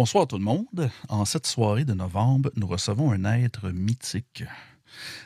Bonsoir 0.00 0.28
tout 0.28 0.38
le 0.38 0.44
monde. 0.44 0.90
En 1.08 1.24
cette 1.24 1.48
soirée 1.48 1.84
de 1.84 1.92
novembre, 1.92 2.52
nous 2.54 2.68
recevons 2.68 3.10
un 3.10 3.24
être 3.24 3.70
mythique. 3.70 4.44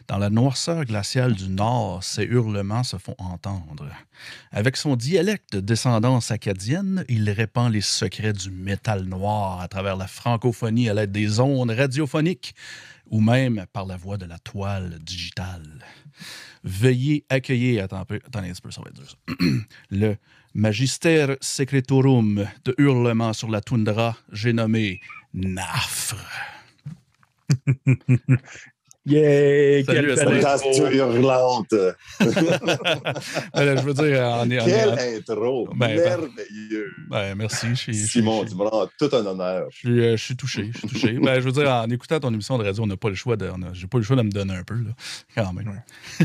Dans 0.08 0.16
la 0.16 0.30
noirceur 0.30 0.86
glaciale 0.86 1.34
du 1.34 1.50
Nord, 1.50 2.02
ses 2.02 2.22
hurlements 2.22 2.82
se 2.82 2.96
font 2.96 3.14
entendre. 3.18 3.90
Avec 4.50 4.78
son 4.78 4.96
dialecte 4.96 5.52
de 5.52 5.60
descendance 5.60 6.30
acadienne, 6.30 7.04
il 7.10 7.28
répand 7.28 7.70
les 7.70 7.82
secrets 7.82 8.32
du 8.32 8.50
métal 8.50 9.04
noir 9.04 9.60
à 9.60 9.68
travers 9.68 9.94
la 9.94 10.06
francophonie 10.06 10.88
à 10.88 10.94
l'aide 10.94 11.12
des 11.12 11.38
ondes 11.38 11.70
radiophoniques 11.70 12.54
ou 13.10 13.20
même 13.20 13.66
par 13.74 13.84
la 13.84 13.98
voix 13.98 14.16
de 14.16 14.24
la 14.24 14.38
toile 14.38 14.98
digitale. 15.02 15.84
Veuillez 16.64 17.26
accueillir, 17.28 17.84
attends 17.84 18.00
un 18.00 18.04
peu, 18.06 18.20
attendez 18.26 18.48
un 18.48 18.54
peu, 18.62 18.70
ça 18.70 18.80
va 18.80 18.88
être 18.88 19.06
ça. 19.06 19.16
Le 19.90 20.16
Magister 20.54 21.36
Secretorum 21.40 22.46
de 22.64 22.74
hurlement 22.76 23.32
sur 23.32 23.48
la 23.48 23.60
toundra, 23.60 24.16
j'ai 24.32 24.52
nommé 24.52 25.00
Nafre. 25.32 26.16
Yeah! 29.04 29.82
Salut, 29.84 30.14
quelle 30.14 30.94
hurlante. 30.94 31.74
Ben 31.74 31.94
je 33.76 33.82
veux 33.82 33.94
dire, 33.94 34.20
en 34.22 34.48
est. 34.48 34.58
Quelle 34.58 34.96
est- 34.98 35.16
intro. 35.28 35.68
Ben. 35.74 35.96
Merveilleux. 35.96 36.92
ben, 37.10 37.34
merci. 37.34 37.66
Je 37.70 37.74
suis, 37.74 37.94
je 37.94 37.98
suis- 38.06 38.08
Simon, 38.20 38.44
tu 38.44 38.54
me 38.54 38.62
rends 38.62 38.86
tout 38.98 39.08
un 39.12 39.26
honneur. 39.26 39.66
suis- 39.72 39.88
je 39.88 39.92
suis, 39.94 40.04
euh, 40.06 40.16
je 40.16 40.22
suis 40.24 40.36
touché. 40.36 40.70
Je 40.72 40.78
suis 40.78 40.88
touché. 40.88 41.12
Ben, 41.22 41.34
je 41.40 41.40
veux 41.40 41.52
dire, 41.52 41.68
en 41.68 41.90
écoutant 41.90 42.20
ton 42.20 42.32
émission 42.32 42.58
de 42.58 42.64
radio, 42.64 42.84
on 42.84 42.86
n'a 42.86 42.96
pas 42.96 43.08
le 43.08 43.16
choix 43.16 43.36
de. 43.36 43.48
on 43.52 43.60
a- 43.62 43.72
J'ai 43.72 43.88
pas 43.88 43.98
le 43.98 44.04
choix 44.04 44.14
de 44.16 44.22
me 44.22 44.30
donner 44.30 44.54
un 44.54 44.62
peu, 44.64 44.74
là. 44.76 44.90
Quand 45.34 45.52
même. 45.52 45.82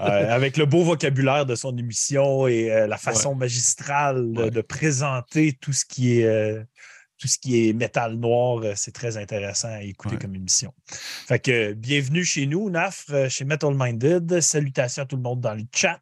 Euh, 0.00 0.30
avec 0.34 0.56
le 0.56 0.66
beau 0.66 0.82
vocabulaire 0.84 1.44
de 1.46 1.54
son 1.54 1.76
émission 1.76 2.46
et 2.46 2.70
euh, 2.70 2.86
la 2.86 2.96
façon 2.98 3.34
magistrale 3.34 4.32
de- 4.32 4.42
Ouais. 4.42 4.50
de 4.50 4.60
présenter 4.60 5.56
tout 5.60 5.72
ce 5.72 5.84
qui 5.84 6.20
est 6.20 6.24
euh, 6.26 6.62
tout 7.18 7.28
ce 7.28 7.38
qui 7.38 7.68
est 7.68 7.72
métal 7.72 8.14
noir, 8.14 8.58
euh, 8.62 8.72
c'est 8.76 8.92
très 8.92 9.16
intéressant 9.16 9.68
à 9.68 9.82
écouter 9.82 10.14
Ouais. 10.14 10.20
comme 10.20 10.34
émission. 10.36 10.72
Fait 10.88 11.38
que 11.40 11.72
bienvenue 11.72 12.24
chez 12.24 12.46
nous, 12.46 12.70
Nafre, 12.70 13.12
euh, 13.12 13.28
chez 13.28 13.44
Metal 13.44 13.74
Minded. 13.74 14.40
Salutations 14.40 15.02
à 15.02 15.06
tout 15.06 15.16
le 15.16 15.22
monde 15.22 15.40
dans 15.40 15.54
le 15.54 15.64
chat. 15.74 16.00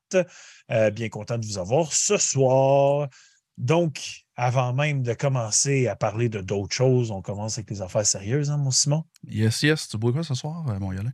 Euh, 0.71 0.91
bien 0.91 1.09
content 1.09 1.39
de 1.39 1.47
vous 1.47 1.59
avoir 1.59 1.93
ce 1.93 2.17
soir. 2.19 3.09
Donc, 3.57 4.25
avant 4.37 4.75
même 4.75 5.03
de 5.03 5.15
commencer 5.15 5.89
à 5.89 5.97
parler 5.97 6.29
de 6.29 6.43
d'autres 6.43 6.75
choses, 6.75 7.11
on 7.11 7.23
commence 7.23 7.57
avec 7.57 7.71
les 7.71 7.81
affaires 7.81 8.05
sérieuses, 8.05 8.51
hein, 8.51 8.59
mon 8.59 8.71
Simon? 8.71 9.05
Yes, 9.27 9.63
yes. 9.63 9.89
Tu 9.89 9.97
bois 9.97 10.13
quoi 10.13 10.23
ce 10.23 10.35
soir, 10.35 10.63
mon 10.79 10.93
Yolin? 10.93 11.13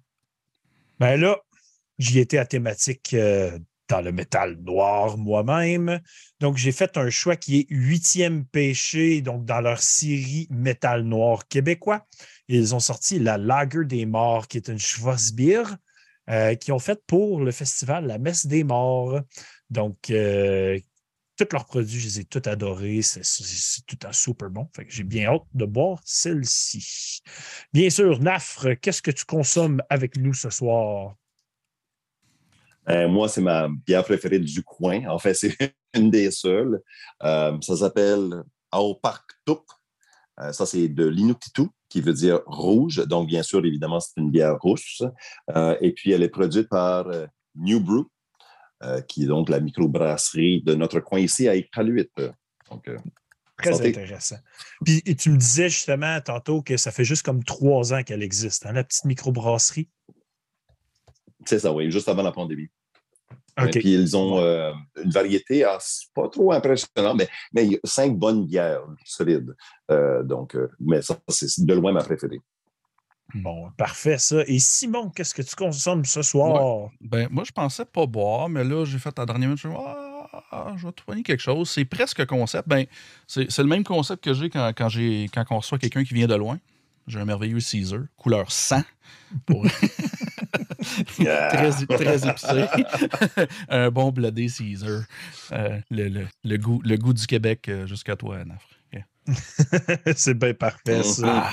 Ben 0.98 1.20
là, 1.20 1.39
j'y 1.98 2.19
étais 2.19 2.39
à 2.39 2.45
thématique 2.47 3.14
euh, 3.14 3.56
dans 3.93 4.01
le 4.01 4.11
métal 4.11 4.57
noir 4.62 5.19
moi-même. 5.19 6.01
Donc, 6.41 6.57
j'ai 6.57 6.73
fait 6.73 6.97
un 6.97 7.11
choix 7.11 7.37
qui 7.37 7.61
est 7.61 7.67
huitième 7.69 8.47
péché, 8.47 9.21
donc 9.21 9.45
dans 9.45 9.61
leur 9.61 9.83
série 9.83 10.48
métal 10.51 11.03
noir 11.03 11.47
québécois. 11.47 12.07
Ils 12.48 12.75
ont 12.75 12.81
sorti 12.81 13.19
la 13.19 13.37
Lager 13.37 13.85
des 13.85 14.07
Morts, 14.07 14.48
qui 14.48 14.57
est 14.57 14.69
une 14.69 14.79
Schwarzbier, 14.79 15.65
euh, 16.30 16.55
qui 16.55 16.73
ont 16.73 16.79
fait 16.79 17.01
pour 17.07 17.41
le 17.41 17.51
festival 17.51 18.07
La 18.07 18.17
Messe 18.17 18.47
des 18.47 18.64
Morts. 18.64 19.20
Donc, 19.69 20.09
euh, 20.09 20.79
tous 21.36 21.48
leurs 21.53 21.67
produits, 21.67 22.01
je 22.01 22.07
les 22.07 22.20
ai 22.20 22.24
tous 22.24 22.48
adorés. 22.48 23.03
C'est 23.03 23.20
tout 23.86 23.98
un 24.07 24.13
super 24.13 24.48
bon. 24.48 24.70
J'ai 24.89 25.05
bien 25.05 25.35
hâte 25.35 25.42
de 25.53 25.67
boire 25.67 26.01
celle-ci. 26.07 27.20
Bien 27.74 27.91
sûr, 27.91 28.20
Nafre, 28.20 28.69
qu'est-ce 28.80 29.03
que 29.03 29.11
tu 29.11 29.27
consommes 29.27 29.83
avec 29.91 30.17
nous 30.17 30.33
ce 30.33 30.48
soir? 30.48 31.14
Euh, 32.89 33.09
moi, 33.09 33.29
c'est 33.29 33.41
ma 33.41 33.69
bière 33.69 34.05
préférée 34.05 34.39
du 34.39 34.63
coin. 34.63 35.07
En 35.09 35.19
fait, 35.19 35.35
c'est 35.35 35.57
une 35.95 36.11
des 36.11 36.31
seules. 36.31 36.81
Euh, 37.23 37.57
ça 37.61 37.77
s'appelle 37.77 38.43
Aoparktuk. 38.70 39.65
Euh, 40.41 40.53
ça, 40.53 40.67
c'est 40.67 40.89
de 40.89 41.07
l'Inuktitut, 41.07 41.69
qui 41.89 42.01
veut 42.01 42.15
dire 42.15 42.41
rouge. 42.47 43.07
Donc, 43.07 43.29
bien 43.29 43.42
sûr, 43.42 43.65
évidemment, 43.65 44.01
c'est 44.01 44.21
une 44.21 44.31
bière 44.31 44.59
rousse. 44.59 45.03
Euh, 45.55 45.77
et 45.81 45.92
puis, 45.92 46.13
elle 46.13 46.23
est 46.23 46.29
produite 46.29 46.69
par 46.69 47.07
New 47.55 47.81
Brew, 47.81 48.07
qui 49.07 49.25
est 49.25 49.27
donc 49.27 49.48
la 49.48 49.61
microbrasserie 49.61 50.63
de 50.63 50.75
notre 50.75 51.01
coin 51.01 51.21
ici 51.21 51.48
à 51.48 51.55
Iqaluit. 51.55 52.11
Donc, 52.71 52.89
Très 53.59 53.73
Santé. 53.73 53.89
intéressant. 53.89 54.37
Puis 54.85 55.03
et 55.07 55.15
tu 55.15 55.31
me 55.31 55.37
disais 55.37 55.69
justement 55.69 56.21
tantôt 56.21 56.63
que 56.63 56.77
ça 56.77 56.91
fait 56.91 57.05
juste 57.05 57.23
comme 57.23 57.45
trois 57.45 57.92
ans 57.92 58.03
qu'elle 58.03 58.23
existe, 58.23 58.67
hein, 58.67 58.73
la 58.73 58.83
petite 58.83 59.05
microbrasserie. 59.05 59.89
C'est 61.47 61.58
ça, 61.58 61.73
oui, 61.73 61.91
juste 61.91 62.08
avant 62.08 62.23
la 62.23 62.33
pandémie. 62.33 62.69
Puis, 63.70 63.83
ils 63.85 64.17
ont 64.17 64.39
euh, 64.39 64.73
une 65.03 65.11
variété, 65.11 65.63
ah, 65.64 65.77
c'est 65.79 66.07
pas 66.14 66.29
trop 66.29 66.53
impressionnant, 66.53 67.14
mais, 67.14 67.29
mais 67.53 67.67
il 67.67 67.73
y 67.73 67.77
a 67.77 67.79
cinq 67.85 68.17
bonnes 68.17 68.47
bières 68.47 68.83
solides. 69.05 69.55
Euh, 69.91 70.23
donc, 70.23 70.55
euh, 70.55 70.70
mais 70.80 71.03
ça, 71.03 71.19
c'est 71.29 71.64
de 71.64 71.75
loin 71.75 71.92
ma 71.92 72.03
préférée. 72.03 72.41
Bon, 73.35 73.70
parfait, 73.77 74.19
ça. 74.19 74.42
Et 74.47 74.58
Simon, 74.58 75.11
qu'est-ce 75.11 75.35
que 75.35 75.42
tu 75.42 75.55
consommes 75.55 76.05
ce 76.05 76.23
soir? 76.23 76.91
Ben, 77.01 77.29
moi, 77.30 77.45
je 77.45 77.53
pensais 77.53 77.85
pas 77.85 78.07
boire, 78.07 78.48
mais 78.48 78.64
là, 78.64 78.85
j'ai 78.85 78.98
fait 78.98 79.17
à 79.19 79.23
la 79.23 79.27
dernière 79.27 79.48
minute, 79.48 79.61
je 79.63 79.69
me 79.69 79.74
suis 79.74 79.83
dit, 79.83 79.89
ah, 80.51 80.74
je 80.77 80.86
vais 80.86 81.23
quelque 81.23 81.41
chose. 81.41 81.70
C'est 81.70 81.85
presque 81.85 82.24
concept. 82.27 82.69
Ben, 82.69 82.86
c'est 83.27 83.51
c'est 83.51 83.63
le 83.63 83.69
même 83.69 83.85
concept 83.85 84.24
que 84.24 84.33
j'ai 84.35 84.48
quand, 84.51 84.70
quand, 84.77 84.89
j'ai- 84.89 85.29
quand 85.33 85.45
on 85.51 85.59
reçoit 85.59 85.79
quelqu'un 85.79 86.05
qui 86.05 86.14
vient 86.14 86.27
de 86.27 86.35
loin. 86.35 86.59
J'ai 87.07 87.18
un 87.18 87.24
merveilleux 87.24 87.61
Caesar, 87.61 88.01
couleur 88.17 88.51
sang. 88.52 88.83
Pour... 89.46 89.67
très, 91.17 91.70
très 91.86 92.29
épicé. 92.29 92.67
un 93.68 93.90
bon 93.90 94.11
blodé 94.11 94.48
Caesar. 94.48 95.05
Euh, 95.52 95.80
le, 95.91 96.08
le- 96.08 96.27
le 96.45 96.57
goût, 96.58 96.80
le 96.85 96.96
goût 96.96 97.12
du 97.12 97.27
Québec 97.27 97.68
euh, 97.68 97.86
jusqu'à 97.86 98.17
toi, 98.17 98.45
Nafre. 98.45 98.68
Yeah. 98.92 99.05
c'est 100.17 100.35
bien 100.35 100.55
parfait, 100.55 101.02
ça. 101.02 101.51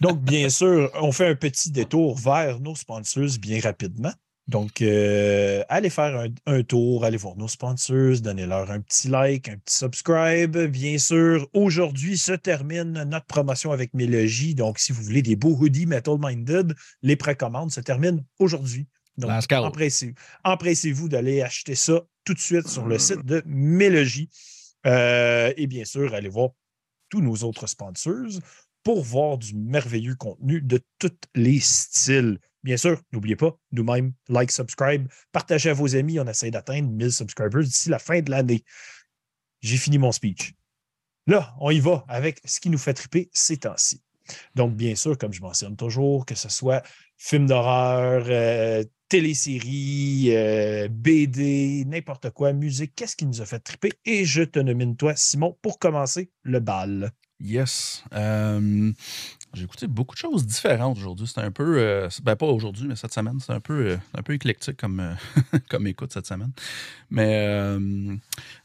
Donc, 0.00 0.20
bien 0.22 0.48
sûr, 0.48 0.90
on 0.94 1.12
fait 1.12 1.28
un 1.28 1.34
petit 1.34 1.70
détour 1.70 2.16
vers 2.18 2.60
nos 2.60 2.74
sponsors 2.74 3.38
bien 3.40 3.60
rapidement. 3.60 4.12
Donc, 4.48 4.80
euh, 4.80 5.62
allez 5.68 5.90
faire 5.90 6.18
un, 6.18 6.28
un 6.46 6.62
tour, 6.62 7.04
allez 7.04 7.18
voir 7.18 7.36
nos 7.36 7.48
sponsors, 7.48 8.18
donnez-leur 8.22 8.70
un 8.70 8.80
petit 8.80 9.08
like, 9.08 9.48
un 9.50 9.58
petit 9.58 9.76
subscribe. 9.76 10.56
Bien 10.56 10.96
sûr, 10.96 11.46
aujourd'hui 11.52 12.16
se 12.16 12.32
termine 12.32 13.04
notre 13.04 13.26
promotion 13.26 13.72
avec 13.72 13.92
Mélogie. 13.92 14.54
Donc, 14.54 14.78
si 14.78 14.92
vous 14.92 15.02
voulez 15.02 15.20
des 15.20 15.36
beaux 15.36 15.54
hoodies 15.54 15.84
Metal 15.84 16.16
Minded, 16.18 16.74
les 17.02 17.16
précommandes 17.16 17.70
se 17.70 17.80
terminent 17.82 18.24
aujourd'hui. 18.38 18.86
Donc, 19.18 19.28
empressez- 19.66 20.14
empressez-vous 20.44 21.10
d'aller 21.10 21.42
acheter 21.42 21.74
ça 21.74 22.00
tout 22.24 22.32
de 22.32 22.38
suite 22.40 22.68
sur 22.68 22.86
le 22.86 22.98
site 22.98 23.24
de 23.26 23.42
Mélogie. 23.44 24.30
Euh, 24.86 25.52
et 25.58 25.66
bien 25.66 25.84
sûr, 25.84 26.14
allez 26.14 26.28
voir 26.30 26.50
tous 27.10 27.20
nos 27.20 27.36
autres 27.36 27.66
sponsors 27.66 28.40
pour 28.82 29.02
voir 29.02 29.36
du 29.36 29.54
merveilleux 29.56 30.14
contenu 30.14 30.62
de 30.62 30.80
tous 30.98 31.10
les 31.34 31.60
styles. 31.60 32.38
Bien 32.64 32.76
sûr, 32.76 33.00
n'oubliez 33.12 33.36
pas, 33.36 33.56
nous-mêmes, 33.72 34.12
like, 34.28 34.50
subscribe, 34.50 35.06
partagez 35.32 35.70
à 35.70 35.74
vos 35.74 35.94
amis. 35.94 36.18
On 36.18 36.26
essaie 36.26 36.50
d'atteindre 36.50 36.90
1000 36.90 37.12
subscribers 37.12 37.62
d'ici 37.62 37.88
la 37.88 37.98
fin 37.98 38.20
de 38.20 38.30
l'année. 38.30 38.64
J'ai 39.60 39.76
fini 39.76 39.98
mon 39.98 40.12
speech. 40.12 40.54
Là, 41.26 41.54
on 41.60 41.70
y 41.70 41.80
va 41.80 42.04
avec 42.08 42.40
ce 42.44 42.58
qui 42.58 42.70
nous 42.70 42.78
fait 42.78 42.94
triper 42.94 43.28
ces 43.32 43.58
temps-ci. 43.58 44.02
Donc, 44.54 44.74
bien 44.74 44.94
sûr, 44.94 45.16
comme 45.16 45.32
je 45.32 45.40
mentionne 45.40 45.76
toujours, 45.76 46.26
que 46.26 46.34
ce 46.34 46.48
soit 46.48 46.82
films 47.16 47.46
d'horreur, 47.46 48.24
euh, 48.28 48.84
téléséries, 49.08 50.28
euh, 50.34 50.88
BD, 50.90 51.84
n'importe 51.86 52.30
quoi, 52.30 52.52
musique, 52.52 52.94
qu'est-ce 52.94 53.16
qui 53.16 53.26
nous 53.26 53.40
a 53.40 53.46
fait 53.46 53.58
triper? 53.58 53.92
Et 54.04 54.24
je 54.24 54.42
te 54.42 54.58
nomine 54.58 54.96
toi, 54.96 55.14
Simon, 55.16 55.56
pour 55.62 55.78
commencer 55.78 56.30
le 56.42 56.60
bal. 56.60 57.12
Yes. 57.40 58.04
Euh, 58.14 58.92
j'ai 59.54 59.64
écouté 59.64 59.86
beaucoup 59.86 60.14
de 60.14 60.20
choses 60.20 60.46
différentes 60.46 60.98
aujourd'hui. 60.98 61.26
C'était 61.26 61.40
un 61.40 61.50
peu. 61.50 61.78
euh, 61.78 62.08
ben, 62.22 62.36
pas 62.36 62.46
aujourd'hui, 62.46 62.86
mais 62.86 62.96
cette 62.96 63.14
semaine. 63.14 63.38
C'est 63.40 63.52
un 63.52 63.60
peu, 63.60 63.92
euh, 63.92 63.96
un 64.14 64.22
peu 64.22 64.34
éclectique 64.34 64.76
comme, 64.76 65.00
euh, 65.00 65.58
comme 65.68 65.86
écoute 65.86 66.12
cette 66.12 66.26
semaine. 66.26 66.52
Mais 67.10 67.78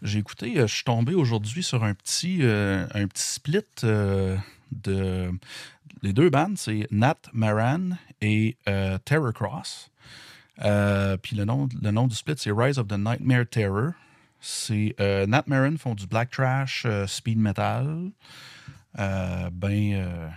j'ai 0.01 0.19
écouté. 0.19 0.53
je 0.55 0.65
suis 0.65 0.83
tombé 0.83 1.15
aujourd'hui 1.15 1.63
sur 1.63 1.83
un 1.83 1.93
petit, 1.93 2.41
un 2.43 3.07
petit 3.07 3.23
split 3.23 3.61
de. 3.83 5.31
Les 6.01 6.11
deux 6.11 6.29
bandes, 6.29 6.57
c'est 6.57 6.85
Nat 6.91 7.17
Maran 7.31 7.91
et 8.19 8.57
Terror 9.05 9.33
Cross. 9.33 9.89
Puis 10.57 11.35
le 11.37 11.45
nom, 11.45 11.69
le 11.81 11.91
nom 11.91 12.07
du 12.07 12.15
split, 12.15 12.35
c'est 12.37 12.51
Rise 12.51 12.77
of 12.77 12.87
the 12.87 12.97
Nightmare 12.97 13.47
Terror. 13.49 13.91
C'est 14.41 14.95
Nat 14.99 15.43
Maran 15.47 15.77
font 15.77 15.95
du 15.95 16.05
black 16.07 16.31
trash, 16.31 16.85
speed 17.07 17.37
metal. 17.37 18.11
Ben, 18.97 20.33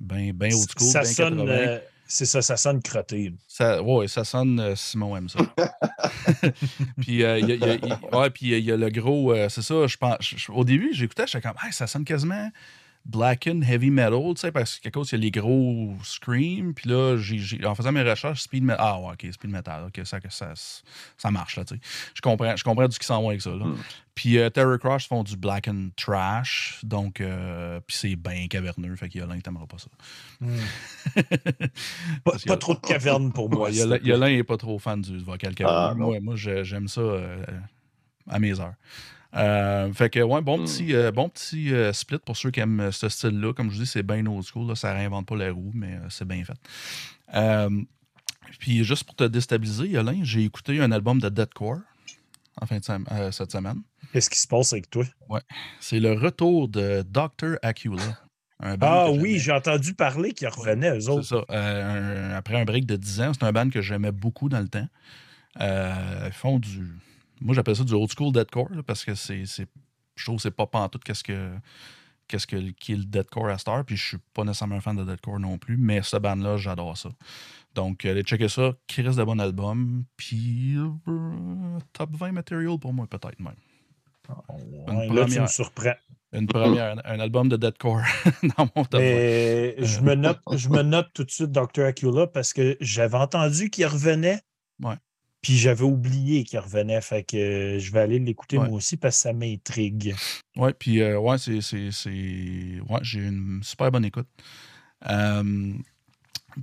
euh, 0.00 0.32
ben, 0.32 0.52
old 0.52 0.68
school, 0.76 0.88
ça 0.88 1.00
ben 1.00 1.06
sonne, 1.06 1.36
80. 1.38 1.52
euh, 1.52 1.78
c'est 2.10 2.24
ça, 2.24 2.40
ça 2.40 2.56
sonne 2.56 2.80
crotté. 2.80 3.34
Ça, 3.46 3.82
ouais, 3.82 4.08
ça 4.08 4.24
sonne 4.24 4.58
euh, 4.58 4.74
Simon 4.74 5.16
aime 5.16 5.28
ça. 5.28 5.40
puis 7.00 7.22
euh, 7.22 7.38
il 7.38 7.46
ouais, 8.16 8.30
il 8.40 8.64
y 8.64 8.72
a 8.72 8.76
le 8.76 8.88
gros, 8.88 9.32
euh, 9.32 9.48
c'est 9.50 9.62
ça, 9.62 9.86
je 9.86 9.96
pense. 9.96 10.48
au 10.48 10.64
début, 10.64 10.90
j'écoutais, 10.92 11.26
j'étais 11.26 11.46
comme, 11.46 11.56
Hey, 11.62 11.72
ça 11.72 11.86
sonne 11.86 12.04
quasiment 12.04 12.50
Blacken 13.08 13.62
Heavy 13.62 13.90
Metal, 13.90 14.34
tu 14.34 14.40
sais, 14.40 14.52
parce 14.52 14.78
quelque 14.78 14.94
chose, 14.94 15.10
il 15.12 15.14
y 15.16 15.18
a 15.18 15.22
les 15.22 15.30
gros 15.30 15.94
screams. 16.04 16.74
Puis 16.74 16.90
là, 16.90 17.16
j'ai, 17.16 17.38
j'ai- 17.38 17.64
en 17.64 17.74
faisant 17.74 17.90
mes 17.90 18.02
recherches, 18.02 18.42
Speed 18.42 18.62
Metal. 18.62 18.76
Ah, 18.78 19.00
ouais, 19.00 19.12
ok, 19.12 19.32
Speed 19.32 19.50
Metal. 19.50 19.84
Ok, 19.86 20.04
ça, 20.04 20.18
ça, 20.28 20.52
ça 21.16 21.30
marche, 21.30 21.56
là, 21.56 21.64
tu 21.64 21.74
sais. 21.74 21.80
Je 22.14 22.20
comprends, 22.20 22.54
je 22.54 22.62
comprends 22.62 22.86
du 22.86 22.98
qui 22.98 23.06
s'en 23.06 23.22
va 23.22 23.28
avec 23.30 23.40
ça, 23.40 23.50
là. 23.50 23.64
Mm. 23.64 23.76
Puis 24.18 24.36
euh, 24.36 24.50
Terror 24.50 24.78
Crush 24.80 25.06
font 25.06 25.22
du 25.22 25.36
Black 25.36 25.68
and 25.68 25.90
Trash. 25.96 26.80
Donc, 26.82 27.20
euh, 27.20 27.80
puis 27.86 27.96
c'est 27.96 28.16
bien 28.16 28.48
caverneux. 28.48 28.96
Fait 28.96 29.08
qu'il 29.08 29.20
y 29.20 29.24
a 29.24 29.26
l'un 29.28 29.38
pas 29.38 29.78
ça. 29.78 29.88
Hmm. 30.40 30.56
Pas, 32.24 32.32
pas 32.46 32.56
trop 32.56 32.74
de 32.74 32.80
caverne 32.80 33.32
pour 33.32 33.48
moi. 33.48 33.68
Plaît. 33.68 34.00
Yola 34.02 34.28
n'est 34.28 34.42
pas 34.42 34.56
trop 34.56 34.78
fan 34.80 35.00
du 35.00 35.18
vocal 35.18 35.54
caverneux. 35.54 35.78
Ah, 35.78 35.94
non. 35.96 36.20
moi, 36.20 36.34
j'aime 36.36 36.88
ça 36.88 37.00
euh, 37.00 37.44
à 38.28 38.40
mes 38.40 38.58
heures. 38.58 38.74
Euh, 39.34 39.92
fait 39.92 40.08
que, 40.10 40.20
ouais, 40.20 40.40
bon 40.40 40.58
Mm. 40.58 40.64
petit, 40.64 40.94
euh, 40.94 41.12
bon 41.12 41.28
petit 41.28 41.72
euh, 41.74 41.92
split 41.92 42.18
pour 42.24 42.36
ceux 42.36 42.50
qui 42.50 42.60
aiment 42.60 42.90
ce 42.92 43.08
style-là. 43.08 43.52
Comme 43.52 43.70
je 43.70 43.76
vous 43.76 43.82
dis, 43.82 43.88
c'est 43.90 44.02
bien 44.02 44.24
old 44.26 44.42
school. 44.44 44.66
Là, 44.68 44.74
ça 44.74 44.92
réinvente 44.92 45.26
pas 45.26 45.36
la 45.36 45.52
roue, 45.52 45.70
mais 45.74 45.94
euh, 45.94 46.06
c'est 46.08 46.26
bien 46.26 46.42
fait. 46.44 46.56
Euh, 47.34 47.68
puis, 48.58 48.84
juste 48.84 49.04
pour 49.04 49.14
te 49.14 49.24
déstabiliser, 49.24 49.88
Yolin, 49.88 50.20
j'ai 50.22 50.44
écouté 50.44 50.80
un 50.80 50.90
album 50.92 51.20
de 51.20 51.28
Deadcore 51.28 51.80
en 52.60 52.66
fin 52.66 52.78
de 52.78 52.84
sem- 52.84 53.04
euh, 53.12 53.30
cette 53.30 53.52
semaine. 53.52 53.82
Qu'est-ce 54.12 54.30
qui 54.30 54.38
se 54.38 54.48
passe 54.48 54.72
avec 54.72 54.88
toi? 54.90 55.04
C'est 55.80 56.00
le 56.00 56.12
retour 56.14 56.68
de 56.68 57.02
Dr. 57.06 57.56
Acula. 57.62 58.02
un 58.60 58.76
band 58.76 58.86
Ah 58.90 59.10
oui, 59.12 59.38
j'ai 59.38 59.52
entendu 59.52 59.94
parler 59.94 60.32
qu'ils 60.32 60.48
revenaient, 60.48 60.96
eux 60.96 61.00
C'est 61.00 61.10
autres. 61.10 61.22
ça. 61.24 61.44
Euh, 61.50 62.30
un- 62.32 62.34
après 62.34 62.58
un 62.60 62.64
break 62.64 62.86
de 62.86 62.96
10 62.96 63.20
ans, 63.20 63.32
c'est 63.32 63.44
un 63.44 63.52
band 63.52 63.68
que 63.70 63.80
j'aimais 63.82 64.10
beaucoup 64.10 64.48
dans 64.48 64.58
le 64.60 64.66
temps. 64.68 64.88
Euh, 65.60 66.24
ils 66.26 66.32
font 66.32 66.58
du. 66.58 66.88
Moi, 67.40 67.54
j'appelle 67.54 67.76
ça 67.76 67.84
du 67.84 67.94
old 67.94 68.10
school 68.16 68.32
deadcore 68.32 68.70
là, 68.70 68.82
parce 68.82 69.04
que 69.04 69.14
c'est. 69.14 69.44
Je 69.44 70.24
trouve 70.24 70.36
que 70.36 70.42
c'est 70.42 70.50
pas 70.50 70.66
pantoute 70.66 71.04
qu'est-ce 71.04 71.24
que. 71.24 71.50
Qu'est-ce 72.26 72.46
que, 72.46 72.56
qui 72.72 72.92
est 72.92 72.96
le 72.96 73.04
deadcore 73.04 73.48
à 73.48 73.56
Star, 73.56 73.86
puis 73.86 73.96
je 73.96 74.04
suis 74.08 74.18
pas 74.34 74.44
nécessairement 74.44 74.76
un 74.76 74.80
fan 74.82 74.94
de 74.94 75.02
deadcore 75.02 75.40
non 75.40 75.56
plus, 75.56 75.78
mais 75.78 76.02
ce 76.02 76.18
band-là, 76.18 76.58
j'adore 76.58 76.94
ça. 76.94 77.08
Donc, 77.74 78.04
allez 78.04 78.20
checker 78.20 78.48
ça. 78.48 78.74
Qui 78.86 79.00
reste 79.00 79.16
de 79.18 79.24
bon 79.24 79.40
album, 79.40 80.04
puis 80.18 80.76
euh, 80.76 81.78
top 81.94 82.10
20 82.12 82.32
material 82.32 82.78
pour 82.78 82.92
moi, 82.92 83.06
peut-être 83.06 83.40
même. 83.40 83.54
Une 84.88 85.14
là, 85.14 85.24
tu 85.24 85.40
me 85.40 85.46
surprends. 85.46 85.94
Une 86.32 86.46
première, 86.46 86.98
un, 86.98 87.00
un 87.04 87.20
album 87.20 87.48
de 87.48 87.56
deadcore 87.56 88.02
dans 88.58 88.68
mon 88.76 88.84
top 88.84 89.00
20. 89.00 89.06
Mais 89.06 89.76
je 89.78 90.00
me, 90.00 90.14
note, 90.14 90.40
je 90.52 90.68
me 90.68 90.82
note 90.82 91.08
tout 91.14 91.24
de 91.24 91.30
suite 91.30 91.50
Dr. 91.50 91.84
Acula 91.84 92.26
parce 92.26 92.52
que 92.52 92.76
j'avais 92.80 93.16
entendu 93.16 93.70
qu'il 93.70 93.86
revenait. 93.86 94.40
Ouais. 94.82 94.96
Puis 95.48 95.56
j'avais 95.56 95.84
oublié 95.84 96.44
qu'il 96.44 96.58
revenait. 96.58 97.00
Fait 97.00 97.22
que 97.22 97.34
euh, 97.38 97.78
je 97.78 97.90
vais 97.90 98.00
aller 98.00 98.18
l'écouter 98.18 98.58
Ouais. 98.58 98.68
moi 98.68 98.76
aussi 98.76 98.98
parce 98.98 99.16
que 99.16 99.22
ça 99.22 99.32
m'intrigue. 99.32 100.14
Ouais, 100.56 100.74
puis 100.74 101.00
euh, 101.00 101.18
ouais, 101.18 101.38
c'est. 101.38 101.62
c'est- 101.62 101.90
c'est- 101.90 102.80
Ouais, 102.86 102.98
j'ai 103.00 103.20
une 103.20 103.60
super 103.62 103.90
bonne 103.90 104.04
écoute. 104.04 104.26
Euh, 105.08 105.72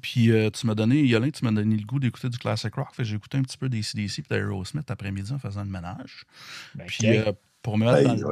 puis 0.04 0.30
euh, 0.30 0.52
tu 0.52 0.68
m'as 0.68 0.76
donné, 0.76 1.02
Yolin, 1.02 1.32
tu 1.32 1.44
m'as 1.46 1.52
donné 1.52 1.78
le 1.78 1.84
goût 1.84 1.98
d'écouter 2.00 2.30
du 2.30 2.38
classic 2.38 2.76
rock. 2.76 2.90
Fait 2.94 3.02
que 3.02 3.10
j'ai 3.10 3.16
écouté 3.16 3.40
un 3.40 3.42
petit 3.42 3.58
peu 3.58 3.70
des 3.70 3.82
CDC 3.82 4.20
et 4.20 4.24
d'Aerosmith 4.30 4.92
après-midi 4.92 5.32
en 5.34 5.40
faisant 5.40 5.64
le 5.64 5.72
ménage. 5.72 6.26
Ben, 6.76 6.86
Puis 6.86 7.08
euh, 7.08 7.32
pour 7.64 7.80
me 7.80 7.86
mettre 7.92 8.08
dans 8.08 8.14
du, 8.16 8.24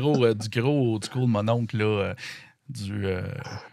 gros, 0.00 0.34
du 0.34 0.48
gros 0.60 0.94
old 0.96 1.04
school, 1.08 1.28
mon 1.28 1.48
oncle, 1.48 1.76
là. 1.76 2.16
Du, 2.68 3.06
euh, 3.06 3.22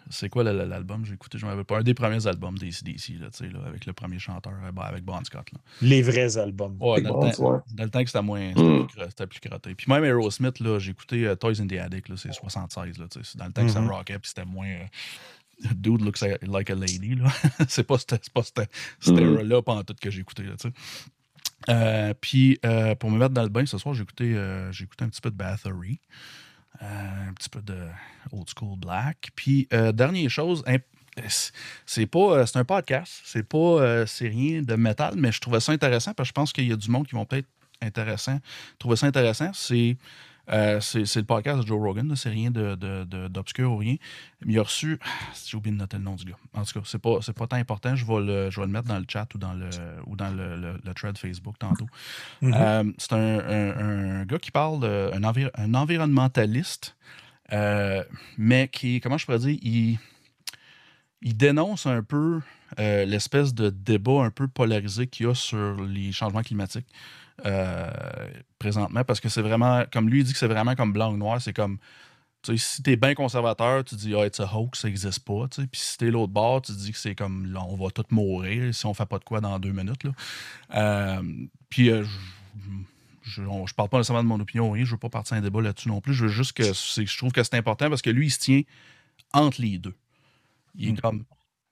c'est 0.10 0.30
quoi 0.30 0.44
l'album? 0.44 1.06
J'ai 1.06 1.14
écouté, 1.16 1.38
je 1.38 1.46
m'en 1.46 1.52
rappelle 1.52 1.66
pas. 1.66 1.80
Un 1.80 1.84
des 1.84 1.94
premiers 1.94 2.26
albums 2.28 2.58
des 2.58 2.72
CDC, 2.72 3.14
là, 3.20 3.30
tu 3.30 3.38
sais, 3.46 3.50
là, 3.50 3.60
avec 3.66 3.86
le 3.86 3.94
premier 3.94 4.20
chanteur, 4.20 4.54
euh, 4.64 4.82
avec 4.82 5.04
Bon 5.04 5.22
Scott. 5.24 5.52
Là. 5.52 5.60
Les 5.82 6.02
vrais 6.02 6.38
albums. 6.38 6.78
Ouais, 6.80 7.02
dans, 7.02 7.14
Bon 7.20 7.26
le 7.26 7.32
temps, 7.34 7.52
ouais. 7.54 7.60
dans 7.74 7.84
le 7.84 7.90
temps 7.90 8.02
que 8.04 8.10
c'était 8.10 8.22
moins. 8.22 8.50
C'était 8.50 8.62
Mm. 9.26 9.28
plus, 9.28 9.40
crotté. 9.42 9.76
Puis 9.76 9.92
même 9.92 10.04
Aerosmith, 10.04 10.60
là, 10.60 10.80
j'ai 10.80 10.92
écouté 10.92 11.28
euh, 11.28 11.36
Toys 11.36 11.60
in 11.62 11.68
the 11.68 11.74
Attic, 11.74 12.08
là, 12.10 12.16
c'est 12.18 12.32
76. 12.34 12.98
Là, 13.00 13.08
tu 13.12 13.20
sais, 13.20 13.26
c'est 13.32 13.38
dans 13.38 13.46
le 13.48 13.52
temps 13.52 13.66
que 13.66 13.72
ça 13.72 13.82
rockait, 13.82 14.20
puis 14.20 14.30
c'était 14.30 14.46
moins. 14.46 14.68
euh, 14.68 14.86
Dude 15.76 16.02
looks 16.02 16.20
like 16.22 16.70
a 16.70 16.76
lady. 16.76 17.16
Là. 17.16 17.30
c'est 17.68 17.84
pas 17.86 17.98
cette, 17.98 18.24
c'est 18.24 18.34
pas 18.34 18.44
cette, 18.44 18.70
cette 19.00 19.14
Mhm. 19.16 19.34
era-là 19.36 19.62
pendant 19.62 19.84
tout 19.84 19.96
que 20.02 20.10
j'ai 20.10 20.22
écouté. 20.22 20.44
Là, 20.44 20.54
tu 20.60 20.68
sais. 20.70 20.74
Euh, 21.70 22.14
puis 22.20 22.60
euh, 22.66 22.94
pour 22.96 23.10
me 23.10 23.18
mettre 23.18 23.34
dans 23.34 23.44
le 23.44 23.50
bain 23.50 23.66
ce 23.66 23.78
soir, 23.78 23.94
j'ai 23.96 24.04
écouté, 24.04 24.36
euh, 24.36 24.72
j'ai 24.72 24.84
écouté 24.84 25.04
un 25.06 25.10
petit 25.10 25.22
peu 25.22 25.32
de 25.32 25.36
Bathory, 25.36 26.00
euh, 26.02 26.16
un 26.82 27.34
petit 27.34 27.50
peu 27.50 27.62
de 27.62 27.78
Old 28.32 28.48
School 28.56 28.78
Black. 28.78 29.30
Puis 29.36 29.68
euh, 29.74 29.92
dernière 29.92 30.30
chose, 30.30 30.64
c'est 31.86 32.06
pas 32.08 32.20
euh, 32.20 32.46
c'est 32.46 32.58
un 32.58 32.66
podcast, 32.66 33.22
c'est 33.26 33.48
pas 33.48 33.58
euh, 33.58 34.06
c'est 34.06 34.28
rien 34.28 34.62
de 34.62 34.76
métal, 34.76 35.14
mais 35.18 35.32
je 35.32 35.40
trouvais 35.40 35.60
ça 35.60 35.72
intéressant 35.72 36.14
parce 36.14 36.28
que 36.28 36.32
je 36.32 36.34
pense 36.34 36.54
qu'il 36.54 36.68
y 36.68 36.74
a 36.74 36.76
du 36.76 36.90
monde 36.90 37.08
qui 37.08 37.16
vont 37.16 37.26
peut-être 37.26 37.48
intéressant, 37.82 38.40
trouver 38.80 38.96
ça 38.96 39.08
intéressant. 39.08 39.52
C'est 39.54 39.98
euh, 40.50 40.80
c'est 40.80 41.16
le 41.16 41.24
podcast 41.24 41.62
de 41.62 41.68
Joe 41.68 41.80
Rogan, 41.82 42.16
c'est 42.16 42.30
rien 42.30 42.52
de, 42.52 42.76
de- 42.76 43.04
de- 43.04 43.28
d'obscur 43.28 43.72
ou 43.72 43.78
rien. 43.78 43.96
Il 44.46 44.58
a 44.60 44.64
reçu. 44.64 45.00
J'ai 45.48 45.58
oublié 45.58 45.74
de 45.76 45.80
noter 45.80 45.98
le 45.98 46.04
nom 46.04 46.16
du 46.16 46.26
gars. 46.26 46.38
En 46.54 46.64
tout 46.64 46.80
cas, 46.80 46.86
c'est 46.86 47.00
pas, 47.02 47.20
pas 47.36 47.48
tant 47.48 47.56
important. 47.58 47.96
Je 47.96 48.06
vais, 48.06 48.20
le, 48.22 48.50
je 48.52 48.60
vais 48.60 48.66
le 48.68 48.72
mettre 48.72 48.88
dans 48.88 49.00
le 49.00 49.06
chat 49.08 49.28
ou 49.34 49.38
dans 49.38 49.54
le, 49.54 49.70
ou 50.06 50.16
dans 50.16 50.30
le, 50.30 50.56
le- 50.56 50.80
le 50.84 50.94
thread 50.94 51.18
Facebook 51.18 51.58
tantôt. 51.58 51.88
Mhm. 52.42 52.54
Euh, 52.56 52.84
c'est 52.98 53.14
un, 53.14 53.40
un- 53.40 54.20
un 54.22 54.26
gars 54.26 54.40
qui 54.40 54.52
parle, 54.52 54.80
de, 54.82 55.12
un, 55.14 55.24
envi- 55.24 55.50
un 55.56 55.74
environnementaliste, 55.74 56.96
euh, 57.52 58.04
mais 58.38 58.68
qui, 58.68 59.00
comment 59.02 59.18
je 59.18 59.26
pourrais 59.26 59.40
dire, 59.40 59.58
il, 59.62 59.98
il 61.22 61.36
dénonce 61.38 61.86
un 61.88 62.04
peu 62.04 62.42
euh, 62.80 63.06
l'espèce 63.06 63.54
de 63.54 63.70
débat 63.70 64.24
un 64.24 64.32
peu 64.32 64.48
polarisé 64.48 65.08
qu'il 65.08 65.26
y 65.26 65.30
a 65.30 65.34
sur 65.36 65.82
les 65.84 66.12
changements 66.12 66.42
climatiques 66.42 66.88
présentement, 68.66 69.04
parce 69.04 69.20
que 69.20 69.30
c'est 69.30 69.42
vraiment, 69.44 69.84
comme 69.94 70.10
lui 70.10 70.20
il 70.22 70.24
dit 70.24 70.34
que 70.34 70.40
c'est 70.40 70.48
vraiment 70.48 70.76
comme 70.76 70.92
blanc 70.92 71.14
ou 71.14 71.18
noir, 71.18 71.40
c'est 71.42 71.54
comme, 71.54 71.78
tu 72.42 72.58
sais, 72.58 72.76
si 72.76 72.82
t'es 72.84 72.96
bien 72.96 73.14
conservateur, 73.14 73.84
tu 73.84 73.96
dis, 73.96 74.14
ah, 74.16 74.26
it's 74.26 74.40
a 74.40 74.46
hoax, 74.52 74.80
ça 74.82 74.88
n'existe 74.88 75.20
pas, 75.24 75.48
tu 75.50 75.62
sais. 75.62 75.68
puis 75.68 75.80
si 75.80 75.98
t'es 75.98 76.10
l'autre 76.12 76.34
bord, 76.34 76.62
tu 76.64 76.72
dis 76.74 76.92
que 76.92 76.98
c'est 76.98 77.14
comme, 77.16 77.52
là, 77.52 77.62
on 77.68 77.76
va 77.76 77.92
tous 77.92 78.06
mourir 78.12 78.74
si 78.74 78.86
on 78.88 78.94
fait 78.96 79.06
pas 79.06 79.20
de 79.20 79.24
quoi 79.24 79.40
dans 79.42 79.60
deux 79.60 79.72
minutes, 79.72 80.04
là. 80.04 80.12
Euh, 80.76 81.22
puis, 81.70 81.90
euh, 81.92 82.04
je, 83.24 83.42
je 83.42 83.74
parle 83.74 83.90
pas 83.90 83.98
nécessairement 83.98 84.24
de 84.24 84.28
mon 84.28 84.40
opinion, 84.40 84.72
rien, 84.72 84.84
je 84.86 84.92
veux 84.92 84.98
pas 84.98 85.10
partir 85.10 85.38
un 85.38 85.42
débat 85.42 85.62
là-dessus 85.62 85.90
non 85.90 86.02
plus, 86.02 86.14
je 86.14 86.26
veux 86.26 86.32
juste 86.32 86.54
que 86.54 86.74
c'est- 86.74 87.06
je 87.06 87.18
trouve 87.18 87.32
que 87.32 87.44
c'est 87.44 87.56
important 87.56 87.90
parce 87.90 88.02
que 88.02 88.10
lui, 88.10 88.28
il 88.28 88.32
se 88.32 88.40
tient 88.40 88.62
entre 89.34 89.62
les 89.62 89.78
deux. 89.78 89.96
Il 90.76 90.90
est 90.90 90.92
Mm. 90.94 91.00
comme, 91.02 91.26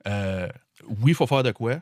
euh, 0.07 0.47
oui, 0.87 1.11
il 1.11 1.15
faut 1.15 1.27
faire 1.27 1.43
de 1.43 1.51
quoi, 1.51 1.79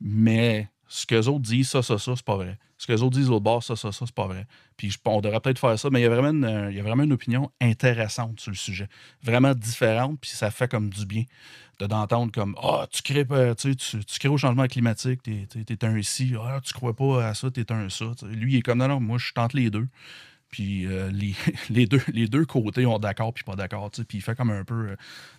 mais 0.00 0.68
ce 0.88 1.06
que 1.06 1.14
les 1.14 1.28
autres 1.28 1.40
disent, 1.40 1.70
ça, 1.70 1.82
ça, 1.82 1.96
ça, 1.98 2.12
c'est 2.16 2.24
pas 2.24 2.36
vrai. 2.36 2.58
Ce 2.82 2.86
que 2.88 2.92
les 2.92 3.00
autres 3.02 3.16
disent 3.16 3.28
l'autre 3.28 3.44
bord, 3.44 3.62
ça, 3.62 3.76
ça, 3.76 3.92
ça, 3.92 4.06
c'est 4.06 4.14
pas 4.14 4.26
vrai. 4.26 4.44
Puis 4.76 4.90
je- 4.90 4.98
on 5.04 5.20
devrait 5.20 5.38
peut-être 5.38 5.60
faire 5.60 5.78
ça, 5.78 5.88
mais 5.88 6.00
il 6.00 6.02
y 6.02 6.06
a 6.06 6.08
vraiment 6.08 6.30
une, 6.30 6.44
euh, 6.44 6.68
il 6.68 6.76
y 6.76 6.80
a 6.80 6.82
vraiment 6.82 7.04
une 7.04 7.12
opinion 7.12 7.48
intéressante 7.60 8.40
sur 8.40 8.50
le 8.50 8.56
sujet. 8.56 8.88
Vraiment 9.22 9.54
différente, 9.54 10.18
puis 10.20 10.30
ça 10.30 10.50
fait 10.50 10.66
comme 10.68 10.90
du 10.90 11.06
bien 11.06 11.22
de 11.78 11.86
d'entendre 11.86 12.32
comme 12.32 12.56
Ah, 12.60 12.86
tu 12.90 13.02
crées 13.02 13.24
pas, 13.24 13.54
tu, 13.54 13.76
tu, 13.76 14.00
crées 14.18 14.28
au 14.28 14.36
changement 14.36 14.66
climatique, 14.66 15.22
t'es, 15.22 15.46
t'es- 15.48 15.62
t'es 15.64 15.84
un 15.86 15.96
ici, 15.96 16.34
ah, 16.40 16.60
tu 16.64 16.72
crois 16.74 16.96
pas 16.96 17.28
à 17.28 17.34
ça, 17.34 17.52
t'es 17.52 17.70
un 17.70 17.88
ça. 17.88 18.06
Lui, 18.24 18.54
il 18.54 18.58
est 18.58 18.62
comme 18.62 18.78
non, 18.78 18.88
non, 18.88 18.98
moi 19.00 19.18
je 19.18 19.30
entre 19.36 19.54
les 19.56 19.70
deux. 19.70 19.86
Puis 20.50 20.86
euh, 20.86 21.10
les, 21.12 21.34
les, 21.70 21.86
deux, 21.86 22.02
les 22.12 22.28
deux 22.28 22.44
côtés 22.46 22.86
ont 22.86 22.98
d'accord 22.98 23.32
puis 23.32 23.44
pas 23.44 23.56
d'accord. 23.56 23.90
Puis 23.92 24.18
il 24.18 24.22
fait 24.22 24.34
comme 24.36 24.50
un 24.50 24.64
peu. 24.64 24.90
euh, 24.90 24.96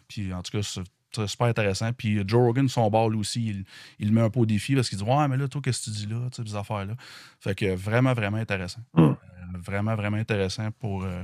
puis 0.07 0.33
en 0.33 0.41
tout 0.43 0.57
cas, 0.57 0.81
super 1.27 1.47
intéressant. 1.47 1.91
Puis 1.93 2.17
euh, 2.19 2.23
Joe 2.27 2.41
Rogan, 2.41 2.67
son 2.69 2.89
lui 3.09 3.17
aussi, 3.19 3.45
il, 3.45 3.65
il 3.99 4.07
le 4.09 4.13
met 4.13 4.21
un 4.21 4.29
peu 4.29 4.39
au 4.41 4.45
défi 4.45 4.75
parce 4.75 4.89
qu'il 4.89 4.97
dit 4.97 5.03
Ouais, 5.03 5.27
mais 5.27 5.37
là, 5.37 5.47
toi, 5.47 5.61
qu'est-ce 5.63 5.79
que 5.79 5.85
tu 5.85 5.91
dis 5.91 6.05
là, 6.07 6.17
tu 6.31 6.41
sais, 6.43 6.49
ces 6.49 6.55
affaires-là. 6.55 6.95
Fait 7.39 7.55
que 7.55 7.73
vraiment, 7.75 8.13
vraiment 8.13 8.37
intéressant. 8.37 8.81
Mm. 8.93 9.01
Euh, 9.01 9.15
vraiment, 9.59 9.95
vraiment 9.95 10.17
intéressant 10.17 10.69
pour. 10.79 11.03
euh, 11.03 11.23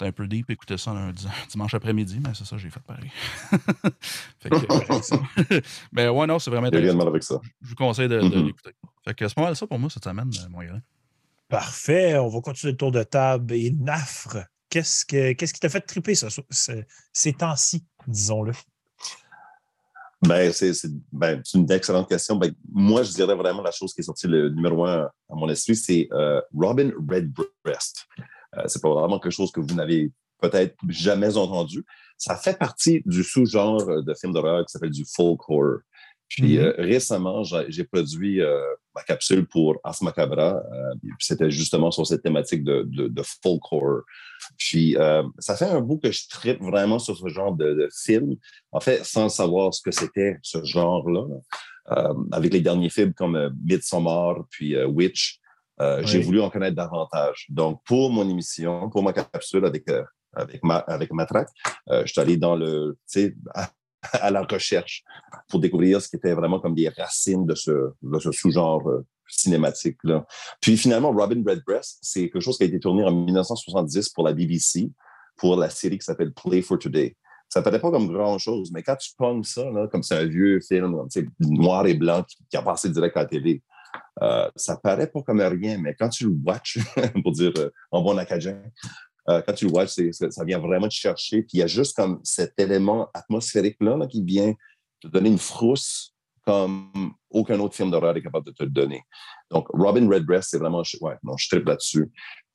un 0.00 0.10
peu 0.10 0.26
deep, 0.26 0.50
écouter 0.50 0.76
ça 0.78 0.90
un 0.90 1.12
di- 1.12 1.28
dimanche 1.50 1.74
après-midi, 1.74 2.18
mais 2.20 2.34
c'est 2.34 2.44
ça, 2.44 2.56
j'ai 2.58 2.70
fait 2.70 2.80
pareil. 2.82 3.08
fait 4.40 4.50
que, 4.50 5.62
mais 5.92 6.08
ouais, 6.08 6.26
non, 6.26 6.40
c'est 6.40 6.50
vraiment 6.50 6.66
Il 6.66 6.74
y 6.74 6.76
a 6.78 6.80
rien 6.80 6.88
de 6.88 6.90
intéressant. 6.90 6.98
mal 6.98 7.06
avec 7.08 7.22
ça. 7.22 7.40
Je 7.60 7.68
vous 7.68 7.74
conseille 7.76 8.08
de, 8.08 8.18
de 8.18 8.36
Mhm. 8.36 8.46
l'écouter. 8.46 8.72
Fait 9.04 9.14
que 9.14 9.28
c'est 9.28 9.34
pas 9.36 9.42
mal 9.42 9.54
ça 9.54 9.64
pour 9.64 9.78
moi 9.78 9.88
cette 9.90 10.02
semaine, 10.02 10.28
euh, 10.44 10.48
mon 10.50 10.58
gars. 10.58 10.80
Parfait. 11.48 12.18
On 12.18 12.28
va 12.28 12.40
continuer 12.40 12.72
le 12.72 12.76
tour 12.78 12.90
de 12.90 13.02
table. 13.04 13.54
Et 13.54 13.70
Nafre, 13.70 14.38
qu'est-ce, 14.70 15.04
que, 15.06 15.34
qu'est-ce 15.34 15.54
qui 15.54 15.60
t'a 15.60 15.68
fait 15.68 15.80
triper 15.82 16.16
ça, 16.16 16.28
ce- 16.30 16.82
ces 17.12 17.32
temps-ci, 17.34 17.84
disons-le? 18.08 18.52
Ben, 20.22 20.52
c'est 20.52 20.72
ben, 21.10 21.42
une 21.52 21.70
excellente 21.70 22.08
question. 22.08 22.36
Ben, 22.36 22.54
moi, 22.70 23.02
je 23.02 23.12
dirais 23.12 23.34
vraiment 23.34 23.62
la 23.62 23.72
chose 23.72 23.92
qui 23.92 24.00
est 24.00 24.04
sortie 24.04 24.28
le 24.28 24.50
numéro 24.50 24.84
un 24.84 25.10
à 25.28 25.34
mon 25.34 25.48
esprit, 25.48 25.74
c'est 25.74 26.08
euh, 26.12 26.40
Robin 26.54 26.92
Redbreast. 27.08 28.06
Euh, 28.56 28.62
c'est 28.66 28.80
pas 28.80 28.92
vraiment 28.94 29.18
quelque 29.18 29.32
chose 29.32 29.50
que 29.50 29.60
vous 29.60 29.74
n'avez 29.74 30.12
peut-être 30.40 30.76
jamais 30.88 31.36
entendu. 31.36 31.84
Ça 32.18 32.36
fait 32.36 32.56
partie 32.56 33.02
du 33.04 33.24
sous-genre 33.24 34.02
de 34.02 34.14
film 34.14 34.32
d'horreur 34.32 34.64
qui 34.64 34.72
s'appelle 34.72 34.90
du 34.90 35.04
folk 35.04 35.40
horror. 35.48 35.78
Puis 36.34 36.56
Mhm. 36.56 36.64
euh, 36.64 36.74
récemment, 36.78 37.42
j'ai 37.68 37.84
produit 37.84 38.40
euh, 38.40 38.58
ma 38.94 39.02
capsule 39.02 39.46
pour 39.46 39.78
Ars 39.84 40.02
Macabra. 40.02 40.62
euh, 40.72 40.94
C'était 41.18 41.50
justement 41.50 41.90
sur 41.90 42.06
cette 42.06 42.22
thématique 42.22 42.64
de, 42.64 42.84
de, 42.86 43.08
de 43.08 43.22
folk 43.42 43.60
horror. 43.70 44.00
Puis 44.56 44.96
ça 45.38 45.56
fait 45.56 45.66
un 45.66 45.80
bout 45.80 45.98
que 45.98 46.10
je 46.10 46.26
tripe 46.28 46.60
vraiment 46.62 46.98
sur 46.98 47.16
ce 47.16 47.28
genre 47.28 47.54
de, 47.54 47.74
de 47.74 47.88
film. 48.04 48.36
En 48.72 48.80
fait, 48.80 49.04
sans 49.04 49.28
savoir 49.28 49.74
ce 49.74 49.82
que 49.82 49.90
c'était 49.90 50.38
ce 50.42 50.64
genre-là. 50.64 51.26
là. 51.28 51.36
Euh, 51.90 52.14
avec 52.30 52.52
les 52.52 52.60
derniers 52.60 52.90
films 52.90 53.12
comme 53.12 53.34
euh, 53.36 53.50
Midsommar 53.64 54.44
puis 54.50 54.76
euh, 54.76 54.86
Witch, 54.86 55.38
j'ai 56.04 56.20
voulu 56.20 56.40
en 56.40 56.48
connaître 56.48 56.76
davantage. 56.76 57.46
Donc, 57.48 57.82
pour 57.84 58.10
mon 58.10 58.28
émission, 58.30 58.88
pour 58.88 59.02
ma 59.02 59.12
capsule 59.12 59.64
avec 59.66 59.84
avec, 60.32 60.62
ma, 60.62 60.76
avec 60.76 61.12
Matraque, 61.12 61.48
je 61.90 62.06
suis 62.06 62.20
allé 62.20 62.36
dans 62.36 62.54
le, 62.54 62.96
à, 64.12 64.30
la 64.30 64.42
recherche 64.42 65.04
pour 65.48 65.60
découvrir 65.60 66.00
ce 66.00 66.08
qui 66.08 66.16
était 66.16 66.34
vraiment 66.34 66.60
comme 66.60 66.74
des 66.74 66.88
racines 66.88 67.46
de 67.46 67.54
ce, 67.54 67.92
de 68.02 68.18
ce 68.18 68.32
sous-genre 68.32 68.82
cinématique. 69.28 69.98
Là. 70.04 70.26
Puis 70.60 70.76
finalement, 70.76 71.12
Robin 71.12 71.42
Redbreast, 71.46 71.98
c'est 72.02 72.28
quelque 72.28 72.40
chose 72.40 72.58
qui 72.58 72.64
a 72.64 72.66
été 72.66 72.80
tourné 72.80 73.04
en 73.04 73.12
1970 73.12 74.10
pour 74.10 74.24
la 74.24 74.32
BBC, 74.32 74.90
pour 75.36 75.56
la 75.56 75.70
série 75.70 75.98
qui 75.98 76.04
s'appelle 76.04 76.32
Play 76.32 76.62
for 76.62 76.78
Today. 76.78 77.16
Ça 77.48 77.60
ne 77.60 77.64
paraît 77.64 77.80
pas 77.80 77.90
comme 77.90 78.10
grand-chose, 78.10 78.70
mais 78.72 78.82
quand 78.82 78.96
tu 78.96 79.10
pognes 79.16 79.42
ça, 79.42 79.64
là, 79.70 79.86
comme 79.86 80.02
c'est 80.02 80.16
un 80.16 80.24
vieux 80.24 80.60
film 80.60 80.96
noir 81.40 81.86
et 81.86 81.94
blanc 81.94 82.24
qui, 82.48 82.56
a 82.56 82.62
passé 82.62 82.88
direct 82.88 83.16
à 83.16 83.20
la 83.20 83.26
télé, 83.26 83.62
euh, 84.22 84.48
ça 84.56 84.76
paraît 84.76 85.06
pas 85.06 85.20
comme 85.22 85.40
rien, 85.40 85.78
mais 85.78 85.94
quand 85.94 86.08
tu 86.08 86.24
le 86.24 86.34
watches, 86.44 86.78
pour 87.22 87.32
dire 87.32 87.52
euh, 87.58 87.70
en 87.90 88.00
bon 88.00 88.16
acadien, 88.16 88.62
euh, 89.28 89.42
quand 89.42 89.52
tu 89.52 89.66
le 89.66 89.72
watches, 89.72 89.96
ça 90.12 90.44
vient 90.44 90.58
vraiment 90.58 90.88
te 90.88 90.94
chercher. 90.94 91.42
Puis 91.42 91.50
il 91.54 91.58
y 91.58 91.62
a 91.62 91.66
juste 91.66 91.96
comme 91.96 92.20
cet 92.22 92.58
élément 92.58 93.08
atmosphérique-là 93.14 93.96
là, 93.96 94.06
qui 94.06 94.22
vient 94.22 94.54
te 95.00 95.08
donner 95.08 95.28
une 95.28 95.38
frousse 95.38 96.12
comme 96.44 97.14
aucun 97.30 97.58
autre 97.60 97.74
film 97.74 97.90
d'horreur 97.90 98.16
est 98.16 98.22
capable 98.22 98.46
de 98.46 98.52
te 98.52 98.64
le 98.64 98.70
donner. 98.70 99.02
Donc, 99.50 99.66
Robin 99.72 100.08
Redbreast, 100.08 100.50
c'est 100.50 100.58
vraiment, 100.58 100.82
ouais, 101.00 101.16
non, 101.22 101.36
je 101.36 101.48
tripe 101.48 101.66
là-dessus. 101.66 102.10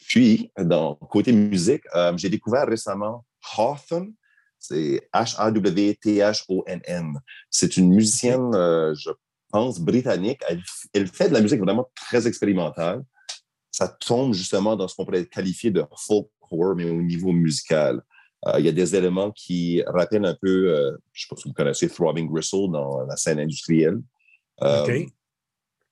Puis, 0.07 0.51
dans 0.59 0.95
côté 0.95 1.31
musique, 1.31 1.83
euh, 1.95 2.15
j'ai 2.17 2.29
découvert 2.29 2.67
récemment 2.67 3.25
Hawthorne. 3.57 4.13
C'est 4.59 5.07
H-A-W-T-H-O-N-N. 5.13 7.19
C'est 7.50 7.77
une 7.77 7.93
musicienne, 7.93 8.55
euh, 8.55 8.93
je 8.95 9.12
pense, 9.51 9.79
britannique. 9.79 10.41
Elle, 10.93 11.07
fait 11.07 11.29
de 11.29 11.33
la 11.33 11.41
musique 11.41 11.62
vraiment 11.62 11.89
très 11.95 12.27
expérimentale. 12.27 13.03
Ça 13.71 13.88
tombe 13.88 14.33
justement 14.33 14.75
dans 14.75 14.88
ce 14.88 14.95
qu'on 14.95 15.05
pourrait 15.05 15.27
qualifier 15.27 15.71
de 15.71 15.86
folk 15.95 16.27
horror, 16.51 16.75
mais 16.75 16.89
au 16.89 17.01
niveau 17.01 17.32
musical. 17.32 18.01
Euh, 18.46 18.60
il 18.60 18.66
y 18.66 18.70
a 18.70 18.72
des 18.72 18.96
éléments 18.96 19.32
qui 19.32 19.82
rappellent 19.88 20.25
un 20.25 20.38
peu, 20.39 20.68
je 20.68 20.92
ne 20.92 20.98
sais 21.13 21.27
pas 21.30 21.36
si 21.36 21.48
vous 21.48 21.54
connaissez 21.54 21.89
Throbbing 21.89 22.30
Gristle 22.30 22.72
dans 22.72 23.01
la 23.06 23.16
scène 23.18 23.39
industrielle. 23.39 24.00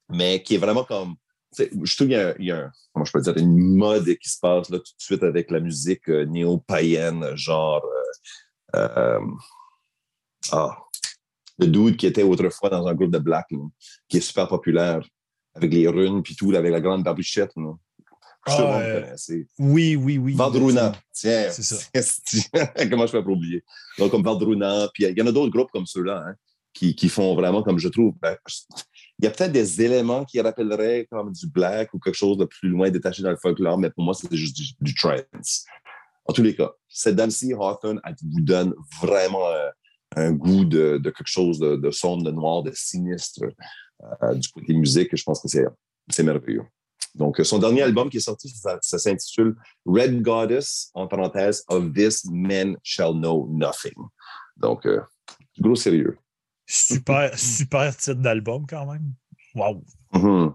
Mais 0.09 0.43
qui 0.43 0.55
est 0.55 0.59
vraiment 0.59 0.83
comme 0.83 1.15
je 1.59 1.95
trouve 1.95 2.07
qu'il 2.07 2.45
y 2.45 2.51
a, 2.51 2.71
comment 2.93 3.05
je 3.05 3.11
peux 3.11 3.21
dire, 3.21 3.37
une 3.37 3.75
mode 3.75 4.05
qui 4.17 4.29
se 4.29 4.39
passe 4.39 4.69
là, 4.69 4.77
tout 4.79 4.83
de 4.83 5.01
suite 5.01 5.23
avec 5.23 5.51
la 5.51 5.59
musique 5.59 6.09
euh, 6.09 6.25
néo-païenne, 6.25 7.35
genre 7.35 7.85
euh, 8.75 8.79
euh, 8.79 9.19
ah, 10.51 10.77
le 11.57 11.67
dude 11.67 11.97
qui 11.97 12.07
était 12.07 12.23
autrefois 12.23 12.69
dans 12.69 12.85
un 12.87 12.93
groupe 12.93 13.11
de 13.11 13.19
black, 13.19 13.47
qui 14.07 14.17
est 14.17 14.21
super 14.21 14.47
populaire, 14.47 15.07
avec 15.53 15.73
les 15.73 15.87
runes 15.87 16.21
puis 16.21 16.35
tout, 16.35 16.53
avec 16.53 16.71
la 16.71 16.81
grande 16.81 17.03
barbichette. 17.03 17.51
Là. 17.55 17.73
Ah, 18.47 19.01
oui, 19.57 19.95
oui, 19.95 20.17
oui. 20.19 20.33
Valdruna, 20.35 20.91
tiens. 21.11 21.49
C'est 21.51 21.63
ça. 21.63 21.77
Comment 22.89 23.07
je 23.07 23.11
fais 23.11 23.23
pour 23.23 23.33
oublier? 23.33 23.63
Donc, 23.97 24.11
comme 24.11 24.23
Valdruna, 24.23 24.87
puis 24.93 25.05
il 25.05 25.17
y 25.17 25.21
en 25.21 25.27
a 25.27 25.31
d'autres 25.31 25.51
groupes 25.51 25.71
comme 25.71 25.87
ceux-là 25.87 26.23
hein, 26.27 26.35
qui, 26.71 26.95
qui, 26.95 27.09
font 27.09 27.33
vraiment, 27.33 27.63
comme 27.63 27.79
je 27.79 27.87
trouve, 27.87 28.13
ben, 28.21 28.37
il 29.19 29.25
y 29.25 29.27
a 29.27 29.31
peut-être 29.31 29.51
des 29.51 29.81
éléments 29.81 30.25
qui 30.25 30.39
rappelleraient 30.39 31.07
comme 31.09 31.31
du 31.31 31.47
black 31.47 31.93
ou 31.93 31.99
quelque 31.99 32.15
chose 32.15 32.37
de 32.37 32.45
plus 32.45 32.69
loin 32.69 32.91
détaché 32.91 33.23
dans 33.23 33.31
le 33.31 33.37
folklore, 33.37 33.79
mais 33.79 33.89
pour 33.89 34.03
moi, 34.03 34.13
c'est 34.13 34.31
juste 34.35 34.57
du, 34.79 34.93
trance. 34.93 35.65
En 36.25 36.33
tous 36.33 36.43
les 36.43 36.55
cas, 36.55 36.71
cette 36.87 37.15
dame-ci, 37.15 37.53
Hawthorne, 37.53 37.99
elle 38.05 38.15
vous 38.21 38.41
donne 38.41 38.75
vraiment 39.01 39.47
euh, 39.47 39.69
un 40.15 40.33
goût 40.33 40.65
de, 40.65 40.99
quelque 41.03 41.25
chose 41.25 41.59
de, 41.59 41.91
sombre, 41.91 42.23
de 42.23 42.31
noir, 42.31 42.61
de 42.61 42.71
sinistre 42.75 43.41
euh, 44.21 44.35
du 44.35 44.47
côté 44.49 44.73
musique. 44.73 45.15
Je 45.15 45.23
pense 45.23 45.41
que 45.41 45.47
c'est 45.47 46.23
merveilleux. 46.23 46.65
Donc, 47.15 47.39
son 47.43 47.59
dernier 47.59 47.81
album 47.81 48.09
qui 48.09 48.17
est 48.17 48.21
sorti, 48.21 48.49
ça, 48.49 48.79
s'intitule 48.81 49.55
Red 49.85 50.21
Goddess, 50.21 50.91
en 50.93 51.07
parenthèse, 51.07 51.63
Of 51.69 51.93
This 51.93 52.25
Men 52.29 52.77
Shall 52.83 53.13
Know 53.13 53.47
Nothing. 53.49 53.93
Donc, 54.57 54.85
euh, 54.85 55.01
gros 55.59 55.75
sérieux. 55.75 56.17
Super, 56.67 57.37
super 57.39 57.95
titre 57.95 58.21
d'album 58.21 58.65
quand 58.67 58.85
même. 58.85 59.13
Wow. 59.55 59.83
Mm-hmm. 60.13 60.53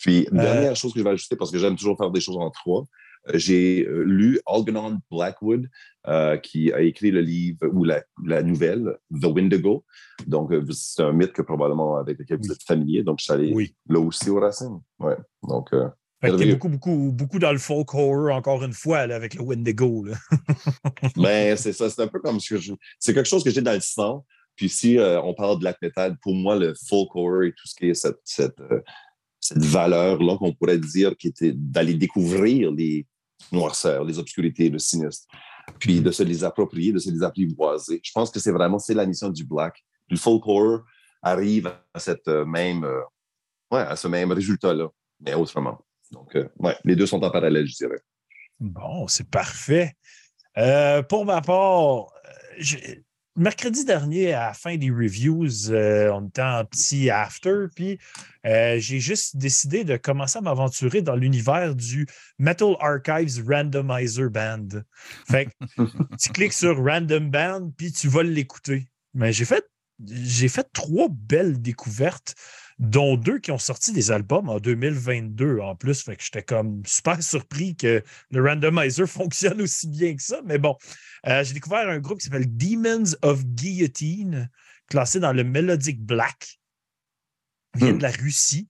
Puis, 0.00 0.28
euh, 0.28 0.30
dernière 0.30 0.76
chose 0.76 0.92
que 0.92 1.00
je 1.00 1.04
vais 1.04 1.10
ajouter, 1.10 1.36
parce 1.36 1.50
que 1.50 1.58
j'aime 1.58 1.74
toujours 1.74 1.96
faire 1.96 2.10
des 2.10 2.20
choses 2.20 2.36
en 2.36 2.50
trois, 2.50 2.84
j'ai 3.34 3.86
euh, 3.86 4.02
lu 4.04 4.40
Algernon 4.46 4.98
Blackwood, 5.10 5.68
qui 6.42 6.72
a 6.72 6.82
écrit 6.82 7.10
le 7.10 7.20
livre 7.20 7.66
ou 7.72 7.84
la, 7.84 8.42
nouvelle 8.42 8.96
The 9.10 9.24
Windigo. 9.24 9.84
Donc, 10.28 10.52
c'est 10.70 11.02
un 11.02 11.12
mythe 11.12 11.32
que 11.32 11.42
probablement 11.42 11.96
avec 11.96 12.20
lequel 12.20 12.38
vous 12.40 12.52
êtes 12.52 12.62
familier. 12.62 13.02
Donc, 13.02 13.18
je 13.18 13.24
suis 13.24 13.32
allé 13.32 13.74
là 13.88 13.98
aussi 13.98 14.30
au 14.30 14.38
racine. 14.38 14.80
Ouais. 15.00 15.16
Donc, 15.42 15.72
fait 16.22 16.52
beaucoup, 16.52 16.68
beaucoup, 16.68 17.12
beaucoup 17.12 17.38
dans 17.38 17.52
le 17.52 17.58
folk 17.58 17.94
horror, 17.94 18.34
encore 18.34 18.64
une 18.64 18.72
fois, 18.72 18.98
avec 18.98 19.34
le 19.34 19.42
Windigo. 19.42 20.04
Mais 20.04 20.12
ben, 21.16 21.56
c'est 21.56 21.72
ça, 21.72 21.90
c'est 21.90 22.02
un 22.02 22.08
peu 22.08 22.20
comme 22.20 22.40
ce 22.40 22.54
que 22.54 22.60
je... 22.60 22.72
C'est 22.98 23.12
quelque 23.12 23.28
chose 23.28 23.44
que 23.44 23.50
j'ai 23.50 23.62
dans 23.62 23.74
le 23.74 23.80
sang. 23.80 24.24
Puis 24.54 24.70
si 24.70 24.98
euh, 24.98 25.20
on 25.20 25.34
parle 25.34 25.56
de 25.56 25.60
black 25.60 25.76
metal, 25.82 26.16
pour 26.22 26.34
moi, 26.34 26.56
le 26.56 26.74
folk 26.88 27.14
horror 27.14 27.42
et 27.42 27.50
tout 27.52 27.66
ce 27.66 27.74
qui 27.74 27.90
est 27.90 27.94
cette, 27.94 28.20
cette, 28.24 28.58
euh, 28.60 28.80
cette 29.40 29.62
valeur-là 29.62 30.38
qu'on 30.38 30.54
pourrait 30.54 30.78
dire 30.78 31.14
qui 31.16 31.28
était 31.28 31.52
d'aller 31.54 31.94
découvrir 31.94 32.72
les 32.72 33.06
noirceurs, 33.52 34.04
les 34.04 34.18
obscurités, 34.18 34.68
le 34.68 34.78
sinistre, 34.78 35.26
puis 35.78 36.00
de 36.00 36.10
se 36.10 36.22
les 36.22 36.44
approprier, 36.44 36.92
de 36.92 36.98
se 36.98 37.10
les 37.10 37.22
apprivoiser. 37.22 38.00
Je 38.02 38.12
pense 38.12 38.30
que 38.30 38.40
c'est 38.40 38.52
vraiment 38.52 38.78
c'est 38.78 38.94
la 38.94 39.06
mission 39.06 39.28
du 39.28 39.44
black. 39.44 39.84
Le 40.08 40.16
folk 40.16 40.46
horror 40.46 40.80
arrive 41.22 41.72
à 41.92 41.98
cette 41.98 42.28
euh, 42.28 42.44
même 42.44 42.84
ouais, 43.70 43.80
à 43.80 43.96
ce 43.96 44.08
même 44.08 44.32
résultat-là, 44.32 44.88
mais 45.20 45.34
autrement. 45.34 45.78
Donc, 46.12 46.36
ouais, 46.60 46.76
les 46.84 46.94
deux 46.94 47.06
sont 47.06 47.22
en 47.24 47.30
parallèle, 47.30 47.66
je 47.66 47.74
dirais. 47.74 47.98
Bon, 48.60 49.08
c'est 49.08 49.28
parfait. 49.28 49.94
pour 51.08 51.24
ma 51.24 51.40
part, 51.40 52.06
mercredi 53.36 53.84
dernier, 53.84 54.32
à 54.32 54.46
la 54.46 54.54
fin 54.54 54.76
des 54.76 54.90
reviews, 54.90 55.70
euh, 55.70 56.10
on 56.12 56.26
était 56.26 56.42
en 56.42 56.64
petit 56.64 57.10
after, 57.10 57.66
puis 57.74 57.98
euh, 58.46 58.78
j'ai 58.78 58.98
juste 58.98 59.36
décidé 59.36 59.84
de 59.84 59.96
commencer 59.96 60.38
à 60.38 60.40
m'aventurer 60.40 61.02
dans 61.02 61.16
l'univers 61.16 61.74
du 61.74 62.06
Metal 62.38 62.74
Archives 62.80 63.44
Randomizer 63.46 64.30
Band. 64.30 64.68
Fait 65.30 65.46
que 65.46 65.82
tu 66.18 66.30
cliques 66.30 66.52
sur 66.52 66.82
Random 66.82 67.30
Band, 67.30 67.70
puis 67.76 67.92
tu 67.92 68.08
vas 68.08 68.22
l'écouter. 68.22 68.88
Mais 69.14 69.32
j'ai 69.32 69.44
fait, 69.44 69.64
j'ai 70.04 70.48
fait 70.48 70.68
trois 70.72 71.08
belles 71.10 71.60
découvertes 71.60 72.34
dont 72.78 73.16
deux 73.16 73.38
qui 73.38 73.50
ont 73.50 73.58
sorti 73.58 73.92
des 73.92 74.10
albums 74.10 74.48
en 74.48 74.58
2022 74.58 75.60
en 75.60 75.74
plus. 75.76 76.02
Fait 76.02 76.16
que 76.16 76.22
j'étais 76.22 76.42
comme 76.42 76.82
super 76.84 77.22
surpris 77.22 77.76
que 77.76 78.02
le 78.30 78.42
randomizer 78.42 79.06
fonctionne 79.08 79.62
aussi 79.62 79.88
bien 79.88 80.14
que 80.14 80.22
ça. 80.22 80.40
Mais 80.44 80.58
bon, 80.58 80.76
euh, 81.26 81.42
j'ai 81.44 81.54
découvert 81.54 81.88
un 81.88 81.98
groupe 81.98 82.18
qui 82.18 82.26
s'appelle 82.26 82.56
Demons 82.56 83.16
of 83.22 83.44
Guillotine, 83.44 84.50
classé 84.88 85.20
dans 85.20 85.32
le 85.32 85.44
Melodic 85.44 86.00
Black. 86.00 86.58
Ils 87.74 87.80
viennent 87.80 87.94
hmm. 87.94 87.98
de 87.98 88.02
la 88.02 88.10
Russie. 88.10 88.68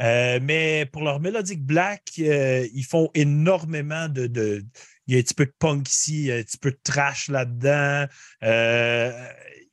Euh, 0.00 0.40
mais 0.42 0.86
pour 0.86 1.02
leur 1.02 1.20
Melodic 1.20 1.62
Black, 1.62 2.02
euh, 2.18 2.66
ils 2.74 2.84
font 2.84 3.10
énormément 3.14 4.08
de, 4.08 4.26
de, 4.26 4.64
Il 5.06 5.14
y 5.14 5.16
a 5.16 5.20
un 5.20 5.22
petit 5.22 5.34
peu 5.34 5.46
de 5.46 5.54
punk 5.56 5.88
ici, 5.88 6.32
un 6.32 6.42
petit 6.42 6.58
peu 6.58 6.72
de 6.72 6.80
trash 6.82 7.28
là-dedans 7.28 8.06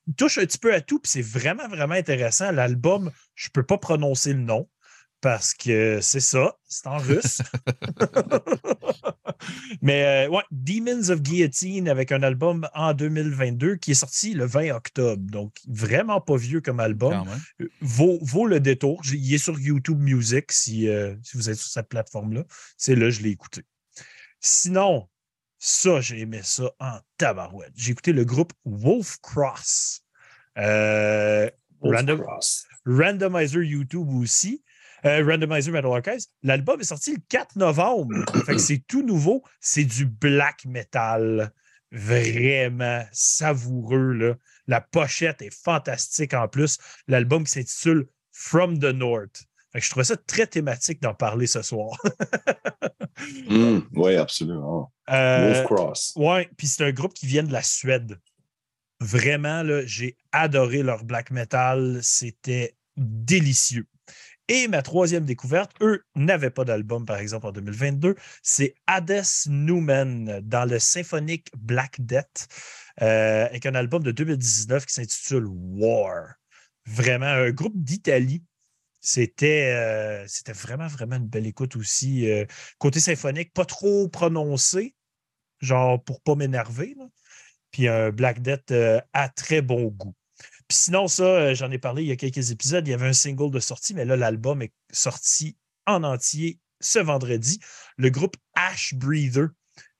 il 0.07 0.15
touche 0.15 0.37
un 0.37 0.45
petit 0.45 0.57
peu 0.57 0.73
à 0.73 0.81
tout, 0.81 0.99
puis 0.99 1.09
c'est 1.09 1.21
vraiment, 1.21 1.67
vraiment 1.67 1.93
intéressant. 1.93 2.51
L'album, 2.51 3.11
je 3.41 3.47
ne 3.47 3.51
peux 3.53 3.63
pas 3.63 3.79
prononcer 3.79 4.33
le 4.33 4.39
nom 4.39 4.69
parce 5.19 5.55
que 5.55 5.99
c'est 5.99 6.19
ça, 6.19 6.57
c'est 6.67 6.85
en 6.85 6.97
russe. 6.97 7.41
Mais 9.81 10.27
euh, 10.27 10.29
ouais, 10.29 10.43
Demons 10.51 11.09
of 11.09 11.21
Guillotine 11.21 11.89
avec 11.89 12.11
un 12.11 12.21
album 12.21 12.67
en 12.75 12.93
2022 12.93 13.77
qui 13.77 13.91
est 13.91 13.95
sorti 13.95 14.35
le 14.35 14.45
20 14.45 14.75
octobre. 14.75 15.23
Donc, 15.23 15.55
vraiment 15.67 16.21
pas 16.21 16.37
vieux 16.37 16.61
comme 16.61 16.79
album. 16.79 17.27
Euh, 17.61 17.67
vaut, 17.81 18.19
vaut, 18.21 18.45
le 18.45 18.59
détour. 18.59 19.01
Il 19.11 19.33
est 19.33 19.39
sur 19.39 19.59
YouTube 19.59 19.99
Music 19.99 20.51
si, 20.51 20.87
euh, 20.87 21.15
si 21.23 21.37
vous 21.37 21.49
êtes 21.49 21.57
sur 21.57 21.71
cette 21.71 21.89
plateforme-là. 21.89 22.43
C'est 22.77 22.95
là, 22.95 23.09
je 23.09 23.21
l'ai 23.21 23.29
écouté. 23.29 23.63
Sinon, 24.39 25.07
ça, 25.57 25.99
j'ai 25.99 26.19
aimé 26.19 26.41
ça 26.43 26.71
en 26.79 26.99
tabarouette. 27.17 27.73
J'ai 27.75 27.91
écouté 27.91 28.13
le 28.13 28.23
groupe 28.23 28.53
Wolf 28.65 29.17
Cross. 29.21 30.03
Euh, 30.57 31.20
Randomizer 32.85 33.61
YouTube 33.63 34.09
aussi. 34.13 34.63
Euh, 35.05 35.25
Randomizer 35.25 35.71
Metal 35.71 35.91
Archives. 35.91 36.27
L'album 36.43 36.79
est 36.79 36.85
sorti 36.85 37.13
le 37.13 37.21
4 37.29 37.55
novembre. 37.55 38.13
fait 38.45 38.53
que 38.53 38.61
c'est 38.61 38.83
tout 38.87 39.03
nouveau. 39.03 39.43
C'est 39.59 39.83
du 39.83 40.05
black 40.05 40.65
metal. 40.65 41.51
Vraiment 41.91 43.03
savoureux. 43.11 44.13
Là. 44.13 44.35
La 44.67 44.81
pochette 44.81 45.41
est 45.41 45.53
fantastique 45.53 46.33
en 46.33 46.47
plus. 46.47 46.77
L'album 47.07 47.43
qui 47.43 47.51
s'intitule 47.51 48.07
From 48.31 48.79
the 48.79 48.85
North. 48.85 49.43
je 49.75 49.89
trouvais 49.89 50.05
ça 50.05 50.15
très 50.15 50.47
thématique 50.47 51.01
d'en 51.01 51.13
parler 51.13 51.47
ce 51.47 51.61
soir. 51.61 51.97
Hmm, 53.49 53.81
oui, 53.93 54.15
absolument. 54.15 54.91
Euh, 55.09 55.63
Cross. 55.65 56.13
Oui, 56.15 56.47
puis 56.57 56.65
c'est 56.65 56.83
un 56.83 56.91
groupe 56.91 57.13
qui 57.13 57.27
vient 57.27 57.43
de 57.43 57.51
la 57.51 57.61
Suède. 57.61 58.17
Vraiment, 59.01 59.63
j'ai 59.85 60.15
adoré 60.31 60.83
leur 60.83 61.03
black 61.03 61.31
metal. 61.31 61.99
C'était 62.03 62.75
délicieux. 62.97 63.87
Et 64.47 64.67
ma 64.67 64.83
troisième 64.83 65.25
découverte, 65.25 65.71
eux 65.81 66.05
n'avaient 66.15 66.51
pas 66.51 66.65
d'album, 66.65 67.05
par 67.05 67.17
exemple, 67.17 67.47
en 67.47 67.51
2022, 67.51 68.15
c'est 68.43 68.75
Hades 68.85 69.23
Newman 69.47 70.41
dans 70.43 70.69
le 70.69 70.77
symphonique 70.77 71.47
Black 71.57 71.99
Death, 71.99 72.47
euh, 73.01 73.45
avec 73.45 73.65
un 73.65 73.73
album 73.73 74.03
de 74.03 74.11
2019 74.11 74.85
qui 74.85 74.93
s'intitule 74.93 75.47
War. 75.47 76.35
Vraiment, 76.85 77.25
un 77.25 77.49
groupe 77.49 77.81
d'Italie. 77.81 78.43
C'était 78.99 79.71
euh, 79.73 80.27
vraiment, 80.53 80.87
vraiment 80.87 81.15
une 81.15 81.27
belle 81.27 81.47
écoute 81.47 81.75
aussi. 81.75 82.29
Euh, 82.29 82.45
côté 82.77 82.99
symphonique, 82.99 83.51
pas 83.51 83.65
trop 83.65 84.09
prononcé, 84.09 84.95
genre 85.59 86.03
pour 86.03 86.21
pas 86.21 86.35
m'énerver. 86.35 86.95
Puis 87.71 87.87
un 87.87 88.11
Black 88.11 88.41
Death 88.41 88.73
à 89.13 89.29
très 89.29 89.61
bon 89.61 89.85
goût. 89.85 90.13
Puis 90.67 90.77
sinon, 90.77 91.07
ça, 91.07 91.53
j'en 91.53 91.69
ai 91.69 91.77
parlé 91.77 92.03
il 92.03 92.07
y 92.07 92.11
a 92.11 92.15
quelques 92.15 92.51
épisodes. 92.51 92.87
Il 92.87 92.91
y 92.91 92.93
avait 92.93 93.07
un 93.07 93.13
single 93.13 93.51
de 93.51 93.59
sortie, 93.59 93.93
mais 93.93 94.05
là, 94.05 94.15
l'album 94.15 94.61
est 94.61 94.73
sorti 94.91 95.57
en 95.85 96.03
entier 96.03 96.59
ce 96.79 96.99
vendredi. 96.99 97.59
Le 97.97 98.09
groupe 98.09 98.37
Ash 98.55 98.93
Breather, 98.93 99.47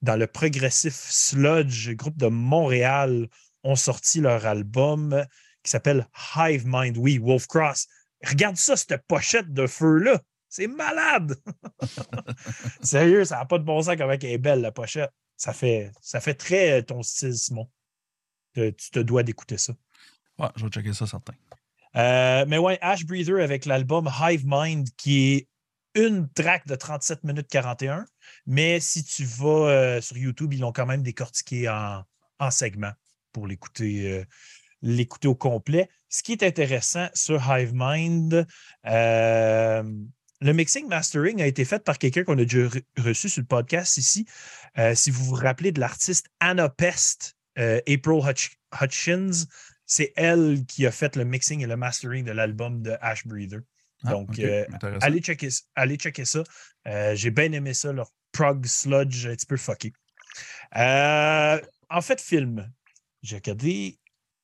dans 0.02 0.16
le 0.16 0.28
progressif 0.28 0.96
sludge, 0.96 1.92
groupe 1.92 2.18
de 2.18 2.28
Montréal, 2.28 3.28
ont 3.64 3.76
sorti 3.76 4.22
leur 4.22 4.46
album 4.46 5.26
qui 5.64 5.72
s'appelle 5.72 6.08
Hive 6.36 6.64
Mind. 6.66 6.98
Oui, 6.98 7.18
Wolf 7.18 7.48
Cross. 7.48 7.88
Regarde 8.24 8.58
ça, 8.58 8.76
cette 8.76 9.06
pochette 9.08 9.52
de 9.52 9.68
feu-là. 9.68 10.22
C'est 10.50 10.68
malade! 10.68 11.36
Sérieux, 12.82 13.26
ça 13.26 13.38
n'a 13.38 13.46
pas 13.46 13.58
de 13.58 13.64
bon 13.64 13.82
sens 13.82 13.96
comment 13.98 14.12
elle 14.12 14.26
est 14.26 14.38
belle, 14.38 14.62
la 14.62 14.72
pochette. 14.72 15.12
Ça 15.42 15.54
fait, 15.54 15.92
ça 16.02 16.22
fait 16.22 16.36
très 16.36 16.72
euh, 16.72 16.82
ton 16.84 17.02
style, 17.02 17.36
Simon. 17.36 17.68
Tu 18.54 18.72
te 18.92 19.00
dois 19.00 19.24
d'écouter 19.24 19.58
ça. 19.58 19.74
Ouais, 20.38 20.50
je 20.56 20.64
vais 20.64 20.70
checker 20.70 20.94
ça, 20.94 21.08
certain. 21.08 21.34
Euh, 21.96 22.46
mais 22.48 22.60
ouais, 22.60 22.78
Ash 22.80 23.08
Breather 23.08 23.42
avec 23.42 23.66
l'album 23.66 24.08
Hive 24.22 24.44
Mind, 24.46 24.88
qui 24.98 25.34
est 25.34 25.48
une 25.96 26.30
track 26.30 26.68
de 26.68 26.76
37 26.76 27.24
minutes 27.24 27.48
41. 27.48 28.06
Mais 28.46 28.80
si 28.80 29.04
tu 29.04 29.26
vas 29.26 29.48
euh, 29.48 30.00
sur 30.00 30.16
YouTube, 30.16 30.54
ils 30.54 30.60
l'ont 30.60 30.72
quand 30.72 30.86
même 30.86 31.02
décortiqué 31.02 31.68
en, 31.68 32.04
en 32.38 32.52
segments 32.52 32.94
pour 33.32 33.48
l'écouter 33.48 34.24
l'écouter 34.84 35.28
au 35.28 35.36
complet. 35.36 35.90
Ce 36.08 36.22
qui 36.22 36.34
est 36.34 36.44
intéressant 36.44 37.08
sur 37.16 37.42
Hive 37.52 37.72
Mind, 37.74 38.46
le 40.42 40.54
mixing 40.54 40.88
mastering 40.88 41.42
a 41.42 41.48
été 41.48 41.66
fait 41.66 41.84
par 41.84 41.98
quelqu'un 41.98 42.24
qu'on 42.24 42.38
a 42.38 42.46
déjà 42.46 42.68
reçu 42.98 43.30
sur 43.30 43.42
le 43.42 43.48
podcast 43.48 43.98
ici. 43.98 44.26
Euh, 44.78 44.96
si 44.96 45.12
vous 45.12 45.24
vous 45.24 45.36
rappelez 45.36 45.72
de 45.72 45.80
l'artiste 45.80 46.28
Anna 46.40 46.68
Pest, 46.68 47.36
euh, 47.60 47.80
April 47.88 48.22
Hutchins, 48.82 49.46
c'est 49.86 50.14
elle 50.16 50.66
qui 50.68 50.86
a 50.88 50.92
fait 50.92 51.16
le 51.16 51.26
mixing 51.26 51.62
et 51.62 51.68
le 51.68 51.78
mastering 51.78 52.26
de 52.26 52.32
l'album 52.32 52.82
de 52.82 52.98
Ash 53.02 53.26
Breather. 53.28 53.60
Ah, 54.04 54.12
Donc, 54.12 54.40
allez, 55.02 55.20
checker, 55.20 55.50
allez 55.76 55.96
checker 55.98 56.26
ça. 56.26 56.44
J'ai 57.14 57.30
bien 57.30 57.52
aimé 57.52 57.76
ça, 57.76 57.94
leur 57.94 58.10
prog 58.32 58.66
sludge 58.66 59.28
un 59.28 59.36
petit 59.36 59.46
peu 59.46 59.58
fucké. 59.58 59.94
en 60.74 62.02
fait, 62.02 62.20
film. 62.20 62.72
J'ai 63.22 63.36
regardé 63.36 64.00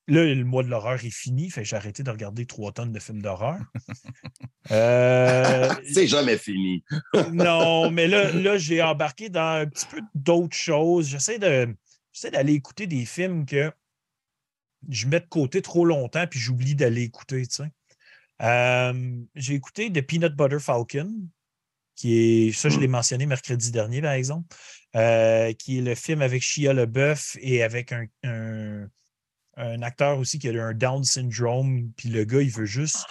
Là, 0.08 0.24
le 0.24 0.44
mois 0.44 0.62
de 0.62 0.68
l'horreur 0.68 1.04
est 1.04 1.14
fini, 1.14 1.50
fait 1.50 1.66
j'ai 1.66 1.76
arrêté 1.76 2.02
de 2.02 2.10
regarder 2.10 2.46
trois 2.46 2.72
tonnes 2.72 2.92
de 2.92 2.98
films 2.98 3.20
d'horreur. 3.20 3.58
Euh, 4.70 5.68
c'est 5.92 6.06
jamais 6.06 6.38
fini. 6.38 6.82
non, 7.32 7.90
mais 7.90 8.08
là, 8.08 8.32
là 8.32 8.56
j'ai 8.56 8.82
embarqué 8.82 9.28
dans 9.28 9.60
un 9.60 9.66
petit 9.66 9.84
peu 9.84 10.00
d'autres 10.14 10.56
choses. 10.56 11.08
J'essaie 11.08 11.38
de 11.38 11.76
d'aller 12.32 12.54
écouter 12.54 12.86
des 12.86 13.04
films 13.04 13.46
que 13.46 13.70
je 14.88 15.06
mets 15.06 15.20
de 15.20 15.26
côté 15.26 15.62
trop 15.62 15.84
longtemps 15.84 16.26
puis 16.26 16.40
j'oublie 16.40 16.74
d'aller 16.74 17.02
écouter. 17.02 17.44
Euh, 18.42 19.16
j'ai 19.34 19.54
écouté 19.54 19.92
The 19.92 20.00
Peanut 20.00 20.34
Butter 20.34 20.58
Falcon, 20.58 21.28
qui 21.94 22.18
est, 22.18 22.52
ça, 22.52 22.70
je 22.70 22.80
l'ai 22.80 22.88
mentionné 22.88 23.26
mercredi 23.26 23.70
dernier, 23.70 24.00
par 24.00 24.12
exemple, 24.12 24.56
euh, 24.96 25.52
qui 25.52 25.78
est 25.78 25.82
le 25.82 25.94
film 25.94 26.22
avec 26.22 26.42
Shia 26.42 26.72
LeBeouf 26.72 27.36
et 27.40 27.62
avec 27.62 27.92
un 27.92 28.06
un 28.24 28.88
acteur 29.82 30.18
aussi 30.18 30.38
qui 30.38 30.48
a 30.48 30.64
un 30.64 30.74
Down 30.74 31.04
syndrome, 31.04 31.92
puis 31.96 32.08
le 32.08 32.24
gars, 32.24 32.42
il 32.42 32.50
veut 32.50 32.66
juste. 32.66 33.04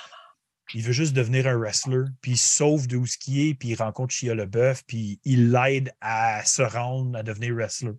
Il 0.73 0.83
veut 0.83 0.91
juste 0.91 1.13
devenir 1.13 1.47
un 1.47 1.55
wrestler, 1.57 2.05
puis 2.19 2.31
il 2.31 2.37
sauve 2.37 2.87
de 2.87 2.97
où 2.97 3.05
ce 3.05 3.17
qui 3.17 3.47
est, 3.47 3.53
puis 3.53 3.69
il 3.69 3.75
rencontre 3.75 4.13
Chia 4.13 4.35
LeBeouf, 4.35 4.83
puis 4.85 5.17
il 5.23 5.51
l'aide 5.51 5.93
à 6.01 6.43
se 6.43 6.61
rendre 6.61 7.17
à 7.17 7.23
devenir 7.23 7.55
wrestler. 7.55 7.93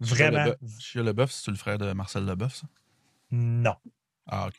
Vraiment. 0.00 0.46
Chia 0.78 1.02
LeBeouf, 1.02 1.30
c'est 1.30 1.50
le 1.50 1.58
frère 1.58 1.76
de 1.76 1.92
Marcel 1.92 2.24
LeBeouf, 2.24 2.54
ça? 2.54 2.66
Non. 3.30 3.76
Ah, 4.26 4.48
OK. 4.48 4.54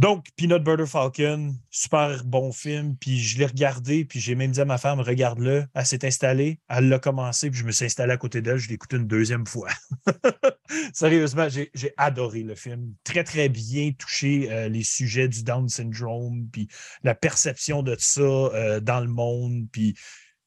Donc, 0.00 0.28
Peanut 0.34 0.64
Butter 0.64 0.86
Falcon, 0.86 1.54
super 1.68 2.24
bon 2.24 2.52
film. 2.52 2.96
Puis 2.96 3.18
je 3.18 3.36
l'ai 3.36 3.44
regardé, 3.44 4.06
puis 4.06 4.18
j'ai 4.18 4.34
même 4.34 4.50
dit 4.50 4.60
à 4.62 4.64
ma 4.64 4.78
femme, 4.78 4.98
regarde-le. 4.98 5.66
Elle 5.74 5.84
s'est 5.84 6.06
installée, 6.06 6.58
elle 6.70 6.88
l'a 6.88 6.98
commencé, 6.98 7.50
puis 7.50 7.60
je 7.60 7.66
me 7.66 7.70
suis 7.70 7.84
installé 7.84 8.14
à 8.14 8.16
côté 8.16 8.40
d'elle, 8.40 8.56
je 8.56 8.68
l'ai 8.68 8.76
écouté 8.76 8.96
une 8.96 9.06
deuxième 9.06 9.46
fois. 9.46 9.68
Sérieusement, 10.94 11.48
j'ai 11.50 11.92
adoré 11.98 12.44
le 12.44 12.54
film. 12.54 12.94
Très, 13.04 13.24
très 13.24 13.50
bien 13.50 13.92
touché 13.92 14.50
euh, 14.50 14.70
les 14.70 14.84
sujets 14.84 15.28
du 15.28 15.42
Down 15.42 15.68
syndrome, 15.68 16.48
puis 16.50 16.66
la 17.02 17.14
perception 17.14 17.82
de 17.82 17.94
ça 17.98 18.22
euh, 18.22 18.80
dans 18.80 19.00
le 19.00 19.08
monde, 19.08 19.66
puis 19.70 19.98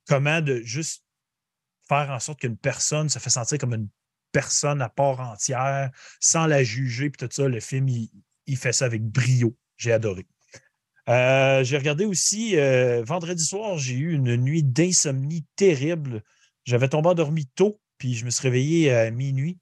comment 0.08 0.42
de 0.42 0.62
juste 0.64 1.04
faire 1.88 2.10
en 2.10 2.20
sorte 2.20 2.40
qu'une 2.40 2.58
personne 2.58 3.08
se 3.08 3.20
fait 3.20 3.30
sentir 3.30 3.60
comme 3.60 3.76
une 3.76 3.90
personne 4.32 4.82
à 4.82 4.90
part 4.90 5.20
entière, 5.20 5.92
sans 6.20 6.48
la 6.48 6.64
juger, 6.64 7.12
puis 7.12 7.28
tout 7.28 7.32
ça. 7.32 7.48
Le 7.48 7.60
film, 7.60 7.88
il, 7.88 8.10
il 8.48 8.58
fait 8.58 8.74
ça 8.74 8.86
avec 8.86 9.04
brio. 9.04 9.56
J'ai 9.78 9.92
adoré. 9.92 10.26
Euh, 11.10 11.64
j'ai 11.64 11.78
regardé 11.78 12.06
aussi, 12.06 12.58
euh, 12.58 13.04
vendredi 13.06 13.44
soir, 13.44 13.78
j'ai 13.78 13.96
eu 13.96 14.14
une 14.14 14.38
nuit 14.38 14.64
d'insomnie 14.64 15.46
terrible. 15.56 16.24
J'avais 16.64 16.88
tombé 16.88 17.10
endormi 17.10 17.46
tôt, 17.56 17.82
puis 17.98 18.16
je 18.16 18.24
me 18.26 18.30
suis 18.30 18.44
réveillé 18.44 18.92
à 18.92 19.12
minuit 19.12 19.60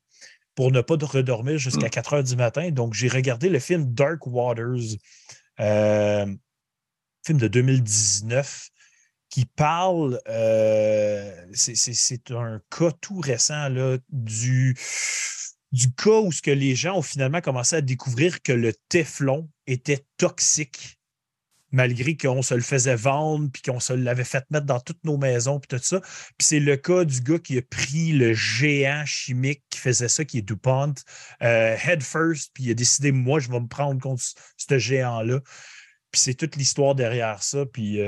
pour 0.53 0.71
ne 0.71 0.81
pas 0.81 0.95
redormir 1.01 1.57
jusqu'à 1.57 1.89
4 1.89 2.11
mm. 2.11 2.15
heures 2.15 2.23
du 2.23 2.35
matin. 2.35 2.69
Donc, 2.71 2.93
j'ai 2.93 3.07
regardé 3.07 3.49
le 3.49 3.59
film 3.59 3.91
Dark 3.91 4.27
Waters, 4.27 4.97
euh, 5.59 6.27
film 7.25 7.39
de 7.39 7.47
2019, 7.47 8.69
qui 9.29 9.45
parle, 9.45 10.19
c'est 11.53 12.31
un 12.31 12.61
cas 12.69 12.91
tout 12.99 13.19
récent 13.19 13.69
là, 13.69 13.97
du 14.09 14.75
du 15.71 15.93
cas 15.93 16.19
où 16.19 16.31
ce 16.31 16.41
que 16.41 16.51
les 16.51 16.75
gens 16.75 16.97
ont 16.97 17.01
finalement 17.01 17.41
commencé 17.41 17.75
à 17.75 17.81
découvrir 17.81 18.41
que 18.41 18.51
le 18.51 18.73
Teflon 18.89 19.49
était 19.67 20.05
toxique, 20.17 20.99
malgré 21.71 22.17
qu'on 22.17 22.41
se 22.41 22.53
le 22.53 22.61
faisait 22.61 22.95
vendre, 22.95 23.49
puis 23.51 23.61
qu'on 23.61 23.79
se 23.79 23.93
l'avait 23.93 24.25
fait 24.25 24.43
mettre 24.51 24.65
dans 24.65 24.81
toutes 24.81 25.03
nos 25.05 25.17
maisons, 25.17 25.59
puis 25.59 25.77
tout 25.77 25.83
ça. 25.83 26.01
Puis 26.01 26.47
c'est 26.47 26.59
le 26.59 26.75
cas 26.75 27.05
du 27.05 27.21
gars 27.21 27.39
qui 27.39 27.57
a 27.57 27.61
pris 27.61 28.11
le 28.11 28.33
géant 28.33 29.05
chimique 29.05 29.63
qui 29.69 29.79
faisait 29.79 30.09
ça, 30.09 30.25
qui 30.25 30.39
est 30.39 30.41
DuPont, 30.41 30.93
euh, 31.41 31.77
head 31.85 32.03
first, 32.03 32.51
puis 32.53 32.65
il 32.65 32.71
a 32.71 32.73
décidé, 32.73 33.13
moi, 33.13 33.39
je 33.39 33.49
vais 33.49 33.59
me 33.59 33.67
prendre 33.67 34.01
contre 34.01 34.21
ce 34.57 34.77
géant-là. 34.77 35.39
Puis 36.11 36.21
c'est 36.21 36.33
toute 36.33 36.55
l'histoire 36.55 36.93
derrière 36.93 37.41
ça. 37.41 37.65
Puis 37.65 37.99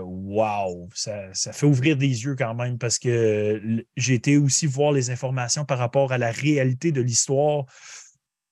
waouh, 0.00 0.88
ça, 0.94 1.32
ça, 1.34 1.52
fait 1.52 1.66
ouvrir 1.66 1.96
des 1.96 2.24
yeux 2.24 2.36
quand 2.36 2.54
même 2.54 2.78
parce 2.78 2.98
que 2.98 3.84
j'ai 3.96 4.14
été 4.14 4.36
aussi 4.38 4.66
voir 4.66 4.92
les 4.92 5.10
informations 5.10 5.64
par 5.64 5.78
rapport 5.78 6.12
à 6.12 6.18
la 6.18 6.30
réalité 6.30 6.92
de 6.92 7.00
l'histoire. 7.00 7.66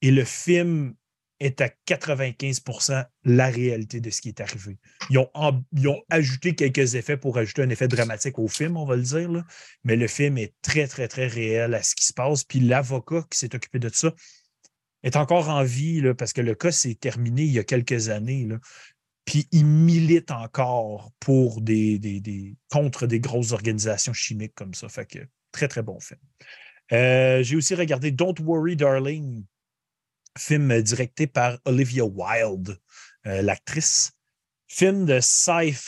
Et 0.02 0.10
le 0.10 0.24
film 0.24 0.94
est 1.40 1.60
à 1.60 1.70
95% 1.86 3.04
la 3.24 3.46
réalité 3.48 4.00
de 4.00 4.10
ce 4.10 4.20
qui 4.20 4.28
est 4.28 4.40
arrivé. 4.40 4.78
Ils 5.10 5.18
ont, 5.18 6.02
ajouté 6.10 6.54
quelques 6.54 6.94
effets 6.94 7.16
pour 7.16 7.38
ajouter 7.38 7.62
un 7.62 7.70
effet 7.70 7.88
dramatique 7.88 8.38
au 8.38 8.48
film, 8.48 8.76
on 8.76 8.84
va 8.84 8.96
le 8.96 9.02
dire, 9.02 9.44
mais 9.84 9.96
le 9.96 10.08
film 10.08 10.38
est 10.38 10.54
très, 10.62 10.86
très, 10.88 11.06
très 11.06 11.26
réel 11.26 11.74
à 11.74 11.82
ce 11.82 11.94
qui 11.94 12.04
se 12.04 12.12
passe. 12.12 12.44
Puis 12.44 12.60
l'avocat 12.60 13.24
qui 13.30 13.38
s'est 13.38 13.54
occupé 13.54 13.78
de 13.78 13.90
ça 13.92 14.12
est 15.04 15.16
encore 15.16 15.48
en 15.48 15.62
vie 15.62 16.02
parce 16.14 16.32
que 16.32 16.40
le 16.40 16.54
cas 16.54 16.72
s'est 16.72 16.96
terminé 16.96 17.42
il 17.42 17.52
y 17.52 17.58
a 17.58 17.64
quelques 17.64 18.08
années. 18.08 18.48
Puis 19.28 19.46
il 19.52 19.66
milite 19.66 20.30
encore 20.30 21.12
contre 21.20 21.60
des 21.60 23.20
grosses 23.20 23.52
organisations 23.52 24.14
chimiques 24.14 24.54
comme 24.54 24.72
ça. 24.72 24.88
Fait 24.88 25.04
que 25.04 25.18
très, 25.52 25.68
très 25.68 25.82
bon 25.82 26.00
film. 26.00 26.18
Euh, 26.92 27.42
j'ai 27.42 27.56
aussi 27.56 27.74
regardé 27.74 28.10
Don't 28.10 28.36
Worry 28.40 28.74
Darling, 28.74 29.44
film 30.38 30.80
directé 30.80 31.26
par 31.26 31.58
Olivia 31.66 32.06
Wilde, 32.06 32.78
euh, 33.26 33.42
l'actrice. 33.42 34.12
Film 34.66 35.04
de 35.04 35.20
sci-fi, 35.20 35.82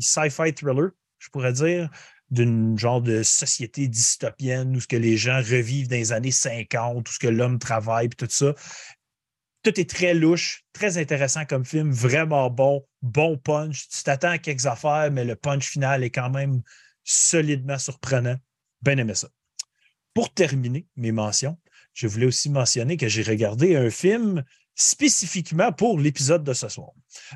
sci-fi 0.00 0.54
thriller, 0.54 0.90
je 1.20 1.28
pourrais 1.28 1.52
dire, 1.52 1.88
d'une 2.30 2.76
genre 2.76 3.00
de 3.00 3.22
société 3.22 3.86
dystopienne 3.86 4.74
où 4.76 4.80
ce 4.80 4.88
que 4.88 4.96
les 4.96 5.16
gens 5.16 5.36
revivent 5.36 5.88
dans 5.88 5.96
les 5.96 6.12
années 6.12 6.32
50, 6.32 7.08
où 7.08 7.12
ce 7.12 7.20
que 7.20 7.28
l'homme 7.28 7.60
travaille, 7.60 8.08
puis 8.08 8.16
tout 8.16 8.26
ça. 8.28 8.54
Tout 9.66 9.80
est 9.80 9.90
très 9.90 10.14
louche, 10.14 10.64
très 10.72 10.96
intéressant 10.96 11.44
comme 11.44 11.64
film, 11.64 11.90
vraiment 11.90 12.48
bon, 12.50 12.86
bon 13.02 13.36
punch. 13.36 13.88
Tu 13.88 14.04
t'attends 14.04 14.30
à 14.30 14.38
quelques 14.38 14.66
affaires, 14.66 15.10
mais 15.10 15.24
le 15.24 15.34
punch 15.34 15.70
final 15.70 16.04
est 16.04 16.10
quand 16.10 16.30
même 16.30 16.62
solidement 17.02 17.76
surprenant. 17.76 18.36
Bien 18.80 18.96
aimé 18.96 19.16
ça. 19.16 19.28
Pour 20.14 20.32
terminer 20.32 20.86
mes 20.94 21.10
mentions, 21.10 21.58
je 21.94 22.06
voulais 22.06 22.26
aussi 22.26 22.48
mentionner 22.48 22.96
que 22.96 23.08
j'ai 23.08 23.24
regardé 23.24 23.74
un 23.74 23.90
film 23.90 24.44
spécifiquement 24.76 25.72
pour 25.72 25.98
l'épisode 25.98 26.44
de 26.44 26.52
ce 26.52 26.68
soir. 26.68 26.92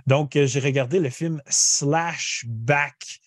Donc, 0.07 0.37
euh, 0.37 0.47
j'ai 0.47 0.61
regardé 0.61 1.01
le 1.01 1.11
film 1.11 1.43
Slashback, 1.49 3.19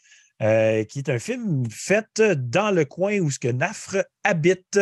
euh, 0.41 0.85
qui 0.85 0.99
est 0.99 1.09
un 1.09 1.19
film 1.19 1.69
fait 1.69 2.21
dans 2.21 2.71
le 2.71 2.85
coin 2.85 3.19
où 3.19 3.29
ce 3.29 3.39
que 3.39 3.49
Nafre 3.49 4.05
habite. 4.23 4.79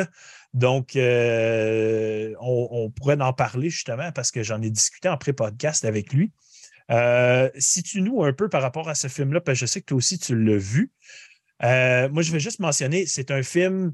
Donc, 0.54 0.96
euh, 0.96 2.34
on, 2.40 2.92
pourrait 2.92 3.20
en 3.22 3.34
parler 3.34 3.70
justement 3.70 4.12
parce 4.12 4.32
que 4.32 4.44
j'en 4.44 4.62
ai 4.62 4.70
discuté 4.70 5.08
en 5.08 5.18
pré-podcast 5.18 5.86
avec 5.86 6.14
lui. 6.14 6.32
si 7.58 7.84
tu 7.84 8.02
nous 8.02 8.24
un 8.24 8.34
peu 8.34 8.50
par 8.50 8.62
rapport 8.62 8.90
à 8.90 8.96
ce 8.96 9.08
film-là, 9.08 9.42
parce 9.42 9.60
que 9.60 9.66
je 9.66 9.72
sais 9.72 9.82
que 9.82 9.86
toi 9.86 9.98
aussi 9.98 10.20
tu 10.20 10.36
l'as 10.36 10.58
vu. 10.58 10.92
moi, 11.62 12.22
je 12.22 12.32
vais 12.32 12.40
juste 12.40 12.60
mentionner, 12.60 13.06
c'est 13.06 13.32
un 13.32 13.44
film 13.44 13.94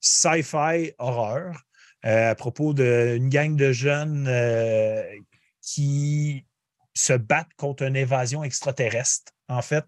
sci-fi 0.00 0.92
horreur. 0.98 1.64
Euh, 2.06 2.30
à 2.30 2.34
propos 2.36 2.74
d'une 2.74 3.28
gang 3.28 3.56
de 3.56 3.72
jeunes 3.72 4.26
euh, 4.28 5.02
qui 5.60 6.46
se 6.94 7.12
battent 7.12 7.52
contre 7.56 7.82
une 7.82 7.96
évasion 7.96 8.44
extraterrestre, 8.44 9.32
en 9.48 9.62
fait. 9.62 9.84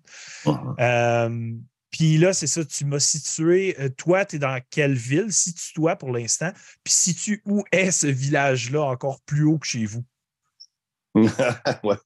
Euh, 0.80 1.52
puis 1.90 2.18
là, 2.18 2.32
c'est 2.32 2.46
ça, 2.46 2.64
tu 2.64 2.84
m'as 2.84 3.00
situé. 3.00 3.76
toi, 3.96 4.24
tu 4.24 4.36
es 4.36 4.38
dans 4.38 4.60
quelle 4.70 4.94
ville? 4.94 5.32
Situe-toi 5.32 5.96
pour 5.96 6.12
l'instant. 6.12 6.52
Puis 6.84 6.92
situe 6.92 7.42
où 7.46 7.64
est 7.72 7.90
ce 7.90 8.06
village-là 8.06 8.82
encore 8.82 9.20
plus 9.22 9.44
haut 9.44 9.58
que 9.58 9.66
chez 9.66 9.86
vous? 9.86 10.04
ouais. 11.14 11.96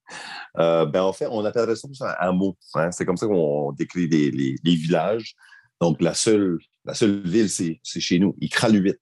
ben, 0.54 1.02
en 1.02 1.12
fait, 1.12 1.26
on 1.26 1.44
appellerait 1.44 1.76
ça 1.76 1.88
un 2.00 2.28
hameau. 2.28 2.56
Hein. 2.74 2.90
C'est 2.92 3.04
comme 3.04 3.18
ça 3.18 3.26
qu'on 3.26 3.72
décrit 3.72 4.08
les, 4.08 4.30
les, 4.30 4.74
villages. 4.74 5.34
Donc, 5.80 6.00
la 6.00 6.14
seule 6.14 6.58
la 6.84 6.94
seule 6.94 7.22
ville, 7.26 7.48
c'est 7.48 7.80
chez 7.82 8.18
nous, 8.18 8.36
Iqaluit. 8.40 8.94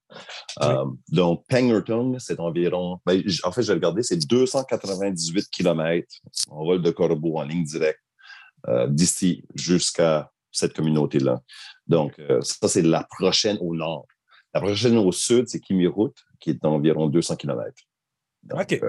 Euh, 0.63 0.85
donc, 1.09 1.45
Pengerton, 1.49 2.17
c'est 2.19 2.39
environ, 2.39 3.01
ben, 3.05 3.23
en 3.43 3.53
fait, 3.53 3.63
j'ai 3.63 3.73
regardé, 3.73 4.03
c'est 4.03 4.25
298 4.25 5.49
km 5.51 6.07
en 6.49 6.65
vol 6.65 6.81
de 6.81 6.91
corbeau 6.91 7.39
en 7.39 7.43
ligne 7.43 7.65
directe 7.65 8.01
euh, 8.69 8.87
d'ici 8.87 9.45
jusqu'à 9.55 10.31
cette 10.53 10.75
communauté-là. 10.75 11.41
Donc, 11.87 12.19
euh, 12.19 12.41
ça, 12.43 12.69
c'est 12.69 12.83
la 12.83 13.07
prochaine 13.19 13.59
au 13.61 13.75
nord. 13.75 14.07
La 14.55 14.61
prochaine 14.61 14.97
au 14.99 15.13
sud, 15.13 15.49
c'est 15.49 15.61
Kimirut, 15.61 16.13
qui 16.39 16.51
est 16.51 16.63
d'environ 16.63 17.09
200 17.09 17.37
km. 17.37 17.73
OK. 18.53 18.81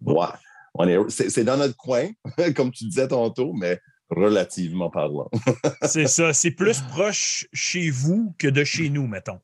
ouais. 0.00 1.08
C'est 1.08 1.44
dans 1.44 1.56
notre 1.56 1.76
coin, 1.76 2.08
comme 2.56 2.70
tu 2.70 2.84
disais 2.84 3.08
tantôt, 3.08 3.52
mais 3.52 3.80
relativement 4.10 4.90
parlant. 4.90 5.30
c'est 5.82 6.06
ça. 6.06 6.32
C'est 6.32 6.50
plus 6.50 6.80
proche 6.82 7.46
chez 7.52 7.90
vous 7.90 8.34
que 8.38 8.48
de 8.48 8.64
chez 8.64 8.90
nous, 8.90 9.06
mettons. 9.06 9.40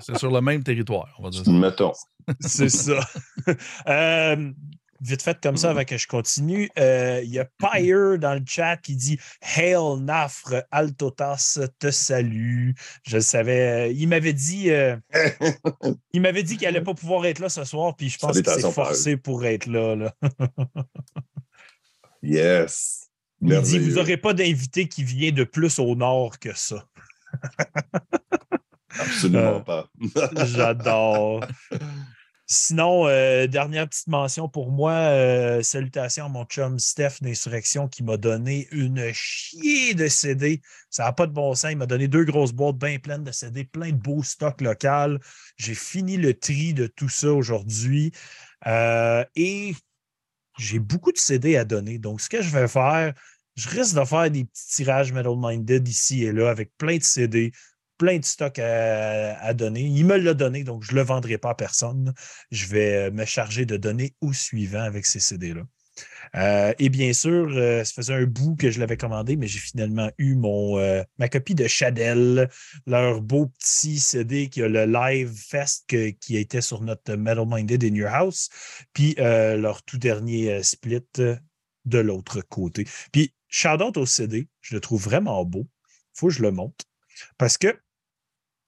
c'est 0.00 0.16
sur 0.16 0.30
le 0.30 0.40
même 0.40 0.64
territoire, 0.64 1.14
on 1.18 1.24
va 1.24 1.30
dire 1.30 1.44
ça. 1.44 1.50
Mettons. 1.50 1.92
C'est 2.40 2.70
ça. 2.70 3.00
Euh, 3.86 4.52
vite 5.00 5.22
fait 5.22 5.38
comme 5.40 5.56
ça, 5.56 5.70
avant 5.70 5.84
que 5.84 5.96
je 5.96 6.06
continue, 6.06 6.70
euh, 6.78 7.20
il 7.24 7.30
y 7.30 7.38
a 7.38 7.44
Pyre 7.44 8.18
dans 8.18 8.34
le 8.34 8.42
chat 8.46 8.76
qui 8.76 8.96
dit 8.96 9.18
Hail 9.56 10.00
Nafre, 10.00 10.64
Altotas 10.70 11.60
te 11.78 11.90
salue. 11.90 12.70
Je 13.06 13.16
le 13.16 13.22
savais. 13.22 13.94
Il 13.94 14.08
m'avait 14.08 14.32
dit 14.32 14.70
il 16.12 16.20
m'avait 16.20 16.42
dit 16.42 16.56
qu'il 16.56 16.66
n'allait 16.66 16.82
pas 16.82 16.94
pouvoir 16.94 17.26
être 17.26 17.38
là 17.38 17.48
ce 17.48 17.64
soir, 17.64 17.94
puis 17.96 18.08
je 18.08 18.18
pense 18.18 18.40
qu'il 18.40 18.46
s'est 18.46 18.72
forcé 18.72 19.16
pour 19.16 19.44
être 19.44 19.66
là. 19.66 19.96
là. 19.96 20.14
yes. 22.22 23.08
Il 23.42 23.60
dit 23.62 23.78
Vous 23.78 23.96
n'aurez 23.96 24.16
pas 24.16 24.32
d'invité 24.32 24.88
qui 24.88 25.04
vient 25.04 25.32
de 25.32 25.44
plus 25.44 25.78
au 25.78 25.94
nord 25.94 26.38
que 26.38 26.56
ça. 26.56 26.86
Absolument 28.98 29.56
euh, 29.56 29.60
pas. 29.60 29.88
J'adore. 30.44 31.44
Sinon, 32.46 33.06
euh, 33.06 33.46
dernière 33.46 33.88
petite 33.88 34.06
mention 34.06 34.48
pour 34.48 34.70
moi, 34.70 34.92
euh, 34.92 35.62
salutations 35.62 36.26
à 36.26 36.28
mon 36.28 36.44
chum 36.44 36.78
Steph 36.78 37.22
d'Insurrection 37.22 37.88
qui 37.88 38.02
m'a 38.02 38.18
donné 38.18 38.68
une 38.70 39.12
chier 39.12 39.94
de 39.94 40.08
CD. 40.08 40.60
Ça 40.90 41.04
n'a 41.04 41.12
pas 41.12 41.26
de 41.26 41.32
bon 41.32 41.54
sens. 41.54 41.72
Il 41.72 41.78
m'a 41.78 41.86
donné 41.86 42.06
deux 42.06 42.24
grosses 42.24 42.52
boîtes 42.52 42.76
bien 42.76 42.98
pleines 42.98 43.24
de 43.24 43.32
CD, 43.32 43.64
plein 43.64 43.90
de 43.90 43.96
beaux 43.96 44.22
stocks 44.22 44.60
locaux. 44.60 45.18
J'ai 45.56 45.74
fini 45.74 46.18
le 46.18 46.34
tri 46.34 46.74
de 46.74 46.86
tout 46.86 47.08
ça 47.08 47.32
aujourd'hui. 47.32 48.12
et 48.66 49.74
j'ai 50.58 50.78
beaucoup 50.78 51.12
de 51.12 51.18
CD 51.18 51.56
à 51.56 51.64
donner. 51.64 51.98
Donc, 51.98 52.20
ce 52.20 52.28
que 52.28 52.42
je 52.42 52.50
vais 52.50 52.68
faire, 52.68 53.14
je 53.56 53.68
risque 53.68 53.94
de 53.94 54.04
faire 54.04 54.30
des 54.30 54.44
petits 54.44 54.68
tirages 54.68 55.12
Metal 55.12 55.34
Minded 55.36 55.86
ici 55.88 56.24
et 56.24 56.32
là 56.32 56.50
avec 56.50 56.76
plein 56.76 56.96
de 56.96 57.02
CD, 57.02 57.52
plein 57.98 58.18
de 58.18 58.24
stocks 58.24 58.58
à, 58.58 59.54
donner. 59.54 59.82
Il 59.82 60.06
me 60.06 60.16
l'a 60.16 60.34
donné, 60.34 60.64
donc 60.64 60.82
je 60.84 60.92
ne 60.92 60.96
le 60.96 61.02
vendrai 61.02 61.38
pas 61.38 61.50
à 61.50 61.54
personne. 61.54 62.12
Je 62.50 62.66
vais 62.66 63.10
me 63.10 63.24
charger 63.24 63.66
de 63.66 63.76
donner 63.76 64.14
au 64.20 64.32
suivant 64.32 64.82
avec 64.82 65.06
ces 65.06 65.20
CD-là. 65.20 65.62
Euh, 66.34 66.74
et 66.80 66.88
bien 66.88 67.12
sûr, 67.12 67.48
euh, 67.54 67.84
ça 67.84 67.92
faisait 67.94 68.14
un 68.14 68.24
bout 68.24 68.56
que 68.56 68.68
je 68.70 68.80
l'avais 68.80 68.96
commandé, 68.96 69.36
mais 69.36 69.46
j'ai 69.46 69.60
finalement 69.60 70.10
eu 70.18 70.34
mon, 70.34 70.76
euh, 70.78 71.04
ma 71.18 71.28
copie 71.28 71.54
de 71.54 71.68
Shadell, 71.68 72.50
leur 72.86 73.20
beau 73.20 73.46
petit 73.46 74.00
CD 74.00 74.48
qui 74.48 74.60
a 74.62 74.68
le 74.68 74.86
Live 74.86 75.32
Fest 75.32 75.86
qui 75.86 76.36
était 76.36 76.60
sur 76.60 76.80
notre 76.80 77.14
Metal 77.14 77.46
Minded 77.46 77.84
in 77.84 77.94
Your 77.94 78.10
House, 78.10 78.48
puis 78.92 79.14
leur 79.18 79.84
tout 79.84 79.98
dernier 79.98 80.64
split 80.64 81.04
de 81.84 81.98
l'autre 81.98 82.40
côté. 82.40 82.88
Puis 83.12 83.32
Shout 83.56 83.80
out 83.80 83.96
au 83.96 84.04
CD, 84.04 84.48
je 84.62 84.74
le 84.74 84.80
trouve 84.80 85.04
vraiment 85.04 85.44
beau. 85.44 85.68
Il 85.86 86.18
faut 86.18 86.26
que 86.26 86.32
je 86.32 86.42
le 86.42 86.50
monte. 86.50 86.86
Parce 87.38 87.56
que, 87.56 87.78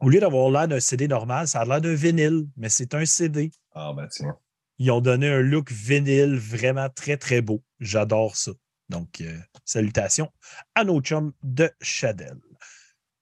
au 0.00 0.08
lieu 0.08 0.20
d'avoir 0.20 0.50
l'air 0.50 0.68
d'un 0.68 0.80
CD 0.80 1.08
normal, 1.08 1.48
ça 1.48 1.60
a 1.60 1.64
l'air 1.64 1.80
d'un 1.80 1.94
vinyle, 1.94 2.46
mais 2.56 2.68
c'est 2.68 2.94
un 2.94 3.04
CD. 3.04 3.50
Ah, 3.72 3.92
ben 3.96 4.06
tiens. 4.08 4.36
Ils 4.78 4.90
ont 4.90 5.00
donné 5.00 5.28
un 5.28 5.40
look 5.40 5.72
vinyle 5.72 6.36
vraiment 6.36 6.88
très, 6.90 7.16
très 7.16 7.40
beau. 7.40 7.62
J'adore 7.80 8.36
ça. 8.36 8.52
Donc, 8.88 9.20
euh, 9.20 9.38
salutations 9.64 10.30
à 10.74 10.84
nos 10.84 11.00
chums 11.00 11.32
de 11.42 11.70
Chadel. 11.80 12.36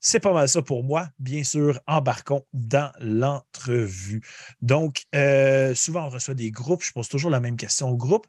C'est 0.06 0.20
pas 0.20 0.34
mal 0.34 0.50
ça 0.50 0.60
pour 0.60 0.84
moi. 0.84 1.08
Bien 1.18 1.44
sûr, 1.44 1.80
embarquons 1.86 2.44
dans 2.52 2.92
l'entrevue. 3.00 4.20
Donc, 4.60 5.04
euh, 5.14 5.74
souvent, 5.74 6.04
on 6.04 6.10
reçoit 6.10 6.34
des 6.34 6.50
groupes. 6.50 6.84
Je 6.84 6.92
pose 6.92 7.08
toujours 7.08 7.30
la 7.30 7.40
même 7.40 7.56
question 7.56 7.88
au 7.88 7.96
groupe 7.96 8.26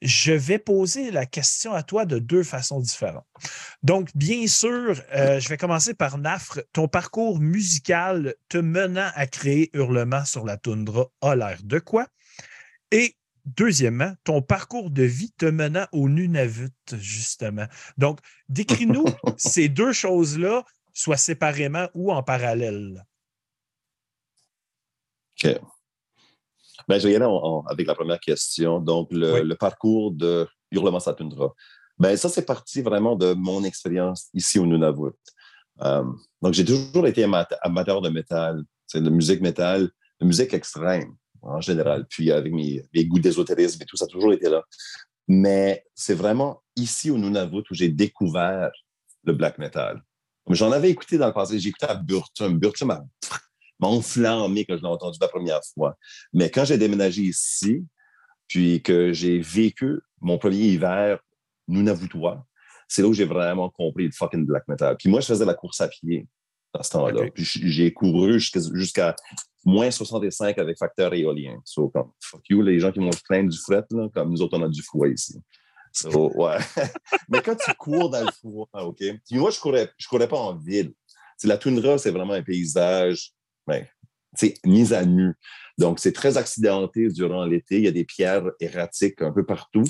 je 0.00 0.32
vais 0.32 0.58
poser 0.58 1.10
la 1.10 1.26
question 1.26 1.72
à 1.72 1.82
toi 1.82 2.06
de 2.06 2.20
deux 2.20 2.44
façons 2.44 2.78
différentes. 2.78 3.26
Donc, 3.82 4.10
bien 4.14 4.46
sûr, 4.46 5.02
euh, 5.12 5.40
je 5.40 5.48
vais 5.48 5.56
commencer 5.56 5.92
par 5.92 6.18
Nafre. 6.18 6.60
Ton 6.72 6.86
parcours 6.86 7.40
musical 7.40 8.34
te 8.48 8.58
menant 8.58 9.10
à 9.16 9.26
créer 9.26 9.70
Hurlement 9.72 10.24
sur 10.24 10.44
la 10.44 10.56
toundra 10.56 11.08
a 11.20 11.34
l'air 11.34 11.58
de 11.64 11.80
quoi? 11.80 12.06
Et 12.92 13.16
deuxièmement, 13.44 14.14
ton 14.24 14.42
parcours 14.42 14.90
de 14.90 15.02
vie 15.02 15.32
te 15.36 15.46
menant 15.46 15.86
au 15.92 16.08
Nunavut, 16.08 16.70
justement. 16.92 17.66
Donc, 17.96 18.20
décris-nous 18.48 19.04
ces 19.36 19.68
deux 19.68 19.92
choses-là, 19.92 20.64
soit 20.98 21.16
séparément 21.16 21.88
ou 21.94 22.12
en 22.12 22.24
parallèle. 22.24 23.04
OK. 25.44 25.60
Ben, 26.88 26.98
je 26.98 27.06
vais 27.06 27.12
y 27.12 27.16
aller 27.16 27.26
avec 27.68 27.86
la 27.86 27.94
première 27.94 28.18
question. 28.18 28.80
Donc, 28.80 29.08
le, 29.12 29.54
parcours 29.54 30.10
de 30.10 30.48
Hurlement 30.72 30.98
Satundra. 30.98 31.54
Ben, 31.98 32.16
ça, 32.16 32.28
c'est 32.28 32.44
parti 32.44 32.82
vraiment 32.82 33.14
de 33.14 33.32
mon 33.34 33.62
expérience 33.62 34.28
ici 34.34 34.58
au 34.58 34.66
Nunavut. 34.66 35.14
Euh, 35.82 36.04
donc, 36.42 36.54
j'ai 36.54 36.64
toujours 36.64 37.06
été 37.06 37.24
amateur 37.62 38.00
de 38.00 38.08
métal, 38.08 38.64
de 38.92 39.10
musique 39.10 39.40
métal, 39.40 39.90
de 40.20 40.26
musique 40.26 40.52
extrême 40.52 41.14
en 41.42 41.60
général. 41.60 42.06
Puis 42.08 42.32
avec 42.32 42.52
mes, 42.52 42.82
goûts 43.04 43.20
d'ésotérisme 43.20 43.80
et 43.82 43.86
tout, 43.86 43.96
ça 43.96 44.06
a 44.06 44.08
toujours 44.08 44.32
été 44.32 44.48
là. 44.48 44.64
Mais 45.28 45.84
c'est 45.94 46.14
vraiment 46.14 46.60
ici 46.74 47.10
au 47.10 47.18
Nunavut 47.18 47.62
où 47.70 47.74
j'ai 47.74 47.88
découvert 47.88 48.72
le 49.22 49.32
black 49.32 49.58
metal. 49.58 50.02
J'en 50.50 50.72
avais 50.72 50.90
écouté 50.90 51.18
dans 51.18 51.26
le 51.26 51.32
passé, 51.32 51.58
j'ai 51.58 51.70
écouté 51.70 51.86
à 51.86 51.94
Burtum. 51.94 52.58
Burtum 52.58 52.90
a 52.90 53.04
m'a 53.80 53.88
enflammé 53.88 54.64
quand 54.64 54.76
je 54.76 54.82
l'ai 54.82 54.88
entendu 54.88 55.18
la 55.20 55.28
première 55.28 55.60
fois. 55.74 55.96
Mais 56.32 56.50
quand 56.50 56.64
j'ai 56.64 56.78
déménagé 56.78 57.22
ici, 57.22 57.84
puis 58.48 58.82
que 58.82 59.12
j'ai 59.12 59.38
vécu 59.38 60.00
mon 60.20 60.38
premier 60.38 60.56
hiver 60.56 61.20
Nunavuttois, 61.68 62.44
c'est 62.88 63.02
là 63.02 63.08
où 63.08 63.12
j'ai 63.12 63.26
vraiment 63.26 63.68
compris 63.68 64.06
le 64.06 64.12
fucking 64.12 64.46
black 64.46 64.66
metal. 64.66 64.96
Puis 64.96 65.10
moi, 65.10 65.20
je 65.20 65.26
faisais 65.26 65.44
la 65.44 65.54
course 65.54 65.80
à 65.80 65.88
pied 65.88 66.26
à 66.72 66.82
ce 66.82 66.90
temps-là. 66.90 67.30
Puis 67.32 67.44
j'ai 67.44 67.92
couru 67.92 68.40
jusqu'à 68.40 69.14
moins 69.64 69.90
65 69.90 70.58
avec 70.58 70.78
facteur 70.78 71.12
éolien. 71.12 71.58
So, 71.64 71.88
comme, 71.88 72.10
fuck 72.20 72.42
you, 72.48 72.62
les 72.62 72.80
gens 72.80 72.90
qui 72.90 73.00
vont 73.00 73.12
se 73.12 73.22
plaindre 73.22 73.50
du 73.50 73.58
fret, 73.58 73.84
là, 73.90 74.08
comme 74.14 74.30
nous 74.30 74.40
autres, 74.40 74.58
on 74.58 74.62
a 74.62 74.68
du 74.68 74.82
froid 74.82 75.08
ici. 75.08 75.38
So, 75.92 76.30
ouais. 76.34 76.58
Mais 77.28 77.40
quand 77.42 77.56
tu 77.56 77.72
cours 77.74 78.10
dans 78.10 78.24
le 78.24 78.32
froid, 78.32 78.68
OK? 78.74 79.02
Moi, 79.32 79.50
je 79.50 79.60
courais, 79.60 79.90
je 79.96 80.08
courais 80.08 80.28
pas 80.28 80.38
en 80.38 80.56
ville. 80.56 80.92
la 81.44 81.58
toundra, 81.58 81.98
c'est 81.98 82.10
vraiment 82.10 82.34
un 82.34 82.42
paysage 82.42 83.32
c'est 84.34 84.54
ben, 84.64 84.70
mise 84.70 84.92
à 84.92 85.04
nu. 85.04 85.34
Donc, 85.78 86.00
c'est 86.00 86.12
très 86.12 86.36
accidenté 86.36 87.08
durant 87.08 87.44
l'été. 87.44 87.78
Il 87.78 87.84
y 87.84 87.88
a 87.88 87.92
des 87.92 88.04
pierres 88.04 88.50
erratiques 88.60 89.22
un 89.22 89.32
peu 89.32 89.44
partout. 89.44 89.84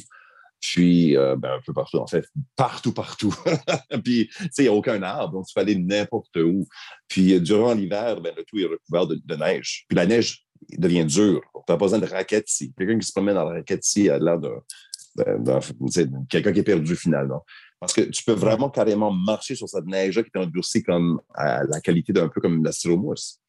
Puis, 0.60 1.16
euh, 1.16 1.36
ben, 1.36 1.52
un 1.52 1.60
peu 1.64 1.72
partout, 1.72 1.98
en 1.98 2.06
fait, 2.06 2.24
partout, 2.56 2.92
partout. 2.92 3.34
puis, 4.04 4.28
tu 4.28 4.44
sais, 4.50 4.62
il 4.62 4.62
n'y 4.62 4.68
a 4.68 4.72
aucun 4.72 5.00
arbre, 5.02 5.34
donc 5.34 5.46
tu 5.46 5.54
peux 5.54 5.60
aller 5.60 5.76
n'importe 5.76 6.36
où. 6.36 6.66
Puis, 7.06 7.40
durant 7.40 7.74
l'hiver, 7.74 8.20
ben, 8.20 8.34
le 8.36 8.42
tout 8.44 8.58
est 8.58 8.64
recouvert 8.64 9.06
de, 9.06 9.36
neige. 9.36 9.84
Puis, 9.88 9.96
la 9.96 10.04
neige 10.04 10.44
devient 10.76 11.04
dur. 11.04 11.40
Tu 11.54 11.58
n'as 11.72 11.76
pas 11.76 11.84
besoin 11.84 12.00
de 12.00 12.06
raquette 12.06 12.50
ici. 12.50 12.72
Quelqu'un 12.76 12.98
qui 12.98 13.06
se 13.06 13.12
promène 13.12 13.36
dans 13.36 13.44
la 13.44 13.58
raquette 13.58 13.86
ici 13.86 14.10
a 14.10 14.18
l'air 14.18 14.40
de, 14.40 14.50
quelqu'un 16.28 16.52
qui 16.52 16.60
est 16.60 16.64
perdu 16.64 16.96
finalement. 16.96 17.44
Parce 17.80 17.92
que 17.92 18.02
tu 18.02 18.24
peux 18.24 18.32
vraiment 18.32 18.70
carrément 18.70 19.12
marcher 19.12 19.54
sur 19.54 19.68
cette 19.68 19.86
neige-là 19.86 20.22
qui 20.22 20.30
est 20.34 20.38
endurcie 20.38 20.82
comme 20.82 21.20
à 21.34 21.64
la 21.64 21.80
qualité 21.80 22.12
d'un 22.12 22.28
peu 22.28 22.40
comme 22.40 22.64
la 22.64 22.72
styromousse. 22.72 23.40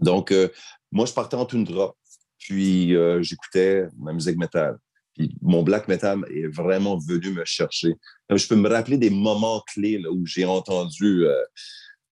Donc, 0.00 0.30
euh, 0.30 0.48
moi, 0.92 1.06
je 1.06 1.12
partais 1.12 1.36
en 1.36 1.46
toundra, 1.46 1.94
puis 2.38 2.94
euh, 2.94 3.22
j'écoutais 3.22 3.86
ma 3.98 4.12
musique 4.12 4.36
métal. 4.36 4.78
Puis 5.14 5.34
mon 5.42 5.62
black 5.62 5.88
metal 5.88 6.24
est 6.30 6.48
vraiment 6.48 6.98
venu 6.98 7.30
me 7.30 7.44
chercher. 7.44 7.94
je 8.28 8.48
peux 8.48 8.56
me 8.56 8.68
rappeler 8.68 8.98
des 8.98 9.10
moments 9.10 9.62
clés 9.72 9.98
là, 9.98 10.10
où 10.10 10.26
j'ai 10.26 10.44
entendu 10.44 11.24
euh, 11.26 11.42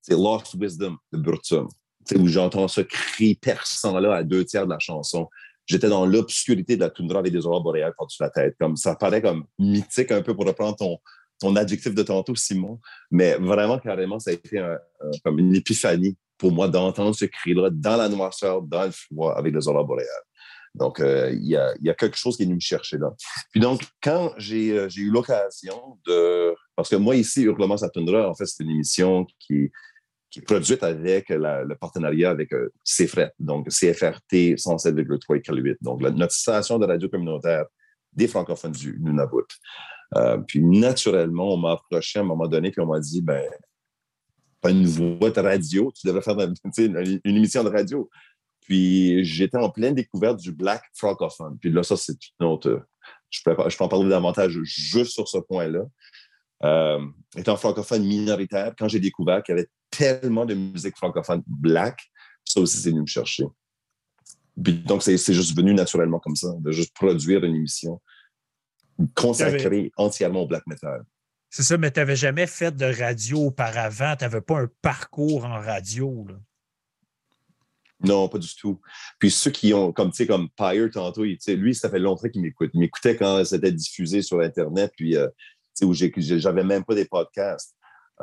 Lost 0.09 0.55
Wisdom 0.59 0.97
de 1.13 1.19
Burton, 1.19 1.67
où 2.15 2.27
j'entends 2.29 2.69
ce 2.69 2.81
cri 2.81 3.35
perçant-là 3.35 4.15
à 4.15 4.23
deux 4.23 4.45
tiers 4.45 4.67
de 4.67 4.71
la 4.71 4.79
chanson. 4.79 5.29
J'étais 5.67 5.89
dans 5.89 6.07
l'obscurité 6.07 6.77
de 6.77 6.81
la 6.81 6.91
toundra 6.91 7.21
avec 7.21 7.33
des 7.33 7.47
aurores 7.47 7.63
boréales 7.63 7.95
par-dessus 7.97 8.23
la 8.23 8.31
tête. 8.31 8.57
Comme, 8.59 8.77
ça 8.77 8.95
paraît 8.97 9.23
comme 9.23 9.45
mythique 9.59 10.11
un 10.11 10.23
peu 10.23 10.35
pour 10.35 10.47
reprendre 10.47 10.77
ton, 10.77 10.99
ton 11.39 11.57
adjectif 11.57 11.95
de 11.95 12.03
tantôt, 12.03 12.35
Simon. 12.35 12.81
Mais 13.11 13.35
vraiment, 13.35 13.79
carrément, 13.79 14.19
ça 14.19 14.31
a 14.31 14.35
été 14.35 14.61
comme 15.25 15.39
une 15.39 15.55
épiphanie 15.55 16.17
pour 16.39 16.51
moi 16.51 16.69
d'entendre 16.69 17.15
ce 17.15 17.25
cri-là 17.25 17.71
dans 17.71 17.97
la 17.97 18.09
noirceur, 18.09 18.63
dans 18.63 18.85
le 18.85 18.91
froid, 18.91 19.35
avec 19.37 19.55
les 19.55 19.69
aurores 19.69 19.87
boréales. 19.87 20.09
Donc, 20.75 21.01
euh, 21.01 21.31
il 21.33 21.47
y, 21.47 21.57
a, 21.57 21.95
quelque 21.95 22.17
chose 22.17 22.37
qui 22.37 22.43
est 22.43 22.47
venu 22.47 22.57
me 22.57 22.61
chercher 22.61 22.97
là. 22.97 23.13
Puis 23.51 23.61
donc, 23.61 23.83
quand 24.03 24.33
j'ai 24.39 24.73
euh, 24.73 24.89
eu 24.97 25.11
l'occasion 25.11 25.99
de... 26.07 26.55
Parce 26.75 26.89
que 26.89 26.97
moi, 26.97 27.15
ici, 27.15 27.43
Hurlement 27.43 27.77
Satundra, 27.77 28.29
en 28.29 28.35
fait, 28.35 28.47
c'est 28.47 28.65
une 28.65 28.71
émission 28.71 29.27
qui, 29.39 29.71
qui 30.33 30.39
est 30.39 30.43
produite 30.43 30.83
avec 30.83 31.29
le 31.29 31.75
partenariat 31.75 32.31
avec 32.31 32.55
euh, 32.55 32.73
CFRET, 32.85 33.33
donc 33.39 33.69
CFRT 33.69 34.57
107,3 34.57 35.43
kW. 35.43 35.73
Donc, 35.83 36.01
notre 36.01 36.33
station 36.33 36.79
de 36.79 36.87
radio 36.87 37.09
communautaire 37.11 37.67
des 38.15 38.27
francophones 38.27 38.73
du 38.73 38.99
Nunavut. 38.99 39.45
Euh, 40.17 40.39
puis, 40.39 40.65
naturellement, 40.65 41.53
on 41.53 41.59
m'a 41.59 41.73
approché 41.73 42.19
à 42.19 42.23
un 42.23 42.25
moment 42.25 42.49
donné, 42.49 42.71
puis 42.71 42.81
on 42.81 42.87
m'a 42.87 42.99
dit, 42.99 43.21
ben, 43.21 43.45
pas 44.63 44.71
une 44.71 44.87
voix 44.87 45.31
de 45.31 45.41
radio, 45.41 45.93
tu 45.95 46.07
devrais 46.07 46.23
faire 46.23 46.39
une, 46.79 47.21
émission 47.37 47.63
de 47.63 47.69
radio. 47.69 48.09
Puis 48.63 49.23
j'étais 49.25 49.59
en 49.59 49.69
pleine 49.69 49.95
découverte 49.95 50.39
du 50.39 50.53
black 50.53 50.83
francophone. 50.95 51.59
Puis 51.61 51.71
là, 51.71 51.83
ça, 51.83 51.97
c'est 51.97 52.17
une 52.41 52.47
autre. 52.47 52.87
Je 53.29 53.41
peux, 53.45 53.55
je 53.69 53.77
peux 53.77 53.85
en 53.85 53.89
parler 53.89 54.09
davantage 54.09 54.59
juste 54.63 55.13
sur 55.13 55.29
ce 55.29 55.39
point-là. 55.39 55.83
Euh, 56.65 57.05
étant 57.37 57.57
francophone 57.57 58.05
minoritaire, 58.05 58.73
quand 58.79 58.87
j'ai 58.89 59.01
découvert 59.01 59.43
qu'il 59.43 59.57
y 59.57 59.59
avait 59.59 59.69
tellement 59.93 60.45
de 60.45 60.55
musique 60.55 60.97
francophone 60.97 61.43
black, 61.47 62.01
ça 62.45 62.61
aussi, 62.61 62.79
c'est 62.79 62.91
venu 62.91 63.03
me 63.03 63.07
chercher. 63.07 63.45
Puis 64.63 64.75
donc, 64.75 65.03
c'est 65.03 65.17
juste 65.17 65.57
venu 65.57 65.73
naturellement 65.73 66.19
comme 66.19 66.37
ça, 66.37 66.49
de 66.59 66.73
juste 66.73 66.95
produire 66.95 67.45
une 67.45 67.55
émission 67.55 68.01
consacrée 69.15 69.93
entièrement 69.97 70.43
au 70.43 70.47
black 70.47 70.67
metal. 70.67 71.05
C'est 71.51 71.63
ça, 71.63 71.77
mais 71.77 71.91
tu 71.91 72.01
n'avais 72.01 72.17
jamais 72.17 72.47
fait 72.47 72.75
de 72.75 72.87
radio 72.87 73.47
auparavant, 73.47 74.17
tu 74.17 74.25
n'avais 74.25 74.41
pas 74.41 74.61
un 74.61 74.69
parcours 74.81 75.45
en 75.45 75.61
radio. 75.61 76.27
Là? 76.29 76.35
Non, 78.05 78.29
pas 78.29 78.39
du 78.39 78.55
tout. 78.57 78.81
Puis 79.19 79.31
ceux 79.31 79.51
qui 79.51 79.73
ont, 79.75 79.93
comme 79.93 80.11
tu 80.11 80.17
sais, 80.17 80.27
comme 80.27 80.49
Pyre 80.51 80.91
tantôt, 80.91 81.25
lui, 81.25 81.75
ça 81.75 81.89
fait 81.89 81.99
longtemps 81.99 82.29
qu'il 82.29 82.43
m'écoute. 82.43 82.71
Il 82.75 82.81
m'écoutait 82.81 83.17
quand 83.17 83.45
c'était 83.45 83.73
diffusé 83.73 84.23
sur 84.23 84.41
Internet, 84.41 84.93
puis 84.97 85.17
euh, 85.17 85.29
où 85.83 85.93
j'avais 85.95 86.65
même 86.65 86.85
pas 86.85 86.95
des 86.95 87.05
podcasts. 87.05 87.75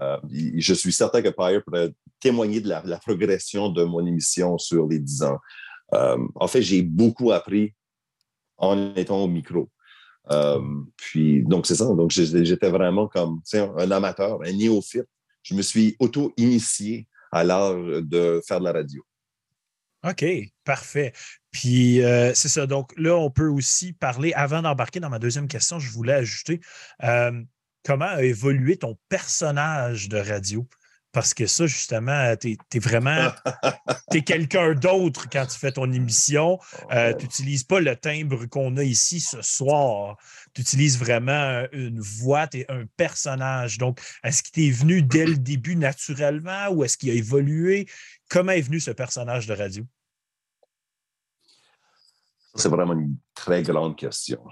Euh, 0.01 0.17
je 0.55 0.73
suis 0.73 0.93
certain 0.93 1.21
que 1.21 1.29
Pyre 1.29 1.63
pourrait 1.63 1.91
témoigner 2.19 2.62
de 2.62 2.69
la, 2.69 2.97
progression 2.99 3.69
de 3.69 3.83
mon 3.83 4.05
émission 4.05 4.57
sur 4.57 4.88
les 4.88 4.99
10 4.99 5.23
ans. 5.23 5.38
Euh, 5.93 6.17
en 6.35 6.47
fait, 6.47 6.62
j'ai 6.62 6.81
beaucoup 6.81 7.31
appris 7.31 7.73
en 8.57 8.93
étant 8.95 9.23
au 9.23 9.27
micro. 9.27 9.69
puis, 10.97 11.43
donc, 11.43 11.65
c'est 11.65 11.75
ça. 11.75 11.85
Donc, 11.85 12.12
j'étais 12.12 12.69
vraiment 12.69 13.07
comme 13.07 13.41
un 13.53 13.91
amateur, 13.91 14.39
un 14.43 14.51
néophyte. 14.51 15.07
Je 15.43 15.55
me 15.55 15.62
suis 15.62 15.95
auto-initié 15.99 17.07
à 17.31 17.43
l'art 17.43 17.75
de 17.75 18.41
faire 18.45 18.59
de 18.59 18.65
la 18.65 18.73
radio. 18.73 19.03
OK, 20.07 20.25
parfait. 20.63 21.13
Puis 21.51 22.01
euh, 22.03 22.33
c'est 22.33 22.47
ça. 22.47 22.67
Donc 22.67 22.93
là, 22.97 23.15
on 23.17 23.29
peut 23.29 23.49
aussi 23.49 23.93
parler, 23.93 24.31
avant 24.33 24.62
d'embarquer 24.62 24.99
dans 24.99 25.09
ma 25.09 25.19
deuxième 25.19 25.47
question, 25.47 25.79
je 25.79 25.91
voulais 25.91 26.13
ajouter 26.13 26.62
euh, 27.03 27.31
comment 27.84 28.06
a 28.06 28.24
évolué 28.24 28.78
ton 28.78 28.98
personnage 29.10 30.10
de 30.10 30.18
radio? 30.18 30.68
Parce 31.12 31.34
que 31.34 31.48
ça, 31.48 31.65
justement, 31.65 32.36
tu 32.38 32.56
es, 32.74 32.80
vraiment. 32.80 33.32
Tu 34.12 34.18
es 34.18 34.22
quelqu'un 34.24 34.74
d'autre 34.74 35.28
quand 35.32 35.46
tu 35.46 35.60
fais 35.60 35.72
ton 35.72 35.92
émission. 35.92 36.58
Euh, 36.92 37.13
tu 37.13 37.26
n'utilises 37.26 37.63
pas 37.63 37.80
le 37.80 37.96
timbre 37.96 38.48
qu'on 38.48 38.76
a 38.78 38.84
ici 38.84 39.20
ce 39.20 39.44
soir. 39.44 40.18
Tu 40.54 40.62
utilises 40.62 40.98
vraiment 40.98 41.65
une 41.72 42.00
voix, 42.00 42.48
tu 42.48 42.60
es 42.60 42.72
un 42.72 42.86
personnage. 42.98 43.78
Donc, 43.78 44.02
est-ce 44.24 44.42
qu'il 44.42 44.52
t'est 44.54 44.76
venu 44.76 45.04
dès 45.04 45.28
le 45.28 45.38
début 45.38 45.76
naturellement 45.76 46.70
ou 46.70 46.84
est-ce 46.84 46.98
qu'il 46.98 47.12
a 47.12 47.13
évolué? 47.13 47.88
Comment 48.30 48.54
est 48.54 48.62
venu 48.62 48.80
ce 48.80 48.89
personnage 48.89 49.46
de 49.46 49.54
radio? 49.54 49.86
C'est 52.56 52.70
vraiment 52.70 52.94
une 52.94 53.18
très 53.36 53.62
grande 53.62 53.96
question. 53.96 54.44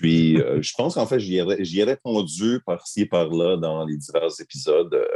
Puis, 0.00 0.40
euh, 0.40 0.62
je 0.62 0.72
pense 0.78 0.94
qu'en 0.94 1.04
fait, 1.04 1.20
j'y 1.20 1.36
ai, 1.36 1.84
répondu 1.84 2.60
par-ci 2.64 3.02
et 3.02 3.06
par-là 3.06 3.58
dans 3.58 3.84
les 3.84 3.98
divers 3.98 4.30
épisodes, 4.40 4.94
euh, 4.94 5.06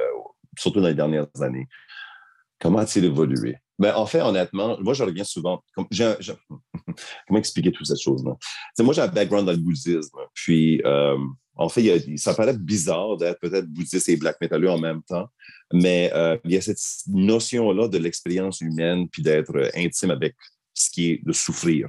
surtout 0.59 0.83
dans 0.83 0.89
les 0.89 0.95
dernières 0.95 1.27
années. 1.41 1.67
Comment 2.61 2.81
a-t-il 2.81 3.07
évolué? 3.07 3.57
Ben, 3.79 3.95
en 3.97 4.05
fait, 4.05 4.21
honnêtement, 4.21 4.77
moi, 4.81 4.93
je 4.93 5.03
reviens 5.03 5.25
souvent. 5.25 5.65
comment 5.75 7.39
expliquer 7.39 7.73
toutes 7.73 7.87
ces 7.87 7.97
choses-là? 7.97 8.37
Moi, 8.81 8.93
j'ai 8.93 9.01
un 9.01 9.09
background 9.09 9.47
dans 9.47 9.53
le 9.53 9.59
bouddhisme. 9.59 10.19
Puis, 10.35 10.83
euh, 10.85 11.17
en 11.57 11.71
fait, 11.71 12.05
ça 12.19 12.35
paraît 12.35 12.55
bizarre 12.55 13.17
d'être 13.17 13.41
peut-être 13.41 13.67
bouddhiste 13.67 14.11
et 14.11 14.19
black 14.19 14.39
metaleux 14.43 14.71
en 14.71 14.79
même 14.79 15.03
temps, 15.05 15.29
mais 15.73 16.13
il 16.45 16.51
y 16.51 16.59
a 16.59 16.61
cette 16.61 16.79
notion-là 17.07 17.89
de 17.89 17.97
l'expérience 17.97 18.61
humaine 18.61 19.09
puis 19.09 19.23
d'être 19.23 19.71
intime 19.75 20.11
avec 20.11 20.35
ce 20.75 20.91
qui 20.91 21.11
est 21.13 21.25
de 21.25 21.33
souffrir. 21.33 21.89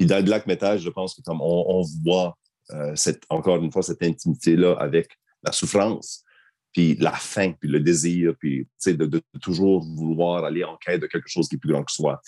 Puis 0.00 0.06
dans 0.06 0.16
le 0.16 0.22
black 0.22 0.46
metal, 0.46 0.78
je 0.78 0.88
pense 0.88 1.14
que 1.14 1.20
comme 1.20 1.42
on, 1.42 1.82
voit 2.02 2.34
euh, 2.70 2.96
cette, 2.96 3.22
encore 3.28 3.62
une 3.62 3.70
fois 3.70 3.82
cette 3.82 4.02
intimité-là 4.02 4.74
avec 4.80 5.10
la 5.42 5.52
souffrance, 5.52 6.24
puis 6.72 6.94
la 6.94 7.12
faim, 7.12 7.52
puis 7.60 7.68
le 7.68 7.80
désir, 7.80 8.32
puis 8.38 8.66
de, 8.86 8.92
de 9.04 9.22
toujours 9.42 9.84
vouloir 9.84 10.42
aller 10.42 10.64
en 10.64 10.78
quête 10.78 11.02
de 11.02 11.06
quelque 11.06 11.28
chose 11.28 11.50
qui 11.50 11.56
est 11.56 11.58
plus 11.58 11.70
grand 11.70 11.84
que 11.84 11.92
soi. 11.92 12.18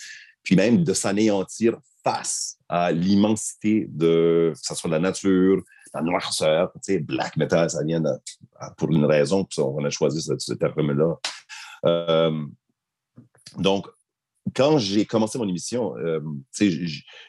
Puis 0.43 0.55
même 0.55 0.83
de 0.83 0.93
s'anéantir 0.93 1.79
face 2.03 2.59
à 2.69 2.91
l'immensité 2.91 3.87
de, 3.89 4.53
que 4.53 4.59
ce 4.61 4.75
soit 4.75 4.91
la 4.91 4.99
nature, 4.99 5.63
la 5.95 6.03
noirceur, 6.03 6.71
tu 6.73 6.79
sais, 6.93 6.99
black 6.99 7.37
metal, 7.37 7.71
ça 7.71 7.83
vient 7.83 8.03
pour 8.77 8.91
une 8.91 9.05
raison, 9.05 9.45
puis 9.45 9.61
on 9.61 9.83
a 9.83 9.89
choisi 9.89 10.21
ce, 10.21 10.53
terme-là. 10.53 11.15
Euh, 11.87 12.45
donc, 13.57 13.87
quand 14.55 14.77
j'ai 14.77 15.05
commencé 15.05 15.37
mon 15.37 15.47
émission, 15.47 15.95
euh, 15.97 16.19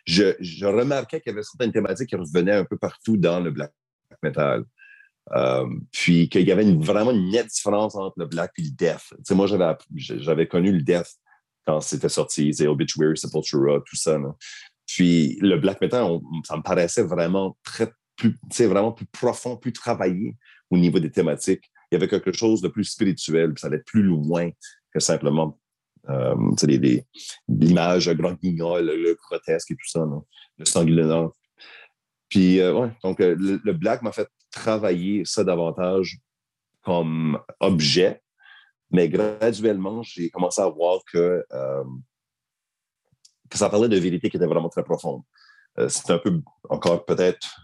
je, 0.06 0.64
remarquais 0.66 1.20
qu'il 1.20 1.32
y 1.32 1.34
avait 1.34 1.42
certaines 1.42 1.72
thématiques 1.72 2.08
qui 2.08 2.16
revenaient 2.16 2.54
un 2.54 2.64
peu 2.64 2.76
partout 2.76 3.16
dans 3.16 3.40
le 3.40 3.50
black 3.50 3.72
metal. 4.22 4.64
Euh, 5.34 5.66
puis 5.90 6.28
qu'il 6.28 6.46
y 6.46 6.52
avait 6.52 6.70
vraiment 6.74 7.12
une 7.12 7.30
nette 7.30 7.46
différence 7.46 7.94
entre 7.94 8.14
le 8.18 8.26
black 8.26 8.52
et 8.58 8.62
le 8.62 8.70
death. 8.70 9.14
moi, 9.30 9.46
j'avais 9.94 10.46
connu 10.46 10.70
le 10.72 10.82
death 10.82 11.08
quand 11.66 11.80
c'était 11.80 12.10
sorti, 12.10 12.54
Obituary, 12.66 13.16
Sepultura, 13.16 13.80
tout 13.86 13.96
ça. 13.96 14.18
Puis 14.86 15.38
le 15.40 15.56
black 15.56 15.80
metal, 15.80 16.20
ça 16.44 16.56
me 16.56 16.62
paraissait 16.62 17.02
vraiment 17.02 17.56
très 17.62 17.90
plus, 18.16 18.36
vraiment 18.60 18.92
plus 18.92 19.06
profond, 19.06 19.56
plus 19.56 19.72
travaillé 19.72 20.36
au 20.70 20.76
niveau 20.76 20.98
des 21.00 21.10
thématiques. 21.10 21.70
Il 21.90 21.94
y 21.94 21.96
avait 21.96 22.08
quelque 22.08 22.32
chose 22.32 22.60
de 22.60 22.68
plus 22.68 22.84
spirituel, 22.84 23.54
puis 23.54 23.60
ça 23.60 23.68
allait 23.68 23.82
plus 23.84 24.02
loin 24.02 24.50
que 24.92 25.00
simplement 25.00 25.58
l'image 27.48 28.08
grand 28.10 28.34
guignol, 28.34 28.84
le 28.84 29.14
grotesque 29.14 29.70
et 29.70 29.74
tout 29.74 29.88
ça, 29.88 30.04
le 30.58 30.64
sanguinolent. 30.64 31.32
Puis, 32.28 32.60
euh, 32.60 32.72
ouais, 32.72 32.90
donc 33.02 33.20
euh, 33.20 33.36
le, 33.38 33.72
black 33.72 34.02
m'a 34.02 34.12
fait 34.12 34.28
travailler 34.50 35.24
ça 35.24 35.44
davantage 35.44 36.18
comme 36.82 37.40
objet, 37.60 38.20
mais 38.90 39.08
graduellement, 39.08 40.02
j'ai 40.02 40.30
commencé 40.30 40.60
à 40.60 40.68
voir 40.68 41.00
que, 41.10 41.44
euh, 41.52 41.84
ça 43.52 43.70
parlait 43.70 43.88
de 43.88 43.96
vérité 43.96 44.30
qui 44.30 44.36
était 44.36 44.46
vraiment 44.46 44.68
très 44.68 44.82
profonde. 44.82 45.22
Euh, 45.78 45.88
c'est 45.88 46.10
un 46.10 46.18
peu 46.18 46.40
encore 46.68 47.04
peut-être 47.04 47.60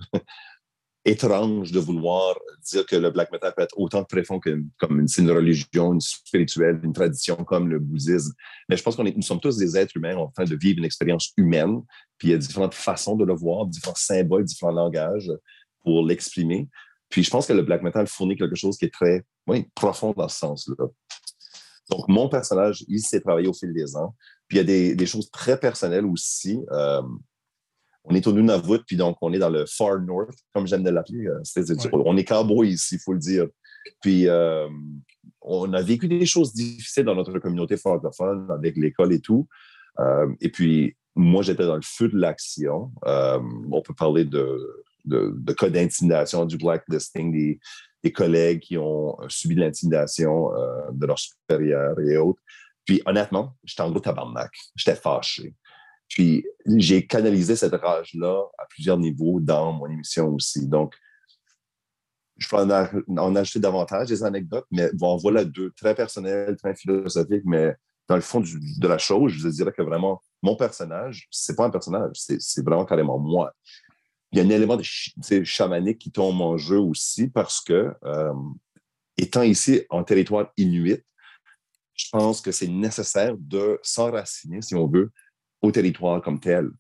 étrange 1.04 1.72
de 1.72 1.80
vouloir 1.80 2.36
dire 2.70 2.84
que 2.84 2.96
le 2.96 3.10
black 3.10 3.32
metal 3.32 3.52
peut 3.56 3.62
être 3.62 3.78
autant 3.78 4.04
profond 4.04 4.38
que 4.38 4.62
comme 4.78 5.00
une, 5.00 5.30
religion, 5.30 5.94
une 5.94 6.00
spirituelle, 6.00 6.80
une 6.82 6.92
tradition 6.92 7.36
comme 7.36 7.68
le 7.68 7.78
bouddhisme. 7.78 8.32
Mais 8.68 8.76
je 8.76 8.82
pense 8.82 8.96
qu'on 8.96 9.04
nous 9.04 9.22
sommes 9.22 9.40
tous 9.40 9.56
des 9.56 9.76
êtres 9.76 9.96
humains 9.96 10.16
en 10.16 10.28
train 10.28 10.44
de 10.44 10.56
vivre 10.56 10.78
une 10.78 10.84
expérience 10.84 11.32
humaine. 11.36 11.80
Puis 12.18 12.28
il 12.28 12.30
y 12.32 12.34
a 12.34 12.38
différentes 12.38 12.74
façons 12.74 13.16
de 13.16 13.24
le 13.24 13.34
voir, 13.34 13.66
différents 13.66 13.94
symboles, 13.96 14.44
différents 14.44 14.72
langages 14.72 15.30
pour 15.82 16.04
l'exprimer. 16.04 16.68
Puis 17.08 17.24
je 17.24 17.30
pense 17.30 17.46
que 17.46 17.54
le 17.54 17.62
black 17.62 17.82
metal 17.82 18.06
fournit 18.06 18.36
quelque 18.36 18.56
chose 18.56 18.76
qui 18.76 18.84
est 18.84 18.92
très 18.92 19.24
profond 19.74 20.12
dans 20.16 20.28
ce 20.28 20.38
sens-là. 20.38 20.86
Donc, 21.90 22.06
mon 22.08 22.28
personnage, 22.28 22.84
il 22.86 23.00
s'est 23.00 23.20
travaillé 23.20 23.48
au 23.48 23.52
fil 23.52 23.72
des 23.72 23.96
ans. 23.96 24.14
Puis 24.46 24.58
il 24.58 24.60
y 24.60 24.60
a 24.60 24.64
des, 24.64 24.94
des 24.94 25.06
choses 25.06 25.28
très 25.30 25.58
personnelles 25.58 26.06
aussi. 26.06 26.60
Euh, 26.70 27.02
on 28.04 28.14
est 28.14 28.26
au 28.26 28.32
Nunavut, 28.32 28.80
puis 28.86 28.96
donc 28.96 29.16
on 29.20 29.32
est 29.32 29.38
dans 29.38 29.50
le 29.50 29.66
Far 29.66 30.00
North, 30.00 30.36
comme 30.54 30.66
j'aime 30.66 30.82
de 30.82 30.90
l'appeler. 30.90 31.26
Euh, 31.26 31.42
on 31.92 32.16
est 32.16 32.24
cowboy 32.24 32.70
ici, 32.70 32.96
il 32.96 33.00
faut 33.00 33.12
le 33.12 33.18
dire. 33.18 33.46
Puis 34.00 34.28
euh, 34.28 34.68
on 35.42 35.72
a 35.72 35.82
vécu 35.82 36.08
des 36.08 36.26
choses 36.26 36.52
difficiles 36.52 37.04
dans 37.04 37.14
notre 37.14 37.38
communauté 37.38 37.76
francophone, 37.76 38.50
avec 38.50 38.76
l'école 38.76 39.12
et 39.12 39.20
tout. 39.20 39.48
et 40.40 40.48
puis, 40.50 40.96
moi, 41.16 41.42
j'étais 41.42 41.66
dans 41.66 41.76
le 41.76 41.82
feu 41.84 42.08
de 42.08 42.16
l'action. 42.18 42.92
on 43.04 43.82
peut 43.82 43.94
parler 43.94 44.24
de, 44.24 44.84
de, 45.04 45.34
de 45.36 45.52
cas 45.52 45.68
d'intimidation, 45.68 46.44
du 46.44 46.56
blacklisting, 46.56 47.32
des, 47.32 47.60
des 48.02 48.12
collègues 48.12 48.60
qui 48.60 48.78
ont 48.78 49.16
subi 49.28 49.54
de 49.54 49.60
l'intimidation 49.60 50.50
de 50.92 51.06
leurs 51.06 51.18
supérieurs 51.18 51.98
et 52.00 52.16
autres. 52.16 52.40
Puis 52.84 53.02
honnêtement, 53.06 53.56
j'étais 53.64 53.82
en 53.82 53.90
gros 53.90 54.00
tabarnak. 54.00 54.50
J'étais 54.74 54.96
fâché. 54.96 55.54
Puis 56.10 56.44
j'ai 56.66 57.06
canalisé 57.06 57.56
cette 57.56 57.74
rage-là 57.74 58.42
à 58.58 58.66
plusieurs 58.66 58.98
niveaux 58.98 59.40
dans 59.40 59.72
mon 59.72 59.86
émission 59.86 60.28
aussi. 60.34 60.66
Donc, 60.66 60.94
je 62.36 62.48
peux 62.48 62.56
en, 62.56 63.36
ajouter 63.36 63.60
davantage 63.60 64.08
des 64.08 64.24
anecdotes, 64.24 64.66
mais 64.70 64.90
bon, 64.92 65.16
voilà 65.16 65.44
deux, 65.44 65.70
très 65.72 65.94
personnelles, 65.94 66.56
très 66.56 66.74
philosophiques, 66.74 67.44
mais 67.44 67.76
dans 68.08 68.16
le 68.16 68.22
fond 68.22 68.40
de 68.40 68.88
la 68.88 68.98
chose, 68.98 69.32
je 69.32 69.48
dirais 69.48 69.72
que 69.72 69.82
vraiment, 69.82 70.20
mon 70.42 70.56
personnage, 70.56 71.28
c'est 71.30 71.54
pas 71.54 71.66
un 71.66 71.70
personnage, 71.70 72.10
c'est 72.14 72.64
vraiment 72.64 72.84
carrément 72.84 73.18
moi. 73.18 73.52
Il 74.32 74.38
y 74.38 74.40
a 74.40 74.44
un 74.44 74.50
élément 74.50 74.76
de 74.76 75.44
chamanique 75.44 75.98
qui 75.98 76.10
tombe 76.10 76.40
en 76.40 76.56
jeu 76.56 76.78
aussi 76.78 77.28
parce 77.28 77.60
que, 77.60 77.92
euh, 78.04 78.32
étant 79.16 79.42
ici 79.42 79.84
en 79.90 80.02
territoire 80.02 80.50
inuit, 80.56 81.04
je 81.94 82.06
pense 82.10 82.40
que 82.40 82.50
c'est 82.50 82.68
nécessaire 82.68 83.36
de 83.38 83.78
s'enraciner, 83.82 84.62
si 84.62 84.74
on 84.74 84.88
veut, 84.88 85.12
au 85.62 85.70
territoire 85.70 86.22
comme 86.22 86.40
tel. 86.40 86.70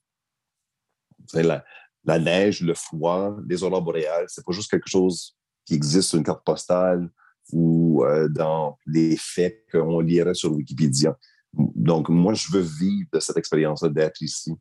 La, 1.34 2.18
neige, 2.18 2.62
le 2.62 2.74
froid, 2.74 3.36
les 3.46 3.62
aurores 3.62 3.82
boréales, 3.82 4.24
c'est 4.28 4.44
pas 4.44 4.52
juste 4.52 4.70
quelque 4.70 4.88
chose 4.88 5.36
qui 5.64 5.74
existe 5.74 6.08
sur 6.08 6.18
une 6.18 6.24
carte 6.24 6.44
postale 6.44 7.10
ou 7.52 8.04
euh, 8.04 8.28
dans 8.28 8.78
les 8.86 9.16
faits 9.16 9.64
qu'on 9.70 10.00
lirait 10.00 10.34
sur 10.34 10.52
Wikipédia. 10.52 11.16
Donc, 11.52 12.08
moi, 12.08 12.34
je 12.34 12.50
veux 12.52 12.60
vivre 12.60 13.08
de 13.12 13.20
cette 13.20 13.36
expérience-là, 13.36 13.88
d'être 13.90 14.22
ici. 14.22 14.54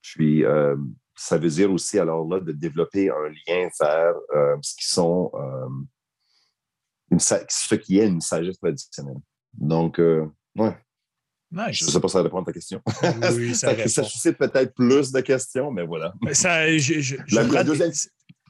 Puis, 0.00 0.44
euh, 0.44 0.76
ça 1.14 1.36
veut 1.36 1.50
dire 1.50 1.70
aussi, 1.70 1.98
alors 1.98 2.26
là, 2.26 2.40
de 2.40 2.52
développer 2.52 3.10
un 3.10 3.28
lien 3.28 3.68
vers 3.78 4.14
euh, 4.34 4.56
ce 4.62 4.74
qui 4.74 4.88
sont, 4.88 5.30
ce 7.18 7.74
qui 7.74 7.98
est 7.98 8.06
une 8.06 8.20
sagesse 8.20 8.58
traditionnelle. 8.58 9.20
Donc, 9.52 9.98
euh, 9.98 10.26
ouais. 11.52 11.72
Je 11.72 11.84
ne 11.84 11.90
sais 11.90 12.00
pas 12.00 12.08
si 12.08 12.12
ça 12.12 12.22
répond 12.22 12.42
à 12.42 12.44
ta 12.44 12.52
question. 12.52 12.82
Oui, 13.32 13.54
ça, 13.54 13.88
ça 13.88 14.02
suscite 14.04 14.38
peut-être 14.38 14.74
plus 14.74 15.12
de 15.12 15.20
questions, 15.20 15.70
mais 15.70 15.84
voilà. 15.84 16.14
Ça, 16.32 16.76
je, 16.76 17.00
je, 17.00 17.16
la, 17.32 17.64
deuxième, 17.64 17.92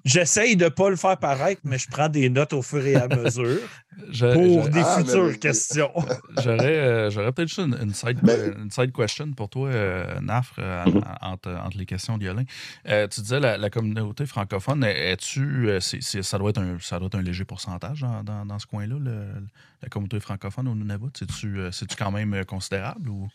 J'essaye 0.04 0.56
de 0.56 0.64
ne 0.64 0.68
pas 0.70 0.88
le 0.88 0.96
faire 0.96 1.18
paraître, 1.18 1.60
mais 1.64 1.78
je 1.78 1.88
prends 1.88 2.08
des 2.08 2.30
notes 2.30 2.52
au 2.52 2.62
fur 2.62 2.84
et 2.84 2.96
à 2.96 3.06
mesure 3.08 3.60
pour 4.18 4.68
des 4.68 4.80
ah, 4.82 4.98
futures 4.98 5.38
questions. 5.38 5.92
J'aurais, 6.42 7.10
j'aurais 7.10 7.32
peut-être 7.32 7.48
juste 7.48 7.60
une, 7.60 7.92
side, 7.92 8.18
une, 8.56 8.70
side, 8.70 8.92
question 8.92 9.30
pour 9.32 9.50
toi, 9.50 9.68
euh, 9.68 10.20
Nafre, 10.20 10.54
euh, 10.58 10.84
mhm. 10.86 11.02
entre, 11.20 11.50
entre, 11.50 11.76
les 11.76 11.86
questions 11.86 12.16
d'Yolin. 12.16 12.44
Euh, 12.88 13.06
tu 13.08 13.20
disais 13.20 13.40
la, 13.40 13.58
la 13.58 13.68
communauté 13.68 14.24
francophone, 14.26 14.84
es-tu, 14.84 15.68
ça, 15.80 16.38
doit 16.38 16.50
être 16.50 16.60
un, 16.60 16.78
ça 16.80 16.98
doit 16.98 17.06
être 17.08 17.16
un 17.16 17.22
léger 17.22 17.44
pourcentage 17.44 18.00
dans, 18.00 18.44
dans, 18.46 18.58
ce 18.58 18.66
coin-là, 18.66 18.96
la 19.82 19.88
communauté 19.88 20.20
francophone 20.20 20.68
au 20.68 20.74
Nunavut? 20.74 21.10
C'est-tu, 21.14 21.60
c'est-tu 21.72 21.96
quand 21.96 22.10
même 22.10 22.44
considérable 22.46 23.08
ou? 23.08 23.28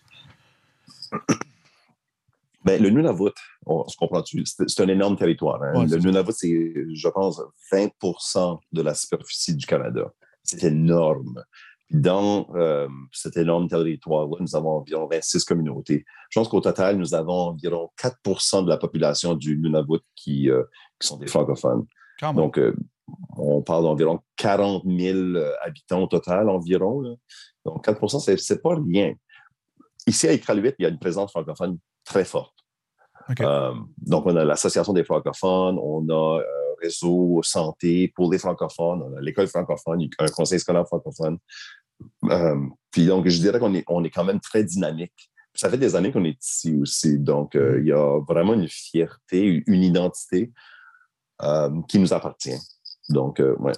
Ben, 2.65 2.81
le 2.81 2.89
Nunavut, 2.89 3.31
on 3.67 3.87
se 3.87 3.95
comprend-tu, 3.95 4.43
c'est 4.43 4.81
un 4.81 4.87
énorme 4.87 5.15
territoire. 5.15 5.61
Hein. 5.61 5.85
le 5.85 5.97
Nunavut, 5.97 6.31
c'est, 6.31 6.73
je 6.93 7.07
pense, 7.09 7.39
20% 7.71 8.59
de 8.71 8.81
la 8.81 8.95
superficie 8.95 9.55
du 9.55 9.67
Canada. 9.67 10.11
C'est 10.43 10.63
énorme. 10.63 11.43
dans 11.91 12.47
euh, 12.55 12.87
cet 13.11 13.37
énorme 13.37 13.67
territoire-là, 13.67 14.37
nous 14.39 14.55
avons 14.55 14.77
environ 14.77 15.07
26 15.07 15.45
communautés. 15.45 16.05
Je 16.31 16.39
pense 16.39 16.47
qu'au 16.47 16.59
total, 16.59 16.97
nous 16.97 17.13
avons 17.13 17.49
environ 17.49 17.91
4% 18.01 18.65
de 18.65 18.69
la 18.69 18.77
population 18.77 19.35
du 19.35 19.59
Nunavut 19.59 20.01
qui, 20.15 20.49
euh, 20.49 20.63
qui 20.99 21.07
sont 21.07 21.17
des 21.17 21.27
francophones. 21.27 21.85
Donc, 22.33 22.57
euh, 22.57 22.75
on 23.37 23.61
parle 23.61 23.83
d'environ 23.83 24.21
40 24.37 24.85
000 24.87 25.37
habitants 25.63 26.01
au 26.01 26.07
total 26.07 26.49
environ. 26.49 27.15
Donc, 27.63 27.85
4% 27.85 28.37
c'est 28.37 28.61
pas 28.63 28.75
rien. 28.75 29.13
Ici, 30.07 30.27
à 30.27 30.33
Iqaluit, 30.33 30.73
il 30.79 30.83
y 30.83 30.85
a 30.87 30.89
une 30.89 30.97
présence 30.97 31.29
francophone 31.29 31.77
très 32.05 32.25
forte. 32.25 32.54
Euh, 33.41 33.73
donc, 33.97 34.25
on 34.25 34.35
a 34.35 34.43
l'Association 34.43 34.93
des 34.93 35.03
francophones, 35.03 35.79
on 35.79 36.07
a 36.09 36.37
un 36.37 36.39
euh, 36.39 36.75
réseau 36.81 37.41
santé 37.43 38.11
pour 38.15 38.31
les 38.31 38.37
francophones, 38.37 39.01
on 39.01 39.17
a 39.17 39.21
l'école 39.21 39.47
francophone, 39.47 40.07
un 40.19 40.27
conseil 40.27 40.59
scolaire 40.59 40.85
francophone. 40.87 41.37
Euh, 42.25 42.59
puis 42.91 43.07
donc, 43.07 43.27
je 43.27 43.39
dirais 43.39 43.59
qu'on 43.59 43.73
est, 43.73 43.83
on 43.87 44.03
est 44.03 44.09
quand 44.09 44.23
même 44.25 44.39
très 44.39 44.63
dynamique. 44.63 45.31
ça 45.53 45.69
fait 45.69 45.77
des 45.77 45.95
années 45.95 46.11
qu'on 46.11 46.25
est 46.25 46.37
ici 46.43 46.75
aussi. 46.79 47.17
Donc, 47.17 47.55
il 47.55 47.85
y 47.85 47.93
a 47.93 48.19
vraiment 48.27 48.53
une 48.53 48.67
fierté, 48.67 49.63
une 49.65 49.83
identité 49.83 50.51
qui 51.87 51.99
nous 51.99 52.13
appartient. 52.13 52.59
Donc, 53.09 53.41
ouais. 53.59 53.73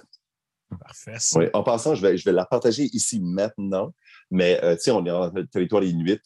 Parfait. 0.80 1.50
En 1.54 1.62
passant, 1.62 1.94
je 1.94 2.02
vais, 2.02 2.18
je 2.18 2.24
vais 2.26 2.32
la 2.32 2.44
partager 2.44 2.84
ici 2.92 3.20
maintenant. 3.20 3.94
Mais, 4.30 4.60
tu 4.76 4.82
sais, 4.82 4.90
on 4.90 5.06
est 5.06 5.10
en 5.10 5.30
territoire 5.50 5.82
inuit. 5.82 6.20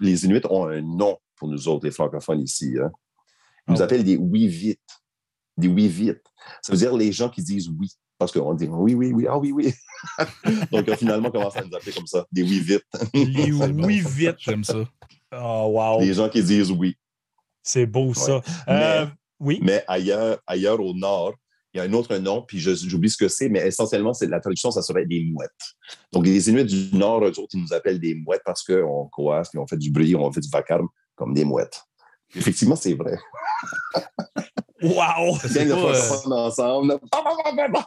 les 0.00 0.24
Inuits 0.24 0.46
ont 0.50 0.66
un 0.66 0.80
nom 0.80 1.18
pour 1.36 1.48
nous 1.48 1.68
autres, 1.68 1.84
les 1.86 1.90
francophones 1.90 2.40
ici. 2.40 2.76
Hein. 2.80 2.90
Ils 3.68 3.72
nous 3.72 3.80
oh. 3.80 3.82
appellent 3.82 4.04
des 4.04 4.16
oui 4.16 4.46
vite. 4.46 4.80
Des 5.56 5.68
oui 5.68 5.88
vite. 5.88 6.22
Ça 6.62 6.72
veut 6.72 6.78
dire 6.78 6.94
les 6.96 7.12
gens 7.12 7.28
qui 7.28 7.42
disent 7.42 7.68
oui. 7.68 7.90
Parce 8.18 8.32
qu'on 8.32 8.54
dit 8.54 8.68
oui, 8.68 8.94
oui, 8.94 9.12
oui, 9.12 9.26
ah 9.28 9.38
oui, 9.38 9.52
oui. 9.52 9.72
Donc, 10.72 10.88
on 10.88 10.96
finalement 10.96 11.30
commencé 11.30 11.58
à 11.58 11.64
nous 11.64 11.74
appeler 11.74 11.92
comme 11.92 12.06
ça, 12.06 12.26
des 12.30 12.42
oui 12.42 12.60
vite. 12.60 12.84
les 13.12 13.52
oui 13.52 14.00
vite. 14.00 14.36
J'aime 14.38 14.64
ça. 14.64 14.84
Oh, 15.32 15.70
wow. 15.72 16.00
Les 16.00 16.14
gens 16.14 16.28
qui 16.28 16.42
disent 16.42 16.70
oui. 16.70 16.96
C'est 17.62 17.86
beau, 17.86 18.14
ça. 18.14 18.40
Euh, 18.68 19.06
oui? 19.40 19.58
Mais 19.62 19.84
ailleurs, 19.88 20.38
ailleurs 20.46 20.80
au 20.80 20.94
nord, 20.94 21.34
il 21.72 21.78
y 21.78 21.80
a 21.80 21.84
un 21.84 21.92
autre 21.92 22.16
nom, 22.18 22.42
puis 22.42 22.60
j'oublie 22.60 23.10
ce 23.10 23.16
que 23.16 23.26
c'est, 23.26 23.48
mais 23.48 23.66
essentiellement, 23.66 24.14
c'est 24.14 24.28
la 24.28 24.38
traduction, 24.38 24.70
ça 24.70 24.80
serait 24.80 25.06
des 25.06 25.24
mouettes. 25.24 25.50
Donc, 26.12 26.24
les 26.24 26.48
Inuits 26.48 26.64
du 26.64 26.96
Nord, 26.96 27.24
eux 27.24 27.38
autres, 27.40 27.50
ils 27.54 27.62
nous 27.62 27.72
appellent 27.72 27.98
des 27.98 28.14
mouettes 28.14 28.42
parce 28.44 28.62
qu'on 28.62 29.08
coasse, 29.10 29.48
puis 29.48 29.58
on 29.58 29.66
fait 29.66 29.76
du 29.76 29.90
bruit, 29.90 30.14
on 30.14 30.30
fait 30.30 30.40
du 30.40 30.48
vacarme 30.50 30.86
comme 31.14 31.34
des 31.34 31.44
mouettes. 31.44 31.84
Effectivement, 32.36 32.76
c'est 32.76 32.94
vrai. 32.94 33.18
Wow! 34.82 35.38
C'est 35.40 35.64
bien 35.64 35.76
de 35.76 35.92
faire 35.92 36.32
ensemble. 36.32 36.98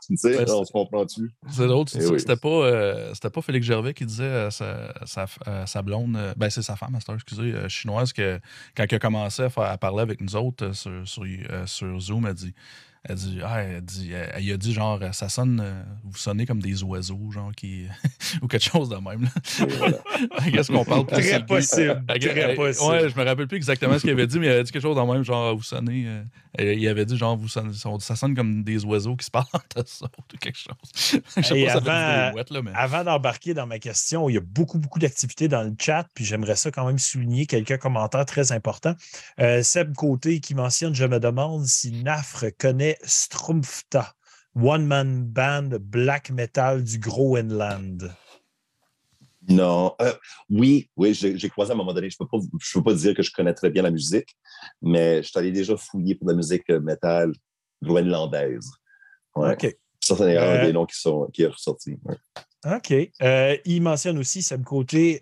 Tu 0.08 0.18
sais, 0.18 0.50
on 0.50 0.66
se 0.66 0.72
comprend-tu? 0.72 1.32
C'est 1.50 1.68
drôle, 1.68 1.86
tu 1.86 1.98
eh 1.98 2.20
c'était 2.20 2.38
pas, 2.38 2.48
euh, 2.48 3.14
pas 3.14 3.42
Félix 3.42 3.68
Gervais 3.68 3.94
qui 3.94 4.06
disait 4.06 4.48
à 4.48 4.52
sa, 4.52 5.28
sa, 5.66 5.82
blonde, 5.84 6.16
euh, 6.18 6.34
ben 6.38 6.50
c'est 6.50 6.64
sa 6.64 6.76
femme, 6.76 6.98
excusez, 7.14 7.54
euh, 7.54 7.70
chinoise, 7.70 8.14
que 8.14 8.40
quand 8.76 8.86
il 8.90 8.96
a 8.96 9.00
commencé 9.00 9.44
à, 9.44 9.50
faire, 9.50 9.66
à 9.66 9.78
parler 9.78 10.02
avec 10.02 10.22
nous 10.22 10.36
autres 10.36 10.72
sur, 10.72 11.08
sur, 11.08 11.26
sur 11.66 12.00
Zoom, 12.00 12.26
elle 12.26 12.34
dit 12.34 12.54
elle 13.10 13.16
dit, 13.16 13.40
ah, 13.44 13.62
elle 13.62 13.82
dit, 13.82 14.12
elle, 14.12 14.52
a 14.52 14.58
dit 14.58 14.74
genre, 14.74 15.00
ça 15.14 15.30
sonne, 15.30 15.62
euh, 15.64 15.82
vous 16.04 16.18
sonnez 16.18 16.46
comme 16.46 16.62
des 16.62 16.84
oiseaux, 16.84 17.32
genre, 17.32 17.52
qui, 17.56 17.86
ou 18.42 18.48
quelque 18.48 18.70
chose 18.70 18.90
de 18.90 18.96
même. 18.96 19.30
Qu'est-ce 20.52 20.72
qu'on 20.72 20.84
parle 20.84 21.06
plus 21.06 21.18
Très 21.18 21.46
possible. 21.46 22.04
Très 22.08 22.56
possible. 22.56 22.90
Ouais, 22.90 23.10
je 23.10 23.18
me 23.18 23.24
rappelle 23.24 23.48
plus 23.48 23.58
exactement 23.58 23.96
ce 23.98 24.02
qu'il 24.02 24.10
avait 24.10 24.28
dit, 24.28 24.40
mais 24.40 24.48
il 24.48 24.52
avait 24.52 24.64
dit 24.64 24.72
quelque 24.72 24.82
chose 24.82 24.98
de 24.98 25.02
même, 25.02 25.24
genre, 25.24 25.56
vous 25.56 25.64
sonnez. 25.64 26.08
Euh, 26.60 26.74
il 26.74 26.88
avait 26.88 27.06
dit, 27.06 27.18
genre, 27.18 27.38
vous 27.38 27.48
sonnez, 27.48 27.72
ça 28.00 28.16
sonne 28.16 28.36
comme 28.36 28.64
des 28.64 28.84
oiseaux 28.84 29.16
qui 29.16 29.26
se 29.26 29.32
parlent 29.32 29.46
entre 29.54 29.88
ça, 29.88 30.08
ou 30.18 30.38
quelque 30.38 30.58
chose. 30.58 31.22
Je 31.38 31.42
sais 31.42 31.66
pas 31.66 31.72
avant, 31.74 31.86
ça 31.86 32.62
mais... 32.62 32.72
avant 32.76 33.04
d'embarquer 33.04 33.54
dans 33.54 33.68
ma 33.68 33.80
question, 33.80 34.28
il 34.30 34.34
y 34.34 34.38
a 34.38 34.42
beaucoup, 34.42 34.80
beaucoup 34.80 35.00
d'activités 35.00 35.48
dans 35.48 35.64
le 35.64 35.74
chat, 35.80 36.06
puis 36.14 36.26
j'aimerais 36.26 36.56
ça 36.56 36.72
quand 36.72 36.86
même 36.86 37.00
souligner 37.00 37.46
quelques 37.46 37.78
commentaires 37.78 38.26
très 38.26 38.52
importants. 38.52 38.96
Euh, 39.40 39.64
Seb 39.64 39.94
Côté 39.96 40.40
qui 40.40 40.56
mentionne, 40.56 40.94
je 40.94 41.06
me 41.06 41.20
demande 41.20 41.66
si 41.66 41.92
Nafre 41.92 42.46
connaît 42.60 42.97
Strumpfta, 43.04 44.14
one-man 44.56 45.24
band 45.26 45.80
black 45.80 46.30
metal 46.32 46.84
du 46.84 47.00
Groenland. 47.00 48.12
Non. 49.50 49.96
Euh, 50.02 50.14
oui, 50.50 50.90
oui, 50.98 51.14
j'ai 51.14 51.50
croisé 51.50 51.72
à 51.72 51.74
un 51.74 51.78
moment 51.78 51.94
donné. 51.94 52.10
Je 52.10 52.18
ne 52.20 52.26
peux, 52.26 52.38
peux, 52.74 52.84
pas 52.84 52.94
dire 52.94 53.16
que 53.16 53.24
je 53.24 53.32
connais 53.32 53.54
très 53.54 53.70
bien 53.70 53.82
la 53.82 53.92
musique, 53.92 54.36
mais 54.82 55.24
je 55.24 55.30
suis 55.30 55.40
allé 55.40 55.52
déjà 55.52 55.78
fouiller 55.78 56.16
pour 56.16 56.28
la 56.28 56.36
musique 56.36 56.70
metal 56.70 57.32
groenlandaise. 57.82 58.70
OK. 59.36 59.78
Ça, 60.02 60.16
c'est 60.16 60.38
un 60.38 60.42
euh, 60.42 60.66
des 60.66 60.74
noms 60.74 60.86
qui, 60.86 61.00
sont, 61.00 61.28
qui 61.34 61.44
est 61.44 61.48
ressorti. 61.48 61.98
OK. 62.66 62.94
Euh, 63.22 63.58
il 63.66 63.82
mentionne 63.82 64.18
aussi, 64.18 64.42
Sam 64.42 64.64
Côté, 64.64 65.20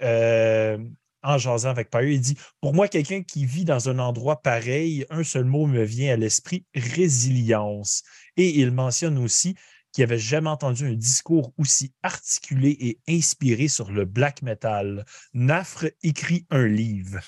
en 1.26 1.38
jasant 1.38 1.70
avec 1.70 1.90
Payeux, 1.90 2.14
il 2.14 2.22
dit 2.22 2.38
Pour 2.62 2.74
moi, 2.74 2.88
quelqu'un 2.88 3.24
qui 3.24 3.46
vit 3.46 3.66
dans 3.66 3.90
un 3.90 4.00
endroit 4.00 4.42
pareil, 4.42 5.06
un 5.10 5.24
seul 5.24 5.46
mot 5.46 5.66
me 5.66 5.84
vient 5.84 6.14
à 6.14 6.18
l'esprit 6.18 6.66
résilience. 6.76 8.04
Et 8.38 8.60
il 8.60 8.72
mentionne 8.72 9.18
aussi 9.18 9.56
qui 9.92 10.04
avait 10.04 10.20
jamais 10.20 10.50
entendu 10.50 10.88
un 10.88 10.94
discours 10.94 11.54
aussi 11.58 11.94
articulé 12.04 12.76
et 12.82 13.00
inspiré 13.08 13.70
sur 13.70 13.92
le 13.92 14.04
black 14.04 14.42
metal. 14.42 15.06
Nafre 15.34 15.86
écrit 16.04 16.46
un 16.50 16.68
livre. 16.68 17.20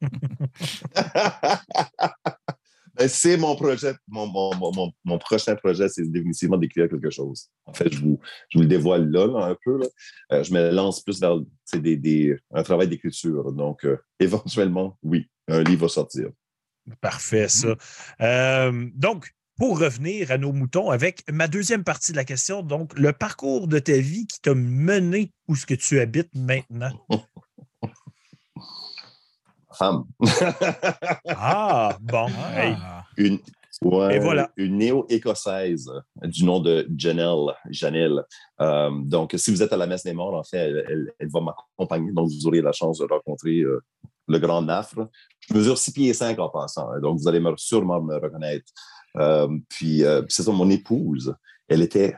Ben, 2.98 3.08
c'est 3.08 3.36
mon 3.36 3.54
projet, 3.56 3.92
mon, 4.24 4.92
mon, 5.04 5.18
prochain 5.18 5.54
projet, 5.56 5.88
c'est 5.88 6.10
définitivement 6.10 6.56
d'écrire 6.56 6.88
quelque 6.88 7.10
chose. 7.10 7.50
En 7.66 7.74
fait, 7.74 7.92
je 7.92 8.00
vous, 8.00 8.18
je 8.48 8.58
vous 8.58 8.62
le 8.62 8.68
dévoile 8.68 9.10
là, 9.10 9.48
un 9.48 9.56
peu. 9.62 9.80
Euh, 10.32 10.42
je 10.42 10.52
me 10.52 10.70
lance 10.70 11.02
plus 11.02 11.20
vers 11.20 11.38
des, 11.74 11.96
des, 11.96 12.38
un 12.52 12.62
travail 12.62 12.88
d'écriture. 12.88 13.52
Donc, 13.52 13.84
euh, 13.84 13.98
éventuellement, 14.18 14.96
oui, 15.02 15.28
un 15.48 15.62
livre 15.62 15.82
va 15.82 15.88
sortir. 15.88 16.30
Parfait, 17.00 17.48
ça. 17.48 17.74
Euh, 18.20 18.88
donc, 18.94 19.30
pour 19.58 19.78
revenir 19.78 20.30
à 20.30 20.38
nos 20.38 20.52
moutons 20.52 20.90
avec 20.90 21.22
ma 21.30 21.48
deuxième 21.48 21.84
partie 21.84 22.12
de 22.12 22.16
la 22.16 22.24
question, 22.24 22.62
donc 22.62 22.96
le 22.98 23.12
parcours 23.12 23.68
de 23.68 23.78
ta 23.78 23.98
vie 23.98 24.26
qui 24.26 24.40
t'a 24.40 24.54
mené 24.54 25.32
où 25.48 25.56
ce 25.56 25.66
que 25.66 25.74
tu 25.74 25.98
habites 25.98 26.34
maintenant? 26.34 26.92
femme. 29.76 30.04
ah, 31.28 31.96
bon. 32.00 32.28
Ah. 32.34 33.04
Une, 33.16 33.38
une 33.82 34.78
néo-écossaise 34.78 35.90
du 36.22 36.44
nom 36.44 36.60
de 36.60 36.86
Janelle. 36.96 37.54
Janelle. 37.70 38.24
Euh, 38.60 38.90
donc, 39.04 39.34
si 39.36 39.50
vous 39.50 39.62
êtes 39.62 39.72
à 39.72 39.76
la 39.76 39.86
messe 39.86 40.02
des 40.02 40.14
morts, 40.14 40.34
en 40.34 40.42
fait, 40.42 40.72
elle, 40.88 41.28
va 41.32 41.40
m'accompagner. 41.40 42.12
Donc, 42.12 42.28
vous 42.28 42.46
aurez 42.46 42.62
la 42.62 42.72
chance 42.72 42.98
de 42.98 43.04
rencontrer 43.04 43.60
euh, 43.60 43.82
le 44.28 44.38
grand 44.38 44.62
Nafre. 44.62 45.08
Je 45.48 45.54
mesure 45.54 45.76
6 45.76 45.92
pieds 45.92 46.12
5 46.12 46.38
en 46.38 46.48
passant. 46.48 46.90
Hein, 46.90 47.00
donc, 47.00 47.18
vous 47.18 47.28
allez 47.28 47.42
sûrement 47.56 48.00
me 48.02 48.16
reconnaître. 48.16 48.66
Euh, 49.18 49.48
puis, 49.68 50.02
c'est 50.28 50.42
ça, 50.42 50.52
mon 50.52 50.70
épouse. 50.70 51.34
Elle 51.68 51.82
était 51.82 52.16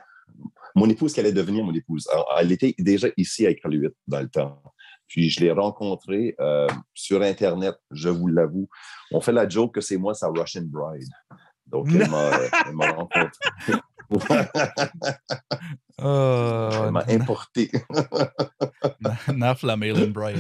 mon 0.75 0.89
épouse 0.89 1.13
qui 1.13 1.21
allait 1.21 1.33
devenir 1.33 1.65
mon 1.65 1.75
épouse. 1.75 2.07
elle 2.39 2.53
était 2.53 2.75
déjà 2.79 3.09
ici 3.17 3.47
à 3.47 3.51
École 3.51 3.93
dans 4.07 4.21
le 4.21 4.29
temps. 4.29 4.63
Puis 5.09 5.31
je 5.31 5.41
l'ai 5.41 5.51
rencontré 5.51 6.37
euh, 6.39 6.69
sur 6.95 7.23
Internet, 7.23 7.75
je 7.91 8.11
vous 8.11 8.29
l'avoue. 8.29 8.69
On 9.11 9.21
fait 9.21 9.33
la 9.33 9.49
joke 9.49 9.75
que 9.75 9.81
c'est 9.81 9.97
moi 9.97 10.15
sa 10.15 10.29
Russian 10.29 10.65
Bride. 10.67 11.09
Donc, 11.71 11.89
elle 11.93 12.09
m'a 12.75 12.91
rencontré. 12.93 13.29
oh, 16.03 16.69
elle 16.85 16.93
m'a 16.93 17.05
importé. 17.09 17.71
Naf 19.35 19.63
la 19.63 19.77
Malin 19.77 20.07
Bride. 20.07 20.39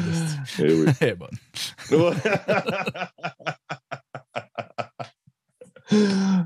Eh 0.58 0.72
oui. 0.72 0.86
Elle 1.00 1.08
est 1.08 1.14
bonne. 1.16 1.36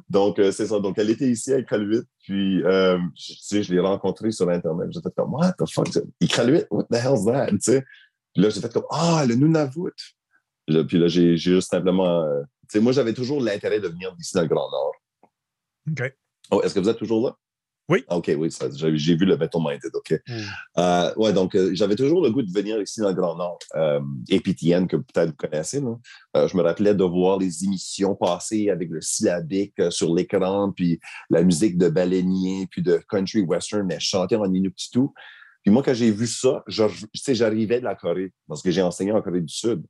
Donc, 0.08 0.38
euh, 0.38 0.50
c'est 0.52 0.66
ça. 0.66 0.78
Donc, 0.78 0.98
elle 0.98 1.10
était 1.10 1.28
ici 1.28 1.52
à 1.52 1.58
Iqaluit, 1.58 2.02
puis 2.22 2.62
euh, 2.62 2.96
je, 3.16 3.32
tu 3.32 3.38
sais, 3.40 3.62
je 3.64 3.72
l'ai 3.74 3.80
rencontrée 3.80 4.30
sur 4.30 4.48
Internet. 4.48 4.88
J'étais 4.92 5.10
comme, 5.16 5.34
What 5.34 5.54
the 5.58 5.68
fuck? 5.68 5.88
Iqaluit? 6.20 6.64
What 6.70 6.86
the 6.90 6.96
hell's 6.96 7.24
that? 7.24 7.50
Tu 7.50 7.58
sais? 7.60 7.84
Puis 8.32 8.42
là, 8.42 8.50
j'ai 8.50 8.60
fait 8.60 8.72
comme 8.72 8.86
Ah, 8.90 9.24
le 9.26 9.34
Nunavut. 9.34 9.90
Puis 10.66 10.98
là, 10.98 11.08
j'ai 11.08 11.36
juste 11.36 11.70
simplement. 11.70 12.24
Euh, 12.74 12.80
moi, 12.80 12.92
j'avais 12.92 13.14
toujours 13.14 13.40
l'intérêt 13.40 13.80
de 13.80 13.88
venir 13.88 14.14
d'ici 14.16 14.34
dans 14.34 14.42
le 14.42 14.48
Grand 14.48 14.70
Nord. 14.70 14.92
OK. 15.90 16.14
Oh, 16.50 16.62
est-ce 16.62 16.74
que 16.74 16.80
vous 16.80 16.88
êtes 16.88 16.98
toujours 16.98 17.26
là? 17.26 17.36
Oui. 17.88 18.04
OK, 18.08 18.30
oui, 18.38 18.48
j'ai 18.94 19.16
vu 19.16 19.26
le 19.26 19.36
béton 19.36 19.60
minded, 19.60 19.90
OK. 19.92 20.12
Mm. 20.26 20.32
Euh, 20.78 21.14
ouais, 21.16 21.32
donc 21.32 21.54
euh, 21.54 21.72
j'avais 21.74 21.96
toujours 21.96 22.22
le 22.22 22.30
goût 22.30 22.42
de 22.42 22.50
venir 22.50 22.80
ici 22.80 23.00
dans 23.00 23.08
le 23.08 23.14
Grand 23.14 23.36
Nord. 23.36 23.58
Euh, 23.74 24.00
Épitienne, 24.28 24.86
que 24.86 24.96
peut-être 24.96 25.30
vous 25.30 25.36
connaissez, 25.36 25.80
là. 25.80 26.46
je 26.46 26.56
me 26.56 26.62
rappelais 26.62 26.94
de 26.94 27.04
voir 27.04 27.38
les 27.38 27.64
émissions 27.64 28.14
passer 28.14 28.70
avec 28.70 28.88
le 28.88 29.00
syllabique 29.00 29.74
sur 29.90 30.14
l'écran, 30.14 30.70
puis 30.70 31.00
la 31.28 31.42
musique 31.42 31.76
de 31.76 31.88
baleinier, 31.88 32.68
puis 32.70 32.82
de 32.82 33.02
country 33.08 33.40
western, 33.40 33.84
mais 33.86 33.98
chanter 33.98 34.36
en 34.36 34.52
Inuktitut. 34.52 35.08
Puis 35.62 35.72
moi, 35.72 35.82
quand 35.82 35.94
j'ai 35.94 36.10
vu 36.10 36.26
ça, 36.26 36.64
j'arrivais 36.66 37.80
de 37.80 37.84
la 37.84 37.94
Corée, 37.94 38.32
parce 38.48 38.62
que 38.62 38.70
j'ai 38.70 38.82
enseigné 38.82 39.12
en 39.12 39.20
Corée 39.22 39.40
du 39.40 39.52
Sud. 39.52 39.82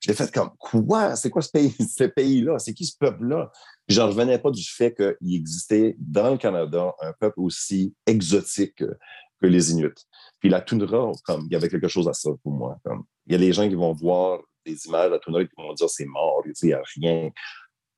J'ai 0.00 0.14
fait 0.14 0.32
comme, 0.32 0.50
quoi? 0.58 1.16
C'est 1.16 1.30
quoi 1.30 1.42
ce 1.42 1.50
pays, 1.50 1.74
ce 1.96 2.04
pays-là? 2.04 2.58
C'est 2.58 2.74
qui 2.74 2.84
ce 2.84 2.96
peuple-là? 2.98 3.50
Je 3.88 4.00
n'en 4.00 4.08
revenais 4.08 4.38
pas 4.38 4.50
du 4.50 4.64
fait 4.64 4.94
qu'il 4.94 5.34
existait 5.34 5.96
dans 5.98 6.30
le 6.30 6.38
Canada 6.38 6.92
un 7.00 7.12
peuple 7.12 7.40
aussi 7.40 7.94
exotique 8.06 8.76
que, 8.76 8.86
les 9.42 9.72
Inuits. 9.72 10.06
Puis 10.40 10.48
la 10.48 10.62
toundra, 10.62 11.12
comme, 11.24 11.46
il 11.50 11.52
y 11.52 11.56
avait 11.56 11.68
quelque 11.68 11.88
chose 11.88 12.08
à 12.08 12.14
ça 12.14 12.30
pour 12.42 12.52
moi. 12.52 12.78
Comme, 12.82 13.04
il 13.26 13.32
y 13.32 13.34
a 13.34 13.38
des 13.38 13.52
gens 13.52 13.68
qui 13.68 13.74
vont 13.74 13.92
voir 13.92 14.40
des 14.64 14.86
images 14.86 15.08
de 15.08 15.12
la 15.12 15.18
toundra 15.18 15.42
et 15.42 15.46
qui 15.46 15.52
vont 15.58 15.74
dire 15.74 15.90
c'est 15.90 16.06
mort, 16.06 16.42
il 16.46 16.66
n'y 16.66 16.72
a 16.72 16.82
rien. 16.96 17.30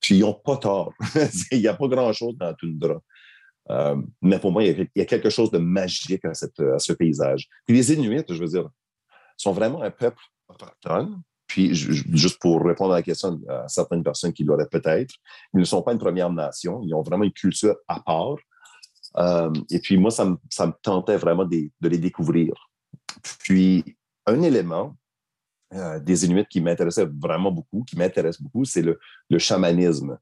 Puis 0.01 0.17
ils 0.17 0.21
n'ont 0.23 0.35
pas 0.35 0.57
tort. 0.57 0.93
il 1.53 1.61
n'y 1.61 1.69
a 1.69 1.75
pas 1.75 1.87
grand-chose 1.87 2.37
dans 2.37 2.47
la 2.47 2.55
toundra. 2.55 3.01
Euh, 3.71 3.97
mais 4.23 4.39
pour 4.39 4.53
moi, 4.53 4.65
il 4.65 4.89
y, 4.95 5.01
a, 5.01 5.05
quelque 5.05 5.31
chose 5.31 5.51
de 5.51 5.59
magique 5.59 6.25
à, 6.25 6.35
ce 6.35 6.93
paysage. 6.93 7.49
Puis 7.67 7.77
les 7.77 7.93
Inuits, 7.93 8.25
je 8.29 8.35
veux 8.35 8.49
dire, 8.49 8.69
sont 9.37 9.53
vraiment 9.53 9.83
un 9.83 9.91
peuple 9.91 10.23
autochtone. 10.49 11.21
Puis, 11.47 11.75
juste 11.75 12.41
pour 12.41 12.65
répondre 12.65 12.93
à 12.93 12.97
la 12.97 13.03
question 13.03 13.41
à 13.49 13.69
certaines 13.69 14.03
personnes 14.03 14.33
qui 14.33 14.45
l'auraient 14.45 14.69
peut-être, 14.69 15.15
ils 15.55 15.61
ne 15.61 15.65
sont 15.65 15.83
pas 15.83 15.93
une 15.93 15.99
Première 15.99 16.31
Nation. 16.31 16.81
Ils 16.83 16.95
ont 16.95 17.03
vraiment 17.03 17.25
une 17.25 17.33
culture 17.33 17.77
à 17.89 18.01
part. 18.01 18.37
Euh, 19.19 19.53
et 19.71 19.79
puis, 19.79 19.97
moi, 19.97 20.11
ça 20.11 20.25
me, 20.25 20.73
tentait 20.83 21.17
vraiment 21.17 21.45
de, 21.45 21.71
les 21.83 21.99
découvrir. 21.99 22.53
Puis, 23.41 23.97
un 24.27 24.43
élément 24.43 24.97
euh, 25.75 25.99
des 26.01 26.25
Inuits 26.25 26.47
qui 26.51 26.61
m'intéressait 26.61 27.07
vraiment 27.07 27.53
beaucoup, 27.53 27.85
qui 27.85 27.97
m'intéresse 27.97 28.41
beaucoup, 28.41 28.65
c'est 28.65 28.83
le, 28.83 28.99
chamanisme. 29.39 30.19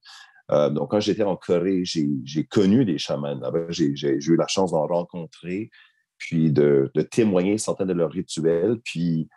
Euh, 0.50 0.68
donc, 0.70 0.90
quand 0.90 1.00
j'étais 1.00 1.22
en 1.22 1.36
Corée, 1.36 1.84
j'ai 1.84 2.44
connu 2.44 2.84
des 2.84 2.98
chamans 2.98 3.40
J'ai 3.70 3.94
eu 3.94 4.36
la 4.36 4.46
chance 4.46 4.72
d'en 4.72 4.86
rencontrer, 4.86 5.70
puis 6.18 6.52
de, 6.52 6.90
témoigner 7.10 7.58
certains 7.58 7.86
de 7.86 7.94
leurs 7.94 8.12
rituels. 8.12 8.78
Puis, 8.84 9.28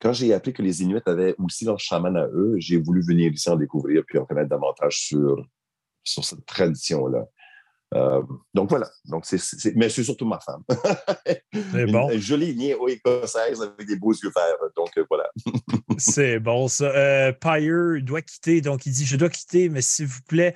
quand 0.00 0.12
j'ai 0.12 0.32
appris 0.34 0.52
que 0.52 0.62
les 0.62 0.82
Inuits 0.82 1.00
avaient 1.06 1.34
aussi 1.38 1.64
leurs 1.64 1.80
chamans 1.80 2.14
à 2.14 2.26
eux, 2.28 2.56
j'ai 2.58 2.76
voulu 2.76 3.02
venir 3.02 3.32
ici 3.32 3.48
en 3.48 3.56
découvrir 3.56 4.02
puis 4.06 4.18
en 4.18 4.26
connaître 4.26 4.50
davantage 4.50 4.98
sur, 4.98 5.44
sur 6.04 6.24
cette 6.24 6.44
tradition-là. 6.44 7.26
Euh, 7.94 8.22
donc 8.52 8.68
voilà. 8.68 8.90
Donc 9.04 9.24
c'est, 9.26 9.38
mais 9.76 9.88
c'est 9.88 10.02
surtout 10.02 10.26
ma 10.26 10.40
femme. 10.40 10.62
C'est 11.24 11.86
bon. 11.92 12.10
Une, 12.10 12.20
jolie 12.20 12.56
néo-écossaise 12.56 13.62
avec 13.62 13.86
des 13.86 13.96
beaux 13.96 14.12
yeux 14.12 14.30
verts. 14.34 14.56
Donc 14.76 14.90
euh, 14.98 15.04
voilà. 15.08 15.30
c'est 15.98 16.40
bon 16.40 16.66
ça. 16.66 16.86
Euh, 16.86 17.32
Pyre 17.32 18.02
doit 18.02 18.22
quitter. 18.22 18.60
Donc 18.60 18.86
il 18.86 18.92
dit 18.92 19.06
Je 19.06 19.16
dois 19.16 19.28
quitter, 19.28 19.68
mais 19.68 19.82
s'il 19.82 20.06
vous 20.06 20.22
plaît, 20.22 20.54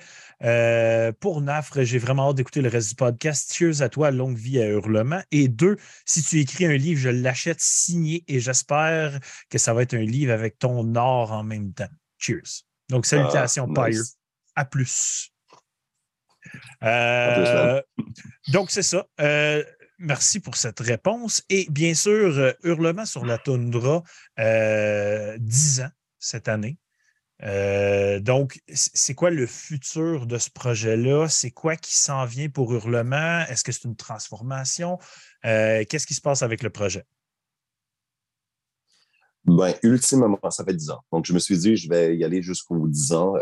pour 1.19 1.41
Nafre, 1.41 1.83
j'ai 1.83 1.99
vraiment 1.99 2.29
hâte 2.29 2.35
d'écouter 2.35 2.61
le 2.61 2.69
reste 2.69 2.89
du 2.89 2.95
podcast. 2.95 3.53
Cheers 3.53 3.81
à 3.81 3.89
toi, 3.89 4.11
longue 4.11 4.37
vie 4.37 4.61
à 4.61 4.67
Hurlement. 4.67 5.21
Et 5.31 5.47
deux, 5.47 5.77
si 6.05 6.21
tu 6.23 6.39
écris 6.39 6.65
un 6.65 6.75
livre, 6.75 6.99
je 6.99 7.09
l'achète 7.09 7.61
signé 7.61 8.23
et 8.27 8.39
j'espère 8.39 9.19
que 9.49 9.57
ça 9.57 9.73
va 9.73 9.83
être 9.83 9.93
un 9.93 10.03
livre 10.03 10.33
avec 10.33 10.59
ton 10.59 10.95
or 10.95 11.31
en 11.31 11.43
même 11.43 11.73
temps. 11.73 11.89
Cheers. 12.17 12.63
Donc 12.89 13.05
salutations, 13.05 13.71
ah, 13.77 13.85
Pyre. 13.85 14.01
À 14.55 14.65
plus. 14.65 15.31
Euh, 16.83 17.81
donc, 18.49 18.71
c'est 18.71 18.83
ça. 18.83 19.07
Euh, 19.19 19.63
merci 19.99 20.39
pour 20.39 20.55
cette 20.55 20.79
réponse. 20.79 21.43
Et 21.49 21.67
bien 21.69 21.93
sûr, 21.93 22.37
euh, 22.37 22.51
Hurlement 22.63 23.05
sur 23.05 23.25
la 23.25 23.37
toundra, 23.37 24.03
10 24.37 25.81
ans 25.81 25.91
cette 26.19 26.47
année. 26.47 26.77
donc, 28.21 28.61
c'est 28.67 29.15
quoi 29.15 29.29
le 29.31 29.47
futur 29.47 30.27
de 30.27 30.37
ce 30.37 30.49
projet-là? 30.49 31.27
C'est 31.27 31.51
quoi 31.51 31.75
qui 31.75 31.95
s'en 31.95 32.25
vient 32.25 32.49
pour 32.49 32.73
Hurlement? 32.73 33.45
Est-ce 33.47 33.63
que 33.63 33.71
c'est 33.71 33.85
une 33.85 33.95
transformation? 33.95 34.99
Qu'est-ce 35.43 36.07
qui 36.07 36.13
se 36.13 36.21
passe 36.21 36.43
avec 36.43 36.63
le 36.63 36.69
projet? 36.69 37.05
Ben, 39.43 39.73
ultimement, 39.81 40.37
ça 40.51 40.63
fait 40.63 40.75
10 40.75 40.91
ans. 40.91 41.01
Donc, 41.11 41.25
je 41.25 41.33
me 41.33 41.39
suis 41.39 41.57
dit, 41.57 41.75
je 41.75 41.89
vais 41.89 42.15
y 42.15 42.23
aller 42.23 42.43
jusqu'aux 42.43 42.87
10 42.87 43.13
ans 43.13 43.33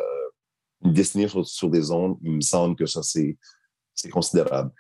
une 0.84 0.94
destinée 0.94 1.28
sur, 1.28 1.70
des 1.70 1.92
ondes, 1.92 2.18
il 2.24 2.34
me 2.34 2.42
semble 2.42 2.76
que 2.76 2.86
ça, 2.86 3.02
c'est 3.04 3.38
considérable. 4.10 4.72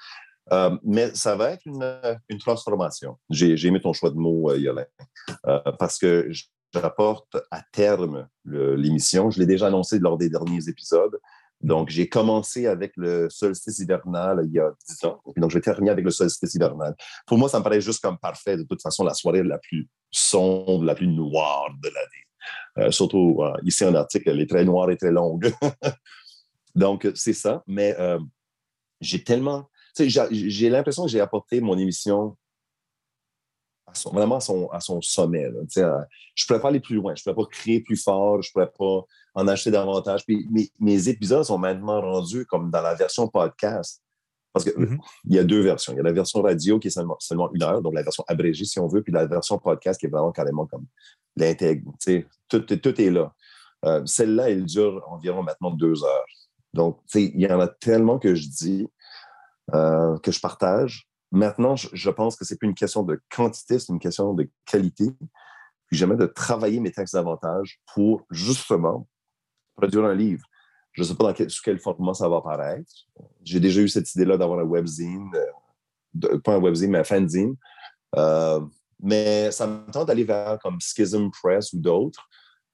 Euh, 0.52 0.78
mais 0.84 1.14
ça 1.14 1.36
va 1.36 1.52
être 1.52 1.66
une, 1.66 2.39
transformation. 2.39 3.18
J'ai 3.30 3.68
aimé 3.68 3.80
ton 3.80 3.93
choix 3.93 4.10
de 4.10 4.16
mots, 4.16 4.50
euh, 4.50 4.58
Yolin, 4.58 4.86
euh, 5.45 5.60
parce 5.78 5.97
que 5.97 6.30
j'apporte 6.74 7.38
à 7.52 7.62
terme 7.72 8.28
l'émission. 8.45 9.30
Je 9.30 9.39
l'ai 9.39 9.45
déjà 9.45 9.68
annoncé 9.68 10.00
lors 10.00 10.18
des 10.18 10.30
derniers 10.30 10.68
épisodes. 10.68 11.20
Donc, 11.62 11.89
j'ai 11.89 12.08
commencé 12.08 12.68
avec 12.68 12.93
le 12.95 13.30
solstice 13.30 13.80
hivernal 13.80 14.41
il 14.45 14.54
y 14.54 14.60
a 14.60 14.72
10 14.88 15.06
ans. 15.06 15.22
donc, 15.36 15.52
je 15.52 15.58
vais 15.58 15.62
terminer 15.62 15.91
avec 15.91 16.06
le 16.06 16.12
solstice 16.12 16.56
hivernal. 16.56 16.95
Pour 17.28 17.38
moi, 17.38 17.50
ça 17.50 17.60
me 17.60 17.64
paraît 17.64 17.82
juste 17.82 18.02
comme 18.02 18.18
parfait. 18.18 18.56
De 18.56 18.64
toute 18.64 18.82
façon, 18.82 19.04
la 19.04 19.14
soirée 19.14 19.43
la 19.43 19.58
plus 19.58 19.89
sombre, 20.10 20.86
la 20.86 20.95
plus 20.95 21.08
noire 21.08 21.70
de 21.84 21.89
l'année. 21.89 22.29
Euh, 22.78 22.92
surtout 22.92 23.40
euh, 23.42 23.54
ici 23.64 23.84
en 23.84 23.94
Arctique, 23.96 24.24
elle 24.26 24.40
est 24.40 24.50
très 24.50 24.64
noire 24.64 24.90
et 24.92 24.98
très 24.98 25.12
longue. 25.12 25.52
Donc, 26.76 27.08
c'est 27.16 27.34
ça. 27.34 27.64
Mais 27.68 27.96
euh, 28.00 28.20
j'ai 29.02 29.24
tellement. 29.24 29.70
J'ai 29.98 30.70
l'impression 30.70 31.06
que 31.06 31.10
j'ai 31.12 31.20
apporté 31.20 31.60
mon 31.60 31.78
émission 31.78 32.38
vraiment 34.14 34.36
à 34.36 34.40
son, 34.40 34.70
à 34.70 34.80
son 34.80 35.02
sommet. 35.02 35.50
je 35.76 35.82
ne 35.82 36.48
pourrais 36.48 36.62
pas 36.62 36.70
aller 36.70 36.80
plus 36.80 36.96
loin. 36.96 37.14
Je 37.16 37.22
ne 37.22 37.34
pourrais 37.34 37.46
pas 37.46 37.50
créer 37.50 37.82
plus 37.82 38.02
fort. 38.02 38.42
Je 38.42 38.50
ne 38.50 38.52
pourrais 38.54 38.72
pas 38.72 39.06
en 39.34 39.48
acheter 39.48 39.72
davantage. 39.72 40.24
Puis 40.26 40.48
mes, 40.52 40.70
mes, 40.80 41.10
épisodes 41.10 41.44
sont 41.44 41.58
maintenant 41.58 42.00
rendus 42.00 42.46
comme 42.46 42.70
dans 42.70 42.82
la 42.82 42.94
version 42.94 43.28
podcast. 43.28 44.02
Parce 44.54 44.66
qu'il 44.66 44.82
Mhm. 44.82 45.00
y 45.26 45.40
a 45.40 45.44
deux 45.44 45.62
versions. 45.62 45.94
Il 45.94 45.98
y 45.98 46.00
a 46.00 46.04
la 46.04 46.12
version 46.12 46.42
radio 46.42 46.80
qui 46.80 46.88
est 46.88 46.92
seulement, 46.92 47.18
seulement 47.20 47.52
une 47.54 47.62
heure, 47.62 47.82
donc 47.82 47.94
la 47.94 48.02
version 48.02 48.24
abrégée, 48.28 48.66
si 48.66 48.80
on 48.80 48.88
veut, 48.88 49.04
puis 49.04 49.14
la 49.14 49.28
version 49.28 49.60
podcast 49.60 50.00
qui 50.00 50.08
est 50.08 50.10
vraiment 50.10 50.32
carrément 50.32 50.66
comme 50.66 50.86
l'intègre. 51.42 51.92
Tout, 52.48 53.02
est 53.02 53.10
là. 53.10 53.34
Euh, 53.86 54.06
Celle-là, 54.06 54.50
elle 54.50 54.66
dure 54.66 55.04
environ 55.08 55.44
maintenant 55.44 55.72
deux 55.72 56.04
heures. 56.04 56.26
Donc, 56.74 57.00
il 57.16 57.40
y 57.40 57.52
en 57.52 57.60
a 57.60 57.68
tellement 57.68 58.20
que 58.20 58.36
je 58.36 58.48
dis, 58.48 58.88
euh, 59.74 60.18
que 60.20 60.32
je 60.32 60.40
partage. 60.40 61.08
Maintenant, 61.32 61.76
je, 61.76 62.10
pense 62.10 62.36
que 62.36 62.46
c'est 62.46 62.58
plus 62.58 62.68
une 62.68 62.76
question 62.76 63.04
de 63.04 63.22
quantité, 63.34 63.78
c'est 63.78 63.94
une 63.94 64.00
question 64.00 64.34
de 64.34 64.50
qualité. 64.66 65.12
Puis 65.88 65.98
j'aimerais 65.98 66.18
de 66.18 66.26
travailler 66.26 66.80
mes 66.80 66.92
textes 66.92 67.14
davantage 67.14 67.80
pour 67.94 68.26
justement 68.32 69.08
produire 69.76 70.06
un 70.06 70.16
livre. 70.16 70.46
Je 70.92 71.04
ne 71.04 71.08
sais 71.08 71.16
pas 71.16 71.26
dans 71.26 71.34
quel, 71.34 71.50
sous 71.50 71.62
quel 71.64 71.80
format 71.80 72.14
ça 72.14 72.28
va 72.28 72.38
apparaître. 72.38 72.92
J'ai 73.44 73.60
déjà 73.60 73.82
eu 73.82 73.88
cette 73.88 74.14
idée-là 74.16 74.38
d'avoir 74.38 74.60
un 74.60 74.64
webzine, 74.64 75.32
euh, 76.24 76.40
pas 76.40 76.56
un 76.56 76.60
webzine, 76.60 76.92
mais 76.92 77.00
un 77.00 77.04
fanzine. 77.04 77.56
Mais 79.02 79.52
ça 79.52 79.68
me 79.68 79.91
tente 79.91 80.08
d'aller 80.08 80.24
vers 80.24 80.58
comme 80.62 80.80
Schism 80.80 81.30
Press 81.32 81.74
ou 81.74 81.80
d'autres. 81.80 82.28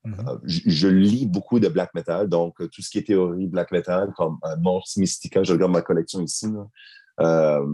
Mhm. 0.03 0.15
Euh, 0.28 0.38
je, 0.43 0.61
je 0.65 0.88
lis 0.88 1.26
beaucoup 1.26 1.59
de 1.59 1.67
black 1.67 1.93
metal, 1.95 2.28
donc 2.30 2.61
euh, 2.61 2.67
tout 2.67 2.82
ce 2.82 2.89
qui 2.89 2.99
est 2.99 3.03
théorie 3.07 3.47
black 3.47 3.71
metal, 3.71 4.13
comme 4.15 4.38
euh, 4.45 4.55
Mors 4.57 4.86
Mystica, 4.97 5.43
je 5.43 5.53
regarde 5.53 5.71
ma 5.71 5.82
collection 5.82 6.21
ici. 6.21 6.47
Euh, 7.19 7.65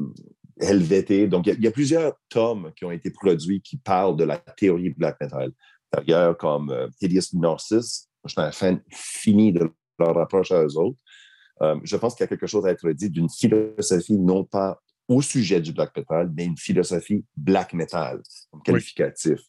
Helveté. 0.59 1.27
Donc, 1.27 1.47
il 1.47 1.49
y 1.49 1.53
a- 1.53 1.55
il 1.57 1.63
y, 1.63 1.67
a 1.67 1.71
plusieurs 1.71 2.13
tomes 2.29 2.71
qui 2.75 2.85
ont 2.85 2.91
été 2.91 3.09
produits 3.09 3.61
qui 3.61 3.77
parlent 3.77 4.15
de 4.15 4.23
la 4.25 4.37
théorie 4.37 4.91
black 4.91 5.19
metal. 5.19 5.51
D'ailleurs, 5.91 6.37
comme 6.37 6.71
Hideous 7.01 7.33
Narcissus, 7.33 8.05
je 8.25 8.31
suis 8.31 8.41
un 8.41 8.51
fan 8.51 8.79
fini 8.91 9.51
de 9.51 9.69
leur 9.97 10.17
approche 10.19 10.51
à 10.51 10.63
eux 10.63 10.77
autres. 10.77 10.97
Je 11.83 11.95
pense 11.97 12.13
qu'il 12.13 12.23
y 12.23 12.25
a 12.25 12.27
quelque 12.27 12.45
chose 12.47 12.65
à 12.65 12.69
être 12.69 12.87
dit 12.91 13.09
d'une 13.09 13.29
philosophie 13.29 14.17
non 14.19 14.43
pas 14.43 14.79
au 15.11 15.21
sujet 15.21 15.59
du 15.59 15.73
black 15.73 15.95
metal, 15.97 16.31
mais 16.35 16.45
une 16.45 16.57
philosophie 16.57 17.25
black 17.35 17.73
metal, 17.73 18.21
comme 18.51 18.61
qualificatif. 18.63 19.39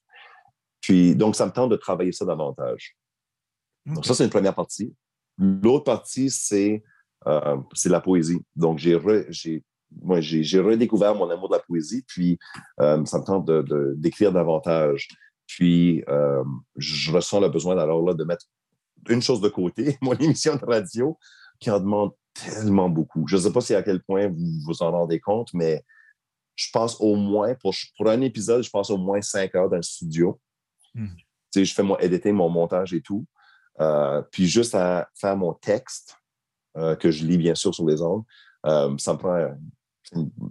Puis, 0.81 1.15
donc, 1.15 1.37
ça 1.37 1.47
me 1.47 1.53
tente 1.53 1.71
de 1.71 1.77
travailler 1.77 2.11
ça 2.13 2.25
davantage. 2.25 2.97
Donc, 3.87 4.05
ça, 4.05 4.15
c'est 4.15 4.25
une 4.25 4.31
première 4.31 4.55
partie. 4.55 4.93
L'autre 5.39 5.85
partie, 5.85 6.31
c'est 6.31 6.83
euh, 7.27 7.57
la 7.85 8.01
poésie. 8.01 8.41
Donc, 8.57 8.79
j'ai 8.79 8.99
moi, 10.01 10.21
j'ai 10.21 10.59
redécouvert 10.59 11.15
mon 11.15 11.29
amour 11.31 11.49
de 11.51 11.55
la 11.55 11.61
poésie, 11.63 12.03
puis 12.09 12.39
euh, 12.81 13.05
ça 13.05 13.19
me 13.19 13.25
tente 13.25 13.45
de- 13.47 13.63
de- 13.63 13.95
d'écrire 13.97 14.33
davantage. 14.33 15.07
Puis, 15.47 16.03
euh, 16.09 16.43
je 16.77 17.13
ressens 17.13 17.41
le 17.41 17.49
besoin 17.51 17.77
alors 17.79 18.03
là 18.03 18.15
de 18.15 18.25
mettre 18.25 18.47
une 19.11 19.21
chose 19.23 19.41
de 19.41 19.49
côté, 19.51 19.99
mon 20.03 20.15
émission 20.15 20.57
de 20.57 20.65
radio, 20.65 21.19
qui 21.61 21.71
en 21.71 21.79
demande 21.79 22.13
tellement 22.35 22.89
beaucoup. 22.89 23.27
Je 23.27 23.37
ne 23.37 23.43
sais 23.43 23.53
pas 23.53 23.61
si 23.61 23.75
à 23.75 23.83
quel 23.83 24.03
point 24.03 24.29
vous 24.29 24.61
vous 24.67 24.83
en 24.83 24.91
rendez 24.91 25.21
compte, 25.21 25.53
mais 25.55 25.85
je 26.57 26.69
passe 26.73 26.97
au 27.01 27.17
moins, 27.17 27.55
pour, 27.55 27.75
pour 27.97 28.09
un 28.09 28.21
épisode, 28.21 28.63
je 28.63 28.71
passe 28.71 28.91
au 28.91 28.99
moins 28.99 29.21
cinq 29.21 29.55
heures 29.55 29.71
dans 29.71 29.77
le 29.77 29.83
studio. 29.83 30.39
Hmm. 30.95 31.09
Je 31.55 31.73
fais 31.73 31.83
mon 31.83 31.99
editing, 31.99 32.33
mon 32.33 32.49
montage 32.49 32.95
et 32.95 33.01
tout. 33.01 33.27
Euh, 33.81 34.23
puis 34.31 34.47
juste 34.47 34.75
à 34.75 35.09
faire 35.15 35.37
mon 35.37 35.55
texte, 35.55 36.17
euh, 36.77 36.97
que 36.97 37.11
je 37.11 37.25
lis 37.25 37.39
bien 37.39 37.55
sûr 37.55 37.75
sur 37.75 37.87
les 37.87 38.01
ondes, 38.01 38.25
euh, 38.67 38.97
ça 38.99 39.15
me 39.15 39.19
prend 39.19 39.49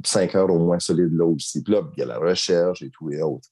cinq 0.04 0.36
heures 0.36 0.50
au 0.50 0.60
moins 0.60 0.80
solides 0.80 1.14
là 1.14 1.26
aussi. 1.26 1.64
Puis 1.64 1.74
là, 1.74 1.82
il 1.96 2.00
y 2.00 2.04
a 2.04 2.06
la 2.06 2.20
recherche 2.20 2.82
et 2.82 2.90
tout 2.90 3.12
et 3.12 3.22
autres. 3.22 3.48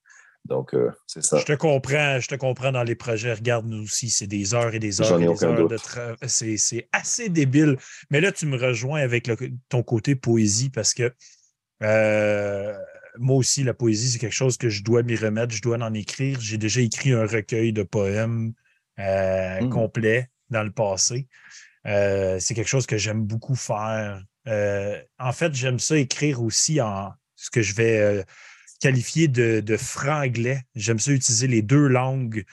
Donc, 0.50 0.74
euh, 0.74 0.90
c'est 1.06 1.24
ça. 1.24 1.38
Je 1.38 1.46
te 1.46 1.54
comprends, 1.54 2.20
je 2.20 2.28
te 2.28 2.34
comprends 2.36 2.72
dans 2.72 2.82
les 2.84 2.96
projets. 2.96 3.32
Regarde, 3.34 3.68
nous 3.68 3.84
aussi, 3.84 4.10
c'est 4.10 4.26
des 4.28 4.56
heures 4.56 4.74
et 4.74 4.80
des 4.80 5.00
heures 5.00 5.08
J'en 5.08 5.20
ai 5.20 5.24
et 5.24 5.28
des 5.28 5.34
aucun 5.34 5.50
heures 5.52 5.56
doute. 5.58 5.70
de 5.70 5.78
travail. 5.78 6.18
C'est 6.28 6.90
assez 6.92 7.30
débile. 7.30 7.78
Mais 8.10 8.20
là, 8.20 8.32
tu 8.32 8.48
me 8.48 8.58
rejoins 8.58 9.00
avec 9.00 9.28
le- 9.28 9.38
ton 9.70 9.84
côté 9.84 10.16
poésie 10.16 10.72
parce 10.72 10.96
que 10.96 11.14
euh, 11.84 12.76
moi 13.18 13.36
aussi, 13.38 13.64
la 13.64 13.74
poésie, 13.76 14.10
c'est 14.10 14.20
quelque 14.20 14.34
chose 14.34 14.58
que 14.58 14.70
je 14.70 14.84
dois 14.84 15.04
m'y 15.04 15.16
remettre, 15.16 15.54
je 15.54 15.62
dois 15.62 15.78
en 15.78 15.94
écrire. 15.94 16.40
J'ai 16.42 16.58
déjà 16.58 16.82
écrit 16.82 17.14
un 17.14 17.26
recueil 17.28 17.72
de 17.72 17.84
poèmes 17.84 18.54
euh, 19.00 19.62
Mm. 19.62 19.70
complet 19.70 20.30
dans 20.50 20.64
le 20.64 20.72
passé. 20.72 21.28
C'est 21.86 22.54
quelque 22.56 22.68
chose 22.68 22.86
que 22.88 22.98
j'aime 22.98 23.24
beaucoup 23.24 23.56
faire. 23.56 24.22
En 24.48 25.32
fait, 25.32 25.54
j'aime 25.54 25.80
ça 25.80 25.96
écrire 25.98 26.42
aussi 26.42 26.82
en 26.82 27.12
ce 27.36 27.50
que 27.52 27.62
je 27.62 27.74
vais 27.76 28.26
qualifier 28.80 29.28
de, 29.28 29.60
de 29.60 29.78
franglais. 29.78 30.62
J'aime 30.76 31.00
ça 31.00 31.12
utiliser 31.12 31.48
les 31.48 31.62
deux 31.62 31.88
langues 31.88 32.44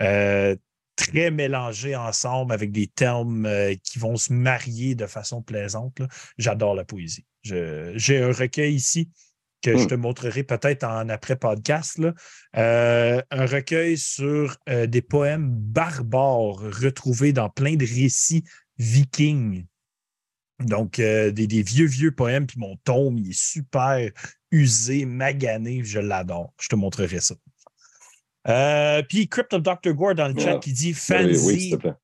euh, 0.00 0.56
très 0.96 1.30
mélangées 1.30 1.96
ensemble 1.96 2.52
avec 2.52 2.72
des 2.72 2.86
termes 2.86 3.46
euh, 3.46 3.74
qui 3.82 3.98
vont 3.98 4.16
se 4.16 4.32
marier 4.32 4.94
de 4.94 5.06
façon 5.06 5.42
plaisante. 5.42 6.00
J'adore 6.38 6.74
la 6.74 6.84
poésie. 6.84 7.26
J'ai 7.42 8.22
un 8.22 8.32
recueil 8.32 8.74
ici 8.74 9.10
que 9.62 9.76
je 9.76 9.84
Hmm. 9.84 9.88
te 9.88 9.94
montrerai 9.94 10.42
peut-être 10.44 10.84
en 10.84 11.08
après-podcast. 11.08 12.00
Euh, 12.56 13.22
un 13.30 13.46
recueil 13.46 13.96
sur 13.96 14.56
des 14.66 15.02
poèmes 15.02 15.48
barbares 15.50 16.58
retrouvés 16.82 17.32
dans 17.32 17.48
plein 17.48 17.76
de 17.76 17.86
récits 17.86 18.44
vikings. 18.78 19.64
Donc, 20.60 20.98
euh, 20.98 21.30
des, 21.32 21.46
des 21.46 21.62
vieux, 21.62 21.86
vieux 21.86 22.12
poèmes, 22.12 22.46
puis 22.46 22.58
mon 22.60 22.76
tome, 22.84 23.18
il 23.18 23.30
est 23.30 23.38
super 23.38 24.08
usé, 24.50 25.04
magané, 25.04 25.82
je 25.84 25.98
l'adore. 25.98 26.52
Je 26.60 26.68
te 26.68 26.76
montrerai 26.76 27.20
ça. 27.20 27.34
Euh, 28.46 29.02
puis 29.08 29.28
Crypt 29.28 29.52
of 29.54 29.62
Dr. 29.62 29.94
Gore 29.94 30.14
dans 30.14 30.28
le 30.28 30.38
chat 30.38 30.54
Ah, 30.56 30.58
qui 30.58 30.72
dit 30.72 30.94
Oui, 31.10 31.36
oui, 31.44 31.76
plaît. 31.78 31.94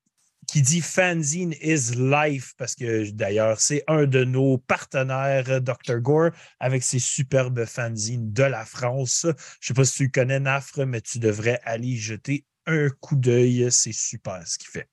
qui 0.47 0.61
dit 0.63 0.81
fanzine 0.81 1.53
is 1.61 1.91
life, 1.95 2.53
parce 2.57 2.75
que 2.75 3.09
d'ailleurs, 3.11 3.61
c'est 3.61 3.83
un 3.87 4.05
de 4.05 4.23
nos 4.25 4.57
partenaires, 4.57 5.61
Dr. 5.61 5.99
Gore, 6.01 6.31
avec 6.59 6.83
ses 6.83 6.99
superbes 6.99 7.63
fanzines 7.65 8.33
de 8.33 8.43
la 8.43 8.65
France. 8.65 9.21
Je 9.21 9.29
ne 9.29 9.33
sais 9.61 9.73
pas 9.75 9.85
si 9.85 9.93
tu 9.95 10.03
le 10.05 10.09
connais, 10.09 10.39
Nafre, 10.39 10.85
mais 10.85 10.99
tu 11.01 11.19
devrais 11.19 11.61
aller 11.63 11.89
y 11.89 11.97
jeter 11.97 12.43
un 12.65 12.89
coup 12.89 13.15
d'œil. 13.15 13.67
C'est 13.71 13.93
super 13.93 14.45
ce 14.45 14.57
qu'il 14.57 14.69
fait. 14.69 14.89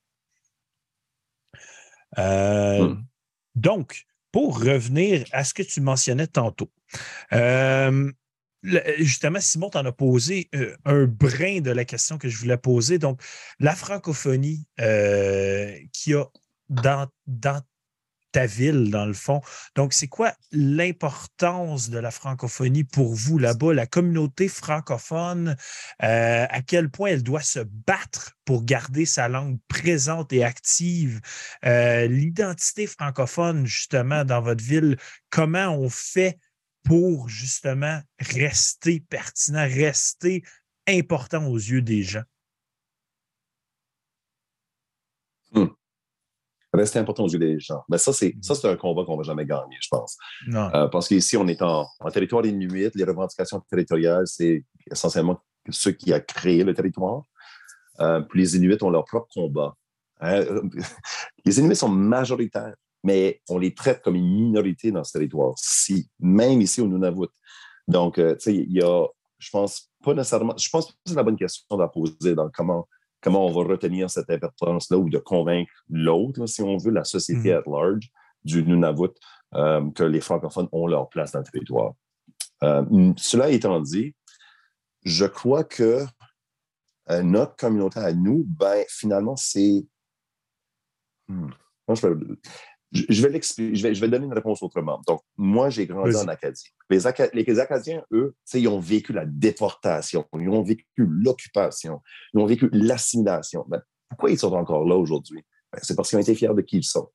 Euh, 2.18 2.88
Hmm. 2.88 3.02
Donc, 3.58 4.04
pour 4.30 4.60
revenir 4.60 5.24
à 5.32 5.44
ce 5.44 5.52
que 5.52 5.62
tu 5.62 5.80
mentionnais 5.80 6.26
tantôt, 6.26 6.70
euh, 7.32 8.12
justement, 8.98 9.40
Simon 9.40 9.70
t'en 9.70 9.84
a 9.84 9.92
posé 9.92 10.48
euh, 10.54 10.76
un 10.84 11.04
brin 11.06 11.60
de 11.60 11.70
la 11.70 11.84
question 11.84 12.18
que 12.18 12.28
je 12.28 12.38
voulais 12.38 12.56
poser. 12.56 12.98
Donc, 12.98 13.20
la 13.58 13.74
francophonie 13.74 14.66
euh, 14.80 15.76
qu'il 15.92 16.12
y 16.12 16.16
a 16.16 16.26
dans, 16.68 17.08
dans 17.26 17.62
ta 18.32 18.46
ville, 18.46 18.90
dans 18.90 19.06
le 19.06 19.14
fond. 19.14 19.40
Donc, 19.74 19.92
c'est 19.92 20.08
quoi 20.08 20.34
l'importance 20.52 21.90
de 21.90 21.98
la 21.98 22.10
francophonie 22.10 22.84
pour 22.84 23.14
vous 23.14 23.38
là-bas, 23.38 23.74
la 23.74 23.86
communauté 23.86 24.48
francophone, 24.48 25.56
euh, 26.02 26.46
à 26.48 26.62
quel 26.62 26.90
point 26.90 27.10
elle 27.10 27.22
doit 27.22 27.40
se 27.40 27.60
battre 27.60 28.36
pour 28.44 28.64
garder 28.64 29.06
sa 29.06 29.28
langue 29.28 29.58
présente 29.68 30.32
et 30.32 30.44
active, 30.44 31.20
Euh, 31.64 32.06
l'identité 32.06 32.86
francophone, 32.86 33.66
justement, 33.66 34.24
dans 34.24 34.40
votre 34.40 34.62
ville, 34.62 34.96
comment 35.30 35.68
on 35.76 35.88
fait 35.88 36.38
pour 36.84 37.28
justement 37.28 38.00
rester 38.18 39.00
pertinent, 39.00 39.66
rester 39.66 40.42
important 40.88 41.46
aux 41.46 41.56
yeux 41.56 41.82
des 41.82 42.02
gens? 42.02 42.22
Rester 46.78 46.98
important 46.98 47.24
aux 47.24 47.28
yeux 47.28 47.38
des 47.38 47.58
gens. 47.58 47.82
Mais 47.88 47.98
ça, 47.98 48.12
c'est 48.12 48.34
ça, 48.40 48.54
c'est 48.54 48.68
un 48.68 48.76
combat 48.76 49.04
qu'on 49.04 49.12
ne 49.12 49.18
va 49.18 49.22
jamais 49.24 49.44
gagner, 49.44 49.76
je 49.80 49.88
pense. 49.90 50.16
Non. 50.46 50.70
Euh, 50.74 50.88
parce 50.88 51.08
qu'ici, 51.08 51.36
on 51.36 51.46
est 51.48 51.60
en, 51.62 51.86
en 52.00 52.10
territoire 52.10 52.44
inuit. 52.46 52.90
Les 52.94 53.04
revendications 53.04 53.60
territoriales, 53.68 54.26
c'est 54.26 54.64
essentiellement 54.90 55.40
ceux 55.70 55.92
qui 55.92 56.12
a 56.12 56.20
créé 56.20 56.64
le 56.64 56.74
territoire. 56.74 57.22
Euh, 58.00 58.20
puis 58.20 58.40
les 58.40 58.56
Inuits 58.56 58.82
ont 58.82 58.90
leur 58.90 59.04
propre 59.04 59.28
combat. 59.32 59.74
Hein, 60.20 60.44
Les 61.44 61.58
Inuits 61.58 61.76
sont 61.76 61.88
majoritaires, 61.88 62.74
mais 63.02 63.40
on 63.48 63.58
les 63.58 63.74
traite 63.74 64.02
comme 64.02 64.16
une 64.16 64.28
minorité 64.28 64.90
dans 64.90 65.04
ce 65.04 65.12
territoire-ci, 65.12 66.08
même 66.18 66.60
ici 66.60 66.80
au 66.80 66.86
Nunavut. 66.86 67.28
Donc, 67.86 68.18
euh, 68.18 68.34
tu 68.34 68.40
sais, 68.40 68.54
il 68.54 68.72
y 68.72 68.82
a, 68.82 69.06
je 69.38 69.50
pense 69.50 69.90
pas 70.04 70.14
nécessairement, 70.14 70.56
je 70.56 70.68
pense 70.68 70.86
que 70.86 70.92
c'est 71.06 71.14
la 71.14 71.22
bonne 71.22 71.36
question 71.36 71.80
à 71.80 71.88
poser 71.88 72.34
dans 72.34 72.50
comment, 72.50 72.86
comment 73.20 73.46
on 73.46 73.52
va 73.52 73.68
retenir 73.68 74.10
cette 74.10 74.30
importance-là 74.30 74.98
ou 74.98 75.08
de 75.08 75.18
convaincre 75.18 75.72
l'autre, 75.88 76.46
si 76.46 76.62
on 76.62 76.76
veut, 76.76 76.90
la 76.90 77.04
société 77.04 77.50
Mhm. 77.50 77.58
at 77.58 77.62
large 77.66 78.10
du 78.44 78.62
Nunavut, 78.62 79.10
euh, 79.54 79.90
que 79.90 80.04
les 80.04 80.20
francophones 80.20 80.68
ont 80.72 80.86
leur 80.86 81.08
place 81.08 81.32
dans 81.32 81.40
le 81.40 81.44
territoire. 81.44 81.92
Euh, 82.62 83.12
cela 83.16 83.50
étant 83.50 83.80
dit, 83.80 84.14
je 85.04 85.24
crois 85.24 85.64
que 85.64 86.04
euh, 87.10 87.22
notre 87.22 87.56
communauté 87.56 88.00
à 88.00 88.12
nous, 88.12 88.44
ben, 88.46 88.84
finalement, 88.88 89.36
c'est. 89.36 89.86
Hmm. 91.28 91.50
Je, 92.92 93.22
vais 93.22 93.28
l'expliquer, 93.28 93.74
je 93.74 93.82
vais, 93.82 93.94
je 93.94 94.00
vais 94.00 94.08
donner 94.08 94.24
une 94.24 94.32
réponse 94.32 94.62
autrement. 94.62 95.00
Donc, 95.06 95.20
moi, 95.36 95.68
j'ai 95.68 95.86
grandi 95.86 96.10
en 96.16 96.28
Acadie. 96.28 96.68
Les, 96.88 97.06
Aca- 97.06 97.30
les 97.34 97.60
Acadiens, 97.60 98.02
eux, 98.12 98.34
ils 98.54 98.66
ont 98.68 98.80
vécu 98.80 99.12
la 99.12 99.26
déportation, 99.26 100.24
ils 100.38 100.48
ont 100.48 100.62
vécu 100.62 100.86
l'occupation, 100.96 102.00
ils 102.32 102.40
ont 102.40 102.46
vécu 102.46 102.70
l'assimilation. 102.72 103.64
Ben, 103.68 103.82
pourquoi 104.08 104.30
ils 104.30 104.38
sont 104.38 104.52
encore 104.54 104.86
là 104.86 104.96
aujourd'hui? 104.96 105.44
Ben, 105.72 105.80
c'est 105.82 105.94
parce 105.94 106.08
qu'ils 106.08 106.18
ont 106.18 106.22
été 106.22 106.34
fiers 106.34 106.54
de 106.54 106.62
qui 106.62 106.78
ils 106.78 106.84
sont. 106.84 107.08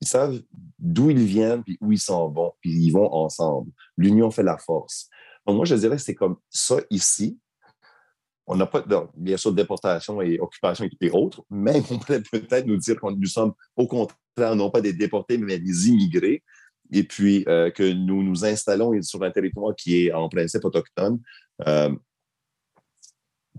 Ils 0.00 0.08
savent 0.08 0.42
d'où 0.78 1.08
ils 1.08 1.24
viennent, 1.24 1.62
puis 1.62 1.78
où 1.80 1.92
ils 1.92 1.98
s'en 2.00 2.28
vont, 2.28 2.52
puis 2.60 2.72
ils 2.72 2.90
vont 2.90 3.10
ensemble. 3.14 3.70
L'union 3.96 4.30
fait 4.30 4.42
la 4.42 4.58
force. 4.58 5.08
Donc, 5.46 5.56
moi, 5.56 5.64
je 5.64 5.74
dirais 5.74 5.96
que 5.96 6.02
c'est 6.02 6.14
comme 6.14 6.36
ça 6.50 6.76
ici. 6.90 7.38
On 8.46 8.56
n'a 8.56 8.66
pas, 8.66 8.82
de, 8.82 8.96
bien 9.16 9.36
sûr, 9.36 9.52
déportation 9.52 10.20
et 10.20 10.38
occupation 10.38 10.86
et 11.00 11.10
autres, 11.10 11.42
mais 11.50 11.80
on 11.90 11.98
pourrait 11.98 12.22
peut-être 12.22 12.66
nous 12.66 12.76
dire 12.76 13.00
que 13.00 13.10
nous 13.10 13.26
sommes, 13.26 13.52
au 13.76 13.86
contraire, 13.86 14.54
non 14.54 14.70
pas 14.70 14.80
des 14.80 14.92
déportés, 14.92 15.38
mais 15.38 15.58
des 15.58 15.88
immigrés, 15.88 16.42
et 16.92 17.04
puis 17.04 17.44
euh, 17.48 17.70
que 17.70 17.82
nous 17.82 18.22
nous 18.22 18.44
installons 18.44 19.00
sur 19.02 19.22
un 19.22 19.30
territoire 19.30 19.74
qui 19.74 20.06
est 20.06 20.12
en 20.12 20.28
principe 20.28 20.64
autochtone. 20.64 21.20
Euh, 21.66 21.94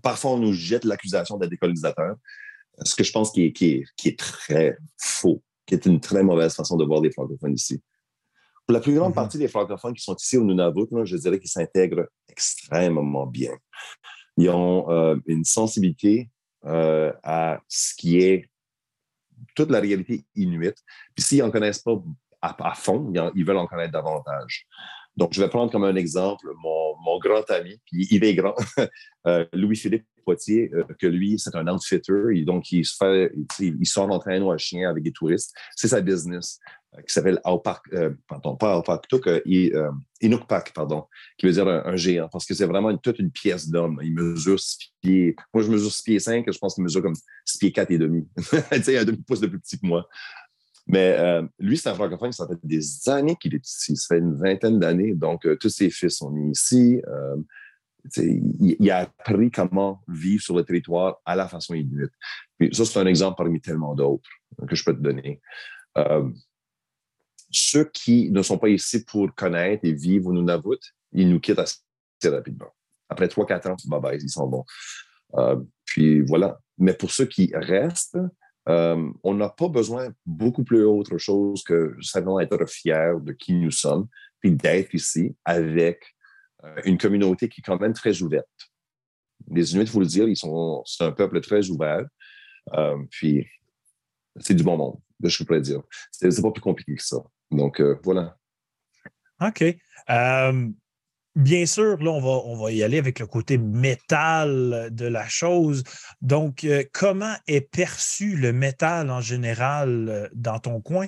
parfois, 0.03 0.31
on 0.31 0.37
nous 0.37 0.53
jette 0.53 0.85
l'accusation 0.85 1.37
d'être 1.37 1.49
décolonisateur, 1.49 2.15
ce 2.83 2.95
que 2.95 3.03
je 3.03 3.11
pense 3.11 3.31
qui 3.31 3.45
est, 3.45 3.51
qui 3.51 3.83
est, 4.05 4.19
très 4.19 4.77
faux, 4.97 5.41
qui 5.65 5.73
est 5.75 5.85
une 5.85 5.99
très 5.99 6.23
mauvaise 6.23 6.53
façon 6.53 6.77
de 6.77 6.85
voir 6.85 7.01
les 7.01 7.11
francophones 7.11 7.53
ici. 7.53 7.81
Pour 8.65 8.73
la 8.73 8.79
plus 8.79 8.95
grande 8.95 9.11
mm-hmm. 9.11 9.15
partie 9.15 9.37
des 9.37 9.47
francophones 9.47 9.93
qui 9.93 10.03
sont 10.03 10.15
ici 10.15 10.37
au 10.37 10.43
Nunavut, 10.43 10.87
je 11.05 11.17
dirais 11.17 11.39
qu'ils 11.39 11.49
s'intègrent 11.49 12.07
extrêmement 12.27 13.27
bien. 13.27 13.53
Ils 14.37 14.49
ont 14.49 14.89
euh, 14.89 15.15
une 15.27 15.45
sensibilité 15.45 16.29
euh, 16.65 17.13
à 17.23 17.61
ce 17.67 17.93
qui 17.95 18.19
est 18.19 18.49
toute 19.55 19.69
la 19.69 19.79
réalité 19.79 20.25
inuite. 20.35 20.77
Puis 21.15 21.23
s'ils 21.23 21.39
n'en 21.39 21.51
connaissent 21.51 21.81
pas 21.81 22.01
à, 22.41 22.75
fond, 22.75 23.11
ils 23.35 23.45
veulent 23.45 23.57
en 23.57 23.67
connaître 23.67 23.93
davantage. 23.93 24.67
Donc, 25.17 25.33
je 25.33 25.41
vais 25.41 25.49
prendre 25.49 25.71
comme 25.71 25.83
un 25.83 25.95
exemple 25.95 26.47
mon, 26.61 27.19
grand 27.19 27.49
ami, 27.49 27.79
puis 27.85 28.07
il 28.11 28.23
est 28.23 28.35
grand, 28.35 28.55
euh, 29.27 29.45
Louis-Philippe 29.53 30.05
Poitier, 30.25 30.69
euh, 30.73 30.83
que 30.99 31.07
lui, 31.07 31.39
c'est 31.39 31.55
un 31.55 31.67
outfitter. 31.67 32.43
Donc, 32.43 32.71
il, 32.71 32.85
se 32.85 32.95
fait, 32.97 33.31
il, 33.59 33.85
sort 33.85 34.11
en 34.11 34.19
traîneau 34.19 34.51
à 34.51 34.57
chien 34.57 34.89
avec 34.89 35.03
des 35.03 35.13
touristes. 35.13 35.53
C'est 35.75 35.87
sa 35.87 36.01
business 36.01 36.59
qui 37.07 37.13
s'appelle 37.13 37.39
Aupark, 37.43 37.85
pardon, 38.27 38.55
pas 38.55 38.77
Aupark, 38.77 39.05
Inukpak, 40.21 40.73
pardon, 40.73 41.05
qui 41.37 41.45
veut 41.45 41.51
dire 41.51 41.67
un, 41.67 41.95
géant, 41.95 42.29
parce 42.29 42.45
que 42.45 42.53
c'est 42.53 42.65
vraiment 42.65 42.95
toute 42.97 43.19
une 43.19 43.31
pièce 43.31 43.69
d'homme. 43.69 43.99
Il 44.03 44.13
mesure 44.13 44.59
6 44.59 44.93
pieds. 45.01 45.35
Moi, 45.53 45.63
je 45.63 45.71
mesure 45.71 45.91
6 45.91 46.03
pieds 46.03 46.19
5, 46.19 46.45
je 46.51 46.57
pense 46.57 46.75
qu'il 46.75 46.83
mesure 46.83 47.01
comme 47.01 47.15
6 47.45 47.57
pieds 47.57 47.71
4 47.71 47.91
et 47.91 47.97
demi. 47.97 48.27
tu 48.37 48.83
sais, 48.83 48.97
un 48.97 49.05
demi-pouce 49.05 49.41
de 49.41 49.47
plus 49.47 49.59
petit 49.59 49.79
que 49.79 49.85
moi. 49.85 50.07
Mais 50.87 51.15
euh, 51.17 51.41
lui, 51.59 51.77
c'est 51.77 51.89
un 51.89 51.95
francophone, 51.95 52.31
ça 52.31 52.47
fait 52.47 52.59
des 52.63 53.09
années 53.09 53.35
qu'il 53.35 53.55
est 53.55 53.67
ici. 53.67 53.95
Ça 53.95 54.15
fait 54.15 54.19
une 54.19 54.35
vingtaine 54.35 54.79
d'années. 54.79 55.13
Donc, 55.13 55.45
euh, 55.45 55.55
tous 55.55 55.69
ses 55.69 55.89
fils 55.89 56.17
sont 56.17 56.31
nés 56.31 56.51
ici. 56.51 57.01
Euh, 57.07 57.37
il, 58.17 58.91
a 58.91 58.99
appris 58.99 59.49
comment 59.49 60.03
vivre 60.07 60.43
sur 60.43 60.55
le 60.55 60.63
territoire 60.63 61.17
à 61.25 61.35
la 61.35 61.47
façon 61.47 61.73
inuite. 61.73 62.11
Ça, 62.71 62.85
c'est 62.85 62.99
un 62.99 63.07
exemple 63.07 63.35
parmi 63.37 63.59
tellement 63.59 63.95
d'autres 63.95 64.29
que 64.67 64.75
je 64.75 64.83
peux 64.85 64.93
te 64.93 65.01
donner. 65.01 65.41
Ceux 67.55 67.85
qui 67.85 68.29
ne 68.31 68.41
sont 68.41 68.57
pas 68.57 68.69
ici 68.69 69.03
pour 69.03 69.33
connaître 69.35 69.85
et 69.85 69.93
vivre 69.93 70.31
Nunavut, 70.33 70.79
ils 71.11 71.29
nous 71.29 71.39
quittent 71.39 71.59
assez 71.59 71.79
rapidement. 72.23 72.73
Après 73.09 73.27
3-4 73.27 73.69
ans, 73.69 73.75
bye 73.85 74.01
bye, 74.01 74.19
ils 74.21 74.29
sont 74.29 74.47
bons. 74.47 74.65
puis 75.85 76.21
voilà. 76.21 76.59
Mais 76.77 76.93
pour 76.93 77.11
ceux 77.11 77.25
qui 77.25 77.51
restent, 77.53 78.17
euh, 78.67 79.11
on 79.23 79.33
n'a 79.35 79.49
pas 79.49 79.67
besoin 79.67 80.13
beaucoup 80.25 80.63
plus 80.63 80.83
autre 80.83 81.17
chose 81.17 81.63
que 81.63 81.95
simplement 82.01 82.39
être 82.39 82.67
fier 82.67 83.19
de 83.19 83.31
qui 83.31 83.53
nous 83.53 83.71
sommes, 83.71 84.07
puis 84.39 84.51
d'être 84.51 84.93
ici 84.93 85.35
avec 85.45 86.15
euh, 86.63 86.81
une 86.85 86.97
communauté 86.97 87.47
qui 87.47 87.61
est 87.61 87.63
quand 87.63 87.79
même 87.79 87.93
très 87.93 88.21
ouverte. 88.21 88.47
Les 89.51 89.73
Inuits, 89.73 89.83
il 89.83 89.89
faut 89.89 89.99
le 89.99 90.07
dire, 90.07 90.27
ils 90.27 90.35
sont, 90.37 90.81
c'est 90.85 91.03
un 91.03 91.11
peuple 91.11 91.41
très 91.41 91.69
ouvert. 91.69 92.05
Euh, 92.73 92.97
puis 93.11 93.45
c'est 94.39 94.55
du 94.55 94.63
bon 94.63 94.77
monde, 94.77 94.97
je 95.23 95.43
pourrais 95.43 95.61
dire. 95.61 95.81
C'est, 96.11 96.31
c'est 96.31 96.41
pas 96.41 96.51
plus 96.51 96.61
compliqué 96.61 96.95
que 96.95 97.03
ça. 97.03 97.17
Donc 97.51 97.81
voilà. 98.03 98.37
OK. 99.41 99.63
Bien 101.35 101.65
sûr, 101.65 102.01
là, 102.01 102.11
on 102.11 102.21
va, 102.21 102.29
on 102.45 102.55
va 102.55 102.71
y 102.71 102.81
aller 102.81 102.97
avec 102.97 103.19
le 103.19 103.27
côté 103.27 103.57
métal 103.57 104.87
de 104.89 105.05
la 105.05 105.27
chose. 105.27 105.83
Donc, 106.21 106.63
euh, 106.63 106.85
comment 106.93 107.35
est 107.47 107.59
perçu 107.59 108.37
le 108.37 108.53
métal 108.53 109.11
en 109.11 109.19
général 109.19 110.07
euh, 110.07 110.29
dans 110.33 110.59
ton 110.59 110.79
coin 110.79 111.07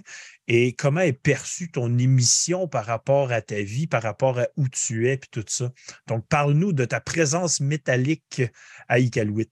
et 0.49 0.73
comment 0.73 0.99
est 0.99 1.13
perçue 1.13 1.71
ton 1.71 1.97
émission 1.97 2.67
par 2.67 2.85
rapport 2.85 3.31
à 3.31 3.41
ta 3.41 3.61
vie, 3.61 3.87
par 3.87 4.03
rapport 4.03 4.37
à 4.37 4.47
où 4.57 4.67
tu 4.67 5.07
es, 5.07 5.15
puis 5.15 5.29
tout 5.31 5.45
ça? 5.47 5.71
Donc, 6.07 6.27
parle-nous 6.27 6.73
de 6.73 6.83
ta 6.83 6.99
présence 6.99 7.61
métallique 7.61 8.41
à 8.89 8.99
Iqaluit. 8.99 9.47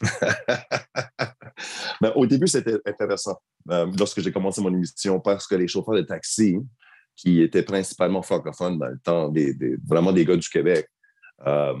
Ben, 2.00 2.12
au 2.16 2.26
début, 2.26 2.48
c'était 2.48 2.76
intéressant 2.84 3.38
euh, 3.70 3.86
lorsque 3.98 4.20
j'ai 4.20 4.32
commencé 4.32 4.60
mon 4.60 4.74
émission 4.74 5.20
parce 5.20 5.46
que 5.46 5.54
les 5.54 5.68
chauffeurs 5.68 5.94
de 5.94 6.02
taxi, 6.02 6.58
qui 7.16 7.40
étaient 7.40 7.62
principalement 7.62 8.22
francophones 8.22 8.78
dans 8.78 8.88
le 8.88 8.98
temps, 8.98 9.28
des, 9.28 9.54
vraiment 9.86 10.12
des 10.12 10.24
gars 10.24 10.36
du 10.36 10.48
Québec. 10.48 10.88
Euh, 11.46 11.74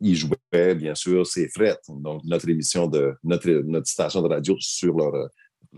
ils 0.00 0.16
jouaient, 0.16 0.74
bien 0.74 0.94
sûr, 0.94 1.26
c'est 1.26 1.48
Fret, 1.48 1.78
donc 1.88 2.22
notre 2.24 2.48
émission 2.48 2.86
de 2.86 3.14
notre, 3.22 3.48
notre 3.48 3.86
station 3.86 4.22
de 4.22 4.28
radio 4.28 4.56
sur 4.58 4.96
leur, 4.96 5.12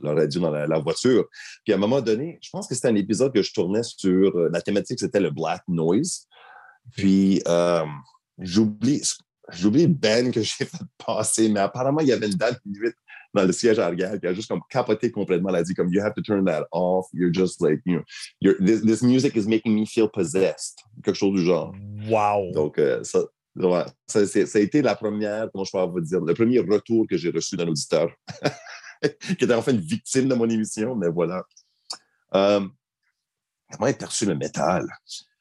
leur 0.01 0.17
radio 0.17 0.41
dans 0.41 0.51
la, 0.51 0.79
voiture. 0.79 1.27
Puis 1.65 1.73
à 1.73 1.77
un 1.77 1.79
moment 1.79 2.01
donné, 2.01 2.39
je 2.41 2.51
pense 2.51 2.69
que 2.69 2.75
c'était 2.75 2.89
un 2.89 2.95
épisode 2.95 3.33
que 3.33 3.43
je 3.43 3.53
tournais 3.53 3.83
sur 3.83 4.37
la 4.37 4.61
thématique, 4.61 5.01
c'était 5.01 5.21
le 5.21 5.31
black 5.31 5.63
noise. 5.67 6.27
Puis 6.97 7.43
euh, 7.49 7.85
j'oublie, 8.39 9.03
j'oublie 9.53 9.87
Ben 9.87 10.31
que 10.31 10.41
j'ai 10.41 10.65
fait 10.65 10.71
passer, 10.99 11.49
mais 11.49 11.61
apparemment 11.61 12.01
il 12.01 12.09
y 12.09 12.13
avait 12.13 12.27
une 12.27 12.35
date 12.35 12.61
limite 12.65 12.97
dans 13.35 13.45
le 13.45 13.53
siège 13.53 13.79
arrière 13.79 14.19
qui 14.21 14.27
a 14.27 14.35
juste 14.35 14.49
comme 14.49 14.61
capoté 14.69 15.11
complètement. 15.11 15.49
Elle 15.51 15.57
a 15.57 15.63
dit 15.63 15.75
comme 15.75 15.93
You 15.93 16.03
have 16.03 16.15
to 16.15 16.23
turn 16.23 16.45
that 16.47 16.67
off. 16.71 17.07
You're 17.13 17.33
just 17.33 17.61
like, 17.61 17.81
you 17.87 17.97
know, 17.97 18.05
you're, 18.41 18.57
this, 18.59 18.83
this 18.83 19.03
music 19.03 19.37
is 19.37 19.47
making 19.47 19.75
me 19.75 19.87
feel 19.87 20.09
possessed. 20.09 20.83
Quelque 21.03 21.17
chose 21.17 21.35
du 21.35 21.45
genre. 21.45 21.75
Wow. 22.09 22.53
Donc, 22.53 22.79
euh, 22.79 23.03
ça, 23.05 23.21
ouais, 23.57 23.85
ça, 24.07 24.27
ça, 24.27 24.59
a 24.59 24.61
été 24.61 24.83
la 24.83 24.95
première, 24.95 25.51
comment 25.51 25.65
je 25.65 25.73
peux 25.73 25.83
vous 25.85 26.01
dire, 26.01 26.21
le 26.21 26.35
premier 26.35 26.59
retour 26.59 27.07
que 27.09 27.17
j'ai 27.17 27.31
reçu 27.31 27.57
d'un 27.57 27.69
auditeur 27.69 28.11
qui 29.03 29.45
était 29.45 29.55
en 29.55 29.63
fait 29.63 29.73
une 29.73 29.81
victime 29.81 30.29
de 30.29 30.35
mon 30.35 30.49
émission, 30.49 30.95
mais 30.95 31.09
voilà. 31.09 31.43
Euh, 32.35 32.67
comment 33.73 33.87
est 33.87 33.99
perçu 33.99 34.27
le 34.27 34.35
métal? 34.35 34.87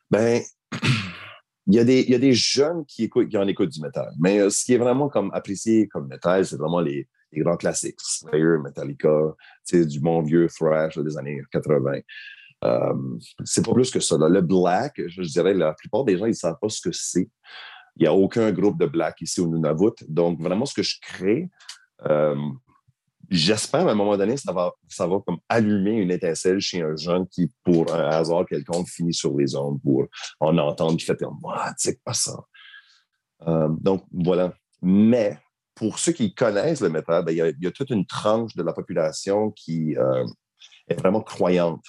Ben, 0.10 0.42
il 1.68 1.76
y, 1.76 1.80
a 1.80 1.84
des, 1.84 2.02
il 2.02 2.10
y 2.10 2.16
a 2.16 2.20
des 2.20 2.34
jeunes 2.34 2.86
qui, 2.86 3.04
écoutent, 3.04 3.30
qui 3.30 3.38
en 3.38 3.48
écoutent 3.48 3.70
du 3.70 3.82
métal, 3.82 4.12
mais 4.20 4.40
euh, 4.40 4.50
ce 4.50 4.66
qui 4.66 4.74
est 4.74 4.78
vraiment 4.78 5.10
comme 5.10 5.30
apprécié 5.34 5.88
comme 5.88 6.08
métal, 6.08 6.46
c'est 6.46 6.58
vraiment 6.58 6.82
les, 6.82 7.08
les 7.32 7.42
grands 7.42 7.58
classiques, 7.58 8.00
Slayer, 8.00 8.58
Metallica, 8.64 9.36
du 9.72 10.00
bon 10.00 10.22
vieux 10.22 10.48
thrash 10.48 10.98
des 10.98 11.18
années 11.18 11.42
80. 11.52 12.00
Euh, 12.64 12.94
c'est 13.44 13.66
pas 13.66 13.74
plus 13.74 13.90
que 13.90 14.00
ça. 14.00 14.18
Le 14.18 14.42
black, 14.42 15.02
je, 15.08 15.22
dirais, 15.22 15.54
la 15.54 15.74
plupart 15.74 16.04
des 16.04 16.18
gens, 16.18 16.26
ils 16.26 16.30
ne 16.30 16.34
savent 16.34 16.58
pas 16.62 16.70
ce 16.70 16.82
que 16.82 16.92
c'est. 16.92 17.30
Il 17.98 18.04
n'y 18.04 18.08
a 18.08 18.14
aucun 18.14 18.52
groupe 18.52 18.80
de 18.80 18.86
black 18.86 19.22
ici 19.22 19.42
au 19.42 19.48
Nunavut. 19.48 19.94
Donc, 20.08 20.42
vraiment, 20.42 20.66
ce 20.66 20.74
que 20.74 20.84
je 20.84 20.98
crée, 21.02 21.50
euh, 22.08 22.36
j'espère 23.32 23.88
à 23.88 23.92
un 23.92 23.96
moment 23.96 24.18
donné, 24.18 24.36
ça 24.38 24.52
va, 24.52 24.74
comme 25.26 25.40
allumer 25.48 25.94
une 25.94 26.12
étincelle 26.12 26.60
chez 26.60 26.82
un 26.82 26.96
jeune 26.98 27.26
qui, 27.28 27.52
pour 27.64 27.92
un 27.94 28.10
hasard 28.10 28.46
quelconque, 28.46 28.90
finit 28.90 29.14
sur 29.14 29.36
les 29.38 29.56
ondes 29.56 29.82
pour 29.82 30.06
en 30.40 30.58
entendre, 30.58 30.98
qui 30.98 31.06
fait 31.06 31.18
Moi, 31.42 31.66
c'est 31.78 32.04
pas 32.04 32.14
ça. 32.14 32.38
Euh, 33.48 33.70
donc, 33.80 34.06
voilà. 34.12 34.54
Mais 34.82 35.40
pour 35.76 35.98
ceux 35.98 36.12
qui 36.12 36.34
connaissent 36.34 36.82
le 36.82 36.90
métal, 36.90 37.24
ben, 37.24 37.32
il, 37.32 37.64
y 37.64 37.68
a, 37.68 37.72
toute 37.72 37.90
une 37.90 38.06
tranche 38.06 38.56
de 38.56 38.64
la 38.64 38.74
population 38.74 39.52
qui 39.52 39.98
euh, 39.98 40.26
est 40.90 40.96
vraiment 40.96 41.22
croyante. 41.22 41.86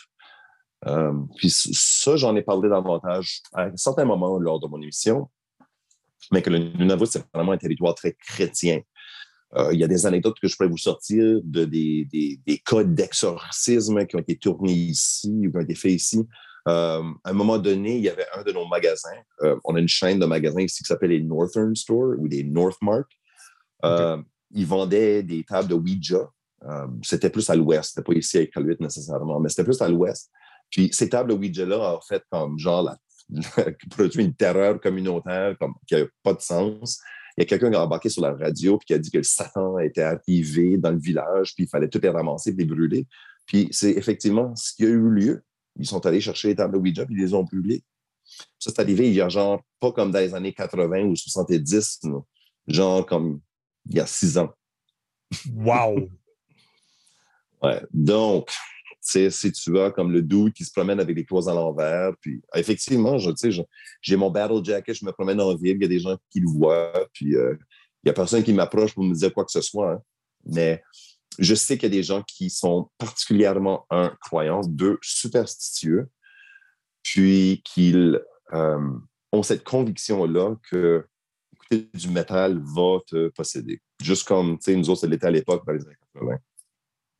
Euh, 0.87 1.13
puis 1.37 1.51
ça, 1.51 2.17
j'en 2.17 2.35
ai 2.37 2.43
parlé 2.43 2.69
davantage 2.69 3.43
à 3.53 3.65
un 3.65 3.77
certain 3.77 4.05
moment 4.05 4.39
lors 4.39 4.61
de 4.61 4.67
mon 4.67 4.81
émission, 4.81 5.29
mais 6.31 6.43
que 6.43 6.51
le 6.51 6.59
Nunavut, 6.59 7.07
c'est 7.07 7.25
vraiment 7.35 7.53
un 7.53 7.59
territoire 7.59 7.95
très 7.95 8.13
chrétien. 8.13 8.81
Euh, 9.57 9.73
il 9.73 9.81
y 9.81 9.85
a 9.85 9.89
des 9.89 10.07
anecdotes 10.07 10.39
que 10.41 10.49
je 10.49 10.57
pourrais 10.57 10.69
vous 10.69 10.79
sortir 10.79 11.41
de 11.45 11.65
des, 11.65 12.07
des, 12.11 12.41
des 12.47 12.59
cas 12.59 12.85
d'exorcisme 12.85 14.07
qui 14.07 14.17
ont 14.17 14.21
été 14.21 14.37
tournés 14.37 14.73
ici 14.73 15.31
ou 15.47 15.51
qui 15.51 15.57
ont 15.57 15.61
été 15.61 15.75
faits 15.75 15.93
ici. 15.93 16.27
à 16.65 17.01
un 17.25 17.33
moment 17.33 17.59
donné, 17.59 17.97
il 17.97 18.03
y 18.03 18.09
avait 18.09 18.27
un 18.35 18.43
de 18.43 18.53
nos 18.53 18.67
magasins. 18.67 19.11
on 19.65 19.75
a 19.75 19.81
une 19.81 19.89
chaîne 19.89 20.19
de 20.19 20.27
magasins 20.27 20.63
ici 20.63 20.83
qui 20.83 20.89
s'appelle 20.89 21.11
les 21.11 21.23
Northern 21.23 21.75
Store 21.77 22.15
ou 22.19 22.27
les 22.27 22.45
Northmark. 22.45 23.11
Euh, 23.85 24.21
ils 24.51 24.67
vendaient 24.67 25.23
des 25.23 25.45
tables 25.45 25.69
de 25.69 25.75
Ouija. 25.75 26.29
Euh, 26.65 26.87
c'était 27.03 27.31
plus 27.31 27.49
à 27.51 27.57
l'ouest, 27.57 27.91
c'était 27.91 28.03
pas 28.03 28.13
ici 28.13 28.39
à 28.39 28.43
Iqaluit 28.43 28.77
nécessairement, 28.79 29.41
mais 29.41 29.49
c'était 29.49 29.65
plus 29.65 29.81
à 29.83 29.89
l'ouest. 29.89 30.31
Puis 30.71 30.91
ces 30.93 31.09
tables 31.09 31.31
de 31.31 31.35
Ouija-là, 31.35 31.97
en 31.97 32.01
fait, 32.01 32.23
comme 32.31 32.59
genre, 32.59 32.83
la, 32.83 32.99
produit 33.91 34.25
une 34.25 34.35
terreur 34.35 34.81
communautaire 34.81 35.57
comme, 35.59 35.75
qui 35.87 35.95
n'a 35.95 36.05
pas 36.23 36.35
de 36.35 36.41
sens. 36.41 37.01
Il 37.37 37.41
y 37.41 37.43
a 37.43 37.47
quelqu'un 37.47 37.71
qui 37.71 37.77
a 37.77 37.85
embarqué 37.85 38.09
sur 38.09 38.23
la 38.23 38.33
radio 38.33 38.79
puis 38.79 38.87
qui 38.87 38.95
a 38.95 38.99
dit 38.99 39.11
que 39.11 39.19
le 39.19 39.25
Satan 39.25 39.79
était 39.79 40.03
arrivé 40.03 40.77
dans 40.77 40.91
le 40.91 40.99
village, 40.99 41.55
puis 41.55 41.65
il 41.65 41.69
fallait 41.69 41.89
tout 41.89 42.01
les 42.03 42.09
ramasser 42.09 42.51
et 42.51 42.53
les 42.55 42.65
brûler. 42.65 43.07
Puis 43.47 43.69
c'est 43.71 43.93
effectivement 43.93 44.55
ce 44.57 44.75
qui 44.75 44.85
a 44.85 44.89
eu 44.89 45.11
lieu. 45.11 45.45
Ils 45.77 45.87
sont 45.87 46.05
allés 46.05 46.21
chercher 46.21 46.49
les 46.49 46.57
tables 46.57 46.75
de 46.75 46.79
Ouija 46.79 47.07
puis 47.07 47.15
ils 47.15 47.21
les 47.21 47.35
ont 47.35 47.45
brûlées. 47.45 47.83
Ça, 48.59 48.71
c'est 48.75 48.81
arrivé 48.81 49.09
il 49.09 49.15
y 49.15 49.21
a 49.21 49.29
genre, 49.29 49.63
pas 49.81 49.93
comme 49.93 50.11
dans 50.11 50.19
les 50.19 50.35
années 50.35 50.53
80 50.53 51.03
ou 51.05 51.17
70, 51.17 52.01
genre 52.69 53.05
comme 53.07 53.41
il 53.87 53.97
y 53.97 54.01
a 54.01 54.07
six 54.07 54.39
ans. 54.39 54.53
Wow! 55.55 56.09
Ouais. 57.63 57.81
Donc, 57.93 58.51
si 59.03 59.53
tu 59.53 59.71
vois, 59.71 59.91
comme 59.91 60.13
le 60.13 60.23
dude 60.23 60.53
qui 60.53 60.65
se 60.65 60.73
promène 60.73 61.01
avec 61.01 61.17
des 61.17 61.25
closes 61.25 61.49
à 61.49 61.55
l'envers. 61.55 62.13
Puis, 62.21 62.41
effectivement, 62.55 63.19
je, 63.19 63.31
j'ai 64.01 64.17
mon 64.17 64.31
battle 64.31 64.65
jacket, 64.65 64.95
je 64.95 65.05
me 65.05 65.13
promène 65.13 65.41
en 65.41 65.55
ville, 65.55 65.77
il 65.77 65.83
y 65.83 65.85
a 65.85 65.89
des 65.89 65.99
gens 65.99 66.17
qui 66.31 66.41
le 66.41 66.49
voient, 66.49 67.09
puis 67.13 67.37
euh, 67.37 67.57
il 68.03 68.07
n'y 68.07 68.11
a 68.11 68.15
personne 68.15 68.43
qui 68.43 68.53
m'approche 68.53 68.95
pour 68.95 69.05
me 69.05 69.15
dire 69.15 69.33
quoi 69.35 69.45
que 69.45 69.51
ce 69.51 69.61
soit. 69.61 69.93
Hein. 69.93 70.03
Mais 70.47 70.83
je 71.39 71.55
sais 71.55 71.77
qu'il 71.77 71.93
y 71.93 71.93
a 71.93 71.99
des 71.99 72.03
gens 72.03 72.23
qui 72.23 72.51
sont 72.51 72.91
particulièrement, 72.99 73.87
un, 73.91 74.15
croyants, 74.21 74.63
deux, 74.67 74.99
superstitieux, 75.03 76.09
puis 77.03 77.63
qu'ils 77.65 78.21
euh, 78.53 78.91
ont 79.33 79.43
cette 79.43 79.65
conviction-là 79.65 80.57
que 80.71 81.07
du 81.95 82.09
métal 82.09 82.61
va 82.63 82.99
te 83.07 83.29
posséder. 83.29 83.81
Juste 84.03 84.29
comme, 84.29 84.59
tu 84.59 84.65
sais, 84.65 84.77
nous 84.77 84.91
autres, 84.91 85.01
ça 85.01 85.07
l'était 85.07 85.27
à 85.27 85.31
l'époque, 85.31 85.65
dans 85.67 85.73
les 85.73 85.83
années 85.83 85.97
80. 86.15 86.37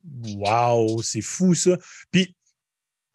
Wow, 0.03 1.01
c'est 1.01 1.21
fou 1.21 1.53
ça. 1.53 1.77
Puis 2.11 2.35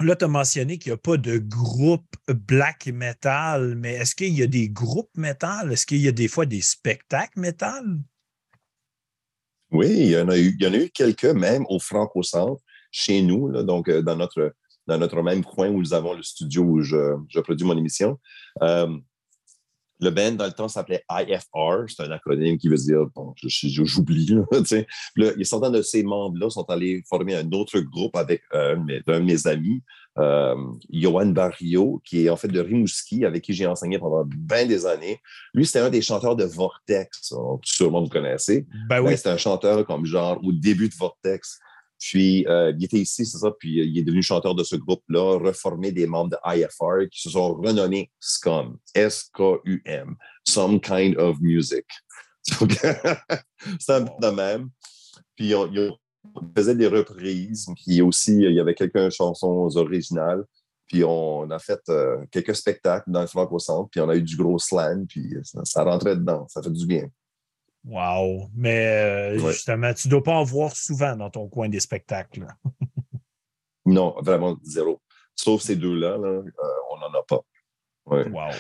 là, 0.00 0.16
tu 0.16 0.24
as 0.24 0.28
mentionné 0.28 0.78
qu'il 0.78 0.90
n'y 0.90 0.94
a 0.94 0.98
pas 0.98 1.16
de 1.16 1.38
groupe 1.38 2.16
black 2.28 2.86
metal, 2.86 3.74
mais 3.76 3.94
est-ce 3.94 4.14
qu'il 4.14 4.32
y 4.34 4.42
a 4.42 4.46
des 4.46 4.68
groupes 4.68 5.16
metal? 5.16 5.72
Est-ce 5.72 5.86
qu'il 5.86 5.98
y 5.98 6.08
a 6.08 6.12
des 6.12 6.28
fois 6.28 6.46
des 6.46 6.62
spectacles 6.62 7.38
metal? 7.38 8.00
Oui, 9.70 9.88
il 9.90 10.10
y 10.10 10.18
en 10.18 10.28
a 10.28 10.38
eu, 10.38 10.56
il 10.58 10.64
y 10.64 10.66
en 10.66 10.72
a 10.72 10.78
eu 10.78 10.90
quelques, 10.90 11.24
même 11.24 11.66
au 11.68 11.78
Franco-Centre, 11.78 12.62
chez 12.90 13.20
nous, 13.20 13.62
donc 13.64 13.88
euh, 13.88 14.00
dans 14.00 14.16
notre, 14.16 14.54
dans 14.86 14.98
notre 14.98 15.22
même 15.22 15.44
coin 15.44 15.68
où 15.68 15.80
nous 15.80 15.92
avons 15.92 16.14
le 16.14 16.22
studio 16.22 16.62
où 16.62 16.82
je, 16.82 17.40
produis 17.40 17.66
mon 17.66 17.76
émission. 17.76 18.18
Euh, 18.62 18.96
le 20.00 20.10
band, 20.10 20.32
dans 20.32 20.46
le 20.46 20.52
temps, 20.52 20.68
s'appelait 20.68 21.04
IFR. 21.10 21.88
C'est 21.88 22.02
un 22.02 22.10
acronyme 22.10 22.58
qui 22.58 22.68
veut 22.68 22.76
dire, 22.76 23.06
bon, 23.14 23.34
j'oublie. 23.42 24.26
Là, 25.16 25.32
certains 25.42 25.70
de 25.70 25.82
ces 25.82 26.02
membres-là 26.02 26.50
sont 26.50 26.68
allés 26.70 27.02
former 27.08 27.34
un 27.34 27.50
autre 27.52 27.80
groupe 27.80 28.16
avec 28.16 28.42
un 28.52 28.76
de 28.76 29.18
mes 29.18 29.46
amis, 29.46 29.82
euh, 30.18 30.56
Johan 30.90 31.26
Barrio, 31.26 32.00
qui 32.04 32.26
est 32.26 32.30
en 32.30 32.36
fait 32.36 32.48
de 32.48 32.60
Rimouski, 32.60 33.24
avec 33.24 33.44
qui 33.44 33.52
j'ai 33.52 33.66
enseigné 33.66 33.98
pendant 33.98 34.24
bien 34.24 34.66
des 34.66 34.86
années. 34.86 35.20
Lui, 35.54 35.64
c'était 35.64 35.80
un 35.80 35.90
des 35.90 36.02
chanteurs 36.02 36.36
de 36.36 36.44
Vortex. 36.44 37.32
Sûrement 37.62 38.02
vous 38.02 38.08
connaissez. 38.08 38.66
Ben 38.88 39.00
oui. 39.00 39.16
C'était 39.16 39.30
un 39.30 39.36
chanteur 39.36 39.86
comme 39.86 40.06
genre 40.06 40.40
au 40.42 40.52
début 40.52 40.88
de 40.88 40.94
Vortex. 40.94 41.60
Puis, 41.98 42.46
euh, 42.46 42.72
il 42.78 42.84
était 42.84 42.98
ici, 42.98 43.26
c'est 43.26 43.38
ça, 43.38 43.50
puis 43.58 43.80
euh, 43.80 43.84
il 43.84 43.98
est 43.98 44.02
devenu 44.02 44.22
chanteur 44.22 44.54
de 44.54 44.62
ce 44.62 44.76
groupe-là, 44.76 45.38
reformé 45.38 45.90
des 45.90 46.06
membres 46.06 46.30
de 46.30 46.56
IFR 46.56 47.08
qui 47.10 47.20
se 47.20 47.30
sont 47.30 47.54
renommés 47.54 48.10
SCUM, 48.20 48.78
S-K-U-M, 48.94 50.16
Some 50.46 50.80
Kind 50.80 51.16
of 51.18 51.38
Music. 51.40 51.84
c'est 52.44 53.92
un 53.92 54.04
peu 54.04 54.12
de 54.20 54.30
même. 54.30 54.70
Puis, 55.34 55.54
on, 55.54 55.68
faisait 56.56 56.76
des 56.76 56.86
reprises, 56.86 57.66
puis 57.84 58.00
aussi, 58.00 58.36
il 58.36 58.52
y 58.52 58.60
avait 58.60 58.74
quelques 58.74 59.10
chansons 59.10 59.68
originales. 59.76 60.44
Puis 60.86 61.04
on 61.04 61.50
a 61.50 61.58
fait 61.58 61.80
euh, 61.90 62.24
quelques 62.30 62.56
spectacles 62.56 63.10
dans 63.10 63.20
le 63.20 63.26
Franco-Centre, 63.26 63.90
puis 63.90 64.00
on 64.00 64.08
a 64.08 64.16
eu 64.16 64.22
du 64.22 64.36
gros 64.36 64.58
slang, 64.58 65.06
puis 65.06 65.34
ça 65.64 65.84
rentrait 65.84 66.16
dedans, 66.16 66.46
ça 66.48 66.62
fait 66.62 66.70
du 66.70 66.86
bien. 66.86 67.08
Wow! 67.84 68.50
Mais 68.54 68.86
euh, 68.86 69.38
justement, 69.38 69.94
tu 69.94 70.08
ne 70.08 70.10
dois 70.10 70.22
pas 70.22 70.34
en 70.34 70.44
voir 70.44 70.74
souvent 70.76 71.16
dans 71.16 71.30
ton 71.30 71.48
coin 71.48 71.68
des 71.68 71.80
spectacles. 71.80 72.46
non, 73.86 74.14
vraiment 74.20 74.56
zéro. 74.62 75.00
Sauf 75.34 75.62
ces 75.62 75.76
deux-là, 75.76 76.18
euh, 76.18 76.42
on 76.90 76.98
n'en 76.98 77.18
a 77.18 77.22
pas. 77.22 77.40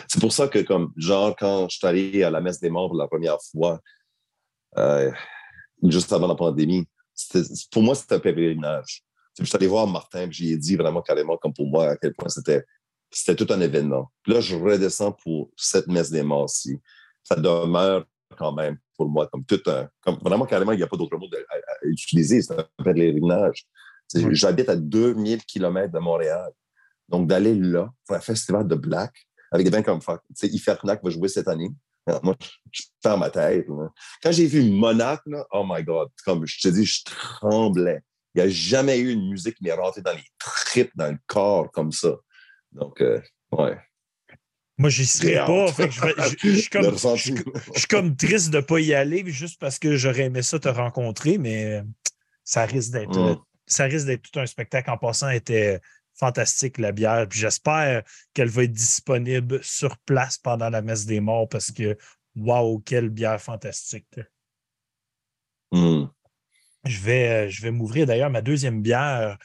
C'est 0.08 0.20
pour 0.20 0.32
ça 0.32 0.48
que, 0.48 0.60
comme, 0.60 0.92
genre, 0.96 1.34
quand 1.36 1.68
je 1.68 1.78
suis 1.78 1.86
allé 1.86 2.22
à 2.22 2.30
la 2.30 2.40
messe 2.40 2.60
des 2.60 2.70
morts 2.70 2.88
pour 2.88 2.98
la 2.98 3.08
première 3.08 3.38
fois, 3.50 3.80
euh, 4.76 5.10
juste 5.82 6.12
avant 6.12 6.26
la 6.26 6.34
pandémie, 6.34 6.86
pour 7.70 7.82
moi, 7.82 7.94
c'était 7.94 8.16
un 8.16 8.20
pèlerinage. 8.20 9.02
Je 9.38 9.44
suis 9.44 9.56
allé 9.56 9.66
voir 9.66 9.86
Martin, 9.86 10.28
et 10.28 10.32
j'y 10.32 10.52
ai 10.52 10.56
dit 10.56 10.76
vraiment 10.76 11.00
carrément, 11.00 11.36
comme 11.36 11.54
pour 11.54 11.66
moi, 11.66 11.90
à 11.90 11.96
quel 11.96 12.14
point 12.14 12.28
c'était, 12.28 12.64
c'était 13.10 13.36
tout 13.36 13.52
un 13.52 13.60
événement. 13.60 14.10
là, 14.26 14.40
je 14.40 14.56
redescends 14.56 15.12
pour 15.12 15.50
cette 15.56 15.86
messe 15.86 16.10
des 16.10 16.22
morts-ci. 16.22 16.78
Ça 17.22 17.36
demeure 17.36 18.04
quand 18.36 18.52
même 18.52 18.78
pour 18.98 19.08
moi, 19.08 19.28
comme 19.28 19.44
tout 19.44 19.62
un. 19.66 19.88
Comme 20.02 20.16
vraiment, 20.16 20.44
carrément, 20.44 20.72
il 20.72 20.76
n'y 20.76 20.82
a 20.82 20.88
pas 20.88 20.96
d'autre 20.96 21.16
mot 21.16 21.28
à, 21.50 21.86
utiliser. 21.86 22.42
C'est 22.42 22.58
un 22.58 22.66
pèlerinage. 22.84 23.64
J'habite 24.12 24.68
à 24.68 24.76
2000 24.76 25.44
km 25.44 25.92
de 25.92 25.98
Montréal. 26.00 26.50
Donc, 27.08 27.28
d'aller 27.28 27.54
là, 27.54 27.90
pour 28.06 28.16
un 28.16 28.20
festival 28.20 28.66
de 28.66 28.74
black, 28.74 29.14
avec 29.52 29.64
des 29.64 29.70
bands 29.70 29.82
comme 29.82 30.00
Ifernac 30.42 31.02
va 31.02 31.10
jouer 31.10 31.28
cette 31.28 31.48
année. 31.48 31.70
Moi, 32.22 32.36
je 32.72 32.82
perds 33.02 33.18
ma 33.18 33.30
tête. 33.30 33.66
Quand 34.22 34.32
j'ai 34.32 34.46
vu 34.46 34.62
Monac, 34.70 35.20
oh 35.52 35.64
my 35.66 35.82
God, 35.84 36.08
comme 36.24 36.46
je 36.46 36.60
te 36.60 36.68
dis, 36.68 36.84
je 36.84 37.04
tremblais. 37.04 38.00
Il 38.34 38.42
n'y 38.42 38.48
a 38.48 38.50
jamais 38.50 38.98
eu 38.98 39.12
une 39.12 39.30
musique 39.30 39.56
qui 39.56 39.64
m'est 39.64 39.72
rentrée 39.72 40.02
dans 40.02 40.12
les 40.12 40.24
tripes, 40.38 40.92
dans 40.94 41.10
le 41.10 41.18
corps 41.26 41.70
comme 41.70 41.92
ça. 41.92 42.16
Donc, 42.72 43.00
euh, 43.00 43.20
ouais. 43.52 43.78
Moi, 44.78 44.90
j'y 44.90 45.06
serais 45.06 45.44
pas. 45.44 45.66
je, 46.42 46.56
suis 46.56 47.88
comme, 47.88 48.16
triste 48.16 48.50
de 48.50 48.58
ne 48.58 48.62
pas 48.62 48.78
y 48.78 48.94
aller 48.94 49.24
juste 49.26 49.60
parce 49.60 49.78
que 49.80 49.96
j'aurais 49.96 50.26
aimé 50.26 50.42
ça 50.42 50.60
te 50.60 50.68
rencontrer, 50.68 51.36
mais 51.36 51.82
ça 52.44 52.64
risque 52.64 52.92
d'être 52.92 53.18
mm. 53.18 53.42
ça 53.66 53.84
risque 53.84 54.06
d'être 54.06 54.30
tout 54.30 54.38
un 54.38 54.46
spectacle. 54.46 54.88
En 54.90 54.96
passant, 54.96 55.30
était 55.30 55.80
fantastique 56.14 56.78
la 56.78 56.92
bière. 56.92 57.26
Puis 57.28 57.40
j'espère 57.40 58.04
qu'elle 58.34 58.48
va 58.48 58.64
être 58.64 58.72
disponible 58.72 59.62
sur 59.64 59.98
place 59.98 60.38
pendant 60.38 60.70
la 60.70 60.80
messe 60.80 61.06
des 61.06 61.20
morts 61.20 61.48
parce 61.48 61.72
que 61.72 61.96
waouh, 62.36 62.78
quelle 62.80 63.08
bière 63.08 63.40
fantastique. 63.42 64.20
Mm. 65.72 66.04
Je 66.84 67.00
vais, 67.00 67.50
je 67.50 67.62
vais 67.62 67.72
m'ouvrir 67.72 68.06
d'ailleurs 68.06 68.30
ma 68.30 68.42
deuxième 68.42 68.80
bière 68.80 69.36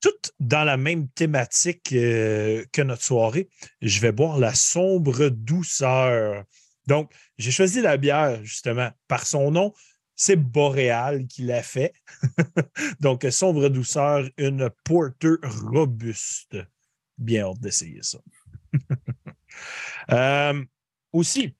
toutes 0.00 0.32
dans 0.40 0.64
la 0.64 0.76
même 0.76 1.08
thématique 1.08 1.92
euh, 1.92 2.64
que 2.72 2.82
notre 2.82 3.02
soirée. 3.02 3.48
Je 3.82 4.00
vais 4.00 4.12
boire 4.12 4.38
la 4.38 4.54
sombre 4.54 5.28
douceur. 5.28 6.44
Donc, 6.86 7.12
j'ai 7.38 7.50
choisi 7.50 7.80
la 7.80 7.96
bière, 7.96 8.42
justement, 8.44 8.90
par 9.08 9.26
son 9.26 9.50
nom. 9.50 9.72
C'est 10.16 10.36
Boréal 10.36 11.26
qui 11.26 11.42
l'a 11.42 11.62
fait. 11.62 11.92
Donc, 13.00 13.26
sombre 13.30 13.68
douceur, 13.68 14.28
une 14.36 14.70
porter 14.84 15.36
robuste. 15.42 16.56
Bien 17.16 17.44
hâte 17.44 17.60
d'essayer 17.60 18.02
ça. 18.02 18.18
Euh, 20.10 20.64
aussi, 21.12 21.54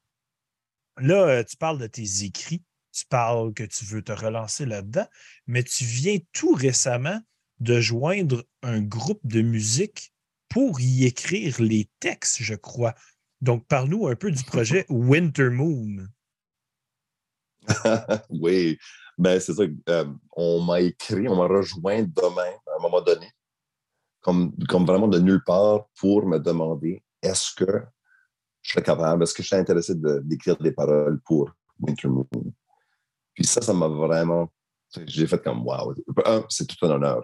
là, 0.97 1.27
euh, 1.27 1.45
tu 1.45 1.57
parles 1.57 1.79
de 1.79 1.87
tes 1.87 2.25
écrits, 2.25 2.65
tu 2.93 3.05
parles 3.07 3.53
que 3.53 3.63
tu 3.63 3.85
veux 3.85 4.03
te 4.03 4.13
relancer 4.13 4.65
là-dedans, 4.65 5.07
mais 5.47 5.63
tu 5.63 5.85
viens 5.85 6.19
tout 6.33 6.55
récemment 6.55 7.21
de 7.61 7.81
joindre 7.81 8.45
un 8.63 8.81
groupe 8.81 9.21
de 9.25 9.43
musique 9.43 10.13
pour 10.49 10.81
y 10.81 11.05
écrire 11.05 11.61
les 11.61 11.89
textes, 12.01 12.43
je 12.43 12.55
crois. 12.55 12.95
Donc, 13.41 13.67
parle-nous 13.67 14.09
un 14.09 14.17
peu 14.17 14.31
du 14.31 14.43
projet 14.43 14.85
Winter 14.91 15.51
Moon. 15.51 16.07
oui, 18.31 18.79
ben 19.17 19.39
c'est 19.39 19.55
ça. 19.55 19.63
Euh, 19.89 20.05
on 20.33 20.63
m'a 20.63 20.81
écrit, 20.81 21.29
on 21.29 21.37
m'a 21.37 21.47
rejoint 21.47 22.03
demain, 22.03 22.53
à 22.67 22.79
un 22.79 22.83
moment 22.83 23.01
donné, 23.01 23.31
comme, 24.21 24.57
comme 24.69 24.87
vraiment 24.87 25.09
de 25.09 25.19
nulle 25.19 25.45
part, 25.45 25.87
pour 25.99 26.27
me 26.27 26.39
demander 26.39 27.03
est-ce 27.23 27.55
que 27.55 27.83
je 28.63 28.73
serais 28.73 28.83
capable, 28.83 29.23
est-ce 29.23 29.35
que 29.35 29.43
je 29.43 29.49
suis 29.49 29.57
intéressé 29.57 29.95
d'écrire 29.95 30.57
des 30.57 30.73
paroles 30.73 31.21
pour 31.25 31.51
Winter 31.79 32.09
Moon? 32.09 32.27
Puis 33.35 33.45
ça, 33.45 33.63
ça 33.63 33.73
m'a 33.73 33.89
vraiment. 33.89 34.53
J'ai 35.07 35.27
fait 35.27 35.43
comme 35.43 35.65
wow. 35.65 35.95
C'est 36.49 36.67
tout 36.67 36.85
un 36.85 36.91
honneur. 36.91 37.23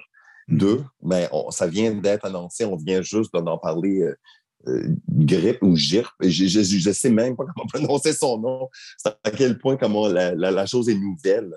Deux, 0.49 0.85
mais 1.03 1.29
ça 1.51 1.67
vient 1.67 1.93
d'être 1.93 2.25
annoncé, 2.25 2.65
on 2.65 2.77
vient 2.77 3.03
juste 3.03 3.33
d'en 3.33 3.59
parler. 3.59 4.03
Euh, 4.03 4.17
euh, 4.69 4.97
grippe 5.09 5.63
ou 5.63 5.77
GIRP, 5.77 6.13
je 6.23 6.89
ne 6.89 6.93
sais 6.93 7.11
même 7.11 7.37
pas 7.37 7.45
comment 7.55 7.67
prononcer 7.69 8.13
son 8.13 8.39
nom, 8.39 8.69
à 9.05 9.31
quel 9.31 9.59
point 9.59 9.77
comment 9.77 10.09
la, 10.09 10.67
chose 10.67 10.89
est 10.89 10.97
nouvelle. 10.97 11.57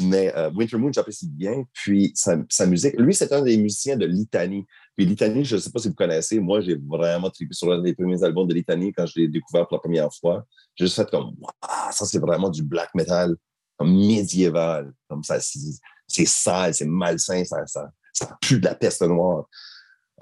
Mais 0.00 0.32
euh, 0.36 0.50
Winter 0.54 0.76
Moon, 0.76 0.92
j'apprécie 0.92 1.28
bien. 1.28 1.64
Puis 1.72 2.12
sa, 2.14 2.66
musique, 2.66 2.94
lui, 2.98 3.14
c'est 3.14 3.32
un 3.32 3.42
des 3.42 3.56
musiciens 3.56 3.96
de 3.96 4.06
Litanie. 4.06 4.64
Puis 4.94 5.06
Litanie, 5.06 5.44
je 5.44 5.56
ne 5.56 5.60
sais 5.60 5.70
pas 5.70 5.78
si 5.80 5.88
vous 5.88 5.94
connaissez, 5.94 6.38
moi, 6.38 6.60
j'ai 6.60 6.76
vraiment 6.76 7.30
trippé 7.30 7.54
sur 7.54 7.68
l'un 7.68 7.80
des 7.80 7.94
premiers 7.94 8.22
albums 8.22 8.46
de 8.46 8.54
Litanie 8.54 8.92
quand 8.92 9.06
je 9.06 9.20
l'ai 9.20 9.28
découvert 9.28 9.66
pour 9.66 9.76
la 9.76 9.80
première 9.80 10.12
fois. 10.12 10.44
J'ai 10.74 10.86
juste 10.86 10.96
fait 10.96 11.10
comme, 11.10 11.34
waouh, 11.38 11.92
ça, 11.92 12.04
c'est 12.04 12.18
vraiment 12.18 12.50
du 12.50 12.62
black 12.62 12.94
metal, 12.94 13.34
comme 13.76 13.94
médiéval. 13.94 14.92
Comme 15.08 15.24
ça, 15.24 15.38
c'est 15.40 16.26
sale, 16.26 16.74
c'est 16.74 16.86
malsain, 16.86 17.44
ça, 17.44 17.66
ça, 17.66 17.90
ça 18.16 18.36
pue 18.40 18.58
de 18.58 18.64
la 18.64 18.74
peste 18.74 19.02
noire. 19.02 19.48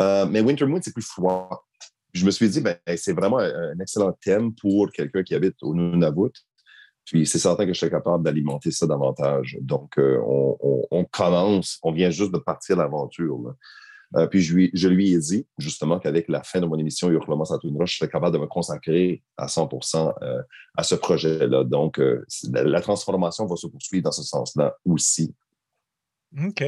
Euh, 0.00 0.26
mais 0.26 0.40
Winter 0.40 0.66
Moon, 0.66 0.80
c'est 0.82 0.92
plus 0.92 1.06
froid. 1.06 1.64
Je 2.12 2.26
me 2.26 2.30
suis 2.30 2.48
dit, 2.48 2.60
ben, 2.60 2.76
c'est 2.96 3.12
vraiment 3.12 3.38
un 3.38 3.78
excellent 3.80 4.12
thème 4.20 4.54
pour 4.54 4.90
quelqu'un 4.92 5.22
qui 5.22 5.34
habite 5.34 5.56
au 5.62 5.74
Nunavut. 5.74 6.32
Puis 7.04 7.26
c'est 7.26 7.38
certain 7.38 7.66
que 7.66 7.72
je 7.72 7.78
suis 7.78 7.90
capable 7.90 8.24
d'alimenter 8.24 8.70
ça 8.70 8.86
davantage. 8.86 9.58
Donc, 9.60 9.98
euh, 9.98 10.18
on, 10.90 11.04
commence, 11.04 11.78
on 11.82 11.92
vient 11.92 12.10
juste 12.10 12.32
de 12.32 12.38
partir 12.38 12.76
l'aventure. 12.76 13.54
Euh, 14.16 14.26
puis 14.26 14.40
je 14.40 14.88
lui, 14.88 15.12
ai 15.12 15.18
dit 15.18 15.46
justement 15.58 15.98
qu'avec 15.98 16.28
la 16.28 16.42
fin 16.42 16.60
de 16.60 16.66
mon 16.66 16.78
émission 16.78 17.10
Hurlement 17.10 17.44
Saturne 17.44 17.76
je 17.84 17.96
serais 17.96 18.08
capable 18.08 18.36
de 18.36 18.40
me 18.40 18.46
consacrer 18.46 19.22
à 19.36 19.48
100 19.48 19.68
à 20.76 20.82
ce 20.82 20.94
projet-là. 20.94 21.64
Donc, 21.64 21.98
la, 21.98 22.62
la, 22.62 22.80
transformation 22.80 23.44
va 23.46 23.56
se 23.56 23.66
poursuivre 23.66 24.04
dans 24.04 24.12
ce 24.12 24.22
sens-là 24.22 24.76
aussi. 24.84 25.34
OK. 26.42 26.64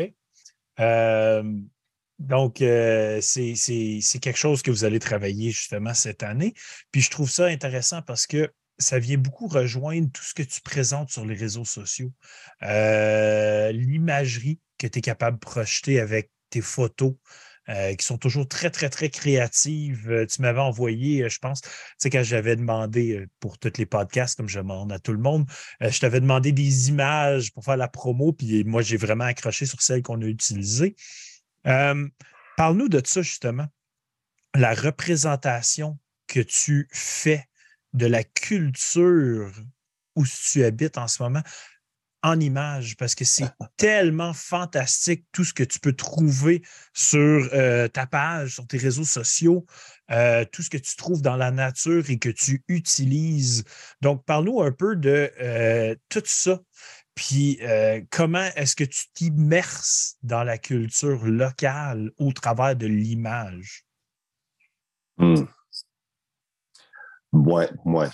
Donc, 2.18 2.57
c'est 2.59 4.18
quelque 4.20 4.37
chose 4.37 4.62
que 4.62 4.70
vous 4.70 4.85
allez 4.85 4.99
travailler 4.99 5.51
justement 5.51 5.95
cette 5.95 6.22
année. 6.22 6.55
Puis 6.93 7.03
je 7.03 7.11
trouve 7.11 7.31
ça 7.31 7.47
intéressant 7.47 8.03
parce 8.03 8.27
que 8.27 8.53
ça 8.79 8.99
vient 8.99 9.16
beaucoup 9.16 9.49
rejoindre 9.49 10.11
tout 10.12 10.22
ce 10.22 10.35
que 10.35 10.43
tu 10.43 10.61
présentes 10.61 11.11
sur 11.11 11.24
les 11.24 11.35
réseaux 11.35 11.64
sociaux. 11.64 12.12
L'imagerie 12.61 14.61
que 14.79 14.87
tu 14.87 14.99
es 14.99 15.03
capable 15.03 15.39
de 15.39 15.45
projeter 15.45 16.01
avec 16.01 16.31
tes 16.51 16.61
photos, 16.61 17.14
euh, 17.69 17.95
qui 17.95 18.07
sont 18.07 18.19
toujours 18.19 18.47
très, 18.47 18.71
très, 18.71 18.89
très 18.89 19.11
créatives. 19.11 20.11
Euh, 20.11 20.27
tu 20.27 20.41
m'avais 20.41 20.61
envoyé, 20.61 21.25
euh, 21.25 21.29
je 21.29 21.39
pense, 21.41 21.62
tu 21.62 21.69
sais, 21.99 22.11
quand 22.11 22.23
j'avais 22.23 22.55
demandé 22.55 23.27
pour 23.41 23.59
tous 23.59 23.73
les 23.79 23.87
podcasts, 23.87 24.37
comme 24.37 24.49
je 24.49 24.59
demande 24.59 24.93
à 24.93 24.99
tout 24.99 25.12
le 25.12 25.19
monde, 25.19 25.51
je 25.81 25.99
t'avais 25.99 26.21
demandé 26.21 26.53
des 26.53 26.89
images 26.89 27.53
pour 27.53 27.64
faire 27.64 27.77
la 27.77 27.89
promo, 27.89 28.33
puis 28.33 28.64
moi, 28.64 28.83
j'ai 28.83 28.97
vraiment 28.97 29.25
accroché 29.25 29.67
sur 29.67 29.83
celles 29.83 30.03
qu'on 30.03 30.21
a 30.23 30.27
utilisées. 30.27 30.95
Parle-nous 31.64 32.89
de 32.89 33.03
ça, 33.05 33.23
justement. 33.23 33.67
La 34.55 34.73
représentation 34.73 35.99
que 36.29 36.41
tu 36.41 36.89
fais 36.93 37.45
de 37.93 38.07
la 38.07 38.25
culture 38.25 39.53
où 40.14 40.25
tu 40.25 40.64
habites 40.64 40.99
en 40.99 41.09
ce 41.09 41.23
moment 41.23 41.43
en 42.27 42.41
images 42.41 42.97
parce 42.97 43.14
que 43.14 43.24
c'est 43.24 43.49
tellement 43.77 44.33
fantastique 44.33 45.24
tout 45.31 45.45
ce 45.45 45.55
que 45.55 45.62
tu 45.62 45.79
peux 45.79 45.93
trouver 45.93 46.62
sur 46.93 47.49
euh, 47.53 47.87
ta 47.87 48.07
page, 48.07 48.55
sur 48.55 48.66
tes 48.66 48.79
réseaux 48.79 49.05
sociaux, 49.05 49.64
euh, 50.11 50.45
tout 50.51 50.62
ce 50.62 50.70
que 50.70 50.77
tu 50.77 50.97
trouves 50.97 51.22
dans 51.22 51.37
la 51.37 51.53
nature 51.53 52.11
et 52.11 52.18
que 52.18 52.29
tu 52.29 52.64
utilises. 52.66 53.62
Donc, 54.01 54.24
parle-nous 54.24 54.61
un 54.61 54.72
peu 54.72 54.97
de 54.97 55.31
euh, 55.41 55.95
tout 56.09 56.22
ça. 56.24 56.61
Puis, 57.14 57.61
comment 58.11 58.51
est-ce 58.57 58.77
que 58.77 58.85
tu 58.85 59.05
t'immerses 59.14 60.16
dans 60.22 60.45
la 60.45 60.59
culture 60.59 61.24
locale 61.24 62.11
au 62.18 62.31
travers 62.33 62.77
de 62.77 62.87
l'image? 62.87 63.87
Ouais, 67.33 67.70
ouais. 67.87 68.09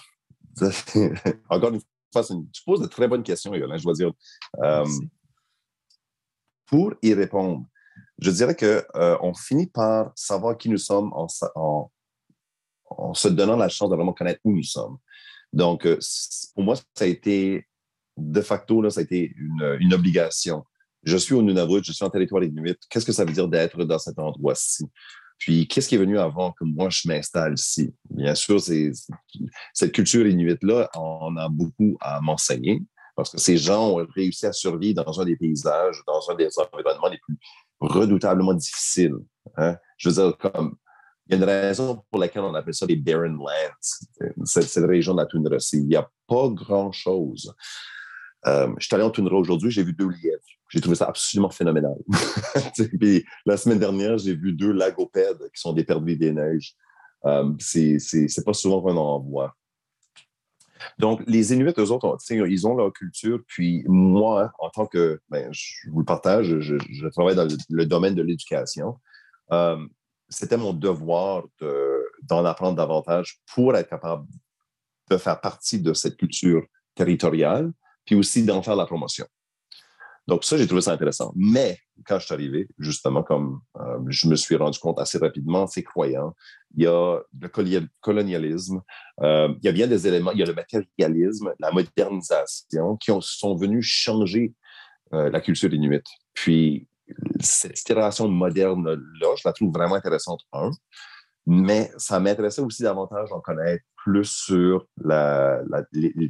Encore 1.49 1.75
une 1.75 1.81
tu 2.21 2.63
poses 2.65 2.81
de 2.81 2.87
très 2.87 3.09
bonnes 3.09 3.23
questions, 3.23 3.55
Yolande, 3.55 3.79
je 3.79 3.85
dois 3.85 3.95
dire. 3.95 4.13
Euh, 4.63 4.85
pour 6.67 6.95
y 7.03 7.15
répondre, 7.15 7.67
je 8.19 8.31
dirais 8.31 8.57
qu'on 8.57 8.83
euh, 8.97 9.35
finit 9.35 9.67
par 9.67 10.13
savoir 10.15 10.57
qui 10.57 10.69
nous 10.69 10.79
sommes 10.79 11.13
en, 11.13 11.29
se 13.15 13.29
donnant 13.29 13.57
la 13.57 13.69
chance 13.69 13.91
de 13.91 13.97
vraiment 13.97 14.13
connaître 14.13 14.41
où 14.45 14.53
nous 14.53 14.63
sommes. 14.63 14.99
Donc, 15.53 15.87
euh, 15.87 15.99
pour 16.55 16.65
moi, 16.65 16.77
ça 16.77 17.05
a 17.05 17.07
été, 17.07 17.67
de 18.17 18.41
facto, 18.41 18.81
là, 18.81 18.91
ça 18.91 19.01
a 19.01 19.03
été 19.03 19.35
une, 19.37 19.93
obligation. 19.93 20.65
Je 21.03 21.17
suis 21.17 21.35
au 21.35 21.43
Nunavut, 21.43 21.83
je 21.83 21.93
suis 21.93 22.05
en 22.05 22.11
territoire 22.11 22.43
inuit. 22.45 22.79
Qu'est-ce 22.89 23.05
que 23.05 23.13
ça 23.13 23.25
veut 23.25 23.33
dire 23.33 23.49
d'être 23.49 23.85
dans 23.85 23.99
cet 23.99 24.19
endroit-ci? 24.19 24.85
Puis, 25.43 25.67
qu'est-ce 25.67 25.89
qui 25.89 25.97
est 25.97 25.99
venu 25.99 26.21
avant 26.21 26.53
que 26.53 26.63
moi, 26.63 26.89
je 26.89 27.09
m'installe 27.09 27.55
ici? 27.55 27.93
Bien 28.09 28.37
sûr, 28.37 28.61
cette 28.61 29.93
culture 29.93 30.25
inuite-là, 30.25 30.89
on 30.95 31.37
a 31.37 31.49
beaucoup 31.49 31.97
à 32.01 32.21
m'enseigner 32.21 32.81
parce 33.17 33.33
que 33.33 33.39
ces 33.39 33.57
gens 33.57 33.89
ont 33.89 34.07
réussi 34.15 34.47
à 34.47 34.53
survivre 34.53 35.03
dans 35.03 35.21
un 35.21 35.25
des 35.25 35.35
paysages, 35.35 36.01
dans 36.07 36.31
un 36.31 36.37
des 36.37 36.49
environnements 36.57 37.09
les 37.09 37.19
plus 37.19 37.37
redoutablement 37.81 38.55
difficiles. 38.55 39.17
Hein? 39.57 39.77
Je 39.97 40.11
veux 40.11 40.15
dire, 40.15 40.39
comme 40.39 40.77
il 41.27 41.33
y 41.33 41.35
a 41.35 41.39
une 41.39 41.51
raison 41.51 42.05
pour 42.09 42.21
laquelle 42.21 42.43
on 42.43 42.55
appelle 42.55 42.75
ça 42.75 42.87
les 42.87 42.95
barren 42.95 43.37
lands, 43.37 43.49
cette, 44.45 44.63
cette 44.63 44.87
région 44.87 45.15
de 45.15 45.23
la 45.23 45.27
toundra. 45.27 45.57
Il 45.73 45.87
n'y 45.89 45.97
a 45.97 46.09
pas 46.29 46.49
grand-chose. 46.51 47.53
Euh, 48.47 48.73
je 48.79 48.87
suis 48.87 48.95
allé 48.95 49.03
en 49.03 49.11
toundra 49.11 49.35
aujourd'hui, 49.35 49.73
j'ai 49.73 49.83
vu 49.83 49.93
deux 49.93 50.09
lièvres. 50.09 50.41
J'ai 50.73 50.81
trouvé 50.81 50.97
ça 50.97 51.07
absolument 51.07 51.51
phénoménal. 51.51 51.97
La 53.47 53.57
semaine 53.59 53.79
dernière, 53.79 54.17
j'ai 54.17 54.35
vu 54.35 54.53
deux 54.53 54.73
lagopèdes 54.73 55.51
qui 55.55 55.61
sont 55.61 55.75
des 55.75 55.85
perdus 55.85 56.17
des 56.17 56.33
neiges. 56.33 56.75
Euh, 57.27 57.53
c'est 57.59 58.45
pas 58.45 58.55
souvent 58.55 58.81
qu'on 58.81 58.97
en 58.97 59.21
voit. 59.21 59.55
Donc, 60.99 61.23
les 61.27 61.53
Inuits, 61.53 61.75
eux 61.79 61.91
autres, 61.91 62.17
ils 62.31 62.67
ont 62.67 62.75
leur 62.75 62.91
culture. 62.93 63.41
Puis 63.47 63.85
moi, 63.87 64.51
en 64.59 64.71
tant 64.71 64.87
que, 64.87 65.21
ben, 65.29 65.49
je 65.53 65.91
vous 65.91 66.01
le 66.01 66.07
partage, 66.07 66.59
je, 66.61 67.09
travaille 67.09 67.37
dans 67.37 67.47
le, 67.69 67.85
domaine 67.85 68.15
de 68.15 68.23
l'éducation. 68.23 68.99
Euh, 69.53 69.77
c'était 70.31 70.57
mon 70.57 70.73
devoir 70.73 71.45
d'en 72.23 72.47
apprendre 72.47 72.77
davantage 72.77 73.41
pour 73.55 73.77
être 73.77 73.91
capable 73.91 74.27
de 75.11 75.19
faire 75.19 75.39
partie 75.39 75.81
de 75.81 75.93
cette 75.93 76.17
culture 76.17 76.65
territoriale 76.95 77.71
puis 78.07 78.15
aussi 78.15 78.43
d'en 78.43 78.63
faire 78.63 78.77
la 78.77 78.87
promotion. 78.87 79.27
Donc, 80.29 80.45
ça, 80.45 80.57
j'ai 80.57 80.67
trouvé 80.67 80.83
ça 80.83 80.93
intéressant. 80.93 81.33
Mais 81.35 81.79
quand 82.07 82.19
je 82.19 82.27
suis 82.27 82.35
arrivé, 82.35 82.69
justement, 82.79 83.23
comme 83.23 83.61
euh, 83.81 83.99
je 84.09 84.29
me 84.29 84.37
suis 84.37 84.57
rendu 84.57 84.79
compte 84.79 84.99
assez 84.99 85.19
rapidement, 85.19 85.67
c'est 85.67 85.83
croyant. 85.83 86.35
Il 86.77 86.85
y 86.85 86.87
a 86.87 87.19
le 87.41 87.89
colonialisme, 88.01 88.83
euh, 89.21 89.53
il 89.63 89.67
y 89.67 89.69
a 89.69 89.73
bien 89.73 89.87
des 89.87 90.07
éléments, 90.07 90.33
il 90.33 90.39
y 90.39 90.43
a 90.43 90.47
le 90.47 90.55
matérialisme, 90.55 91.53
la 91.59 91.73
modernisation 91.73 92.97
qui 92.97 93.13
sont 93.21 93.57
venus 93.57 93.85
changer 93.85 94.55
euh, 95.13 95.31
la 95.31 95.41
culture 95.41 95.73
inuite. 95.73 96.07
Puis, 96.35 96.89
cette 97.41 97.79
itération 97.81 98.29
moderne-là, 98.29 99.35
je 99.37 99.43
la 99.45 99.53
trouve 99.53 99.73
vraiment 99.73 99.97
intéressante, 99.97 100.41
un. 100.53 100.71
Mais 101.47 101.91
ça 101.97 102.21
m'intéressait 102.21 102.63
aussi 102.63 102.83
davantage 102.83 103.31
d'en 103.31 103.41
connaître 103.41 103.85
plus 103.97 104.25
sur 104.25 104.87
la, 105.03 105.61
la, 105.69 105.83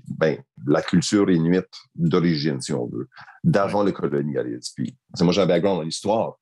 ben, 0.08 0.42
la 0.66 0.82
culture 0.82 1.30
inuite 1.30 1.68
d'origine, 1.94 2.60
si 2.60 2.72
on 2.72 2.86
veut, 2.86 3.08
d'avant 3.44 3.82
le 3.82 3.92
colonialisme. 3.92 4.72
Puis, 4.76 4.96
moi, 5.20 5.32
j'ai 5.32 5.42
un 5.42 5.46
background 5.46 5.80
en 5.80 5.86
histoire. 5.86 6.38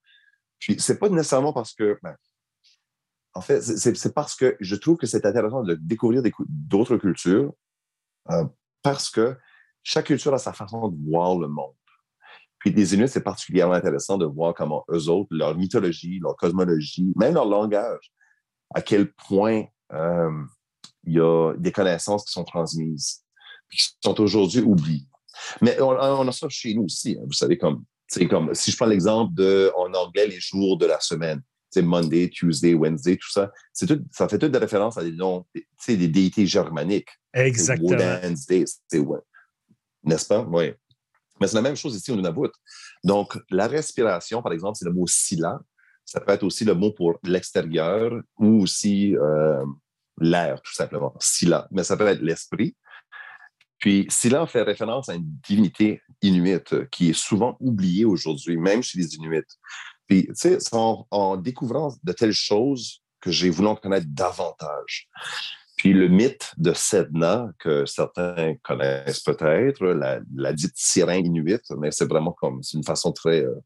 Puis, 0.58 0.76
c'est 0.78 0.98
pas 0.98 1.08
nécessairement 1.08 1.52
parce 1.52 1.74
que, 1.74 1.98
ben, 2.02 2.14
en 3.34 3.40
fait, 3.40 3.60
c'est 3.60 4.14
parce 4.14 4.34
que 4.34 4.56
je 4.60 4.74
trouve 4.76 4.96
que 4.96 5.06
c'est 5.06 5.24
intéressant 5.24 5.62
de 5.62 5.74
découvrir 5.74 6.22
d'autres 6.48 6.96
cultures 6.96 7.52
euh, 8.30 8.44
parce 8.82 9.08
que 9.08 9.36
chaque 9.82 10.06
culture 10.06 10.34
a 10.34 10.38
sa 10.38 10.52
façon 10.52 10.88
de 10.88 11.10
voir 11.10 11.38
le 11.38 11.48
monde. 11.48 11.74
Puis 12.58 12.70
les 12.70 12.94
Inuits, 12.94 13.08
c'est 13.08 13.22
particulièrement 13.22 13.74
intéressant 13.74 14.18
de 14.18 14.26
voir 14.26 14.52
comment 14.54 14.84
eux 14.90 15.08
autres, 15.08 15.28
leur 15.30 15.56
mythologie, 15.56 16.18
leur 16.20 16.36
cosmologie, 16.36 17.12
même 17.16 17.34
leur 17.34 17.46
langage, 17.46 18.12
à 18.74 18.82
quel 18.82 19.12
point 19.12 19.64
euh, 19.92 20.30
il 21.04 21.14
y 21.14 21.20
a 21.20 21.54
des 21.56 21.72
connaissances 21.72 22.24
qui 22.24 22.32
sont 22.32 22.44
transmises, 22.44 23.22
qui 23.70 23.88
sont 24.02 24.20
aujourd'hui 24.20 24.60
oubliées. 24.60 25.06
Mais 25.60 25.80
on, 25.80 25.92
a 25.96 26.32
ça 26.32 26.48
chez 26.48 26.74
nous 26.74 26.84
aussi. 26.84 27.16
Hein. 27.18 27.24
vous 27.26 27.32
savez, 27.32 27.56
comme, 27.56 27.84
comme 28.28 28.54
si 28.54 28.70
je 28.70 28.76
prends 28.76 28.86
l'exemple 28.86 29.34
de, 29.34 29.72
en 29.76 29.92
anglais, 29.94 30.26
les 30.26 30.40
jours 30.40 30.76
de 30.76 30.86
la 30.86 31.00
semaine. 31.00 31.42
C'est 31.70 31.82
Monday, 31.82 32.28
Tuesday, 32.28 32.74
Wednesday, 32.74 33.16
tout 33.16 33.30
ça. 33.30 33.52
Tout, 33.78 34.00
ça 34.10 34.28
fait 34.28 34.38
toutes 34.38 34.50
des 34.50 34.58
références 34.58 34.98
à 34.98 35.04
des 35.04 35.12
noms, 35.12 35.46
des 35.86 36.08
déités 36.08 36.44
germaniques. 36.44 37.10
Exactement. 37.32 37.96
N'est-ce 40.02 40.26
pas? 40.26 40.42
Oui. 40.42 40.72
Mais 41.40 41.46
c'est 41.46 41.54
la 41.54 41.62
même 41.62 41.76
chose 41.76 41.94
ici 41.94 42.10
au 42.10 42.16
Nunavut. 42.16 42.50
Donc, 43.04 43.38
la 43.50 43.66
respiration, 43.66 44.42
par 44.42 44.52
exemple, 44.52 44.76
c'est 44.78 44.84
le 44.84 44.92
mot 44.92 45.06
sila. 45.06 45.60
Ça 46.10 46.20
peut 46.20 46.32
être 46.32 46.42
aussi 46.42 46.64
le 46.64 46.74
mot 46.74 46.90
pour 46.90 47.20
l'extérieur 47.22 48.10
ou 48.36 48.62
aussi 48.62 49.16
euh, 49.16 49.64
l'air, 50.20 50.60
tout 50.60 50.74
simplement, 50.74 51.14
Sila. 51.20 51.68
Mais 51.70 51.84
ça 51.84 51.96
peut 51.96 52.08
être 52.08 52.20
l'esprit. 52.20 52.76
Puis 53.78 54.06
Sila 54.08 54.44
fait 54.48 54.62
référence 54.62 55.08
à 55.08 55.14
une 55.14 55.38
divinité 55.48 56.02
inuite 56.20 56.88
qui 56.90 57.10
est 57.10 57.18
souvent 57.18 57.56
oubliée 57.60 58.04
aujourd'hui, 58.04 58.56
même 58.56 58.82
chez 58.82 58.98
les 58.98 59.14
Inuits. 59.14 59.46
Puis, 60.08 60.26
tu 60.26 60.34
sais, 60.34 60.58
c'est 60.58 60.74
en, 60.74 61.36
découvrant 61.36 61.94
de 62.02 62.12
telles 62.12 62.32
choses 62.32 63.04
que 63.20 63.30
j'ai 63.30 63.48
voulu 63.48 63.68
en 63.68 63.76
connaître 63.76 64.08
davantage. 64.08 65.08
Puis 65.76 65.92
le 65.92 66.08
mythe 66.08 66.52
de 66.56 66.72
Sedna, 66.72 67.52
que 67.60 67.86
certains 67.86 68.56
connaissent 68.64 69.20
peut-être, 69.20 69.86
la, 69.86 70.52
dite 70.52 70.74
sirène 70.74 71.24
inuite, 71.24 71.70
mais 71.78 71.92
c'est 71.92 72.08
vraiment 72.08 72.32
comme, 72.32 72.64
c'est 72.64 72.76
une 72.76 72.84
façon 72.84 73.12
très 73.12 73.44
euh, 73.44 73.60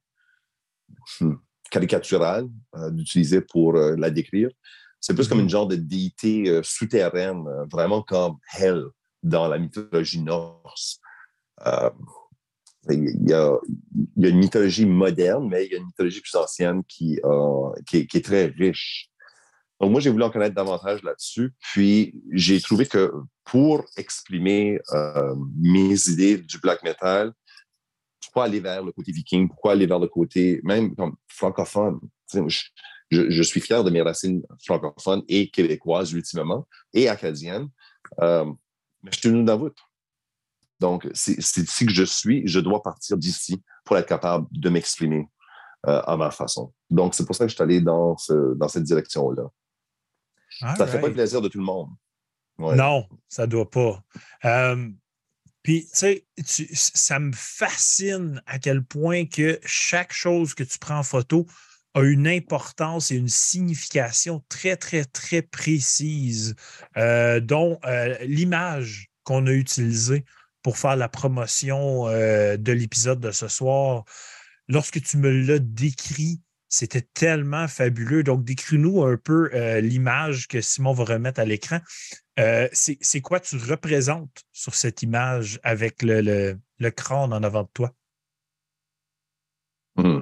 hmm, 1.21 1.37
caricaturale 1.71 2.49
euh, 2.77 2.91
d'utiliser 2.91 3.41
pour 3.41 3.77
euh, 3.77 3.97
la 3.97 4.11
décrire. 4.11 4.51
C'est 5.01 5.15
plus 5.15 5.29
comme 5.29 5.41
une 5.41 5.47
mm-hmm. 5.47 5.51
genre 5.51 5.67
de 5.67 5.77
déité 5.77 6.49
euh, 6.49 6.63
souterraine, 6.63 7.45
vraiment 7.71 8.03
comme 8.03 8.37
Hell 8.57 8.85
dans 9.23 9.49
la 9.49 9.59
mythologie 9.59 10.23
norse. 10.23 11.01
Il, 12.91 13.29
y 13.29 13.33
a, 13.33 13.57
une 14.17 14.37
mythologie 14.37 14.85
moderne, 14.85 15.49
mais 15.49 15.65
il 15.65 15.73
y 15.73 15.75
a 15.75 15.79
une 15.79 15.87
mythologie 15.87 16.21
plus 16.21 16.35
ancienne 16.35 16.83
qui, 16.85 17.19
qui, 17.87 17.97
est, 17.97 18.25
très 18.25 18.47
riche. 18.47 19.09
Donc, 19.81 19.91
moi, 19.91 20.01
j'ai 20.01 20.11
voulu 20.11 20.25
en 20.25 20.31
connaître 20.31 20.55
davantage 20.55 21.03
là-dessus. 21.03 21.55
Puis, 21.61 22.21
j'ai 22.33 22.61
trouvé 22.61 22.85
que 22.85 23.11
pour 23.45 23.87
exprimer 23.97 24.79
mes 25.59 26.09
idées 26.11 26.37
du 26.37 26.59
black 26.59 26.83
metal, 26.83 27.33
pourquoi 28.25 28.45
aller 28.45 28.61
vers 28.61 28.83
le 28.83 28.93
côté 28.93 29.13
viking, 29.13 29.49
pourquoi 29.49 29.73
aller 29.73 29.87
vers 29.87 29.99
le 29.99 30.09
côté 30.09 30.61
même 30.65 30.95
comme 30.95 31.17
francophone? 31.29 32.01
je, 33.11 33.43
suis 33.43 33.61
fier 33.61 33.85
de 33.85 33.91
mes 33.91 34.03
racines 34.03 34.43
francophones 34.65 35.23
et 35.29 35.51
québécoises, 35.51 36.13
ultimement, 36.13 36.67
et 36.93 37.09
acadiennes. 37.09 37.69
Euh, 38.21 38.45
mais 39.03 39.11
je 39.13 39.19
suis 39.21 39.31
Nunavut. 39.31 39.75
Donc, 40.81 41.09
c'est 41.15 41.37
ici 41.37 41.87
que 41.87 41.93
je 41.93 42.05
suis. 42.05 42.43
Je 42.47 42.61
dois 42.61 42.83
partir 42.83 43.17
d'ici 43.17 43.63
pour 43.85 43.97
être 43.97 44.09
capable 44.09 44.47
de 44.51 44.69
m'exprimer 44.69 45.29
à 45.87 46.17
ma 46.17 46.31
façon. 46.31 46.73
Donc, 46.89 47.15
c'est 47.15 47.27
pour 47.27 47.37
ça 47.37 47.45
que 47.45 47.51
je 47.51 47.55
suis 47.55 47.63
allé 47.63 47.81
dans, 47.81 48.17
dans 48.57 48.69
cette 48.69 48.85
direction-là. 48.85 49.45
Ça 50.59 50.75
ne 50.79 50.87
fait 50.87 51.01
pas 51.01 51.09
le 51.09 51.15
plaisir 51.15 51.43
de 51.43 51.49
tout 51.49 51.59
le 51.59 51.65
monde. 51.65 51.91
Non, 52.59 53.07
ça 53.29 53.47
ne 53.47 53.51
doit 53.51 53.71
pas. 53.71 54.03
Puis, 55.65 55.89
tu 55.99 56.23
sais, 56.45 56.69
ça 56.75 57.19
me 57.19 57.33
fascine 57.33 58.43
à 58.45 58.59
quel 58.59 58.85
point 58.85 59.25
que 59.25 59.59
chaque 59.65 60.13
chose 60.13 60.53
que 60.53 60.63
tu 60.63 60.79
prends 60.79 60.99
en 60.99 61.03
photo 61.03 61.47
a 61.95 62.03
une 62.03 62.29
importance 62.29 63.11
et 63.11 63.17
une 63.17 63.31
signification 63.31 64.45
très, 64.51 64.77
très, 64.77 65.07
très 65.07 65.41
précise, 65.41 66.55
euh, 66.99 67.41
dont 67.41 67.79
euh, 67.87 68.15
l'image 68.25 69.09
qu'on 69.23 69.47
a 69.47 69.53
utilisée 69.53 70.27
pour 70.63 70.77
faire 70.77 70.97
la 70.97 71.09
promotion 71.09 72.09
euh, 72.09 72.59
de 72.59 72.73
l'épisode 72.73 73.21
de 73.21 73.31
ce 73.31 73.49
soir, 73.49 74.05
lorsque 74.69 75.01
tu 75.03 75.17
me 75.17 75.31
l'as 75.31 75.61
décrit, 75.61 76.43
c'était 76.69 77.09
tellement 77.15 77.69
fabuleux. 77.69 78.23
Donc, 78.23 78.45
décris-nous 78.45 79.03
un 79.03 79.17
peu 79.17 79.49
l'image 79.79 80.47
que 80.47 80.61
Simon 80.61 80.93
va 80.93 81.05
remettre 81.05 81.41
à 81.41 81.47
l'écran. 81.47 81.79
C'est 82.73 83.21
quoi 83.21 83.41
tu 83.41 83.57
représentes 83.57 84.43
sur 84.53 84.75
cette 84.75 85.03
image 85.03 85.61
avec 85.63 86.03
le, 86.03 86.59
le 86.79 86.91
crâne 86.91 87.33
en 87.33 87.43
avant 87.43 87.63
de 87.63 87.69
toi? 87.73 87.93
Hmm. 89.97 90.21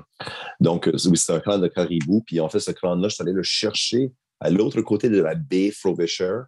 Donc, 0.60 0.88
euh, 0.88 0.96
oui, 1.06 1.16
c'est 1.16 1.32
un 1.32 1.40
crâne 1.40 1.60
de 1.60 1.68
caribou. 1.68 2.22
Puis 2.26 2.40
en 2.40 2.48
fait, 2.48 2.60
ce 2.60 2.70
crâne-là, 2.70 3.08
je 3.08 3.14
suis 3.14 3.22
allé 3.22 3.32
le 3.32 3.42
chercher 3.42 4.12
à 4.40 4.50
l'autre 4.50 4.80
côté 4.82 5.08
de 5.08 5.20
la 5.20 5.34
baie 5.34 5.70
Frobisher. 5.70 6.40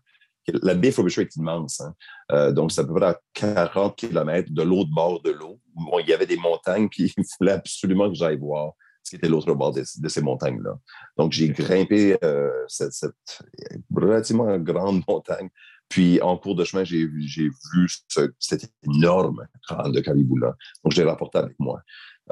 La 0.62 0.74
baie 0.74 0.90
Frobisher 0.90 1.22
est 1.22 1.36
immense. 1.36 1.80
Hein. 1.80 1.94
Euh, 2.32 2.52
donc, 2.52 2.72
c'est 2.72 2.82
à 2.82 2.84
peu 2.84 2.94
près 2.94 3.06
à 3.06 3.20
40 3.32 3.96
km 3.96 4.52
de 4.52 4.62
l'autre 4.62 4.90
bord 4.94 5.22
de 5.22 5.30
l'eau. 5.30 5.60
Bon, 5.74 5.98
il 6.00 6.08
y 6.08 6.12
avait 6.12 6.26
des 6.26 6.36
montagnes, 6.36 6.88
puis 6.88 7.12
il 7.16 7.24
fallait 7.38 7.52
absolument 7.52 8.08
que 8.08 8.14
j'aille 8.14 8.38
voir 8.38 8.72
ce 9.04 9.10
qui 9.10 9.16
était 9.16 9.28
l'autre 9.28 9.52
bord 9.54 9.72
de, 9.72 9.84
ces 9.84 10.22
montagnes-là. 10.22 10.78
Donc, 11.16 11.32
j'ai 11.32 11.48
grimpé 11.50 12.16
euh, 12.24 12.50
cette, 12.66 12.92
cette, 12.92 13.14
relativement 13.94 14.58
grande 14.58 15.02
montagne. 15.08 15.50
Puis, 15.88 16.20
en 16.22 16.38
cours 16.38 16.56
de 16.56 16.64
chemin, 16.64 16.82
j'ai 16.84 17.04
vu 17.06 17.88
cet 18.38 18.72
énorme 18.82 19.46
crâne 19.68 19.92
de 19.92 20.00
caribou-là. 20.00 20.54
Donc, 20.82 20.92
je 20.92 21.02
l'ai 21.02 21.08
rapporté 21.08 21.38
avec 21.38 21.54
moi. 21.58 21.82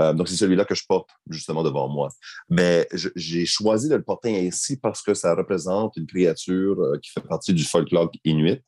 Euh, 0.00 0.14
donc, 0.14 0.28
c'est 0.28 0.36
celui-là 0.36 0.64
que 0.64 0.74
je 0.74 0.84
porte 0.88 1.10
justement 1.28 1.62
devant 1.62 1.88
moi. 1.88 2.08
Mais 2.48 2.88
j'ai 3.14 3.44
choisi 3.44 3.90
de 3.90 3.96
le 3.96 4.02
porter 4.02 4.46
ainsi 4.46 4.78
parce 4.78 5.02
que 5.02 5.12
ça 5.12 5.34
représente 5.34 5.96
une 5.98 6.06
créature 6.06 6.80
euh, 6.80 6.98
qui 6.98 7.10
fait 7.10 7.20
partie 7.20 7.52
du 7.52 7.64
folklore 7.64 8.10
inuit 8.24 8.62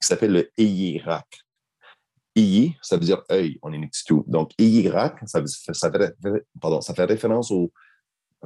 qui 0.00 0.06
s'appelle 0.06 0.32
le 0.32 0.50
Eyirak. 0.58 1.45
Eyi, 2.36 2.76
ça 2.82 2.96
veut 2.96 3.04
dire 3.04 3.22
œil 3.30 3.58
en 3.62 3.72
inuktitut. 3.72 4.22
Donc, 4.26 4.52
Eyirak, 4.58 5.20
ça, 5.26 5.42
ça, 5.46 5.90
fait, 5.90 6.14
ça 6.80 6.94
fait 6.94 7.04
référence 7.04 7.50
au. 7.50 7.72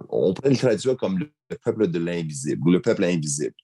On 0.09 0.33
pourrait 0.33 0.51
le 0.51 0.57
traduire 0.57 0.97
comme 0.97 1.19
le 1.19 1.33
peuple 1.63 1.89
de 1.89 1.99
l'invisible 1.99 2.67
ou 2.67 2.71
le 2.71 2.81
peuple 2.81 3.05
invisible. 3.05 3.55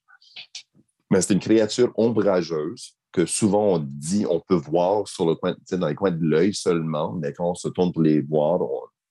Mais 1.10 1.22
c'est 1.22 1.34
une 1.34 1.40
créature 1.40 1.92
ombrageuse 1.96 2.96
que 3.12 3.24
souvent 3.24 3.74
on 3.74 3.78
dit 3.78 4.26
on 4.28 4.40
peut 4.40 4.56
voir 4.56 5.08
sur 5.08 5.26
le 5.26 5.36
coin, 5.36 5.56
dans 5.72 5.88
les 5.88 5.94
coins 5.94 6.10
de 6.10 6.22
l'œil 6.22 6.52
seulement, 6.52 7.12
mais 7.12 7.32
quand 7.32 7.50
on 7.50 7.54
se 7.54 7.68
tourne 7.68 7.92
pour 7.92 8.02
les 8.02 8.20
voir, 8.20 8.60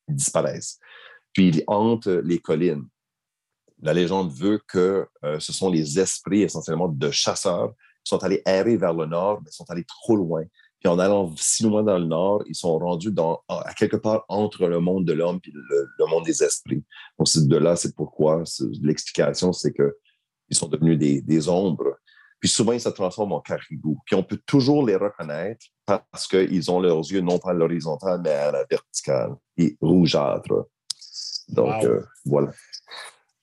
ils 0.08 0.16
disparaissent. 0.16 0.78
Puis 1.34 1.48
ils 1.48 1.64
hantent 1.68 2.08
les 2.08 2.40
collines. 2.40 2.88
La 3.82 3.94
légende 3.94 4.32
veut 4.32 4.62
que 4.68 5.08
euh, 5.24 5.40
ce 5.40 5.52
sont 5.52 5.70
les 5.70 6.00
esprits 6.00 6.44
essentiellement 6.44 6.88
de 6.88 7.12
chasseurs 7.12 7.74
qui 8.04 8.10
sont 8.10 8.24
allés 8.24 8.42
errer 8.46 8.78
vers 8.78 8.94
le 8.94 9.06
nord, 9.06 9.42
mais 9.44 9.52
sont 9.52 9.70
allés 9.70 9.86
trop 9.86 10.16
loin. 10.16 10.44
Puis 10.86 10.94
en 10.94 11.00
allant 11.00 11.34
si 11.36 11.64
loin 11.64 11.82
dans 11.82 11.98
le 11.98 12.06
nord, 12.06 12.44
ils 12.46 12.54
sont 12.54 12.78
rendus 12.78 13.12
dans, 13.12 13.42
à 13.50 13.74
quelque 13.74 13.96
part 13.96 14.24
entre 14.30 14.68
le 14.68 14.80
monde 14.80 15.04
de 15.04 15.14
l'homme 15.14 15.40
et 15.44 15.52
le, 15.52 16.06
monde 16.08 16.26
des 16.26 16.44
esprits. 16.44 16.84
Donc, 17.18 17.28
de 17.36 17.58
là, 17.58 17.76
c'est 17.76 17.96
pourquoi 17.96 18.44
l'explication, 18.84 19.52
c'est 19.52 19.74
qu'ils 19.74 20.56
sont 20.56 20.68
devenus 20.68 21.00
des, 21.00 21.22
des 21.24 21.50
ombres 21.50 21.98
puis 22.40 22.50
souvent, 22.52 22.74
ils 22.74 22.82
se 22.82 22.90
transforment 22.90 23.32
en 23.32 23.42
caribou. 23.42 23.98
Puis 24.06 24.14
on 24.14 24.22
peut 24.22 24.40
toujours 24.46 24.86
les 24.86 24.96
reconnaître 24.96 25.66
parce 25.88 26.28
qu'ils 26.28 26.70
ont 26.70 26.80
leurs 26.80 27.00
yeux 27.00 27.22
non 27.22 27.40
pas 27.40 27.50
à 27.50 27.54
l'horizontale, 27.54 28.22
mais 28.24 28.30
à 28.30 28.52
la 28.52 28.66
verticale 28.70 29.32
et 29.58 29.76
rougeâtre. 29.82 30.68
Donc, 31.48 31.84
euh, 31.86 32.04
voilà. 32.24 32.52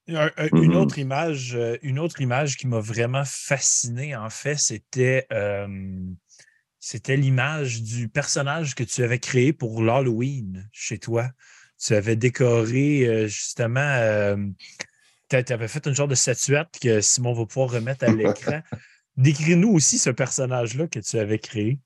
Une 0.07 0.14
mm-hmm. 0.16 0.76
autre 0.76 0.99
image, 1.01 1.57
euh, 1.57 1.78
une 1.82 1.99
autre 1.99 2.20
image 2.20 2.57
qui 2.57 2.68
m'a 2.68 2.78
vraiment 2.78 3.24
fasciné, 3.24 4.14
en 4.14 4.30
fait, 4.30 4.57
c'était 4.57 5.26
euh, 5.32 5.66
c'était 6.85 7.16
l'image 7.16 7.80
du 7.80 8.09
personnage 8.09 8.74
que 8.74 8.83
tu 8.83 9.05
avais 9.05 9.20
créé 9.20 9.53
pour 9.53 9.85
l'Halloween 9.85 10.68
chez 10.72 10.99
toi. 10.99 11.30
Tu 11.78 11.95
avais 11.95 12.16
décoré 12.16 13.28
justement, 13.28 14.37
tu 15.28 15.37
avais 15.37 15.68
fait 15.68 15.87
une 15.87 15.95
genre 15.95 16.09
de 16.09 16.16
statuette 16.16 16.76
que 16.83 17.01
Simon 17.01 17.35
va 17.35 17.47
pouvoir 17.47 17.70
remettre 17.70 18.05
à 18.05 18.09
l'écran. 18.12 18.62
Décris-nous 19.16 19.70
aussi 19.70 19.97
ce 19.97 20.11
personnage-là 20.11 20.89
que 20.89 20.99
tu 20.99 21.20
avais 21.20 21.39
créé. 21.39 21.78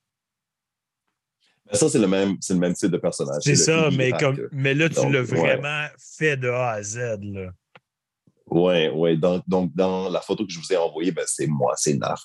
Ben, 1.67 1.77
ça, 1.77 1.91
c'est 1.91 1.99
le 1.99 2.09
même, 2.09 2.37
le 2.49 2.57
même 2.57 2.73
type 2.73 2.91
de 2.91 2.97
personnage. 2.97 3.43
C'est 3.43 3.57
ça, 3.57 3.91
mais, 3.91 4.13
comme, 4.13 4.49
mais 4.51 4.73
là, 4.73 4.89
tu 4.89 5.13
l'as 5.13 5.23
vraiment 5.23 5.89
fait 5.99 6.39
de 6.39 6.49
A 6.49 6.71
à 6.71 6.83
Z. 6.83 7.19
Oui, 8.49 8.89
oui. 8.95 9.19
Donc, 9.19 9.75
dans 9.75 10.09
la 10.09 10.21
photo 10.21 10.47
que 10.47 10.53
je 10.53 10.61
vous 10.61 10.73
ai 10.73 10.77
envoyée, 10.77 11.11
ben, 11.11 11.25
c'est 11.27 11.49
moi, 11.49 11.75
c'est 11.77 11.95
Naf. 11.95 12.23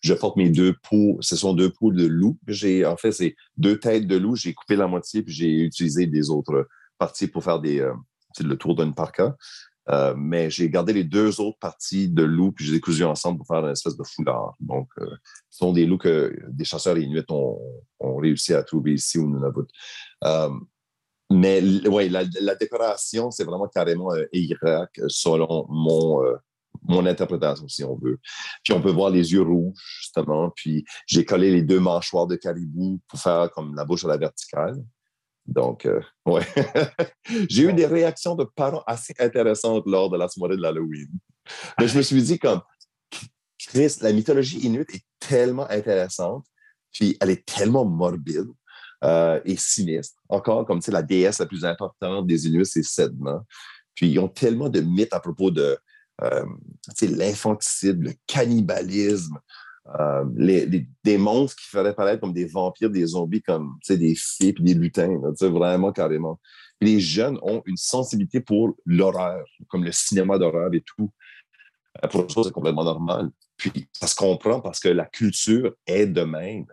Je 0.00 0.14
porte 0.14 0.36
mes 0.36 0.50
deux 0.50 0.76
peaux, 0.88 1.18
ce 1.20 1.36
sont 1.36 1.52
deux 1.52 1.70
peaux 1.70 1.92
de 1.92 2.06
loup. 2.06 2.38
En 2.86 2.96
fait, 2.96 3.12
c'est 3.12 3.34
deux 3.56 3.78
têtes 3.78 4.06
de 4.06 4.16
loup. 4.16 4.36
J'ai 4.36 4.54
coupé 4.54 4.76
la 4.76 4.86
moitié, 4.86 5.22
puis 5.22 5.34
j'ai 5.34 5.60
utilisé 5.62 6.06
des 6.06 6.30
autres 6.30 6.68
parties 6.96 7.26
pour 7.26 7.42
faire 7.42 7.60
des, 7.60 7.80
euh, 7.80 7.92
le 8.40 8.56
tour 8.56 8.76
d'une 8.76 8.94
parka. 8.94 9.36
Euh, 9.90 10.14
mais 10.16 10.50
j'ai 10.50 10.68
gardé 10.68 10.92
les 10.92 11.04
deux 11.04 11.40
autres 11.40 11.58
parties 11.58 12.08
de 12.08 12.22
loups, 12.22 12.52
puis 12.52 12.64
je 12.64 12.72
les 12.72 12.76
ai 12.76 12.80
cousues 12.80 13.04
ensemble 13.04 13.38
pour 13.38 13.46
faire 13.46 13.64
une 13.64 13.72
espèce 13.72 13.96
de 13.96 14.04
foulard. 14.04 14.54
Donc, 14.60 14.88
euh, 14.98 15.06
ce 15.48 15.58
sont 15.58 15.72
des 15.72 15.86
loups 15.86 15.98
que 15.98 16.38
des 16.50 16.64
chasseurs 16.64 16.98
inuits 16.98 17.24
ont, 17.30 17.58
ont 17.98 18.16
réussi 18.16 18.54
à 18.54 18.62
trouver 18.62 18.94
ici 18.94 19.18
au 19.18 19.26
Nunavut. 19.26 19.66
Euh, 21.30 21.34
mais 21.34 21.62
oui, 21.86 22.08
la, 22.08 22.54
décoration, 22.54 23.30
c'est 23.30 23.44
vraiment 23.44 23.68
carrément 23.68 24.10
Irak 24.32 25.00
selon 25.08 25.66
mon, 25.68 26.22
mon 26.82 27.06
interprétation, 27.06 27.68
si 27.68 27.84
on 27.84 27.96
veut. 27.96 28.18
Puis 28.64 28.72
on 28.72 28.80
peut 28.80 28.90
voir 28.90 29.10
les 29.10 29.32
yeux 29.32 29.42
rouges, 29.42 29.74
justement. 30.00 30.50
Puis 30.56 30.84
j'ai 31.06 31.24
collé 31.24 31.50
les 31.50 31.62
deux 31.62 31.80
mâchoires 31.80 32.26
de 32.26 32.36
caribou 32.36 33.00
pour 33.08 33.20
faire 33.20 33.50
comme 33.52 33.74
la 33.74 33.84
bouche 33.84 34.04
à 34.04 34.08
la 34.08 34.16
verticale. 34.16 34.76
Donc, 35.48 35.86
euh, 35.86 36.00
ouais. 36.26 36.46
J'ai 37.48 37.62
eu 37.64 37.72
des 37.72 37.86
réactions 37.86 38.34
de 38.34 38.44
parents 38.44 38.84
assez 38.86 39.14
intéressantes 39.18 39.84
lors 39.86 40.10
de 40.10 40.18
la 40.18 40.28
soirée 40.28 40.56
de 40.56 40.62
l'Halloween. 40.62 41.08
Mais 41.80 41.88
je 41.88 41.96
me 41.96 42.02
suis 42.02 42.22
dit, 42.22 42.38
comme, 42.38 42.60
Chris, 43.58 43.96
la 44.02 44.12
mythologie 44.12 44.58
inuite 44.58 44.94
est 44.94 45.04
tellement 45.18 45.68
intéressante, 45.70 46.44
puis 46.92 47.16
elle 47.20 47.30
est 47.30 47.46
tellement 47.46 47.86
morbide 47.86 48.48
euh, 49.04 49.40
et 49.44 49.56
sinistre. 49.56 50.20
Encore, 50.28 50.66
comme, 50.66 50.80
tu 50.80 50.86
sais, 50.86 50.92
la 50.92 51.02
déesse 51.02 51.38
la 51.38 51.46
plus 51.46 51.64
importante 51.64 52.26
des 52.26 52.46
Inuits, 52.46 52.66
c'est 52.66 52.82
Sedna. 52.82 53.44
Puis 53.94 54.10
ils 54.10 54.18
ont 54.18 54.28
tellement 54.28 54.68
de 54.68 54.80
mythes 54.80 55.12
à 55.12 55.20
propos 55.20 55.50
de 55.50 55.76
euh, 56.22 56.44
l'infanticide, 57.02 58.02
le 58.02 58.12
cannibalisme, 58.26 59.38
euh, 59.98 60.24
les, 60.36 60.86
des 61.04 61.18
monstres 61.18 61.56
qui 61.62 61.68
feraient 61.68 61.94
paraître 61.94 62.20
comme 62.20 62.32
des 62.32 62.44
vampires, 62.44 62.90
des 62.90 63.06
zombies, 63.06 63.42
comme 63.42 63.76
des 63.88 64.14
filles 64.14 64.48
et 64.48 64.62
des 64.62 64.74
lutins, 64.74 65.18
vraiment 65.40 65.92
carrément. 65.92 66.38
les 66.80 67.00
jeunes 67.00 67.38
ont 67.42 67.62
une 67.64 67.76
sensibilité 67.76 68.40
pour 68.40 68.76
l'horreur, 68.84 69.44
comme 69.68 69.84
le 69.84 69.92
cinéma 69.92 70.38
d'horreur 70.38 70.74
et 70.74 70.82
tout. 70.82 71.10
Euh, 72.04 72.08
pour 72.08 72.22
eux, 72.22 72.44
c'est 72.44 72.52
complètement 72.52 72.84
normal. 72.84 73.30
Puis 73.56 73.88
ça 73.92 74.06
se 74.06 74.14
comprend 74.14 74.60
parce 74.60 74.78
que 74.78 74.88
la 74.88 75.06
culture 75.06 75.74
est 75.86 76.06
de 76.06 76.22
même. 76.22 76.66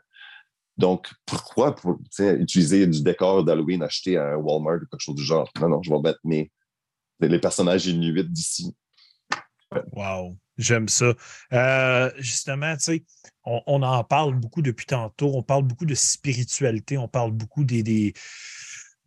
Donc, 0.77 1.07
pourquoi 1.25 1.75
pour, 1.75 1.99
utiliser 2.19 2.85
du 2.87 3.01
décor 3.01 3.43
d'Halloween 3.43 3.81
acheté 3.83 4.17
à 4.17 4.37
Walmart 4.37 4.77
ou 4.77 4.87
quelque 4.91 4.99
chose 4.99 5.15
du 5.15 5.23
genre? 5.23 5.49
Non, 5.59 5.69
non, 5.69 5.81
je 5.81 5.91
vais 5.91 5.99
mettre 5.99 6.19
mes, 6.23 6.51
les 7.21 7.39
personnages 7.39 7.85
inuits 7.87 8.25
d'ici. 8.25 8.75
Wow. 9.93 10.37
J'aime 10.57 10.87
ça. 10.87 11.13
Euh, 11.51 12.11
justement, 12.17 12.75
tu 12.77 12.83
sais, 12.83 13.03
on, 13.43 13.81
en 13.83 14.03
parle 14.03 14.35
beaucoup 14.35 14.61
depuis 14.61 14.85
tantôt. 14.85 15.31
On 15.35 15.43
parle 15.43 15.63
beaucoup 15.63 15.85
de 15.85 15.95
spiritualité. 15.95 16.97
On 16.97 17.09
parle 17.09 17.31
beaucoup 17.31 17.65
des, 17.65 17.83
des, 17.83 18.13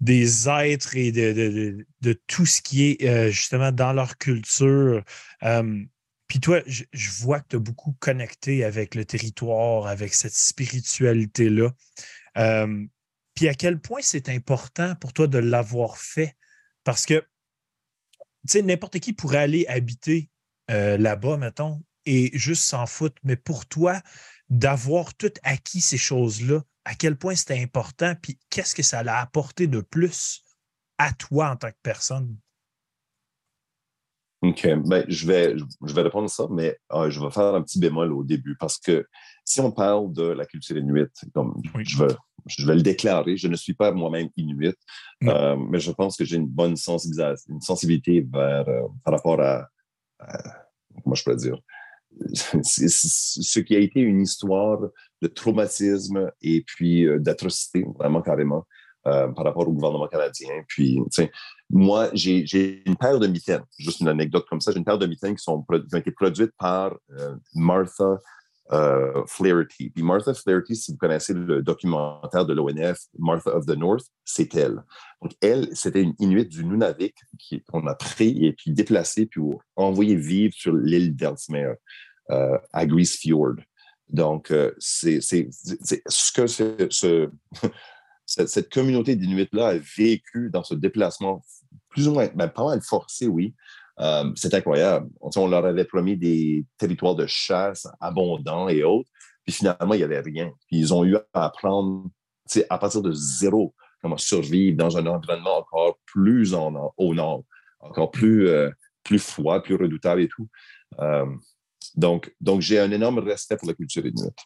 des 0.01 0.49
êtres 0.49 0.97
et 0.97 1.11
de, 1.11 1.87
de, 2.03 2.12
tout 2.27 2.45
ce 2.45 2.61
qui 2.61 2.91
est 2.91 3.09
euh, 3.09 3.31
justement 3.31 3.73
dans 3.73 3.93
leur 3.95 4.19
culture. 4.19 5.03
Euh, 5.43 5.85
puis 6.29 6.41
toi, 6.41 6.61
je, 6.66 6.85
vois 7.20 7.41
que 7.41 7.49
tu 7.49 7.57
as 7.57 7.59
beaucoup 7.59 7.97
connecté 7.99 8.62
avec 8.64 8.95
le 8.95 9.05
territoire, 9.05 9.87
avec 9.87 10.14
cette 10.14 10.35
spiritualité-là. 10.35 11.70
puis 13.35 13.49
à 13.49 13.55
quel 13.55 13.81
point 13.81 14.01
c'est 14.03 14.29
important 14.29 14.95
pour 14.97 15.12
toi 15.12 15.26
de 15.26 15.39
l'avoir 15.39 15.97
fait? 15.97 16.37
Parce 16.85 17.07
que, 17.07 17.20
tu 17.20 18.53
sais, 18.53 18.62
n'importe 18.62 18.99
qui 19.01 19.12
pourrait 19.12 19.39
aller 19.39 19.66
habiter 19.66 20.31
euh, 20.70 20.99
là-bas, 20.99 21.39
mettons, 21.39 21.83
et 22.05 22.31
juste 22.37 22.64
s'en 22.64 22.87
foutre. 22.87 23.16
Mais 23.22 23.37
pour 23.37 23.66
toi, 23.66 24.01
d'avoir 24.51 25.14
tout 25.14 25.33
acquis 25.43 25.81
ces 25.81 25.99
choses-là, 25.99 26.62
à 26.85 26.95
quel 26.95 27.16
point 27.16 27.35
c'était 27.35 27.61
important, 27.61 28.14
puis 28.20 28.39
qu'est-ce 28.51 28.74
que 28.74 28.83
ça 28.83 29.03
l'a 29.03 29.20
apporté 29.20 29.66
de 29.66 29.81
plus 29.81 30.43
à 30.99 31.12
toi 31.12 31.51
en 31.51 31.57
tant 31.57 31.70
que 31.70 31.76
personne? 31.83 32.37
OK. 34.43 34.68
Ben, 34.86 35.05
je, 35.09 35.26
vais, 35.26 35.57
je 35.84 35.95
vais 35.95 36.03
répondre 36.03 36.26
à 36.26 36.28
ça, 36.28 36.47
mais 36.51 36.78
euh, 36.93 37.11
je 37.11 37.20
vais 37.20 37.30
faire 37.30 37.55
un 37.55 37.62
petit 37.62 37.80
bémol 37.80 38.12
au 38.12 38.22
début 38.22 38.57
parce 38.57 38.78
que 38.78 39.05
si 39.45 39.61
on 39.61 39.72
parle 39.72 40.12
de 40.12 40.22
la 40.22 40.47
culture 40.47 40.76
inuite, 40.76 41.11
comme 41.34 41.61
je, 41.80 42.05
vais, 42.05 42.14
je 42.47 42.64
vais 42.64 42.76
le 42.76 42.82
déclarer, 42.82 43.36
je 43.36 43.49
ne 43.49 43.57
suis 43.57 43.74
pas 43.74 43.91
moi-même 43.91 44.28
inuit, 44.36 44.76
euh, 45.24 45.57
mais 45.57 45.80
je 45.80 45.91
pense 45.91 46.16
que 46.16 46.24
j'ai 46.24 46.36
une 46.36 46.47
bonne 46.47 46.76
sensibilisation, 46.76 47.53
une 47.53 47.61
sensibilité 47.61 48.24
vers, 48.32 48.68
euh, 48.68 48.82
par 49.05 49.14
rapport 49.14 49.41
à, 49.41 49.66
comment 51.03 51.16
je 51.16 51.24
peux 51.24 51.34
dire, 51.34 51.59
ce 52.62 53.59
qui 53.61 53.74
a 53.74 53.80
été 53.80 54.01
une 54.01 54.20
histoire 54.20 54.78
de 55.20 55.26
traumatisme 55.26 56.30
et 56.43 56.62
puis 56.64 57.07
d'atrocité, 57.18 57.84
vraiment 57.99 58.22
carrément, 58.22 58.64
par 59.35 59.45
rapport 59.45 59.69
au 59.69 59.73
gouvernement 59.73 60.09
canadien. 60.09 60.49
Puis, 60.67 61.01
moi, 61.71 62.09
j'ai 62.15 62.83
une 62.87 62.97
paire 62.97 63.19
de 63.19 63.27
mitaines, 63.27 63.65
juste 63.79 64.01
une 64.01 64.09
anecdote 64.09 64.47
comme 64.49 64.61
ça, 64.61 64.73
j'ai 64.73 64.79
une 64.79 64.85
paire 64.85 64.99
de 64.99 65.07
mitaines 65.07 65.37
qui, 65.37 65.43
sont, 65.43 65.63
qui 65.63 65.95
ont 65.95 65.99
été 65.99 66.11
produites 66.13 66.53
par 66.59 66.97
euh, 67.19 67.37
Martha 67.55 68.21
euh, 68.73 69.23
Flaherty. 69.27 69.91
Puis 69.91 70.03
Martha 70.03 70.33
Flaherty, 70.33 70.77
si 70.77 70.93
vous 70.93 70.99
connaissez 70.99 71.35
le 71.35 71.63
documentaire 71.63 72.47
de 72.47 72.55
l'ONF, 72.55 72.99
Martha 73.19 73.55
of 73.55 73.67
the 73.67 73.77
North, 73.77 74.07
c'est 74.25 74.55
elle. 74.55 74.83
Donc, 75.21 75.33
elle, 75.43 75.69
c'était 75.75 76.03
une 76.03 76.15
Inuit 76.19 76.47
du 76.47 76.65
Nunavik 76.65 77.15
qu'on 77.71 77.87
a 77.87 77.95
pris 77.95 78.47
et 78.47 78.53
puis 78.53 78.71
déplacé 78.73 79.27
puis 79.27 79.43
envoyé 79.77 80.17
vivre 80.17 80.55
sur 80.55 80.75
l'île 80.75 81.15
d'Elsmere, 81.15 81.75
euh, 82.31 82.59
à 82.73 82.87
Grease 82.87 83.13
Fjord. 83.13 83.57
Donc, 84.09 84.51
c'est 84.79 85.21
ce 85.21 86.33
que 86.33 86.47
ce, 86.47 87.29
cette, 88.29 88.72
communauté 88.72 89.16
d'Inuits-là 89.16 89.68
a 89.68 89.79
vécu 89.97 90.51
dans 90.51 90.62
ce 90.62 90.74
déplacement 90.74 91.43
plus 91.89 92.09
ou 92.09 92.12
moins, 92.12 92.29
ben, 92.35 92.49
pas 92.49 92.64
mal 92.64 92.81
forcé, 92.83 93.26
oui. 93.26 93.55
Euh, 94.01 94.31
c'est 94.37 94.55
incroyable. 94.55 95.09
On, 95.20 95.49
leur 95.49 95.64
avait 95.64 95.85
promis 95.85 96.16
des 96.16 96.64
territoires 96.76 97.16
de 97.16 97.26
chasse 97.26 97.89
abondants 98.01 98.68
et 98.68 98.85
autres, 98.85 99.11
puis 99.45 99.55
finalement, 99.55 99.95
il 99.95 99.99
n'y 99.99 100.05
avait 100.05 100.20
rien. 100.20 100.53
Puis 100.68 100.79
ils 100.79 100.95
ont 100.95 101.05
eu 101.05 101.16
à 101.33 101.47
apprendre 101.47 102.09
à 102.70 102.79
partir 102.79 103.03
de 103.03 103.12
zéro 103.12 103.74
comment 104.01 104.16
survivre 104.16 104.76
dans 104.76 104.97
un 104.97 105.07
environnement 105.07 105.59
encore 105.59 105.99
plus 106.07 106.55
en, 106.55 106.93
au 106.97 107.14
nord, 107.14 107.45
encore 107.81 108.11
plus, 108.11 108.49
euh, 108.49 108.70
plus 109.03 109.18
froid, 109.18 109.62
plus 109.62 109.74
redoutable 109.74 110.20
et 110.20 110.29
tout. 110.29 110.49
Euh, 111.01 111.26
donc, 111.97 112.33
donc 112.41 112.61
j'ai 112.61 112.79
un 112.79 112.93
énorme 112.93 113.18
respect 113.18 113.57
pour 113.57 113.68
la 113.68 113.74
culture 113.74 114.07
inuite 114.07 114.39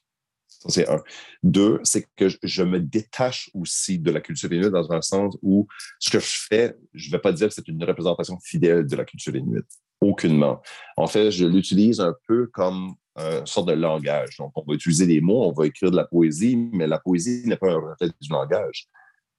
c'est 0.68 0.88
un. 0.88 1.02
Deux, 1.42 1.80
c'est 1.82 2.06
que 2.16 2.28
je 2.42 2.62
me 2.62 2.80
détache 2.80 3.50
aussi 3.54 3.98
de 3.98 4.10
la 4.10 4.20
culture 4.20 4.52
inuite 4.52 4.70
dans 4.70 4.92
un 4.92 5.02
sens 5.02 5.36
où 5.42 5.66
ce 5.98 6.10
que 6.10 6.20
je 6.20 6.46
fais, 6.48 6.76
je 6.94 7.08
ne 7.08 7.12
vais 7.12 7.20
pas 7.20 7.32
dire 7.32 7.48
que 7.48 7.54
c'est 7.54 7.68
une 7.68 7.82
représentation 7.82 8.38
fidèle 8.40 8.86
de 8.86 8.96
la 8.96 9.04
culture 9.04 9.34
inuite. 9.34 9.66
Aucunement. 10.00 10.60
En 10.96 11.06
fait, 11.06 11.30
je 11.30 11.46
l'utilise 11.46 12.00
un 12.00 12.14
peu 12.26 12.48
comme 12.52 12.94
une 13.16 13.46
sorte 13.46 13.68
de 13.68 13.74
langage. 13.74 14.36
Donc, 14.38 14.52
on 14.56 14.64
va 14.66 14.74
utiliser 14.74 15.06
des 15.06 15.20
mots, 15.20 15.44
on 15.44 15.52
va 15.52 15.66
écrire 15.66 15.90
de 15.90 15.96
la 15.96 16.04
poésie, 16.04 16.56
mais 16.72 16.86
la 16.86 16.98
poésie 16.98 17.42
n'est 17.46 17.56
pas 17.56 17.70
un 17.70 17.78
reflet 17.78 18.08
du 18.20 18.30
langage. 18.30 18.86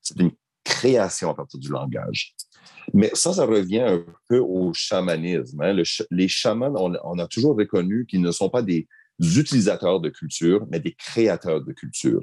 C'est 0.01 0.19
une 0.19 0.31
création 0.63 1.31
à 1.31 1.33
partir 1.33 1.59
du 1.59 1.69
langage. 1.69 2.35
Mais 2.93 3.09
ça, 3.13 3.33
ça 3.33 3.45
revient 3.45 3.81
un 3.81 4.05
peu 4.27 4.39
au 4.39 4.73
chamanisme. 4.73 5.61
Hein. 5.61 5.81
les 6.11 6.27
chamans, 6.27 6.73
on, 6.75 7.19
a 7.19 7.27
toujours 7.27 7.57
reconnu 7.57 8.05
qu'ils 8.05 8.21
ne 8.21 8.31
sont 8.31 8.49
pas 8.49 8.61
des, 8.61 8.87
utilisateurs 9.19 9.99
de 9.99 10.09
culture, 10.09 10.65
mais 10.69 10.79
des 10.79 10.93
créateurs 10.93 11.61
de 11.61 11.71
culture. 11.73 12.21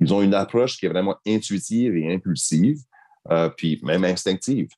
Ils 0.00 0.12
ont 0.12 0.22
une 0.22 0.34
approche 0.34 0.78
qui 0.78 0.86
est 0.86 0.88
vraiment 0.88 1.16
intuitive 1.26 1.96
et 1.96 2.12
impulsive, 2.12 2.78
euh, 3.30 3.48
puis 3.50 3.80
même 3.82 4.04
instinctive. 4.04 4.68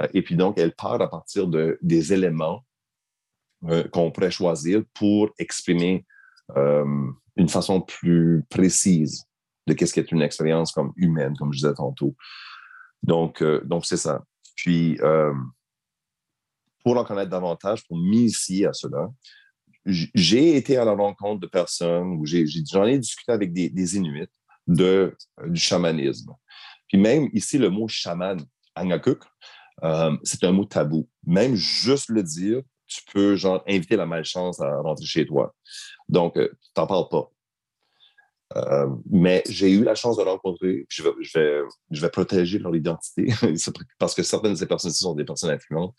Euh, 0.00 0.06
et 0.14 0.22
puis 0.22 0.36
donc, 0.36 0.58
elle 0.58 0.74
part 0.74 1.00
à 1.00 1.08
partir 1.08 1.46
de, 1.46 1.78
des 1.82 2.12
éléments 2.12 2.64
euh, 3.64 3.86
qu'on 3.88 4.10
pourrait 4.10 4.30
choisir 4.30 4.82
pour 4.94 5.30
exprimer 5.38 6.04
une 7.36 7.48
façon 7.48 7.80
plus 7.80 8.44
précise 8.50 9.24
de 9.68 9.72
qu'est-ce 9.72 9.94
qu'est 9.94 10.10
une 10.10 10.20
expérience 10.20 10.72
comme 10.72 10.92
humaine, 10.96 11.32
comme 11.38 11.52
je 11.52 11.58
disais 11.60 11.74
tantôt. 11.74 12.16
Donc, 13.04 13.40
donc 13.62 13.86
c'est 13.86 13.96
ça. 13.96 14.24
Puis, 14.56 14.98
pour 16.82 16.96
en 16.96 17.04
connaître 17.04 17.30
davantage, 17.30 17.86
pour 17.86 17.96
m'initier 17.96 18.66
à 18.66 18.72
cela, 18.72 19.08
j'ai 19.86 20.56
été 20.56 20.76
à 20.76 20.84
la 20.84 20.92
rencontre 20.92 21.40
de 21.40 21.46
personnes 21.46 22.18
où 22.18 22.26
j'en 22.26 22.84
ai, 22.84 22.98
discuté 22.98 23.32
avec 23.32 23.52
des, 23.52 23.96
Inuits 23.96 24.28
de, 24.66 25.16
euh, 25.40 25.48
du 25.48 25.60
chamanisme. 25.60 26.32
Puis 26.88 26.98
même 26.98 27.28
ici, 27.32 27.58
le 27.58 27.70
mot 27.70 27.88
chaman, 27.88 28.40
Angakuk, 28.74 29.22
euh, 29.82 30.16
c'est 30.22 30.44
un 30.44 30.52
mot 30.52 30.64
tabou. 30.64 31.08
Même 31.26 31.54
juste 31.54 32.08
le 32.10 32.22
dire, 32.22 32.62
tu 32.86 33.00
peux 33.12 33.36
genre 33.36 33.62
inviter 33.66 33.96
la 33.96 34.06
malchance 34.06 34.60
à 34.60 34.80
rentrer 34.80 35.06
chez 35.06 35.26
toi. 35.26 35.54
Donc, 36.08 36.36
euh, 36.36 36.48
tu 36.74 36.80
n'en 36.80 36.86
parles 36.86 37.08
pas. 37.08 37.30
mais 39.08 39.42
j'ai 39.48 39.70
eu 39.70 39.84
la 39.84 39.94
chance 39.94 40.16
de 40.16 40.22
rencontrer, 40.22 40.84
je 40.88 41.04
vais, 41.04 41.10
je 41.20 41.38
vais, 41.38 41.60
je 41.92 42.00
vais 42.00 42.10
protéger 42.10 42.58
leur 42.58 42.74
identité, 42.74 43.28
parce 43.98 44.14
que 44.14 44.22
certaines 44.24 44.52
de 44.52 44.58
ces 44.58 44.66
personnes-ci 44.66 44.98
sont 44.98 45.14
des 45.14 45.24
personnes 45.24 45.50
influentes 45.50 45.94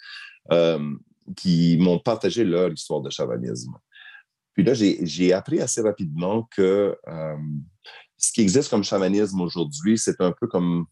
qui 1.36 1.78
m'ont 1.80 2.00
partagé 2.00 2.44
leur 2.44 2.72
histoire 2.72 3.02
de 3.02 3.10
chamanisme. 3.10 3.74
Puis 4.54 4.64
là, 4.64 4.74
j'ai 4.74 5.34
appris 5.34 5.62
assez 5.62 5.82
rapidement 5.82 6.44
que 6.56 6.98
euh, 7.08 7.38
ce 8.18 8.32
qui 8.32 8.42
existe 8.42 8.70
comme 8.70 8.84
chamanisme 8.84 9.40
aujourd'hui, 9.42 9.98
c'est 9.98 10.20
un 10.22 10.32
peu 10.32 10.48
comme 10.48 10.86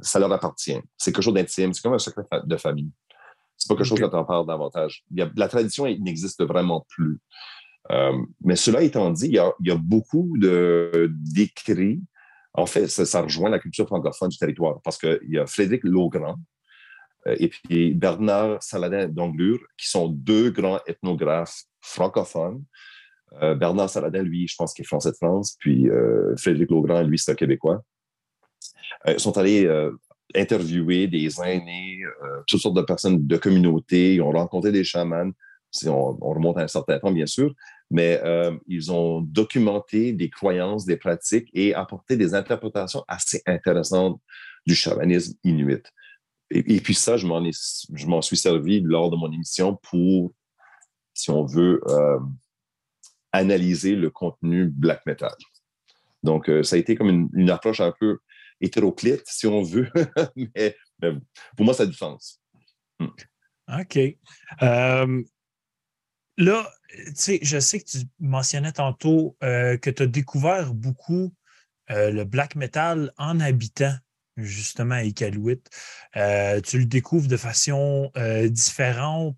ça 0.00 0.18
leur 0.18 0.32
appartient. 0.32 0.78
C'est 0.98 1.12
quelque 1.12 1.24
chose 1.24 1.34
d'intime, 1.34 1.72
c'est 1.72 1.82
comme 1.82 1.94
un 1.94 1.98
secret 1.98 2.24
de 2.44 2.56
famille. 2.56 2.90
C'est 3.56 3.68
pas 3.68 3.74
quelque 3.74 3.86
chose 3.86 4.00
dont 4.00 4.10
on 4.12 4.24
parle 4.24 4.46
davantage. 4.46 5.04
la 5.10 5.48
tradition 5.48 5.84
n'existe 5.86 6.42
vraiment 6.44 6.86
plus. 6.88 7.20
Euh, 7.90 8.16
mais 8.42 8.56
cela 8.56 8.82
étant 8.82 9.10
dit, 9.10 9.26
il 9.26 9.34
y 9.34 9.70
a, 9.70 9.76
beaucoup 9.76 10.36
d'écrits. 10.38 12.02
En 12.54 12.66
fait, 12.66 12.88
ça, 12.88 13.06
ça, 13.06 13.22
rejoint 13.22 13.50
la 13.50 13.58
culture 13.58 13.86
francophone 13.86 14.28
du 14.28 14.36
territoire 14.36 14.80
parce 14.82 14.98
qu'il 14.98 15.18
y 15.28 15.38
a 15.38 15.46
Frédéric 15.46 15.84
Laugrand, 15.84 16.36
euh, 16.36 16.36
et 17.26 17.48
puis 17.48 17.94
Bernard 17.94 18.62
Saladin 18.62 19.08
d'Anglure, 19.08 19.60
qui 19.76 19.88
sont 19.88 20.08
deux 20.08 20.50
grands 20.50 20.80
ethnographes 20.86 21.64
francophones. 21.80 22.64
Euh, 23.42 23.54
Bernard 23.54 23.90
Saladin, 23.90 24.22
lui, 24.22 24.48
je 24.48 24.56
pense 24.56 24.74
qu'il 24.74 24.84
est 24.84 24.86
français 24.86 25.10
de 25.10 25.16
France, 25.16 25.56
puis 25.58 25.88
euh, 25.88 26.34
Frédéric 26.36 26.70
Laugrand, 26.70 27.02
lui, 27.02 27.18
c'est 27.18 27.32
un 27.32 27.34
Québécois. 27.34 27.82
Ils 29.06 29.20
sont 29.20 29.38
allés 29.38 29.66
interviewer 30.34 31.06
des 31.06 31.40
aînés, 31.40 32.02
toutes 32.46 32.60
sortes 32.60 32.76
de 32.76 32.82
personnes 32.82 33.26
de 33.26 33.36
communauté, 33.38 34.16
ils 34.16 34.20
ont 34.20 34.30
rencontré 34.30 34.72
des 34.72 34.84
chamans, 34.84 35.30
on, 35.86 36.18
on, 36.20 36.34
remonte 36.34 36.58
à 36.58 36.62
un 36.62 36.68
certain 36.68 36.98
temps, 36.98 37.10
bien 37.10 37.24
sûr, 37.24 37.54
mais 37.90 38.20
ils 38.66 38.92
ont 38.92 39.22
documenté 39.22 40.12
des 40.12 40.28
croyances, 40.28 40.84
des 40.84 40.98
pratiques 40.98 41.48
et 41.54 41.72
apporté 41.72 42.18
des 42.18 42.34
interprétations 42.34 43.04
assez 43.08 43.42
intéressantes 43.46 44.20
du 44.66 44.74
chamanisme 44.74 45.34
inuit. 45.44 45.86
Et, 46.50 46.80
puis 46.80 46.94
ça, 46.94 47.16
je 47.16 47.26
m'en 47.26 48.22
suis 48.22 48.36
servi 48.36 48.80
lors 48.80 49.10
de 49.10 49.16
mon 49.16 49.30
émission 49.30 49.76
pour, 49.76 50.32
si 51.14 51.30
on 51.30 51.44
veut, 51.44 51.80
euh, 51.86 52.18
analyser 53.32 53.94
le 53.94 54.10
contenu 54.10 54.66
black 54.66 55.06
metal. 55.06 55.34
Donc, 56.22 56.48
euh, 56.48 56.62
ça 56.64 56.76
a 56.76 56.78
été 56.78 56.96
comme 56.96 57.30
une, 57.32 57.50
approche 57.50 57.80
un 57.80 57.92
peu 57.98 58.18
hétéroclite, 58.60 59.22
si 59.26 59.46
on 59.46 59.62
veut, 59.62 59.88
mais, 60.56 60.76
pour 61.56 61.64
moi, 61.64 61.72
ça 61.72 61.84
a 61.84 61.86
du 61.86 61.94
sens. 61.94 62.40
Hmm. 62.98 63.06
OK. 63.80 63.98
Euh, 64.62 65.22
là, 66.36 66.70
tu 66.90 67.12
sais, 67.14 67.38
je 67.42 67.60
sais 67.60 67.80
que 67.80 67.88
tu 67.88 67.98
mentionnais 68.18 68.72
tantôt 68.72 69.36
que 69.40 69.90
tu 69.90 70.02
as 70.02 70.06
découvert 70.06 70.74
beaucoup 70.74 71.32
le 71.88 72.24
black 72.24 72.56
metal 72.56 73.12
en 73.16 73.38
habitant 73.38 73.94
justement 74.42 74.96
à 74.96 75.04
Iqaluit. 75.04 75.62
Euh, 76.16 76.60
tu 76.60 76.78
le 76.78 76.86
découvres 76.86 77.28
de 77.28 77.36
façon 77.36 78.10
euh, 78.16 78.48
différente 78.48 79.36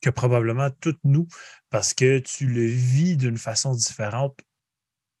que 0.00 0.10
probablement 0.10 0.70
toutes 0.80 1.00
nous 1.04 1.26
parce 1.70 1.94
que 1.94 2.18
tu 2.18 2.46
le 2.46 2.64
vis 2.64 3.16
d'une 3.16 3.38
façon 3.38 3.74
différente. 3.74 4.38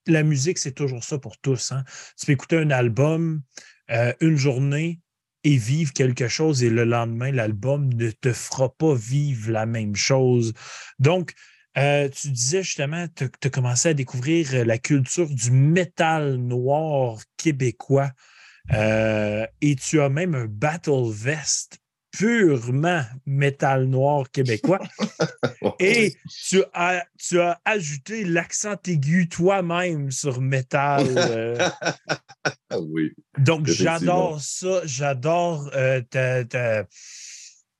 La 0.06 0.22
musique, 0.22 0.58
c'est 0.58 0.72
toujours 0.72 1.04
ça 1.04 1.18
pour 1.18 1.38
tous. 1.38 1.72
Hein. 1.72 1.84
Tu 2.18 2.26
peux 2.26 2.32
écouter 2.32 2.58
un 2.58 2.70
album 2.70 3.42
euh, 3.90 4.12
une 4.20 4.36
journée 4.36 5.00
et 5.44 5.56
vivre 5.56 5.92
quelque 5.92 6.28
chose 6.28 6.62
et 6.62 6.70
le 6.70 6.84
lendemain, 6.84 7.30
l'album 7.30 7.92
ne 7.92 8.10
te 8.10 8.32
fera 8.32 8.74
pas 8.74 8.94
vivre 8.94 9.50
la 9.50 9.64
même 9.64 9.94
chose. 9.94 10.54
Donc, 10.98 11.34
tu 11.74 12.30
disais 12.30 12.62
justement, 12.62 13.06
tu 13.14 13.24
as 13.24 13.50
commencé 13.50 13.90
à 13.90 13.94
découvrir 13.94 14.64
la 14.64 14.78
culture 14.78 15.28
du 15.28 15.50
métal 15.50 16.36
noir 16.36 17.20
québécois. 17.36 18.10
Euh, 18.72 19.46
et 19.60 19.76
tu 19.76 20.00
as 20.00 20.08
même 20.08 20.34
un 20.34 20.46
Battle 20.46 21.10
Vest 21.10 21.78
purement 22.16 23.02
métal 23.26 23.84
noir 23.84 24.30
québécois. 24.30 24.80
et 25.78 26.14
tu 26.48 26.62
as, 26.72 27.04
tu 27.18 27.40
as 27.40 27.60
ajouté 27.64 28.24
l'accent 28.24 28.76
aigu 28.86 29.28
toi-même 29.28 30.10
sur 30.10 30.40
métal. 30.40 31.06
Euh. 31.16 31.68
oui. 32.80 33.12
Donc, 33.38 33.66
j'adore 33.66 34.40
ça. 34.40 34.80
J'adore 34.84 35.70
euh, 35.74 36.00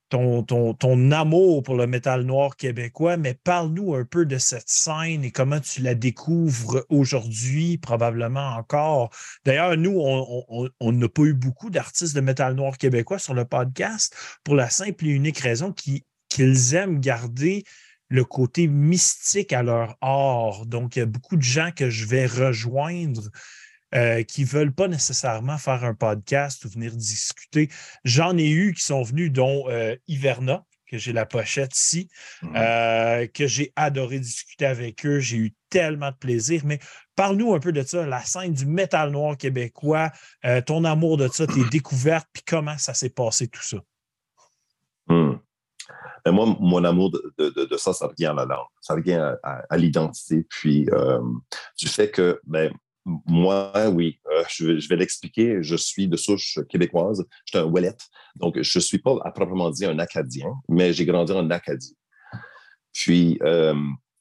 ton, 0.09 1.11
amour 1.11 1.63
pour 1.63 1.75
le 1.75 1.87
métal 1.87 2.23
noir 2.23 2.57
québécois, 2.57 3.17
mais 3.17 3.35
parle-nous 3.35 3.95
un 3.95 4.05
peu 4.05 4.25
de 4.25 4.39
cette 4.39 4.69
scène 4.69 5.25
et 5.25 5.31
comment 5.31 5.61
tu 5.61 5.83
la 5.83 5.95
découvres 5.95 6.85
aujourd'hui, 6.89 7.79
probablement 7.79 8.57
encore. 8.57 9.11
D'ailleurs, 9.45 9.77
nous, 9.77 9.99
on 9.99 10.93
n'a 10.93 11.09
pas 11.09 11.23
eu 11.23 11.35
beaucoup 11.35 11.71
d'artistes 11.71 12.15
de 12.15 12.21
métal 12.21 12.55
noir 12.55 12.79
québécois 12.79 13.19
sur 13.19 13.35
le 13.35 13.45
podcast 13.45 14.15
pour 14.45 14.55
la 14.55 14.71
simple 14.71 15.07
et 15.07 15.11
unique 15.11 15.39
raison 15.39 15.73
qu'ils 15.73 16.75
aiment 16.75 17.01
garder 17.01 17.65
le 18.09 18.25
côté 18.25 18.69
mystique 18.69 19.53
à 19.53 19.63
leur 19.63 19.97
art. 20.01 20.67
Donc, 20.67 20.97
il 20.97 21.01
y 21.01 21.03
a 21.03 21.07
beaucoup 21.07 21.37
de 21.37 21.43
gens 21.43 21.71
que 21.75 21.91
je 21.91 22.07
vais 22.07 22.27
rejoindre 22.27 23.23
euh, 23.95 24.25
qui 24.25 24.41
ne 24.43 24.47
veulent 24.47 24.75
pas 24.75 24.89
nécessairement 24.89 25.59
faire 25.59 25.85
un 25.85 25.95
podcast 25.95 26.65
ou 26.65 26.69
venir 26.69 26.91
discuter. 26.91 27.71
J'en 28.05 28.37
ai 28.37 28.51
eu 28.51 28.75
qui 28.75 28.83
sont 28.83 29.05
venus, 29.05 29.31
dont 29.31 29.71
euh, 29.71 29.95
Iverna, 30.09 30.65
que 30.87 30.99
j'ai 30.99 31.13
la 31.13 31.25
pochette 31.25 31.77
ici, 31.77 32.09
mmh. 32.43 32.57
euh, 32.57 33.27
que 33.29 33.47
j'ai 33.47 33.73
adoré 33.77 34.19
discuter 34.19 34.67
avec 34.67 35.07
eux. 35.07 35.21
J'ai 35.21 35.37
eu 35.37 35.55
tellement 35.71 36.11
de 36.11 36.17
plaisir. 36.17 36.63
Mais 36.65 36.81
parle-nous 37.15 37.55
un 37.55 37.61
peu 37.61 37.71
de 37.71 37.81
ça, 37.85 38.05
la 38.05 38.25
scène 38.25 38.55
du 38.55 38.67
métal 38.67 39.13
noir 39.13 39.37
québécois, 39.37 40.11
ton 40.67 40.83
amour 40.83 41.17
de 41.17 41.29
ça, 41.29 41.47
tes 41.47 41.65
découvertes, 41.71 42.29
puis 42.33 42.43
comment 42.45 42.79
ça 42.79 42.93
s'est 42.93 43.11
passé 43.11 43.47
tout 43.47 43.63
ça? 43.63 43.77
Mmh. 45.07 45.35
Ben, 46.25 46.33
moi, 46.33 46.57
mon 46.59 46.83
amour 46.83 47.13
de, 47.13 47.77
ça, 47.77 47.93
ça 47.93 48.09
revient 48.09 48.27
à 48.27 48.33
la 48.33 48.47
langue, 48.47 48.67
ça 48.81 48.95
revient 48.95 49.33
à, 49.45 49.77
l'identité, 49.77 50.45
puis 50.51 50.87
du 51.79 51.87
fait 51.87 52.11
que 52.11 52.41
ben, 52.45 52.73
moi, 53.07 53.73
oui, 53.91 54.21
euh, 54.33 54.43
je 54.49 54.89
vais, 54.89 54.97
l'expliquer. 54.97 55.63
Je 55.63 55.77
suis 55.77 56.09
de 56.09 56.17
souche 56.17 56.59
québécoise. 56.69 57.25
Je 57.45 57.57
suis 57.57 57.59
un 57.59 57.71
Ouellet. 57.71 57.97
Donc, 58.35 58.61
je 58.61 58.79
ne 58.79 58.83
suis 58.83 58.99
pas 58.99 59.17
à 59.25 59.31
proprement 59.31 59.71
dit 59.71 59.87
un 59.87 59.99
Acadien, 60.01 60.53
mais 60.69 60.93
j'ai 60.93 61.07
grandi 61.07 61.33
en 61.33 61.49
Acadie. 61.51 61.97
Puis, 62.93 63.39
euh, 63.43 63.75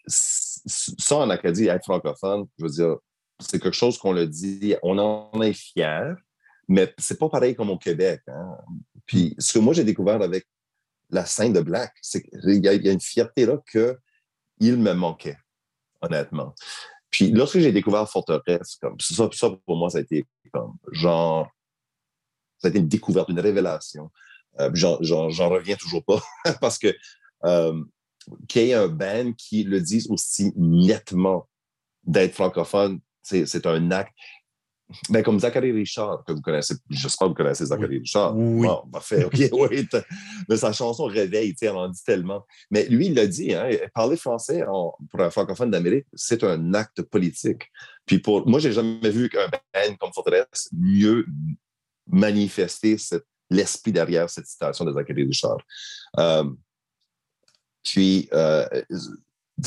ça 0.08 1.18
en 1.18 1.30
Acadie, 1.32 1.68
être 1.68 1.86
francophone, 1.86 2.46
je 2.60 2.66
veux 2.66 2.70
dire, 2.70 2.96
c'est 3.40 3.60
quelque 3.60 3.76
chose 3.76 3.98
qu'on 3.98 4.14
le 4.14 4.28
dit, 4.28 4.76
on 4.84 4.98
en 5.00 5.42
est 5.42 5.54
fier, 5.54 6.16
mais 6.68 6.94
c'est 6.98 7.18
pas 7.20 7.30
pareil 7.30 7.56
comme 7.56 7.72
au 7.72 7.78
Québec. 7.78 8.22
Hein. 8.28 8.58
Puis, 9.08 9.36
ce 9.40 9.54
que 9.54 9.60
moi, 9.60 9.74
j'ai 9.74 9.84
découvert 9.84 10.22
avec 10.22 10.46
la 11.10 11.26
scène 11.26 11.54
de 11.54 11.62
Black, 11.62 11.94
c'est 12.02 12.22
qu'il 12.22 12.64
y, 12.64 12.68
a 12.68 12.92
une 12.92 13.02
fierté 13.02 13.46
là 13.46 13.58
qu'il 13.72 14.78
me 14.78 14.94
manquait, 14.94 15.38
honnêtement. 16.02 16.54
Puis 17.16 17.32
lorsque 17.32 17.60
j'ai 17.60 17.72
découvert 17.72 18.10
Forteresse, 18.10 18.76
comme 18.82 19.00
ça, 19.00 19.30
pour 19.66 19.78
moi, 19.78 19.90
ça 19.90 20.00
a 20.00 20.02
été 20.02 20.26
comme 20.52 20.74
genre, 20.92 21.48
ça 22.58 22.68
a 22.68 22.70
été 22.70 22.80
une 22.80 22.90
découverte, 22.90 23.30
une 23.30 23.40
révélation. 23.40 24.12
Euh, 24.60 24.70
j'en 24.74 24.98
reviens 25.50 25.78
toujours 25.78 26.04
pas 26.04 26.22
parce 26.60 26.78
que 26.78 26.94
euh, 27.46 27.82
qu'il 28.50 28.64
y 28.64 28.72
ait 28.72 28.74
un 28.74 28.90
band 28.90 29.32
qui 29.32 29.64
le 29.64 29.80
dise 29.80 30.10
aussi 30.10 30.52
nettement 30.58 31.48
d'être 32.04 32.34
francophone, 32.34 33.00
c'est 33.22 33.66
un 33.66 33.92
acte. 33.92 34.14
Ben, 35.10 35.24
comme 35.24 35.40
Zachary 35.40 35.72
Richard, 35.72 36.24
que 36.26 36.34
vous 36.34 36.42
connaissez, 36.42 36.76
j'espère 36.90 37.28
que 37.28 37.32
vous 37.32 37.36
connaissez 37.36 37.66
Zachary 37.66 37.98
Richard. 38.00 38.36
Oui. 38.38 38.68
Bon, 38.68 38.84
parfait, 38.92 39.26
OK, 39.26 39.34
oui. 39.52 39.88
Mais 40.48 40.58
sa 40.58 40.72
chanson 40.74 41.06
Réveil, 41.06 41.56
elle 41.60 41.70
en 41.70 41.90
dit 41.90 42.04
tellement. 42.06 42.46
Mais 42.70 42.86
lui, 42.86 43.08
il 43.08 43.16
l'a 43.16 43.26
dit, 43.26 43.54
hein, 43.54 43.68
parler 43.96 44.16
français 44.16 44.64
pour 44.64 45.20
un 45.20 45.32
francophone 45.32 45.72
d'Amérique, 45.72 46.06
c'est 46.14 46.44
un 46.44 46.74
acte 46.76 47.02
politique. 47.02 47.64
Puis 48.06 48.20
pour 48.20 48.48
moi, 48.48 48.60
j'ai 48.60 48.72
jamais 48.72 49.10
vu 49.10 49.28
qu'un 49.30 49.48
band 49.48 49.96
comme 50.00 50.14
Fortress 50.14 50.70
mieux 50.72 51.26
manifester 52.08 52.98
l'esprit 53.50 53.92
derrière 53.92 54.30
cette 54.30 54.46
citation 54.46 54.86
de 54.86 54.94
Zachary 54.94 55.24
Richard. 55.24 55.58
Euh, 56.20 56.44
puis, 57.84 58.30
euh, 58.34 58.66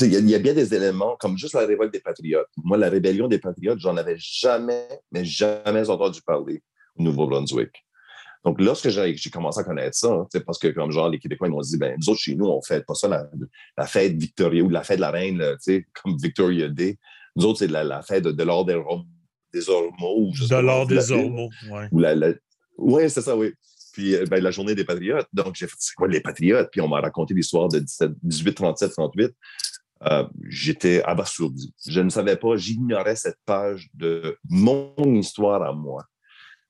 il 0.01 0.29
y, 0.29 0.35
a 0.35 0.39
bien 0.39 0.53
des 0.53 0.73
éléments 0.73 1.15
comme 1.19 1.37
juste 1.37 1.55
la 1.55 1.65
révolte 1.65 1.91
des 1.91 1.99
Patriotes. 1.99 2.47
Moi, 2.57 2.77
la 2.77 2.89
rébellion 2.89 3.27
des 3.27 3.39
Patriotes, 3.39 3.79
j'en 3.79 3.97
avais 3.97 4.15
jamais, 4.17 4.87
mais 5.11 5.25
jamais 5.25 5.89
entendu 5.89 6.21
parler 6.21 6.61
au 6.95 7.03
Nouveau-Brunswick. 7.03 7.71
Donc, 8.45 8.61
lorsque 8.61 8.89
j'ai 8.89 9.15
commencé 9.31 9.59
à 9.59 9.63
connaître 9.63 9.97
ça, 9.97 10.25
c'est 10.31 10.45
parce 10.45 10.59
que, 10.59 10.67
comme 10.69 10.91
genre, 10.91 11.09
les 11.09 11.19
Québécois 11.19 11.49
m'ont 11.49 11.59
dit, 11.59 11.77
ben, 11.77 11.97
nous 11.99 12.09
autres, 12.09 12.21
chez 12.21 12.35
nous, 12.35 12.45
on 12.45 12.61
fait 12.61 12.85
pas 12.85 12.93
ça, 12.93 13.07
la, 13.07 13.85
fête 13.85 14.15
Victoria 14.15 14.63
ou 14.63 14.69
la 14.69 14.83
fête 14.83 14.97
de 14.97 15.01
la 15.01 15.11
reine, 15.11 15.43
comme 15.93 16.17
Victoria 16.17 16.69
Day. 16.69 16.97
Nous 17.35 17.45
autres, 17.45 17.59
c'est 17.59 17.67
la, 17.67 18.01
fête 18.01 18.23
de, 18.23 18.43
l'ordre 18.43 18.71
des, 18.71 19.59
des 19.59 19.69
Ormeaux. 19.69 20.31
De 20.31 20.55
l'ordre 20.55 20.89
des 20.89 21.11
Ormeaux, 21.11 21.49
oui. 21.71 22.33
Oui, 22.77 23.09
c'est 23.09 23.21
ça, 23.21 23.35
oui. 23.35 23.53
Puis, 23.91 24.15
euh, 24.15 24.25
ben, 24.25 24.41
la 24.41 24.51
journée 24.51 24.75
des 24.75 24.85
Patriotes. 24.85 25.27
Donc, 25.33 25.55
j'ai 25.55 25.67
fait, 25.67 25.75
c'est 25.77 25.93
quoi 25.95 26.07
les 26.07 26.21
Patriotes? 26.21 26.69
Puis, 26.71 26.79
on 26.79 26.87
m'a 26.87 27.01
raconté 27.01 27.33
l'histoire 27.33 27.67
de 27.67 27.79
18, 28.23 28.53
37, 28.53 28.91
38. 28.93 29.31
Euh, 30.07 30.27
j'étais 30.47 31.03
abasourdi. 31.03 31.73
Je 31.85 31.99
ne 31.99 32.09
savais 32.09 32.37
pas, 32.37 32.55
j'ignorais 32.55 33.15
cette 33.15 33.39
page 33.45 33.89
de 33.93 34.37
mon 34.49 34.93
histoire 35.15 35.61
à 35.61 35.73
moi. 35.73 36.05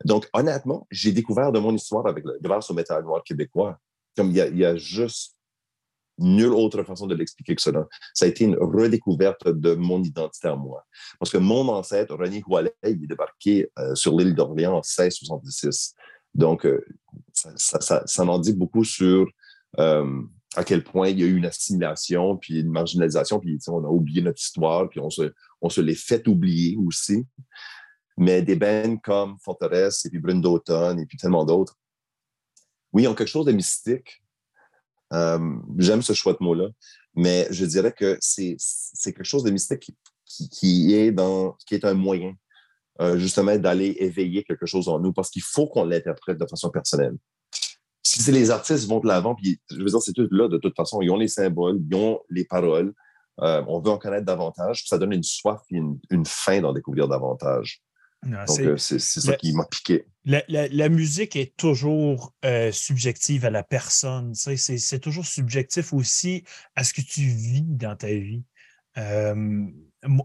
Donc, 0.06 0.27
honnêtement, 0.34 0.88
j'ai 0.89 1.11
découvert 1.11 1.51
de 1.51 1.60
mon 1.60 1.76
histoire 1.76 2.07
avec 2.07 2.23
grâce 2.41 2.72
au 2.72 2.73
métal 2.73 3.03
noir 3.03 3.23
québécois. 3.23 3.77
Comme 4.15 4.31
il 4.31 4.57
y, 4.57 4.65
a, 4.65 4.76
juste 4.76 5.35
nulle 6.18 6.53
autre 6.53 6.84
façon 6.84 7.07
de 7.07 7.15
l'expliquer 7.15 7.56
que 7.56 7.61
cela. 7.61 7.88
Ça 8.14 8.26
a 8.26 8.27
été 8.27 8.43
une 8.43 8.57
redécouverte 8.57 9.47
de 9.47 9.76
mon 9.76 10.01
identité 10.03 10.47
à 10.47 10.56
moi. 10.56 10.85
Parce 11.19 11.31
que 11.31 11.38
mon 11.38 11.69
ancêtre, 11.69 12.15
René 12.15 12.43
Ouellet, 12.47 12.73
il 12.84 13.03
est 13.03 13.07
débarqué 13.07 13.69
euh, 13.77 13.95
sur 13.95 14.18
l'île 14.18 14.35
d'Orléans 14.35 14.73
en 14.73 14.81
1666. 14.81 15.93
Donc, 16.34 16.65
euh, 16.65 16.84
ça, 17.34 17.80
ça, 17.80 18.03
ça, 18.06 18.26
en 18.26 18.39
dit 18.39 18.53
beaucoup 18.53 18.84
sur 18.84 19.27
à 20.55 20.63
quel 20.63 20.84
point 20.84 21.09
il 21.09 21.19
y 21.19 21.23
a 21.23 21.27
eu 21.27 21.35
une 21.35 21.45
assimilation, 21.45 22.38
puis 22.38 22.59
une 22.61 22.71
marginalisation, 22.71 23.39
puis 23.39 23.59
on 23.67 23.84
a 23.84 23.88
oublié 23.88 24.21
notre 24.21 24.41
histoire, 24.41 24.89
puis 24.89 24.99
on 24.99 25.09
se, 25.09 25.34
on 25.61 25.69
se 25.69 25.81
les 25.81 25.95
fait 25.95 26.27
oublier 26.27 26.76
aussi. 26.77 27.26
Mais 28.17 28.41
des 28.41 28.55
bands 28.55 28.97
comme 28.97 29.38
Forteresse, 29.43 30.05
et 30.05 30.09
puis 30.09 30.19
Brune 30.19 30.41
d'automne, 30.41 30.99
et 30.99 31.05
puis 31.05 31.17
tellement 31.17 31.45
d'autres, 31.45 31.77
oui, 32.91 33.03
ils 33.03 33.07
ont 33.07 33.13
quelque 33.13 33.27
chose 33.27 33.45
de 33.45 33.51
mystique. 33.51 34.23
Euh, 35.13 35.57
j'aime 35.77 36.01
ce 36.01 36.13
choix 36.13 36.34
de 36.34 36.39
mot-là, 36.41 36.69
mais 37.15 37.47
je 37.51 37.65
dirais 37.65 37.93
que 37.93 38.17
c'est 38.19 38.57
quelque 39.03 39.23
chose 39.23 39.43
de 39.43 39.51
mystique 39.51 39.91
qui, 40.26 40.49
qui, 40.49 40.93
est, 40.95 41.11
dans, 41.11 41.55
qui 41.65 41.76
est 41.76 41.85
un 41.85 41.93
moyen, 41.93 42.34
euh, 43.01 43.17
justement, 43.17 43.55
d'aller 43.57 43.95
éveiller 43.99 44.43
quelque 44.43 44.65
chose 44.65 44.89
en 44.89 44.99
nous, 44.99 45.13
parce 45.13 45.30
qu'il 45.30 45.43
faut 45.43 45.67
qu'on 45.67 45.85
l'interprète 45.85 46.39
de 46.39 46.45
façon 46.47 46.71
personnelle 46.71 47.15
si 48.20 48.32
les 48.32 48.52
artistes 48.52 48.88
vont 48.88 49.00
de 49.00 49.08
l'avant, 49.08 49.36
puis 49.36 49.60
je 49.72 49.78
veux 49.78 49.86
dire, 49.86 50.02
c'est 50.02 50.14
tout 50.14 50.28
là 50.32 50.48
de 50.48 50.58
toute 50.58 50.76
façon. 50.76 51.02
Ils 51.02 51.10
ont 51.10 51.18
les 51.18 51.28
symboles, 51.28 51.80
ils 51.90 51.96
ont 51.96 52.20
les 52.30 52.44
paroles. 52.44 52.94
Euh, 53.41 53.64
on 53.68 53.80
veut 53.80 53.91
en 53.91 53.98
connaître 53.98 54.26
davantage. 54.26 54.84
Ça 54.86 54.98
donne 54.98 55.14
une 55.14 55.24
soif 55.24 55.62
et 55.72 55.78
une, 55.78 55.98
une 56.10 56.26
faim 56.26 56.62
d'en 56.62 56.74
découvrir 56.74 57.08
davantage. 57.08 57.82
Donc, 58.24 58.60
euh, 58.60 58.76
c'est 58.76 59.00
ça 59.00 59.34
qui 59.38 59.54
m'a 59.54 59.64
piqué. 59.66 60.06
La, 60.26 60.90
musique 60.90 61.38
est 61.38 61.56
toujours 61.56 62.34
euh, 62.44 62.70
subjective 62.74 63.46
à 63.46 63.50
la 63.50 63.64
personne. 63.64 64.34
C'est 64.36 65.00
toujours 65.00 65.26
subjectif 65.26 65.94
aussi 65.94 66.44
à 66.76 66.84
ce 66.84 66.94
que 66.94 67.02
tu 67.02 67.22
vis 67.22 67.64
dans 67.64 67.96
ta 67.96 68.08
vie. 68.08 68.44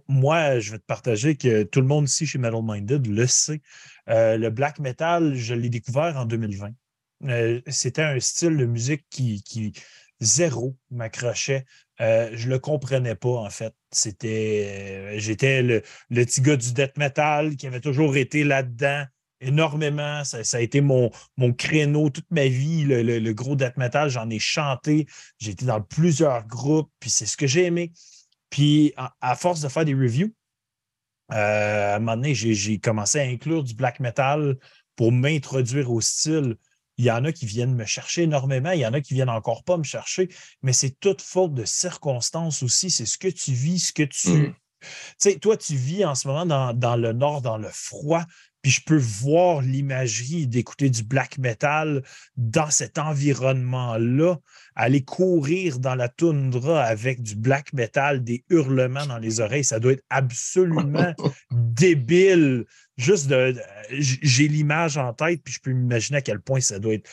moi, 0.08 0.58
je 0.58 0.72
vais 0.72 0.78
te 0.78 0.86
partager 0.86 1.36
que 1.36 1.62
tout 1.62 1.80
le 1.80 1.86
monde 1.86 2.08
ici 2.08 2.26
chez 2.26 2.38
Metal 2.38 2.60
Minded 2.64 3.06
le 3.06 3.26
sait. 3.28 3.62
le 4.08 4.48
black 4.48 4.80
metal, 4.80 5.36
je 5.36 5.54
l'ai 5.54 5.68
découvert 5.68 6.16
en 6.16 6.24
2020. 6.24 6.72
Euh, 7.24 7.60
c'était 7.68 8.02
un 8.02 8.20
style 8.20 8.56
de 8.56 8.66
musique 8.66 9.04
qui, 9.10 9.72
zéro 10.20 10.76
m'accrochait. 10.90 11.64
Euh, 12.00 12.30
je 12.34 12.48
le 12.48 12.58
comprenais 12.58 13.14
pas, 13.14 13.36
en 13.36 13.50
fait. 13.50 13.74
C'était. 13.92 15.14
Euh, 15.14 15.18
j'étais 15.18 15.62
le, 15.62 15.82
petit 16.10 16.40
gars 16.40 16.56
du 16.56 16.72
death 16.72 16.96
metal 16.96 17.56
qui 17.56 17.66
avait 17.66 17.80
toujours 17.80 18.16
été 18.16 18.44
là-dedans 18.44 19.04
énormément. 19.40 20.24
Ça, 20.24 20.56
a 20.56 20.60
été 20.60 20.80
mon, 20.80 21.10
mon 21.36 21.52
créneau 21.52 22.10
toute 22.10 22.30
ma 22.30 22.46
vie, 22.46 22.84
le, 22.84 23.32
gros 23.32 23.56
death 23.56 23.76
metal. 23.76 24.08
J'en 24.08 24.28
ai 24.30 24.38
chanté. 24.38 25.06
J'ai 25.38 25.52
été 25.52 25.64
dans 25.66 25.80
plusieurs 25.80 26.46
groupes, 26.46 26.90
puis 26.98 27.10
c'est 27.10 27.26
ce 27.26 27.36
que 27.36 27.46
j'ai 27.46 27.64
aimé. 27.64 27.92
Puis, 28.50 28.94
à, 28.96 29.36
force 29.36 29.60
de 29.60 29.68
faire 29.68 29.84
des 29.84 29.94
reviews, 29.94 30.32
à 31.28 31.96
un 31.96 31.98
moment 31.98 32.16
donné, 32.16 32.34
j'ai 32.34 32.78
commencé 32.78 33.18
à 33.18 33.22
inclure 33.22 33.64
du 33.64 33.74
black 33.74 34.00
metal 34.00 34.56
pour 34.96 35.12
m'introduire 35.12 35.90
au 35.90 36.00
style. 36.00 36.56
Il 36.96 37.04
y 37.04 37.10
en 37.10 37.24
a 37.24 37.32
qui 37.32 37.46
viennent 37.46 37.74
me 37.74 37.84
chercher 37.84 38.22
énormément, 38.22 38.70
il 38.70 38.80
y 38.80 38.86
en 38.86 38.92
a 38.92 39.00
qui 39.00 39.14
viennent 39.14 39.30
encore 39.30 39.64
pas 39.64 39.76
me 39.76 39.84
chercher, 39.84 40.28
mais 40.62 40.72
c'est 40.72 40.98
toute 41.00 41.22
faute 41.22 41.54
de 41.54 41.64
circonstances 41.64 42.62
aussi. 42.62 42.90
C'est 42.90 43.06
ce 43.06 43.18
que 43.18 43.28
tu 43.28 43.52
vis, 43.52 43.86
ce 43.88 43.92
que 43.92 44.04
tu. 44.04 44.28
Mm. 44.28 44.54
Tu 44.80 44.88
sais, 45.18 45.38
toi, 45.38 45.56
tu 45.56 45.74
vis 45.74 46.04
en 46.04 46.14
ce 46.14 46.28
moment 46.28 46.46
dans, 46.46 46.74
dans, 46.74 46.96
le 46.96 47.12
nord, 47.12 47.40
dans 47.40 47.56
le 47.56 47.70
froid, 47.70 48.24
puis 48.64 48.72
je 48.72 48.82
peux 48.82 48.98
voir 48.98 49.60
l'imagerie 49.60 50.46
d'écouter 50.46 50.88
du 50.88 51.04
black 51.04 51.36
metal 51.36 52.02
dans 52.36 52.70
cet 52.70 52.96
environnement-là, 52.96 54.36
aller 54.74 55.04
courir 55.04 55.78
dans 55.80 55.94
la 55.94 56.08
toundra 56.08 56.82
avec 56.82 57.22
du 57.22 57.36
black 57.36 57.74
metal, 57.74 58.24
des 58.24 58.42
hurlements 58.48 59.04
dans 59.04 59.18
les 59.18 59.40
oreilles, 59.40 59.64
ça 59.64 59.80
doit 59.80 59.92
être 59.92 60.04
absolument 60.08 61.12
débile 61.50 62.64
juste 62.96 63.26
de. 63.26 63.54
J'ai 63.90 64.48
l'image 64.48 64.96
en 64.96 65.12
tête, 65.12 65.42
puis 65.42 65.54
je 65.54 65.60
peux 65.60 65.72
m'imaginer 65.72 66.18
à 66.18 66.22
quel 66.22 66.40
point 66.40 66.60
ça 66.60 66.78
doit 66.78 66.94
être 66.94 67.10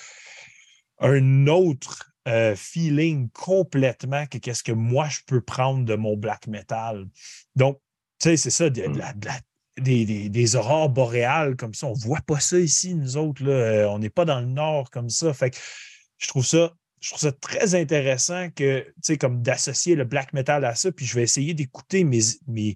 un 1.00 1.48
autre 1.48 2.12
euh, 2.28 2.56
feeling 2.56 3.30
complètement 3.32 4.28
que 4.28 4.38
qu'est-ce 4.38 4.64
que 4.64 4.72
moi 4.72 5.08
je 5.10 5.20
peux 5.26 5.42
prendre 5.42 5.86
de 5.86 5.96
mon 5.96 6.16
black 6.16 6.48
metal. 6.48 7.08
Donc, 7.56 7.82
tu 8.20 8.30
sais, 8.30 8.38
c'est 8.38 8.52
ça, 8.52 8.70
des, 8.70 10.30
des, 10.30 10.56
aurores 10.56 10.90
boréales 10.90 11.56
comme 11.56 11.74
ça. 11.74 11.88
On 11.88 11.96
ne 11.96 12.00
voit 12.00 12.22
pas 12.22 12.40
ça 12.40 12.60
ici, 12.60 12.94
nous 12.94 13.18
autres. 13.18 13.44
Là. 13.44 13.52
Euh, 13.52 13.90
on 13.90 14.00
n'est 14.00 14.10
pas 14.10 14.26
dans 14.26 14.40
le 14.40 14.46
nord 14.46 14.92
comme 14.92 15.10
ça. 15.10 15.34
Fait 15.34 15.50
que 15.50 15.58
je 16.18 16.28
trouve 16.28 16.46
ça. 16.46 16.74
Je 17.00 17.10
trouve 17.10 17.22
ça 17.22 17.32
très 17.32 17.74
intéressant 17.74 18.52
que, 18.52 18.82
tu 18.82 18.94
sais, 19.02 19.18
comme 19.18 19.42
d'associer 19.42 19.96
le 19.96 20.04
black 20.04 20.34
metal 20.34 20.64
à 20.66 20.76
ça, 20.76 20.92
puis 20.92 21.04
je 21.04 21.16
vais 21.16 21.24
essayer 21.24 21.56
d'écouter 21.56 22.04
mes, 22.04 22.20
mes, 22.46 22.76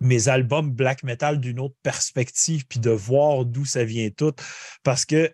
mes 0.00 0.28
albums 0.28 0.70
black 0.70 1.02
metal 1.02 1.40
d'une 1.40 1.60
autre 1.60 1.76
perspective, 1.82 2.66
puis 2.66 2.80
de 2.80 2.90
voir 2.90 3.44
d'où 3.44 3.64
ça 3.64 3.84
vient 3.84 4.10
tout. 4.10 4.34
Parce 4.82 5.04
que, 5.04 5.32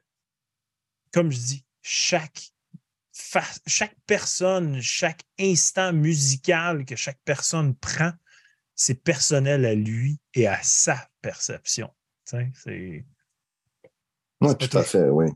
comme 1.13 1.31
je 1.31 1.39
dis, 1.39 1.65
chaque 1.83 2.51
chaque 3.67 3.97
personne, 4.07 4.81
chaque 4.81 5.23
instant 5.39 5.93
musical 5.93 6.85
que 6.85 6.97
chaque 6.97 7.19
personne 7.25 7.75
prend, 7.75 8.13
c'est 8.75 9.03
personnel 9.03 9.65
à 9.65 9.75
lui 9.75 10.21
et 10.35 10.47
à 10.47 10.63
sa 10.63 11.09
perception. 11.23 11.91
Oui, 12.35 13.05
tout 14.59 14.77
à 14.77 14.83
fait, 14.83 15.09
oui. 15.09 15.27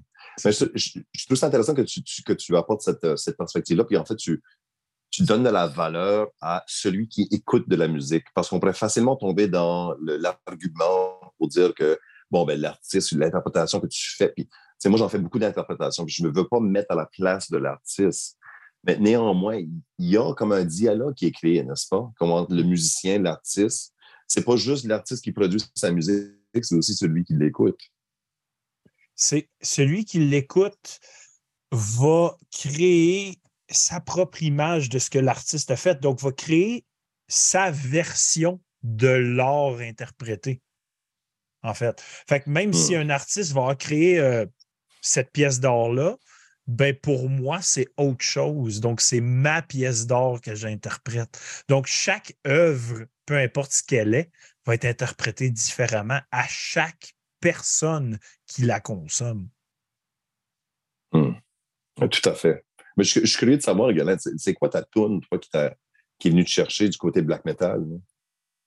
je, 0.44 1.24
trouve 1.24 1.38
ça 1.38 1.46
intéressant 1.46 1.74
que 1.74 1.82
tu, 1.82 2.02
que 2.22 2.34
tu 2.34 2.54
apportes 2.56 2.82
cette, 2.82 3.16
cette 3.16 3.38
perspective-là, 3.38 3.84
puis 3.84 3.96
en 3.96 4.04
fait, 4.04 4.16
tu, 4.16 4.42
tu 5.10 5.24
donnes 5.24 5.42
de 5.42 5.50
la 5.50 5.66
valeur 5.66 6.28
à 6.40 6.64
celui 6.66 7.08
qui 7.08 7.28
écoute 7.30 7.68
de 7.68 7.76
la 7.76 7.88
musique, 7.88 8.24
parce 8.34 8.48
qu'on 8.48 8.60
pourrait 8.60 8.72
facilement 8.72 9.16
tomber 9.16 9.48
dans 9.48 9.94
l'argument 10.00 11.32
pour 11.36 11.48
dire 11.48 11.74
que, 11.74 11.98
bon, 12.30 12.44
ben, 12.44 12.60
l'artiste, 12.60 13.12
l'interprétation 13.12 13.80
que 13.80 13.88
tu 13.88 14.14
fais, 14.16 14.28
puis 14.28 14.48
moi, 14.86 14.98
j'en 14.98 15.08
fais 15.08 15.18
beaucoup 15.18 15.38
d'interprétations, 15.38 16.06
je 16.06 16.22
ne 16.22 16.28
veux 16.28 16.48
pas 16.48 16.60
me 16.60 16.68
mettre 16.68 16.92
à 16.92 16.94
la 16.94 17.06
place 17.06 17.50
de 17.50 17.58
l'artiste. 17.58 18.38
Mais 18.84 18.96
néanmoins, 18.96 19.56
il 19.58 19.82
y 19.98 20.16
a 20.16 20.32
comme 20.32 20.52
un 20.52 20.64
dialogue 20.64 21.14
qui 21.14 21.26
est 21.26 21.32
créé, 21.32 21.62
n'est-ce 21.62 21.86
pas? 21.86 22.10
Comment 22.18 22.46
le 22.48 22.62
musicien, 22.62 23.20
l'artiste, 23.20 23.92
c'est 24.26 24.44
pas 24.44 24.56
juste 24.56 24.86
l'artiste 24.86 25.22
qui 25.22 25.32
produit 25.32 25.62
sa 25.74 25.90
musique, 25.90 26.32
c'est 26.62 26.76
aussi 26.76 26.94
celui 26.94 27.24
qui 27.24 27.34
l'écoute. 27.34 27.78
C'est 29.14 29.50
celui 29.60 30.06
qui 30.06 30.20
l'écoute 30.20 31.00
va 31.72 32.38
créer 32.50 33.38
sa 33.70 34.00
propre 34.00 34.42
image 34.42 34.88
de 34.88 34.98
ce 34.98 35.10
que 35.10 35.18
l'artiste 35.18 35.70
a 35.70 35.76
fait, 35.76 36.00
donc 36.00 36.20
va 36.20 36.32
créer 36.32 36.84
sa 37.28 37.70
version 37.70 38.60
de 38.82 39.08
l'art 39.08 39.78
interprété. 39.78 40.60
En 41.62 41.74
fait. 41.74 42.02
Fait 42.28 42.40
que 42.40 42.50
même 42.50 42.72
si 42.72 42.96
hmm. 42.96 43.00
un 43.00 43.10
artiste 43.10 43.52
va 43.52 43.74
créer 43.74 44.18
euh, 44.18 44.46
cette 45.02 45.30
pièce 45.30 45.60
d'or-là, 45.60 46.16
ben 46.66 46.94
pour 46.96 47.28
moi, 47.28 47.60
c'est 47.62 47.88
autre 47.96 48.24
chose. 48.24 48.80
Donc, 48.80 49.00
c'est 49.00 49.20
ma 49.20 49.60
pièce 49.60 50.06
d'or 50.06 50.40
que 50.40 50.54
j'interprète. 50.54 51.40
Donc, 51.68 51.86
chaque 51.86 52.36
œuvre, 52.46 53.06
peu 53.26 53.36
importe 53.36 53.72
ce 53.72 53.82
qu'elle 53.82 54.14
est, 54.14 54.30
va 54.64 54.74
être 54.74 54.84
interprétée 54.84 55.50
différemment 55.50 56.20
à 56.30 56.46
chaque 56.48 57.14
personne 57.40 58.18
qui 58.46 58.62
la 58.62 58.80
consomme. 58.80 59.48
Hmm. 61.12 61.32
Tout 61.96 62.28
à 62.28 62.34
fait. 62.34 62.64
Mais 62.96 63.04
je, 63.04 63.24
suis 63.24 63.38
curieux 63.38 63.56
de 63.56 63.62
savoir, 63.62 63.92
Galette, 63.92 64.20
c'est 64.36 64.54
quoi 64.54 64.68
ta 64.68 64.82
tune, 64.82 65.20
toi, 65.20 65.38
qui, 65.38 65.48
qui 66.18 66.28
est 66.28 66.30
venue 66.30 66.44
te 66.44 66.50
chercher 66.50 66.88
du 66.88 66.98
côté 66.98 67.22
black 67.22 67.44
metal? 67.44 67.84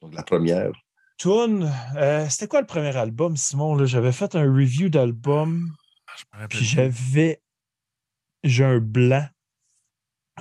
Donc, 0.01 0.13
la 0.13 0.23
première. 0.23 0.71
Tune, 1.17 1.71
euh, 1.95 2.27
c'était 2.29 2.47
quoi 2.47 2.61
le 2.61 2.67
premier 2.67 2.95
album, 2.95 3.37
Simon? 3.37 3.85
J'avais 3.85 4.11
fait 4.11 4.35
un 4.35 4.43
review 4.43 4.89
d'album 4.89 5.73
puis 6.49 6.63
j'avais. 6.63 7.41
J'ai 8.43 8.65
un 8.65 8.79
blanc. 8.79 9.27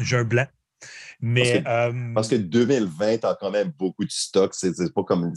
J'ai 0.00 0.16
un 0.16 0.24
blanc. 0.24 0.46
Mais. 1.22 1.62
Parce 2.14 2.28
que, 2.28 2.34
2020, 2.34 3.18
tu 3.18 3.26
as 3.26 3.36
quand 3.40 3.50
même 3.50 3.72
beaucoup 3.78 4.04
de 4.04 4.10
stock. 4.10 4.52
C'est 4.54 4.92
pas 4.92 5.04
comme 5.04 5.32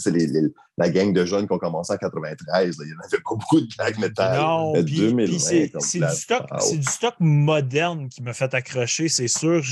la 0.78 0.90
gang 0.90 1.14
de 1.14 1.26
jeunes 1.26 1.48
qui 1.48 1.54
ont 1.54 1.60
commencé 1.60 1.94
en 1.94 1.98
93. 1.98 2.76
Il 2.80 2.86
n'y 2.86 2.92
avait 2.92 3.24
pas 3.24 3.36
beaucoup 3.36 3.62
de 3.62 3.68
black 3.78 3.98
metal. 4.00 4.42
Non, 4.42 4.74
puis 4.84 5.40
c'est 5.40 5.72
du, 5.72 5.80
stock, 6.10 6.48
du 6.72 6.84
stock 6.84 7.16
moderne 7.20 8.10
qui 8.10 8.24
m'a 8.24 8.34
fait 8.34 8.54
accrocher, 8.54 9.08
c'est 9.08 9.28
sûr. 9.28 9.64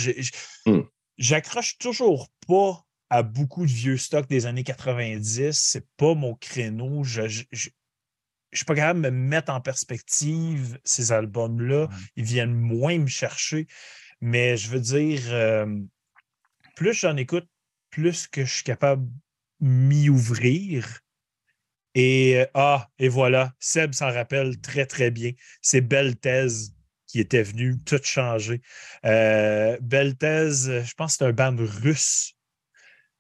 Hmm. 0.67 0.81
J'accroche 1.17 1.77
toujours 1.79 2.29
pas 2.47 2.83
à 3.09 3.23
beaucoup 3.23 3.65
de 3.65 3.71
vieux 3.71 3.97
stocks 3.97 4.29
des 4.29 4.45
années 4.45 4.63
90. 4.63 5.51
C'est 5.51 5.85
pas 5.97 6.13
mon 6.13 6.35
créneau. 6.35 7.03
Je, 7.03 7.27
je 7.27 7.69
suis 8.53 8.65
pas 8.65 8.75
capable 8.75 9.01
de 9.01 9.09
me 9.09 9.17
mettre 9.17 9.51
en 9.51 9.61
perspective 9.61 10.79
ces 10.83 11.11
albums-là. 11.11 11.89
Ils 12.15 12.23
viennent 12.23 12.53
moins 12.53 12.99
me 12.99 13.07
chercher. 13.07 13.67
Mais 14.21 14.55
je 14.55 14.69
veux 14.69 14.79
dire, 14.79 15.21
euh, 15.31 15.65
plus 16.75 16.93
j'en 16.93 17.17
écoute, 17.17 17.47
plus 17.89 18.27
que 18.27 18.45
je 18.45 18.53
suis 18.53 18.63
capable 18.63 19.07
m'y 19.59 20.09
ouvrir. 20.09 20.99
Et 21.95 22.39
euh, 22.39 22.45
ah, 22.53 22.89
et 22.97 23.07
voilà, 23.07 23.53
Seb 23.59 23.93
s'en 23.93 24.11
rappelle 24.11 24.59
très, 24.59 24.85
très 24.85 25.11
bien. 25.11 25.31
C'est 25.61 25.81
Beltez 25.81 26.47
qui 27.07 27.19
était 27.19 27.43
venu 27.43 27.79
tout 27.85 27.99
changer. 28.03 28.61
Euh, 29.05 29.77
je 29.79 30.93
pense 30.95 31.17
que 31.17 31.17
c'est 31.19 31.25
un 31.25 31.31
band 31.31 31.55
russe 31.59 32.35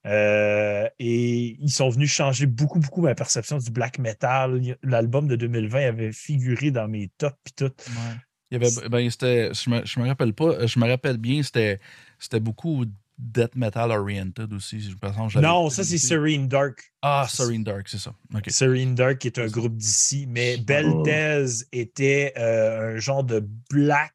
euh, 0.05 0.89
et 0.99 1.57
ils 1.61 1.71
sont 1.71 1.89
venus 1.89 2.11
changer 2.11 2.45
beaucoup, 2.45 2.79
beaucoup 2.79 3.01
ma 3.01 3.13
perception 3.15 3.59
du 3.59 3.69
black 3.69 3.99
metal. 3.99 4.59
L'album 4.81 5.27
de 5.27 5.35
2020 5.35 5.87
avait 5.87 6.11
figuré 6.11 6.71
dans 6.71 6.87
mes 6.87 7.09
tops 7.17 7.37
et 7.47 7.51
tout. 7.55 7.73
Ben, 8.51 8.61
je, 9.09 9.69
me, 9.69 10.01
me 10.01 10.07
rappelle 10.07 10.33
pas, 10.33 10.65
je 10.65 10.79
me 10.79 10.87
rappelle 10.87 11.17
bien, 11.17 11.41
c'était 11.43 11.79
beaucoup 12.39 12.85
death 13.17 13.55
metal 13.55 13.91
oriented 13.91 14.53
aussi. 14.53 14.93
non, 15.35 15.69
ça 15.69 15.83
c'est 15.83 15.97
Serene 15.97 16.47
Dark. 16.47 16.91
Ah, 17.01 17.27
Serene 17.29 17.63
Dark, 17.63 17.87
c'est 17.87 17.99
ça. 17.99 18.13
Serene 18.47 18.95
Dark 18.95 19.19
qui 19.19 19.27
est 19.27 19.39
un 19.39 19.47
groupe 19.47 19.75
d'ici, 19.75 20.25
mais 20.27 20.57
Beltez 20.57 21.45
était 21.71 22.33
euh, 22.37 22.95
un 22.95 22.97
genre 22.97 23.23
de 23.23 23.47
black 23.69 24.13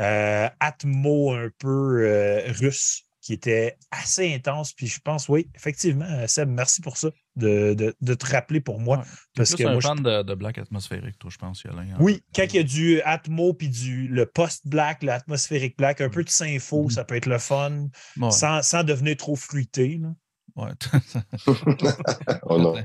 euh, 0.00 0.48
atmo 0.60 1.32
un 1.32 1.50
peu 1.58 2.44
russe 2.60 3.03
qui 3.24 3.32
était 3.32 3.78
assez 3.90 4.34
intense. 4.34 4.74
Puis 4.74 4.86
je 4.86 5.00
pense, 5.00 5.30
oui, 5.30 5.48
effectivement, 5.54 6.04
euh, 6.04 6.26
Seb, 6.26 6.50
merci 6.50 6.82
pour 6.82 6.98
ça, 6.98 7.08
de, 7.36 7.74
de, 7.74 8.14
te 8.14 8.26
rappeler 8.26 8.60
pour 8.60 8.78
moi. 8.80 9.02
parce 9.34 9.54
que 9.54 9.64
un 9.64 9.80
fan 9.80 10.02
de, 10.02 10.34
Black 10.34 10.58
atmosphérique, 10.58 11.18
toi, 11.18 11.30
je 11.32 11.38
pense, 11.38 11.64
Alain. 11.64 11.86
Hein. 11.90 11.96
Oui, 12.00 12.22
quand 12.34 12.44
il 12.44 12.56
y 12.56 12.58
a 12.58 12.62
du 12.62 13.00
Atmo 13.00 13.54
puis 13.54 13.70
du 13.70 14.08
le 14.08 14.26
post-black, 14.26 15.02
l'atmosphérique 15.02 15.78
black, 15.78 16.02
un 16.02 16.10
peu 16.10 16.22
de 16.22 16.28
sympho, 16.28 16.84
mm. 16.84 16.90
ça 16.90 17.04
peut 17.04 17.16
être 17.16 17.26
le 17.26 17.38
fun, 17.38 17.88
sans, 18.30 18.62
sans, 18.62 18.84
devenir 18.84 19.16
trop 19.16 19.36
fruité. 19.36 19.98
Là. 20.02 20.10
Ouais. 20.56 20.70
oh 22.42 22.58
non. 22.58 22.76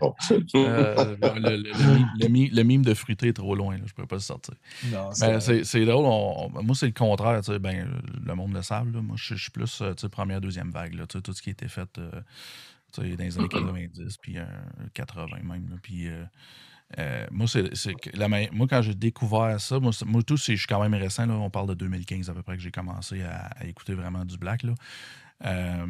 Euh, 0.55 1.15
le, 2.19 2.63
mime 2.63 2.83
de 2.83 2.93
fruité 2.95 3.27
est 3.27 3.33
trop 3.33 3.53
loin, 3.53 3.77
je 3.77 3.83
ne 3.83 3.87
pourrais 3.89 4.07
pas 4.07 4.15
le 4.15 4.21
sortir. 4.21 4.55
Ben, 4.91 5.39
c'est 5.39 5.85
drôle. 5.85 6.51
moi, 6.63 6.75
c'est 6.75 6.87
le 6.87 6.93
contraire. 6.93 7.41
Ben, 7.61 8.01
le 8.25 8.35
monde 8.35 8.53
le 8.53 8.63
savent. 8.63 8.91
Moi, 8.91 9.15
je, 9.17 9.35
suis 9.35 9.51
plus 9.51 9.81
euh, 9.81 9.93
première, 10.11 10.41
deuxième 10.41 10.71
vague. 10.71 10.95
Là, 10.95 11.05
tout 11.05 11.21
ce 11.31 11.41
qui 11.41 11.49
a 11.49 11.51
été 11.51 11.67
fait 11.67 11.89
euh, 11.99 12.09
dans 12.97 13.03
les 13.03 13.37
années 13.37 13.47
90, 13.47 14.17
puis 14.17 14.37
80 14.95 15.27
même. 15.43 15.79
puis, 15.83 16.09
moi, 17.29 17.45
c'est, 17.47 18.51
moi, 18.51 18.67
quand 18.67 18.81
j'ai 18.81 18.95
découvert 18.95 19.61
ça, 19.61 19.79
moi, 19.79 19.91
moi 20.07 20.23
tout, 20.23 20.37
je 20.37 20.55
suis 20.55 20.67
quand 20.67 20.81
même 20.81 20.95
récent. 20.95 21.27
Là, 21.27 21.35
on 21.35 21.51
parle 21.51 21.69
de 21.69 21.75
2015 21.75 22.31
à 22.31 22.33
peu 22.33 22.41
près 22.41 22.57
que 22.57 22.63
j'ai 22.63 22.71
commencé 22.71 23.21
à, 23.21 23.51
à, 23.59 23.65
écouter 23.65 23.93
vraiment 23.93 24.25
du 24.25 24.39
black. 24.39 24.63
Là. 24.63 24.73
Euh, 25.45 25.85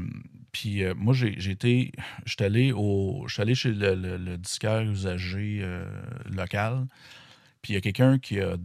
puis 0.52 0.84
euh, 0.84 0.94
moi, 0.96 1.14
j'ai 1.14 1.52
été. 1.52 1.92
Je 2.26 2.36
allé, 2.44 2.72
au, 2.72 3.26
allé 3.38 3.56
chez 3.56 3.72
le, 3.72 3.96
le, 3.96 4.38
disquaire 4.38 4.82
usagé 4.82 5.60
euh, 5.62 5.86
local. 6.30 6.88
Puis 7.62 7.74
il 7.74 7.76
y 7.76 7.78
a 7.78 7.82
quelqu'un 7.82 8.20
qui, 8.20 8.40
a, 8.40 8.56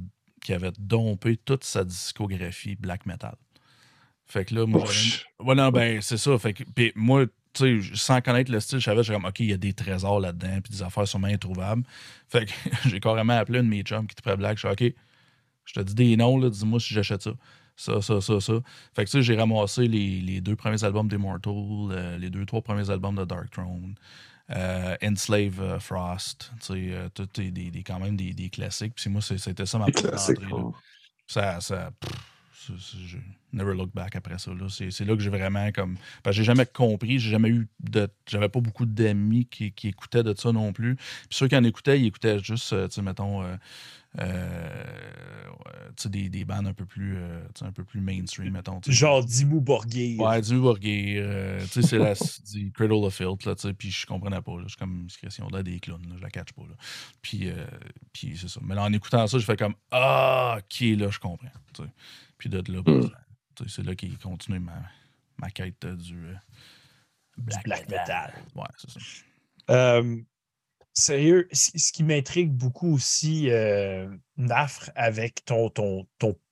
qui 0.43 0.52
avait 0.52 0.73
dompé 0.78 1.36
toute 1.36 1.65
sa 1.65 1.85
discographie 1.85 2.77
black 2.77 3.06
metal. 3.06 3.36
Fait 4.27 4.44
que 4.44 4.55
là, 4.55 4.66
moi. 4.66 4.85
Ouais, 5.40 5.55
non, 5.55 5.70
ben, 5.70 6.01
c'est 6.01 6.16
ça. 6.16 6.39
Fait 6.39 6.55
que, 6.55 6.65
puis 6.65 6.93
moi, 6.94 7.27
tu 7.52 7.82
sais, 7.82 7.90
sans 7.94 8.20
connaître 8.20 8.51
le 8.51 8.61
style, 8.61 8.78
je 8.78 8.85
savais, 8.85 9.05
comme, 9.05 9.27
OK, 9.27 9.40
il 9.40 9.51
y 9.51 9.52
a 9.52 9.56
des 9.56 9.73
trésors 9.74 10.20
là-dedans, 10.20 10.61
puis 10.62 10.73
des 10.73 10.82
affaires 10.82 11.06
sûrement 11.06 11.28
introuvables. 11.28 11.82
Fait 12.28 12.47
que 12.47 12.52
j'ai 12.89 13.01
carrément 13.01 13.36
appelé 13.36 13.59
un 13.59 13.65
de 13.65 13.69
mes 13.69 13.82
chums 13.82 14.06
qui 14.06 14.12
était 14.12 14.23
prêt 14.23 14.36
black. 14.36 14.59
Je 14.59 14.66
suis 14.66 14.89
OK, 14.89 14.94
je 15.65 15.73
te 15.73 15.81
dis 15.81 15.94
des 15.94 16.16
noms, 16.16 16.39
là, 16.39 16.48
dis-moi 16.48 16.81
si 16.81 16.94
j'achète 16.94 17.23
ça 17.23 17.32
ça, 17.77 18.01
ça, 18.01 18.21
ça, 18.21 18.41
ça. 18.41 18.53
Fait 18.95 19.05
que 19.05 19.11
ça, 19.11 19.21
j'ai 19.21 19.37
ramassé 19.37 19.89
les, 19.89 20.21
les, 20.21 20.41
deux 20.41 20.57
premiers 20.57 20.83
albums 20.85 21.09
d'Immortal, 21.09 21.53
euh, 21.55 22.19
les 22.19 22.31
deux, 22.31 22.47
trois 22.47 22.63
premiers 22.63 22.89
albums 22.91 23.17
de 23.17 23.25
Dark 23.25 23.51
Throne, 23.51 23.95
euh, 24.51 24.97
Enslave 25.03 25.61
euh, 25.61 25.79
Frost, 25.81 26.53
tu 26.61 26.91
sais, 26.91 27.11
tout 27.15 27.29
des, 27.35 27.51
des, 27.51 27.83
quand 27.83 27.99
même 27.99 28.17
des, 28.17 28.33
des 28.33 28.51
classiques. 28.51 28.95
Puis 28.95 29.11
moi, 29.11 29.21
c'était 29.23 29.67
ça 29.67 29.79
ma 29.79 29.87
première 29.87 30.15
entrée. 30.15 30.35
Ça, 31.27 31.61
ça, 31.61 31.91
Never 33.53 33.75
Look 33.75 33.93
Back 33.93 34.17
après 34.17 34.39
ça. 34.39 34.51
C'est 34.69 35.05
là 35.05 35.15
que 35.15 35.23
j'ai 35.23 35.31
vraiment 35.31 35.71
comme. 35.73 35.97
Parce 36.23 36.35
que 36.35 36.43
j'ai 36.43 36.45
jamais 36.45 36.67
compris, 36.67 37.19
j'ai 37.19 37.31
jamais 37.31 37.51
eu 37.51 37.69
de. 37.81 38.09
J'avais 38.27 38.49
pas 38.49 38.61
beaucoup 38.61 38.87
d'amis 38.87 39.47
qui, 39.47 39.73
qui, 39.73 39.89
écoutaient 39.89 40.23
de 40.23 40.35
ça 40.37 40.53
non 40.53 40.73
plus. 40.73 40.97
Puis 40.97 41.29
ceux 41.31 41.49
qui 41.49 41.57
en 41.57 41.65
écoutaient, 41.65 42.01
ils 42.01 42.07
écoutaient 42.07 42.39
juste, 42.39 42.69
tu 42.69 42.91
sais, 42.91 43.03
mettons. 43.03 43.43
Euh, 43.43 43.57
des, 46.09 46.28
des 46.28 46.45
bandes 46.45 46.66
un 46.66 46.73
peu 46.73 46.85
plus, 46.85 47.16
euh, 47.16 47.47
un 47.62 47.73
peu 47.73 47.85
plus 47.85 48.01
mainstream, 48.01 48.53
mettons. 48.53 48.81
Genre 48.86 49.24
Dimmu 49.24 49.61
Borgir. 49.61 50.20
Ouais, 50.20 50.41
Dimmu 50.41 50.61
Borgir. 50.61 51.23
Euh, 51.24 51.61
tu 51.62 51.69
sais, 51.69 51.82
c'est 51.82 51.99
la 51.99 52.15
Cradle 52.74 53.05
of 53.05 53.15
Filth, 53.15 53.45
là, 53.45 53.55
tu 53.55 53.62
sais, 53.62 53.74
puis 53.74 53.91
je 53.91 54.07
comprenais 54.07 54.41
pas. 54.41 54.53
Je 54.62 54.69
suis 54.69 54.77
comme, 54.77 55.07
question 55.20 55.49
là 55.49 55.62
des 55.62 55.81
clowns, 55.81 56.07
là, 56.09 56.16
je 56.16 56.23
la 56.23 56.31
catch 56.31 56.53
pas. 56.53 56.62
Là. 56.62 56.74
Puis, 57.23 57.51
puis 58.12 58.36
c'est 58.36 58.49
ça. 58.49 58.61
Mais 58.62 58.74
là, 58.74 58.82
en 58.82 58.93
écoutant 58.93 59.27
ça, 59.27 59.39
je 59.39 59.45
fais 59.45 59.57
comme, 59.57 59.74
ah, 59.91 60.59
ok, 60.59 60.81
là, 60.99 61.11
je 61.11 61.19
comprends. 61.19 61.49
sais. 61.77 61.85
Puis 62.39 62.49
de 62.49 62.59
là, 62.73 62.81
mm. 62.85 63.11
c'est 63.69 63.85
là 63.85 63.95
qu'il 63.95 64.19
continue 64.19 64.59
ma, 64.59 64.82
ma 65.39 65.51
quête 65.51 65.86
du 65.86 66.27
Black, 67.36 67.89
Metal. 67.89 68.32
Ouais, 68.55 68.65
c'est 68.78 68.91
ça. 68.91 70.01
Sérieux, 70.97 71.49
ce 71.53 71.91
qui 71.93 72.05
m'intrigue 72.05 72.53
beaucoup 72.53 72.95
aussi, 72.95 73.51
euh, 73.51 74.09
avec 74.95 75.45
ton, 75.45 75.73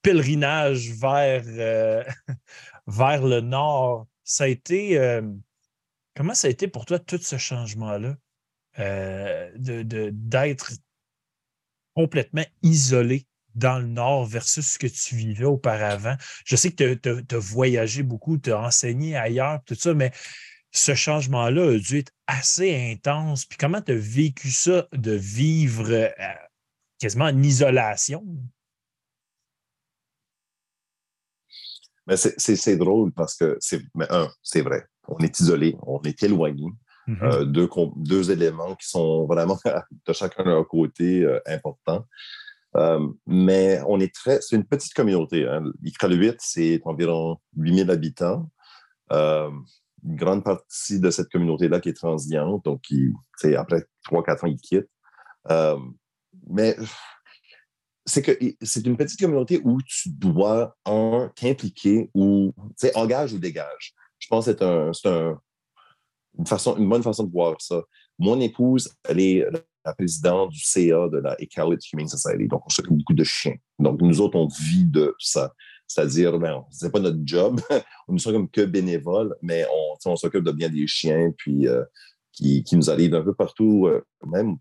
pèlerinage 0.02 0.90
vers, 0.90 1.44
euh, 1.46 2.02
vers 2.88 3.24
le 3.24 3.40
nord, 3.40 4.08
ça 4.24 4.44
a 4.44 4.48
été. 4.48 4.98
Euh, 4.98 5.22
comment 6.16 6.34
ça 6.34 6.48
a 6.48 6.50
été 6.50 6.66
pour 6.66 6.86
toi 6.86 6.98
tout 6.98 7.18
ce 7.18 7.38
changement-là? 7.38 8.16
de, 8.78 10.10
d'être 10.10 10.72
complètement 11.94 12.46
isolé 12.62 13.26
dans 13.54 13.78
le 13.78 13.86
nord 13.86 14.24
versus 14.24 14.66
ce 14.66 14.78
que 14.78 14.88
tu 14.88 15.14
vivais 15.14 15.44
auparavant? 15.44 16.16
Je 16.44 16.56
sais 16.56 16.72
que 16.72 16.94
tu 16.94 17.34
as 17.34 17.38
voyagé 17.38 18.02
beaucoup, 18.02 18.38
tu 18.38 18.50
as 18.50 18.60
enseigné 18.60 19.14
ailleurs, 19.14 19.62
tout 19.66 19.76
ça, 19.76 19.94
mais 19.94 20.10
ce 20.72 20.94
changement-là 20.94 21.74
a 21.74 21.78
dû 21.78 21.98
être 21.98 22.12
assez 22.26 22.92
intense. 22.92 23.44
Puis 23.44 23.58
comment 23.58 23.82
tu 23.82 23.92
as 23.92 23.96
vécu 23.96 24.50
ça 24.50 24.88
de 24.92 25.12
vivre 25.12 25.90
euh, 25.90 26.08
quasiment 26.98 27.26
en 27.26 27.42
isolation? 27.42 28.24
Mais 32.06 32.16
c'est 32.16 32.76
drôle 32.76 33.12
parce 33.12 33.36
que 33.36 33.56
c'est 33.60 33.82
un, 34.10 34.28
c'est 34.42 34.62
vrai. 34.62 34.84
On 35.06 35.18
est 35.18 35.38
isolé, 35.38 35.76
on 35.82 36.00
est 36.02 36.20
éloigné. 36.22 36.66
Mm-hmm. 37.06 37.22
Euh, 37.22 37.44
deux, 37.44 37.68
deux, 37.96 38.30
éléments 38.30 38.74
qui 38.74 38.88
sont 38.88 39.26
vraiment 39.30 39.58
de 40.06 40.12
chacun 40.12 40.42
de 40.42 40.48
leur 40.48 40.66
côté 40.66 41.22
euh, 41.22 41.38
importants. 41.46 42.06
mais 43.26 43.80
on 43.86 44.00
est 44.00 44.12
très. 44.12 44.40
C'est 44.40 44.56
une 44.56 44.64
petite 44.64 44.94
communauté. 44.94 45.46
Hein. 45.46 45.64
8, 45.82 46.36
c'est 46.38 46.80
environ 46.86 47.38
8000 47.56 47.90
habitants 47.90 48.50
une 50.04 50.16
grande 50.16 50.44
partie 50.44 51.00
de 51.00 51.10
cette 51.10 51.28
communauté-là 51.30 51.80
qui 51.80 51.90
est 51.90 51.94
transiente, 51.94 52.64
donc 52.64 52.82
qui, 52.82 53.12
après 53.56 53.84
3-4 54.10 54.44
ans, 54.44 54.48
ils 54.48 54.60
quittent. 54.60 54.90
Euh, 55.50 55.78
mais 56.48 56.76
c'est 58.04 58.22
que 58.22 58.32
c'est 58.62 58.86
une 58.86 58.96
petite 58.96 59.20
communauté 59.20 59.60
où 59.64 59.80
tu 59.82 60.10
dois, 60.10 60.76
un, 60.84 61.30
t'impliquer 61.36 62.10
ou, 62.14 62.52
tu 62.78 62.88
engage 62.94 63.32
ou 63.32 63.38
dégage. 63.38 63.94
Je 64.18 64.28
pense 64.28 64.46
que 64.46 64.52
c'est 64.52 65.06
un, 65.06 65.38
une, 66.38 66.46
façon, 66.46 66.76
une 66.76 66.88
bonne 66.88 67.02
façon 67.02 67.24
de 67.24 67.32
voir 67.32 67.60
ça. 67.60 67.82
Mon 68.18 68.40
épouse, 68.40 68.92
elle 69.08 69.20
est 69.20 69.46
la 69.84 69.94
présidente 69.94 70.50
du 70.50 70.60
CA 70.60 71.08
de 71.08 71.18
la 71.18 71.40
Iqaluit 71.40 71.78
Humane 71.92 72.08
Society, 72.08 72.46
donc 72.46 72.62
on 72.66 72.68
s'occupe 72.68 72.96
beaucoup 72.96 73.14
de 73.14 73.24
chiens. 73.24 73.56
Donc 73.78 74.00
nous 74.00 74.20
autres, 74.20 74.36
on 74.36 74.48
vit 74.48 74.84
de 74.84 75.14
ça. 75.18 75.52
C'est-à-dire, 75.92 76.38
ben, 76.38 76.64
c'est 76.70 76.90
pas 76.90 77.00
notre 77.00 77.20
job, 77.22 77.60
on 78.08 78.14
ne 78.14 78.18
sommes 78.18 78.32
comme 78.32 78.48
que 78.48 78.62
bénévoles, 78.62 79.36
mais 79.42 79.66
on, 80.06 80.16
s'occupe 80.16 80.42
de 80.42 80.50
bien 80.50 80.70
des 80.70 80.86
chiens, 80.86 81.30
puis 81.36 81.68
euh, 81.68 81.84
qui, 82.32 82.64
nous 82.72 82.88
arrivent 82.88 83.10
d'un 83.10 83.22
peu 83.22 83.34
partout, 83.34 83.86
euh, 83.86 84.02
même 84.26 84.56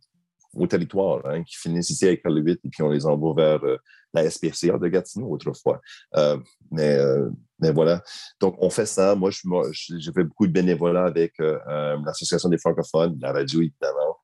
au 0.55 0.67
territoire, 0.67 1.25
hein, 1.25 1.41
qui 1.43 1.55
finissent 1.55 1.89
ici 1.89 2.05
avec 2.05 2.21
le 2.25 2.41
8 2.41 2.59
et 2.65 2.69
puis 2.69 2.83
on 2.83 2.89
les 2.89 3.05
envoie 3.05 3.33
vers 3.33 3.63
euh, 3.63 3.77
la 4.13 4.29
SPCA 4.29 4.77
de 4.77 4.87
Gatineau 4.89 5.29
autrefois. 5.29 5.79
mais, 6.69 6.97
mais 7.59 7.71
voilà. 7.71 8.03
Donc, 8.41 8.57
on 8.59 8.69
fait 8.69 8.85
ça. 8.85 9.15
Moi, 9.15 9.29
j'ai 9.71 10.11
fait 10.11 10.25
beaucoup 10.25 10.47
de 10.47 10.51
bénévolat 10.51 11.05
avec 11.05 11.35
l'Association 11.39 12.49
des 12.49 12.57
francophones, 12.57 13.17
la 13.21 13.31
radio, 13.31 13.61
évidemment. 13.61 14.17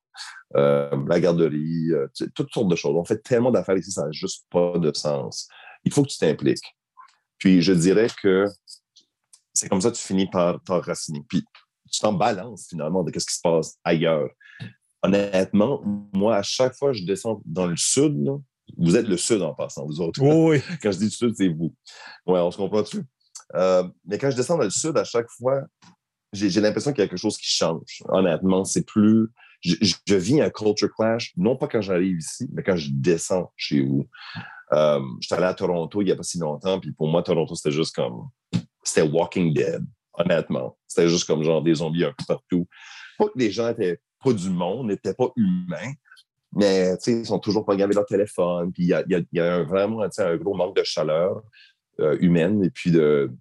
la 1.08 1.20
garderie, 1.22 1.92
toutes 2.36 2.52
sortes 2.52 2.68
de 2.68 2.76
choses. 2.76 2.98
On 2.98 3.06
fait 3.06 3.24
tellement 3.24 3.50
d'affaires 3.50 3.78
ici, 3.78 3.92
ça 3.92 4.04
n'a 4.04 4.12
juste 4.12 4.46
pas 4.52 4.78
de 4.78 4.94
sens. 4.94 5.48
Il 5.86 5.94
faut 5.94 6.04
que 6.04 6.10
tu 6.10 6.18
t'impliques. 6.18 6.76
Puis 7.38 7.62
je 7.62 7.74
dirais 7.74 8.08
que 8.22 8.46
c'est 9.54 9.70
comme 9.70 9.82
ça 9.82 9.92
que 9.92 9.96
tu 9.96 10.04
finis 10.04 10.30
par 10.30 10.62
t'enraciner. 10.64 11.24
Puis 11.28 11.44
tu 11.92 12.00
t'en 12.00 12.14
balances 12.14 12.68
finalement 12.70 13.04
de 13.04 13.12
ce 13.18 13.26
qui 13.26 13.36
se 13.36 13.42
passe 13.42 13.78
ailleurs. 13.84 14.30
Honnêtement, 15.04 15.82
moi, 16.14 16.38
à 16.38 16.44
chaque 16.44 16.76
fois 16.76 16.92
que 16.92 16.98
je 16.98 17.06
descends 17.06 17.42
dans 17.46 17.68
le 17.68 17.78
sud, 17.78 18.18
vous 18.78 18.96
êtes 18.96 19.08
le 19.08 19.18
sud 19.18 19.42
en 19.42 19.54
passant, 19.54 19.86
vous 19.86 20.02
autres. 20.02 20.22
oui. 20.22 20.62
quand 20.82 20.92
je 20.92 20.98
dis 20.98 21.10
sud, 21.10 21.34
c'est 21.36 21.48
vous. 21.48 21.74
Oui, 22.26 22.40
on 22.40 22.52
se 22.52 22.58
comprend 22.58 22.82
dessus. 22.82 23.04
Euh, 23.56 23.88
mais 24.06 24.18
quand 24.18 24.30
je 24.30 24.36
descends 24.36 24.58
dans 24.58 24.64
le 24.64 24.70
sud, 24.70 24.98
à 24.98 25.04
chaque 25.04 25.30
fois, 25.30 25.62
j'ai 26.34 26.62
l'impression 26.62 26.92
qu'il 26.92 27.02
y 27.02 27.06
a 27.06 27.08
quelque 27.08 27.20
chose 27.20 27.38
qui 27.38 27.50
change. 27.50 28.04
Honnêtement, 28.10 28.66
c'est 28.66 28.86
plus. 28.86 29.30
Je, 29.62 30.16
vis 30.16 30.42
un 30.42 30.50
culture 30.50 30.94
clash, 30.94 31.34
non 31.36 31.58
pas 31.58 31.68
quand 31.68 31.82
j'arrive 31.82 32.18
ici, 32.18 32.48
mais 32.54 32.64
quand 32.64 32.76
je 32.76 32.90
descends 32.92 33.52
chez 33.56 33.82
vous. 33.82 34.08
Euh, 34.74 35.00
J'étais 35.20 35.36
allé 35.36 35.46
à 35.46 35.54
Toronto 35.54 36.02
il 36.02 36.06
n'y 36.06 36.12
a 36.12 36.16
pas 36.16 36.24
si 36.24 36.38
longtemps, 36.38 36.80
puis 36.80 36.92
pour 36.92 37.08
moi, 37.08 37.24
Toronto, 37.24 37.56
c'était 37.56 37.76
juste 37.76 37.96
comme. 37.96 38.30
C'était 38.84 39.08
Walking 39.08 39.54
Dead, 39.54 39.84
honnêtement. 40.14 40.78
C'était 40.88 41.10
juste 41.10 41.26
comme 41.26 41.44
genre 41.44 41.62
des 41.62 41.76
zombies 41.76 42.06
un 42.06 42.14
peu 42.18 42.24
partout. 42.28 42.68
Pas 43.18 43.26
que 43.26 43.38
les 43.38 43.52
gens 43.52 43.70
étaient 43.70 44.00
pas 44.24 44.34
du 44.34 44.50
monde, 44.50 44.88
n'étaient 44.88 45.14
pas 45.14 45.30
humains, 45.36 45.92
mais 46.54 46.96
ils 47.06 47.26
sont 47.26 47.40
toujours 47.40 47.66
pas 47.66 47.76
gavés 47.76 47.94
leur 47.94 48.06
téléphone. 48.06 48.72
Puis 48.72 48.84
il 48.84 48.90
y 48.90 48.94
a, 48.94 49.04
y 49.08 49.40
a, 49.40 49.64
vraiment 49.64 50.02
un 50.18 50.38
gros 50.38 50.56
manque 50.56 50.76
de 50.76 50.84
chaleur 50.84 51.42
euh, 52.00 52.18
humaine 52.20 52.64
et 52.64 52.70
puis 52.70 52.92
de, 52.92 53.32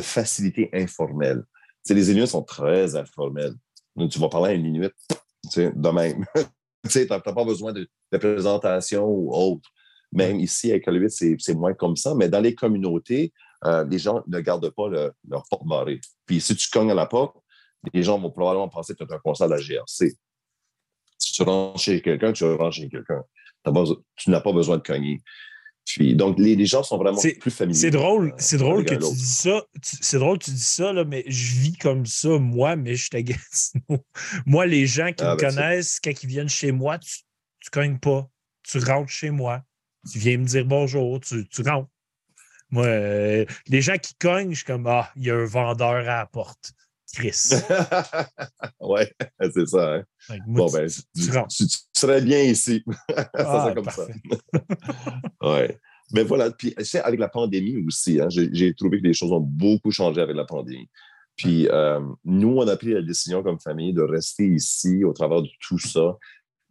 facilité 0.00 0.68
informelle. 0.72 1.42
sais, 1.82 1.94
les 1.94 2.10
Inuits 2.10 2.28
sont 2.28 2.42
très 2.42 2.96
informels. 2.96 3.54
Tu 4.10 4.18
vas 4.18 4.28
parler 4.28 4.50
à 4.50 4.54
une 4.54 4.66
Inuit 4.66 4.92
de 5.56 5.90
même. 5.90 6.24
tu 6.90 7.06
n'as 7.06 7.20
pas 7.20 7.44
besoin 7.44 7.72
de, 7.72 7.88
de, 8.12 8.18
présentation 8.18 9.06
ou 9.06 9.32
autre. 9.34 9.68
Même 10.12 10.40
ici, 10.40 10.70
avec 10.70 10.86
le 10.86 10.98
8, 10.98 11.38
c'est 11.38 11.54
moins 11.54 11.74
comme 11.74 11.96
ça. 11.96 12.14
Mais 12.14 12.28
dans 12.28 12.40
les 12.40 12.54
communautés, 12.54 13.32
euh, 13.64 13.84
les 13.84 13.98
gens 13.98 14.22
ne 14.26 14.40
gardent 14.40 14.70
pas 14.70 14.88
leur 14.88 15.42
porte 15.50 15.66
barrée. 15.66 16.00
Puis 16.26 16.40
si 16.40 16.56
tu 16.56 16.70
cognes 16.70 16.90
à 16.90 16.94
la 16.94 17.06
porte, 17.06 17.36
les 17.92 18.02
gens 18.02 18.18
vont 18.18 18.30
probablement 18.30 18.68
penser 18.68 18.94
que 18.94 19.04
tu 19.04 19.10
es 19.10 19.14
un 19.14 19.18
conseil 19.18 19.48
de 19.48 19.52
la 19.52 19.60
GRC. 19.60 20.16
Si 21.18 21.32
tu 21.32 21.42
rentres 21.42 21.80
chez 21.80 22.00
quelqu'un, 22.00 22.32
tu 22.32 22.44
rentres 22.44 22.76
chez 22.76 22.88
quelqu'un. 22.88 23.22
Tu 24.16 24.30
n'as 24.30 24.40
pas 24.40 24.52
besoin 24.52 24.78
de 24.78 24.82
cogner. 24.82 25.20
Puis, 25.88 26.14
donc, 26.14 26.38
les, 26.38 26.66
gens 26.66 26.82
sont 26.82 26.98
vraiment 26.98 27.18
plus 27.40 27.50
familiers. 27.50 27.80
C'est 27.80 27.90
drôle, 27.90 28.34
c'est 28.36 28.58
drôle 28.58 28.84
que 28.84 28.94
tu 28.94 29.14
dis 29.14 29.24
ça. 29.24 29.62
C'est 29.82 30.18
drôle 30.18 30.38
que 30.38 30.44
tu 30.44 30.50
dis 30.50 30.60
ça, 30.60 30.92
là, 30.92 31.04
mais 31.04 31.24
je 31.26 31.54
vis 31.60 31.76
comme 31.78 32.04
ça, 32.04 32.28
moi, 32.38 32.76
mais 32.76 32.94
je 32.94 33.08
t'agace. 33.08 33.72
moi, 34.46 34.66
les 34.66 34.86
gens 34.86 35.12
qui 35.12 35.24
ah, 35.24 35.34
me 35.34 35.40
ben, 35.40 35.48
connaissent, 35.48 35.98
quand 36.02 36.12
ils 36.22 36.28
viennent 36.28 36.48
chez 36.48 36.72
moi, 36.72 36.98
tu 36.98 37.22
ne 37.66 37.70
cognes 37.70 37.98
pas. 37.98 38.28
Tu 38.62 38.78
rentres 38.78 39.10
chez 39.10 39.30
moi. 39.30 39.62
Tu 40.12 40.18
viens 40.18 40.36
me 40.36 40.44
dire 40.44 40.66
bonjour, 40.66 41.20
tu, 41.20 41.48
tu 41.48 41.62
rentres. 41.62 41.88
Moi, 42.70 42.84
euh, 42.84 43.46
les 43.68 43.80
gens 43.80 43.96
qui 43.96 44.14
cognent, 44.14 44.50
je 44.50 44.56
suis 44.56 44.64
comme 44.64 44.86
Ah, 44.86 45.10
il 45.16 45.24
y 45.24 45.30
a 45.30 45.36
un 45.36 45.46
vendeur 45.46 45.96
à 45.96 46.02
la 46.02 46.26
porte. 46.26 46.72
Chris. 47.14 47.50
ouais, 48.80 49.10
c'est 49.54 49.66
ça. 49.66 49.94
Hein? 49.94 50.04
bon, 50.46 50.70
ben, 50.70 50.88
tu, 50.88 51.66
tu, 51.66 51.66
serais 51.92 52.20
bien 52.20 52.42
ici. 52.42 52.82
ça, 53.08 53.30
ah, 53.34 53.72
comme 53.74 53.88
ça. 53.90 54.06
ouais. 55.42 55.78
Mais 56.12 56.22
voilà, 56.22 56.50
puis 56.50 56.74
c'est 56.80 57.00
avec 57.00 57.20
la 57.20 57.28
pandémie 57.28 57.84
aussi, 57.86 58.20
hein, 58.20 58.28
j'ai 58.30 58.74
trouvé 58.74 59.00
que 59.00 59.06
les 59.06 59.12
choses 59.12 59.30
ont 59.32 59.40
beaucoup 59.40 59.90
changé 59.90 60.20
avec 60.22 60.36
la 60.36 60.44
pandémie. 60.44 60.88
Puis 61.36 61.68
euh, 61.68 62.00
nous, 62.24 62.56
on 62.56 62.66
a 62.66 62.76
pris 62.76 62.94
la 62.94 63.02
décision 63.02 63.42
comme 63.42 63.60
famille 63.60 63.92
de 63.92 64.02
rester 64.02 64.46
ici 64.46 65.04
au 65.04 65.12
travers 65.12 65.42
de 65.42 65.48
tout 65.60 65.78
ça 65.78 66.16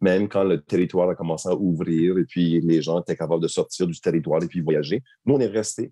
même 0.02 0.28
quand 0.28 0.44
le 0.44 0.62
territoire 0.62 1.10
a 1.10 1.16
commencé 1.16 1.50
à 1.50 1.56
ouvrir 1.56 2.18
et 2.18 2.26
puis 2.26 2.62
les 2.62 2.82
gens 2.82 3.02
étaient 3.02 3.16
capables 3.16 3.42
de 3.42 3.48
sortir 3.48 3.88
du 3.88 4.00
territoire 4.00 4.44
et 4.44 4.48
puis 4.48 4.62
voyager. 4.62 5.02
Nous, 5.26 5.36
on 5.36 5.40
est 5.40 5.48
restés. 5.48 5.92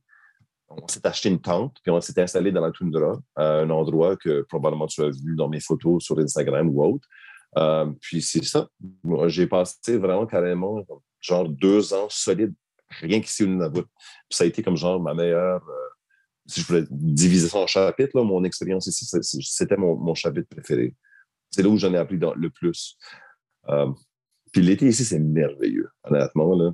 On 0.69 0.87
s'est 0.87 1.05
acheté 1.05 1.29
une 1.29 1.39
tente, 1.39 1.77
puis 1.83 1.91
on 1.91 2.01
s'est 2.01 2.19
installé 2.19 2.51
dans 2.51 2.61
la 2.61 2.71
toundra, 2.71 3.19
à 3.35 3.59
un 3.59 3.69
endroit 3.69 4.17
que 4.17 4.41
probablement 4.49 4.87
tu 4.87 5.01
as 5.03 5.09
vu 5.09 5.35
dans 5.35 5.47
mes 5.47 5.59
photos 5.59 6.03
sur 6.03 6.17
Instagram 6.19 6.69
ou 6.69 6.83
autre. 6.83 7.07
Euh, 7.57 7.91
puis 8.01 8.21
c'est 8.21 8.43
ça. 8.43 8.67
J'ai 9.27 9.47
passé 9.47 9.97
vraiment 9.97 10.25
carrément 10.25 10.85
genre 11.21 11.47
deux 11.47 11.93
ans 11.93 12.07
solides, 12.09 12.53
rien 12.89 13.21
qu'ici 13.21 13.43
au 13.43 13.47
Nunavut. 13.47 13.83
Puis 13.83 14.37
ça 14.37 14.43
a 14.43 14.47
été 14.47 14.63
comme 14.63 14.75
genre 14.75 14.99
ma 14.99 15.13
meilleure. 15.13 15.63
Euh, 15.69 15.89
si 16.47 16.61
je 16.61 16.67
voulais 16.67 16.83
diviser 16.89 17.47
ça 17.47 17.59
en 17.59 17.67
chapitres, 17.67 18.21
mon 18.21 18.43
expérience 18.43 18.87
ici, 18.87 19.05
c'était 19.41 19.77
mon, 19.77 19.95
mon, 19.95 20.13
chapitre 20.13 20.47
préféré. 20.49 20.95
C'est 21.49 21.63
là 21.63 21.69
où 21.69 21.77
j'en 21.77 21.93
ai 21.93 21.97
appris 21.97 22.19
le 22.19 22.49
plus. 22.49 22.97
Euh, 23.69 23.91
puis 24.51 24.61
l'été 24.61 24.87
ici, 24.87 25.05
c'est 25.05 25.19
merveilleux, 25.19 25.89
honnêtement. 26.03 26.55
Là. 26.55 26.73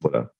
Voilà. 0.00 0.30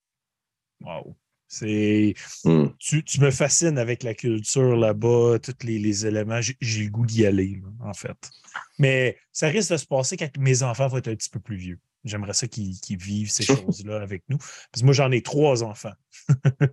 Wow. 0.81 1.17
C'est, 1.59 2.15
Hmm. 2.45 2.67
tu, 2.79 3.05
tu 3.05 3.21
me 3.21 3.31
fascines 3.31 3.79
avec 3.79 4.03
la 4.03 4.15
culture 4.15 4.77
là-bas, 4.77 5.39
tous 5.43 5.65
les, 5.65 5.79
les 5.79 6.07
éléments. 6.07 6.41
J'ai, 6.41 6.85
le 6.85 6.91
goût 6.91 7.07
d'y 7.07 7.27
aller, 7.27 7.61
là, 7.63 7.89
en 7.89 7.95
fait. 7.95 8.31
Mais 8.79 9.19
ça 9.33 9.49
risque 9.49 9.73
de 9.73 9.77
se 9.77 9.87
passer 9.87 10.17
quand 10.17 10.29
mes 10.39 10.63
enfants 10.63 10.89
vont 10.89 10.99
être 10.99 11.09
un 11.09 11.15
petit 11.15 11.31
peu 11.31 11.41
plus 11.41 11.57
vieux. 11.57 11.81
J'aimerais 12.05 12.35
ça 12.35 12.47
qu'ils, 12.47 12.77
vivent 12.89 13.31
ces 13.31 13.43
choses-là 13.45 14.01
avec 14.01 14.23
nous. 14.29 14.39
Parce 14.39 14.81
que 14.81 14.85
moi, 14.85 14.95
j'en 14.95 15.11
ai 15.11 15.23
trois 15.23 15.63
enfants. 15.63 15.95
Ils 16.61 16.69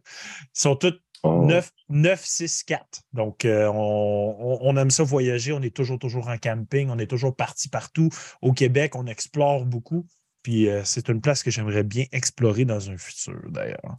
sont 0.53 0.75
tous 0.75 0.99
Oh. 1.25 1.45
9, 1.45 1.71
9, 1.87 2.21
6, 2.21 2.63
4. 2.65 3.01
Donc, 3.13 3.45
euh, 3.45 3.71
on 3.73 4.75
aime 4.75 4.91
ça 4.91 5.03
voyager. 5.03 5.53
On 5.53 5.61
est 5.61 5.73
toujours, 5.73 5.97
toujours 5.97 6.27
en 6.27 6.37
camping. 6.37 6.89
On 6.89 6.99
est 6.99 7.07
toujours 7.07 7.33
parti 7.33 7.69
partout. 7.69 8.09
Au 8.41 8.51
Québec, 8.51 8.93
on 8.95 9.07
explore 9.07 9.65
beaucoup. 9.65 10.05
Puis, 10.41 10.67
euh, 10.67 10.81
c'est 10.83 11.07
une 11.07 11.21
place 11.21 11.41
que 11.41 11.49
j'aimerais 11.49 11.83
bien 11.85 12.03
explorer 12.11 12.65
dans 12.65 12.89
un 12.89 12.97
futur, 12.97 13.39
d'ailleurs. 13.49 13.95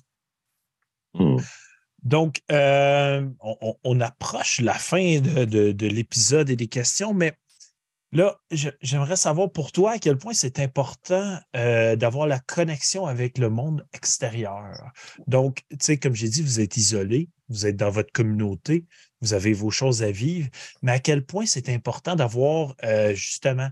Hmm. 1.14 1.36
Donc, 2.04 2.42
euh, 2.52 3.26
on, 3.82 4.00
approche 4.00 4.60
la 4.60 4.74
fin 4.74 5.20
de, 5.20 5.46
de- 5.46 5.72
de 5.72 5.86
l'épisode 5.86 6.50
et 6.50 6.56
des 6.56 6.66
questions, 6.66 7.14
mais 7.14 7.32
là, 8.12 8.36
j'aimerais 8.82 9.16
savoir 9.16 9.50
pour 9.50 9.72
toi 9.72 9.92
à 9.92 9.98
quel 9.98 10.18
point 10.18 10.34
c'est 10.34 10.58
important 10.60 11.38
euh, 11.56 11.96
d'avoir 11.96 12.26
la 12.26 12.40
connexion 12.40 13.06
avec 13.06 13.38
le 13.38 13.48
monde 13.48 13.86
extérieur. 13.94 14.92
Donc, 15.26 15.62
tu 15.70 15.78
sais, 15.80 15.96
comme 15.96 16.14
j'ai 16.14 16.28
dit, 16.28 16.42
vous 16.42 16.60
êtes 16.60 16.76
isolé, 16.76 17.30
vous 17.48 17.64
êtes 17.64 17.76
dans 17.76 17.90
votre 17.90 18.12
communauté, 18.12 18.84
vous 19.22 19.32
avez 19.32 19.54
vos 19.54 19.70
choses 19.70 20.02
à 20.02 20.10
vivre, 20.10 20.48
mais 20.82 20.92
à 20.92 20.98
quel 20.98 21.24
point 21.24 21.46
c'est 21.46 21.70
important 21.70 22.16
d'avoir 22.16 22.74
euh, 22.84 23.14
justement 23.14 23.70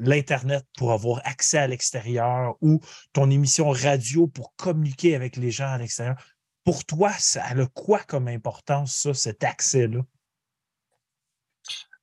l'Internet 0.00 0.64
pour 0.76 0.90
avoir 0.90 1.20
accès 1.24 1.58
à 1.58 1.68
l'extérieur 1.68 2.56
ou 2.60 2.80
ton 3.12 3.30
émission 3.30 3.70
radio 3.70 4.26
pour 4.26 4.52
communiquer 4.56 5.14
avec 5.14 5.36
les 5.36 5.52
gens 5.52 5.68
à 5.68 5.78
l'extérieur. 5.78 6.16
Pour 6.68 6.84
toi, 6.84 7.10
ça 7.18 7.44
a 7.44 7.66
quoi 7.68 8.00
comme 8.00 8.28
importance, 8.28 8.92
ça, 8.92 9.14
cet 9.14 9.42
accès-là? 9.42 10.04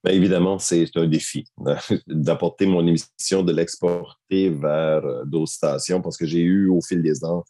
Bien, 0.04 0.12
évidemment, 0.12 0.58
c'est 0.58 0.90
un 0.96 1.06
défi 1.06 1.46
d'apporter 2.08 2.66
mon 2.66 2.82
émission, 2.88 3.44
de 3.44 3.54
l'exporter 3.54 4.50
vers 4.50 5.06
euh, 5.06 5.24
d'autres 5.24 5.52
stations 5.52 6.02
parce 6.02 6.18
que 6.18 6.26
j'ai 6.26 6.40
eu 6.40 6.68
au 6.68 6.82
fil 6.82 7.04
des 7.04 7.24
ans, 7.24 7.44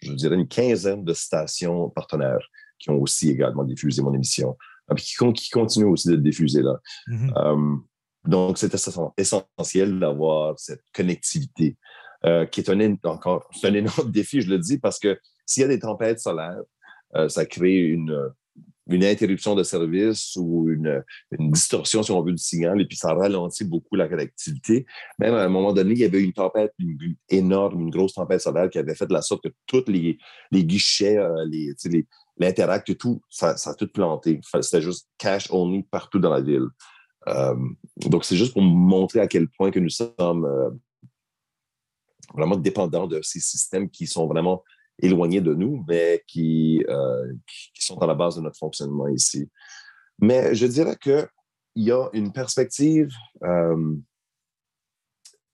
je 0.00 0.12
dirais, 0.12 0.34
une 0.34 0.46
quinzaine 0.46 1.04
de 1.04 1.14
stations 1.14 1.88
partenaires 1.88 2.46
qui 2.78 2.90
ont 2.90 3.00
aussi 3.00 3.30
également 3.30 3.64
diffusé 3.64 4.02
mon 4.02 4.12
émission, 4.12 4.54
et 4.90 4.94
qui, 5.00 5.14
qui 5.32 5.48
continuent 5.48 5.88
aussi 5.88 6.08
de 6.08 6.16
le 6.16 6.20
diffuser 6.20 6.60
là. 6.60 6.78
Mhm. 7.06 7.32
Euh, 7.34 7.76
donc, 8.26 8.58
c'est 8.58 8.74
essen- 8.74 9.14
essentiel 9.16 9.98
d'avoir 9.98 10.58
cette 10.58 10.82
connectivité, 10.92 11.78
euh, 12.26 12.44
qui 12.44 12.60
est 12.60 12.68
un, 12.68 12.94
encore 13.04 13.48
un 13.62 13.72
énorme 13.72 14.12
défi, 14.12 14.42
je 14.42 14.50
le 14.50 14.58
dis, 14.58 14.76
parce 14.76 14.98
que 14.98 15.18
s'il 15.48 15.62
y 15.62 15.64
a 15.64 15.68
des 15.68 15.78
tempêtes 15.78 16.20
solaires, 16.20 16.62
euh, 17.16 17.28
ça 17.28 17.46
crée 17.46 17.78
une, 17.78 18.30
une 18.88 19.02
interruption 19.02 19.54
de 19.54 19.62
service 19.62 20.36
ou 20.36 20.68
une, 20.68 21.02
une 21.32 21.50
distorsion, 21.50 22.02
si 22.02 22.10
on 22.10 22.22
veut, 22.22 22.32
du 22.32 22.42
signal, 22.42 22.80
et 22.80 22.84
puis 22.84 22.96
ça 22.96 23.14
ralentit 23.14 23.64
beaucoup 23.64 23.96
la 23.96 24.08
connectivité. 24.08 24.86
Même 25.18 25.34
à 25.34 25.42
un 25.42 25.48
moment 25.48 25.72
donné, 25.72 25.92
il 25.92 25.98
y 25.98 26.04
avait 26.04 26.22
une 26.22 26.34
tempête 26.34 26.72
une, 26.78 27.16
énorme, 27.30 27.80
une 27.80 27.90
grosse 27.90 28.12
tempête 28.12 28.42
solaire 28.42 28.68
qui 28.68 28.78
avait 28.78 28.94
fait 28.94 29.06
de 29.06 29.14
la 29.14 29.22
sorte 29.22 29.44
que 29.44 29.54
tous 29.66 29.84
les, 29.88 30.18
les 30.50 30.64
guichets, 30.64 31.16
euh, 31.16 31.44
les, 31.46 31.74
l'interact 32.36 32.96
tout, 32.98 33.22
ça, 33.30 33.56
a 33.64 33.74
tout 33.74 33.88
planté. 33.88 34.40
C'était 34.60 34.82
juste 34.82 35.08
cash 35.16 35.48
only 35.50 35.82
partout 35.82 36.18
dans 36.18 36.30
la 36.30 36.42
ville. 36.42 36.68
Euh, 37.26 37.56
donc, 37.96 38.24
c'est 38.24 38.36
juste 38.36 38.52
pour 38.52 38.62
montrer 38.62 39.20
à 39.20 39.26
quel 39.26 39.48
point 39.48 39.70
que 39.70 39.80
nous 39.80 39.90
sommes 39.90 40.78
vraiment 42.34 42.56
dépendants 42.56 43.06
de 43.06 43.20
ces 43.22 43.40
systèmes 43.40 43.88
qui 43.88 44.06
sont 44.06 44.26
vraiment 44.26 44.62
éloignés 45.00 45.40
de 45.40 45.54
nous, 45.54 45.84
mais 45.88 46.22
qui, 46.26 46.84
euh, 46.88 47.32
qui 47.74 47.84
sont 47.84 47.98
à 47.98 48.06
la 48.06 48.14
base 48.14 48.36
de 48.36 48.40
notre 48.40 48.58
fonctionnement 48.58 49.08
ici. 49.08 49.48
Mais 50.20 50.54
je 50.54 50.66
dirais 50.66 50.96
qu'il 51.00 51.28
y 51.76 51.90
a 51.90 52.08
une 52.12 52.32
perspective 52.32 53.10
euh, 53.44 53.94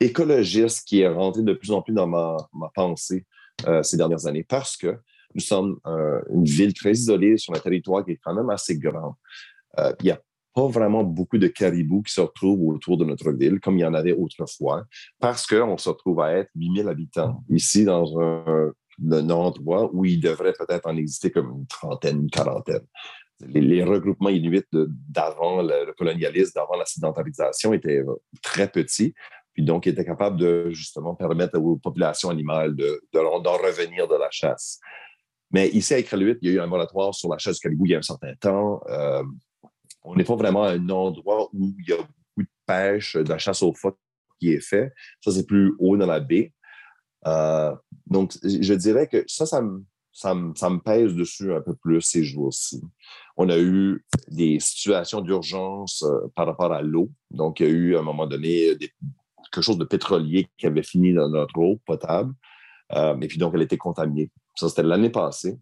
écologiste 0.01 0.87
qui 0.87 1.01
est 1.01 1.09
rentrée 1.09 1.43
de 1.43 1.53
plus 1.53 1.71
en 1.71 1.83
plus 1.83 1.93
dans 1.93 2.07
ma, 2.07 2.37
ma 2.53 2.71
pensée 2.75 3.27
euh, 3.67 3.83
ces 3.83 3.97
dernières 3.97 4.27
années 4.27 4.45
parce 4.45 4.77
que 4.77 4.99
nous 5.35 5.41
sommes 5.41 5.79
euh, 5.87 6.21
une 6.33 6.45
ville 6.45 6.75
très 6.75 6.93
isolée 6.93 7.37
sur 7.37 7.55
un 7.55 7.59
territoire 7.59 8.05
qui 8.05 8.13
est 8.13 8.21
quand 8.23 8.35
même 8.35 8.51
assez 8.51 8.79
grand. 8.79 9.17
Il 9.77 10.05
n'y 10.05 10.11
a 10.13 10.21
pas 10.55 10.69
vraiment 10.69 11.03
beaucoup 11.03 11.37
de 11.37 11.49
caribous 11.49 12.03
qui 12.03 12.13
se 12.13 12.21
retrouvent 12.21 12.69
autour 12.69 12.97
de 12.97 13.05
notre 13.05 13.33
ville, 13.33 13.59
comme 13.59 13.77
il 13.77 13.81
y 13.81 13.85
en 13.85 13.95
avait 13.95 14.13
autrefois, 14.13 14.85
parce 15.19 15.49
qu'on 15.49 15.77
se 15.77 15.89
retrouve 15.89 16.21
à 16.21 16.33
être 16.33 16.51
8000 16.55 16.89
habitants 16.89 17.43
ici 17.51 17.85
dans 17.85 18.21
un, 18.21 18.73
un 19.11 19.31
endroit 19.31 19.91
où 19.93 20.05
il 20.05 20.21
devrait 20.21 20.53
peut-être 20.53 20.87
en 20.87 20.97
exister 20.97 21.31
comme 21.31 21.51
une 21.51 21.67
trentaine, 21.67 22.23
une 22.23 22.31
quarantaine. 22.31 22.87
Les, 23.41 23.83
regroupements 23.83 24.29
inuits 24.29 24.63
d'avant 24.73 25.61
le, 25.63 25.93
colonialisme, 25.95 26.53
d'avant 26.55 26.77
la 26.77 26.87
sédentarisation 26.87 27.73
étaient 27.73 27.99
euh, 27.99 28.15
très 28.43 28.69
petits, 28.69 29.13
puis 29.53 29.65
donc 29.65 29.87
étaient 29.87 30.05
capables 30.05 30.39
de 30.39 30.71
justement 30.71 31.15
permettre 31.15 31.59
aux 31.59 31.77
populations 31.77 32.31
animales 32.31 32.75
de- 32.77 33.03
de- 33.13 33.43
d'en 33.43 33.57
revenir 33.57 34.07
de 34.07 34.15
la 34.15 34.31
chasse. 34.31 34.79
Mais 35.51 35.69
ici, 35.69 35.95
à 35.95 35.99
Iqaluit, 35.99 36.37
il 36.43 36.49
y 36.49 36.53
a 36.53 36.55
eu 36.57 36.61
un 36.61 36.67
moratoire 36.67 37.15
sur 37.15 37.29
la 37.29 37.39
chasse 37.39 37.57
du 37.57 37.61
caribou 37.61 37.87
il 37.87 37.93
y 37.93 37.95
a 37.95 37.99
un 37.99 38.03
certain 38.03 38.35
temps. 38.35 38.81
Euh, 38.89 39.23
on 40.03 40.17
n'est 40.17 40.25
pas 40.25 40.37
vraiment 40.37 40.65
à 40.65 40.73
un 40.73 40.89
endroit 40.89 41.49
où 41.53 41.75
il 41.79 41.89
y 41.89 41.93
a 41.93 41.97
beaucoup 41.97 42.43
de 42.43 42.49
pêche, 42.67 43.17
de 43.17 43.29
la 43.29 43.39
chasse 43.39 43.63
aux 43.63 43.73
phoques 43.73 43.99
qui 44.41 44.53
est 44.53 44.61
fait. 44.61 44.93
Ça, 45.21 45.31
c'est 45.31 45.47
plus 45.47 45.75
haut 45.79 45.97
dans 45.97 46.07
la 46.07 46.21
baie. 46.21 46.53
Euh, 47.27 47.75
donc, 48.07 48.33
je 48.43 48.75
dirais 48.75 49.09
que 49.09 49.25
ça, 49.27 49.47
ça 49.47 49.63
me, 49.63 50.79
pèse 50.79 51.15
dessus 51.15 51.53
un 51.53 51.61
peu 51.61 51.75
plus 51.75 52.01
ces 52.01 52.25
jours-ci. 52.25 52.83
On 53.37 53.49
a 53.49 53.59
eu 53.59 54.05
des 54.29 54.61
situations 54.61 55.21
d'urgence 55.21 56.03
euh, 56.03 56.29
par 56.35 56.47
rapport 56.47 56.73
à 56.73 56.83
l'eau. 56.83 57.11
Donc, 57.31 57.61
il 57.61 57.67
y 57.67 57.69
a 57.69 57.73
eu 57.73 57.97
à 57.97 58.01
un 58.01 58.03
moment 58.03 58.27
donné 58.27 58.77
quelque 59.53 59.63
chose 59.63 59.79
de 59.79 59.85
pétrolier 59.85 60.49
qui 60.59 60.67
avait 60.67 60.83
fini 60.83 61.13
dans 61.13 61.29
notre 61.29 61.59
eau 61.59 61.81
potable. 61.87 62.35
Euh, 62.93 63.19
et 63.21 63.29
puis, 63.29 63.39
donc, 63.39 63.55
elle 63.55 63.63
était 63.63 63.79
contaminée. 63.79 64.31
Ça, 64.57 64.69
c'était 64.69 64.83
l'année 64.83 65.11
passée. 65.11 65.59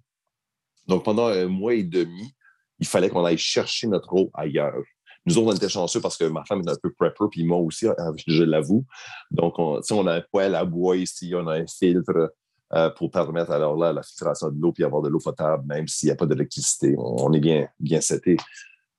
Donc, 0.88 1.04
pendant 1.04 1.26
un 1.26 1.46
mois 1.46 1.74
et 1.74 1.84
demi, 1.84 2.34
il 2.78 2.86
fallait 2.86 3.08
qu'on 3.08 3.24
aille 3.24 3.38
chercher 3.38 3.86
notre 3.86 4.12
eau 4.14 4.30
ailleurs. 4.34 4.82
Nous 5.26 5.38
autres, 5.38 5.52
on 5.52 5.56
était 5.56 5.68
chanceux 5.68 6.00
parce 6.00 6.16
que 6.16 6.24
ma 6.24 6.44
femme 6.44 6.62
est 6.66 6.70
un 6.70 6.76
peu 6.82 6.92
prepper, 6.92 7.24
puis 7.30 7.44
moi 7.44 7.58
aussi, 7.58 7.86
euh, 7.86 7.94
je 8.26 8.42
l'avoue. 8.42 8.84
Donc, 9.30 9.58
on, 9.58 9.80
on 9.90 10.06
a 10.06 10.14
un 10.16 10.22
poêle 10.32 10.54
à 10.54 10.64
bois 10.64 10.96
ici, 10.96 11.32
on 11.36 11.46
a 11.46 11.54
un 11.54 11.66
filtre 11.66 12.34
euh, 12.74 12.90
pour 12.90 13.10
permettre 13.10 13.50
alors 13.50 13.76
là 13.76 13.92
la 13.92 14.02
filtration 14.02 14.50
de 14.50 14.58
l'eau 14.60 14.72
puis 14.72 14.82
avoir 14.82 15.02
de 15.02 15.08
l'eau 15.08 15.20
potable, 15.20 15.64
même 15.66 15.86
s'il 15.86 16.08
n'y 16.08 16.12
a 16.12 16.16
pas 16.16 16.26
d'électricité. 16.26 16.94
On, 16.96 17.26
on 17.26 17.32
est 17.32 17.40
bien, 17.40 17.68
bien 17.78 18.00
seté. 18.00 18.36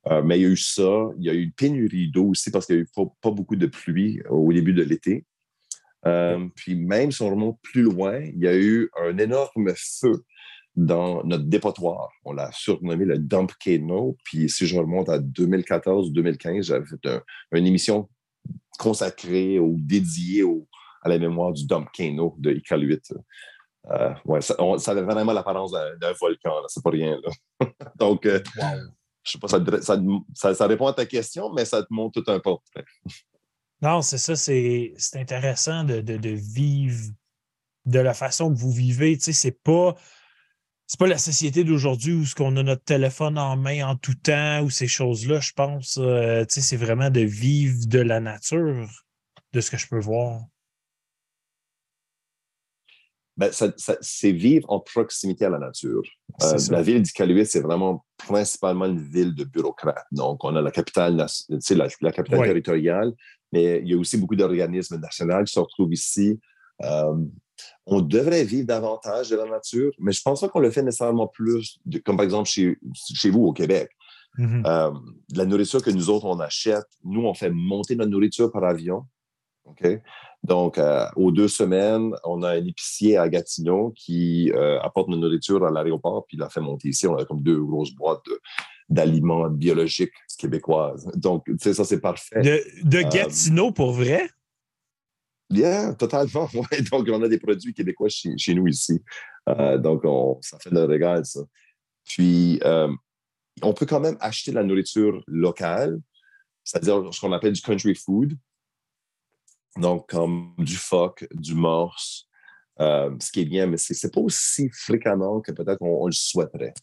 Euh, 0.08 0.22
mais 0.22 0.38
il 0.38 0.42
y 0.44 0.46
a 0.46 0.50
eu 0.50 0.58
ça. 0.58 1.10
Il 1.18 1.26
y 1.26 1.30
a 1.30 1.34
eu 1.34 1.44
une 1.44 1.52
pénurie 1.52 2.10
d'eau 2.10 2.30
aussi 2.30 2.52
parce 2.52 2.66
qu'il 2.66 2.76
n'y 2.76 2.82
a 2.82 2.84
eu 2.84 2.90
pas, 2.96 3.04
pas 3.22 3.32
beaucoup 3.32 3.56
de 3.56 3.68
pluie 3.68 4.22
au 4.30 4.52
début 4.52 4.74
de 4.74 4.84
l'été. 4.84 5.26
Euh, 6.06 6.48
puis 6.56 6.76
même 6.76 7.12
si 7.12 7.22
on 7.22 7.30
remonte 7.30 7.60
plus 7.62 7.84
loin, 7.84 8.20
il 8.20 8.40
y 8.40 8.48
a 8.48 8.56
eu 8.56 8.90
un 9.02 9.18
énorme 9.18 9.74
feu 9.76 10.24
dans 10.76 11.24
notre 11.24 11.44
dépotoir. 11.46 12.10
On 12.26 12.34
l'a 12.34 12.52
surnommé 12.52 13.06
le 13.06 13.18
Dump 13.20 13.52
Cano. 13.60 14.18
Puis 14.24 14.50
si 14.50 14.66
je 14.66 14.78
remonte 14.78 15.10
à 15.10 15.20
2014-2015, 15.20 16.64
j'avais 16.64 16.86
fait 16.86 17.06
un- 17.10 17.22
une 17.54 17.68
émission 17.68 18.10
consacrée 18.80 19.60
ou 19.60 19.76
dédiée 19.80 20.44
au- 20.44 20.68
à 21.02 21.10
la 21.10 21.20
mémoire 21.20 21.54
du 21.54 21.66
Dump 21.66 21.90
Cano 21.94 22.36
de 22.40 22.52
Iqaluit. 22.54 23.02
Euh, 23.92 24.14
ouais, 24.26 24.42
ça, 24.42 24.56
on- 24.60 24.78
ça 24.78 24.92
avait 24.92 25.02
vraiment 25.02 25.34
l'apparence 25.34 25.72
d'un 25.72 26.14
volcan, 26.20 26.54
c'est 26.68 26.82
pas 26.84 26.90
rien. 26.90 27.20
là. 27.24 27.32
Donc, 28.00 28.26
euh, 28.26 28.40
je 29.24 29.32
sais 29.32 29.38
pas, 29.38 29.48
ça, 29.48 30.54
ça, 30.56 30.68
répond 30.68 30.88
à 30.88 30.94
ta 30.94 31.06
question, 31.06 31.52
mais 31.54 31.66
ça 31.66 31.82
te 31.84 31.88
montre 31.92 32.22
tout 32.22 32.32
un 32.32 32.40
portrait. 32.40 32.86
Non, 33.82 34.02
c'est 34.02 34.18
ça, 34.18 34.38
c'est 34.38 34.94
c'est 34.96 35.20
intéressant 35.20 35.84
de, 35.84 36.00
de- 36.00 36.16
de 36.16 36.30
vivre 36.30 37.12
de 37.86 38.00
la 38.00 38.14
façon 38.14 38.50
que 38.54 38.58
vous 38.58 38.72
vivez. 38.72 39.18
Tu 39.18 39.24
sais, 39.26 39.34
c'est 39.34 39.62
pas. 39.62 39.96
C'est 40.94 41.00
pas 41.00 41.08
la 41.08 41.18
société 41.18 41.64
d'aujourd'hui 41.64 42.14
où 42.14 42.24
ce 42.24 42.36
qu'on 42.36 42.56
a 42.56 42.62
notre 42.62 42.84
téléphone 42.84 43.40
en 43.40 43.58
main 43.58 43.84
en 43.88 43.96
tout 43.96 44.14
temps 44.14 44.62
ou 44.62 44.70
ces 44.70 44.86
choses-là, 44.88 45.40
je 45.40 45.52
pense. 45.52 45.98
euh, 46.00 46.46
c'est 46.48 46.78
vraiment 46.78 47.10
de 47.10 47.22
vivre 47.22 47.88
de 47.88 47.98
la 47.98 48.20
nature, 48.20 48.88
de 49.54 49.60
ce 49.60 49.72
que 49.72 49.78
je 49.78 49.88
peux 49.88 50.00
voir. 50.00 50.42
Ben, 53.38 53.52
ça- 53.52 53.74
ça- 53.76 53.98
c'est 54.02 54.34
vivre 54.34 54.72
en 54.72 54.80
proximité 54.82 55.46
à 55.46 55.50
la 55.50 55.58
nature. 55.58 56.04
Euh, 56.44 56.60
la 56.70 56.84
ville 56.84 57.02
d'Iqaluit, 57.02 57.48
c'est 57.48 57.62
vraiment 57.62 58.06
principalement 58.16 58.86
une 58.86 59.02
ville 59.02 59.34
de 59.34 59.46
bureaucrates. 59.46 60.06
Donc, 60.12 60.44
on 60.44 60.56
a 60.56 60.62
la 60.62 60.70
capitale, 60.70 61.16
la, 61.16 61.26
la 61.50 62.12
capitale 62.12 62.40
Ouais. 62.40 62.48
territoriale, 62.50 63.14
mais 63.52 63.80
il 63.80 63.88
y 63.90 63.96
a 63.96 63.98
aussi 63.98 64.18
beaucoup 64.18 64.36
d'organismes 64.36 65.00
nationaux 65.00 65.44
qui 65.44 65.54
se 65.54 65.60
retrouvent 65.60 65.92
ici. 65.94 66.40
Euh, 66.84 67.16
on 67.86 68.02
devrait 68.02 68.44
vivre 68.44 68.68
davantage 68.68 69.30
de 69.30 69.36
la 69.36 69.46
nature, 69.46 69.92
mais 70.00 70.12
je 70.12 70.22
pense 70.22 70.42
pas 70.42 70.50
qu'on 70.50 70.60
le 70.60 70.72
fait 70.72 70.84
nécessairement 70.84 71.28
plus, 71.28 71.80
de- 71.86 72.00
comme 72.00 72.18
par 72.18 72.24
exemple 72.24 72.50
chez, 72.50 72.78
chez 73.14 73.30
vous 73.30 73.44
au 73.44 73.54
Québec. 73.54 73.90
Mhm. 74.38 74.64
Euh, 74.66 74.92
la 75.36 75.46
nourriture 75.46 75.84
que 75.84 75.92
nous 75.92 76.10
autres, 76.10 76.26
on 76.26 76.40
achète, 76.40 76.88
nous, 77.04 77.26
on 77.26 77.34
fait 77.34 77.52
monter 77.52 77.96
notre 77.96 78.10
nourriture 78.12 78.52
par 78.52 78.64
avion. 78.64 79.06
OK? 79.66 79.88
Donc, 80.44 80.78
euh, 80.78 81.06
aux 81.16 81.32
deux 81.32 81.48
semaines, 81.48 82.14
on 82.26 82.44
a 82.44 82.50
un 82.52 82.66
épicier 82.66 83.18
à 83.18 83.30
Gatineau 83.30 83.94
qui 83.96 84.52
euh, 84.54 84.80
apporte 84.82 85.08
notre 85.08 85.22
nourriture 85.22 85.64
à 85.66 85.72
l'aéroport, 85.72 86.26
puis 86.28 86.36
il 86.36 86.40
l'a 86.40 86.50
fait 86.50 86.60
monter 86.60 86.90
ici. 86.90 87.08
On 87.08 87.16
a 87.16 87.24
comme 87.26 87.42
deux 87.42 87.62
grosses 87.64 87.94
boîtes 87.94 88.24
d'aliments 88.90 89.50
biologiques 89.50 90.12
québécoises. 90.38 91.10
Donc, 91.16 91.46
tu 91.46 91.56
sais, 91.62 91.74
ça, 91.74 91.86
c'est 91.86 92.02
parfait. 92.02 92.42
De, 92.42 93.02
Gatineau, 93.10 93.72
pour 93.72 93.94
vrai? 93.94 94.30
Yeah, 95.54 95.94
totalement. 95.96 96.50
Ouais. 96.54 96.82
Donc, 96.92 97.08
on 97.12 97.22
a 97.24 97.28
des 97.28 97.40
produits 97.40 97.74
québécois 97.74 98.10
chez, 98.10 98.54
nous 98.54 98.68
ici. 98.68 99.02
donc, 99.48 100.04
ça 100.42 100.60
fait 100.60 100.72
le 100.72 100.84
régal, 100.86 101.26
ça. 101.26 101.42
Puis, 102.06 102.60
on 103.62 103.74
peut 103.74 103.86
quand 103.86 104.00
même 104.00 104.18
acheter 104.20 104.52
la 104.52 104.64
nourriture 104.64 105.24
locale, 105.28 106.00
c'est-à-dire 106.64 107.14
ce 107.14 107.20
qu'on 107.20 107.34
appelle 107.34 107.54
du 107.54 107.62
country 107.62 107.96
food. 107.96 108.38
Donc, 109.78 110.10
comme 110.10 110.54
du 110.58 110.76
phoque, 110.76 111.28
du 111.32 111.56
morse, 111.56 112.28
euh, 112.80 113.16
ce 113.20 113.32
qui 113.32 113.42
est 113.42 113.46
bien, 113.46 113.68
mais 113.68 113.78
ce 113.78 113.94
n'est 113.94 114.12
pas 114.12 114.22
aussi 114.22 114.70
fréquemment 114.72 115.42
que 115.42 115.52
peut-être 115.52 115.82
on, 115.82 116.06
le 116.06 116.12
souhaiterait. 116.12 116.74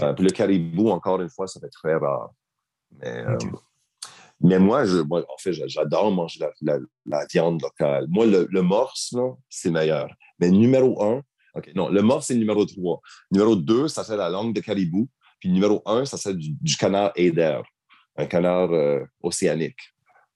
Euh, 0.00 0.12
puis 0.12 0.24
le 0.24 0.30
caribou, 0.30 0.90
encore 0.90 1.20
une 1.20 1.30
fois, 1.30 1.46
ça 1.46 1.60
fait 1.60 1.70
très 1.70 1.94
rare. 1.94 2.30
Mais, 2.90 3.24
euh, 4.44 4.58
moi, 4.58 4.84
je, 4.84 4.98
en 4.98 5.38
fait, 5.38 5.52
j'adore 5.52 6.12
manger 6.12 6.44
la, 6.62 7.26
viande 7.26 7.62
locale. 7.62 8.06
Moi, 8.08 8.26
le, 8.26 8.62
morse, 8.62 9.14
c'est 9.48 9.70
meilleur. 9.70 10.14
Mais 10.38 10.50
numéro 10.50 11.02
un, 11.02 11.22
OK, 11.54 11.70
non, 11.74 11.88
le 11.88 12.02
morse, 12.02 12.26
c'est 12.26 12.36
numéro 12.36 12.64
trois. 12.64 13.00
Numéro 13.30 13.56
deux, 13.56 13.88
ça 13.88 14.04
c'est 14.04 14.16
la 14.16 14.28
langue 14.28 14.54
de 14.54 14.60
caribou. 14.60 15.08
Puis 15.40 15.50
numéro 15.50 15.82
un, 15.86 16.04
ça 16.04 16.16
c'est 16.16 16.36
du, 16.36 16.50
du 16.60 16.76
canard 16.76 17.12
Eider, 17.16 17.60
un 18.16 18.26
canard 18.26 18.70
océanique. 19.22 19.80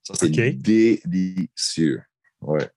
Ça, 0.03 0.15
c'est 0.15 0.31
délicieux. 0.31 2.03
Ouais. 2.41 2.69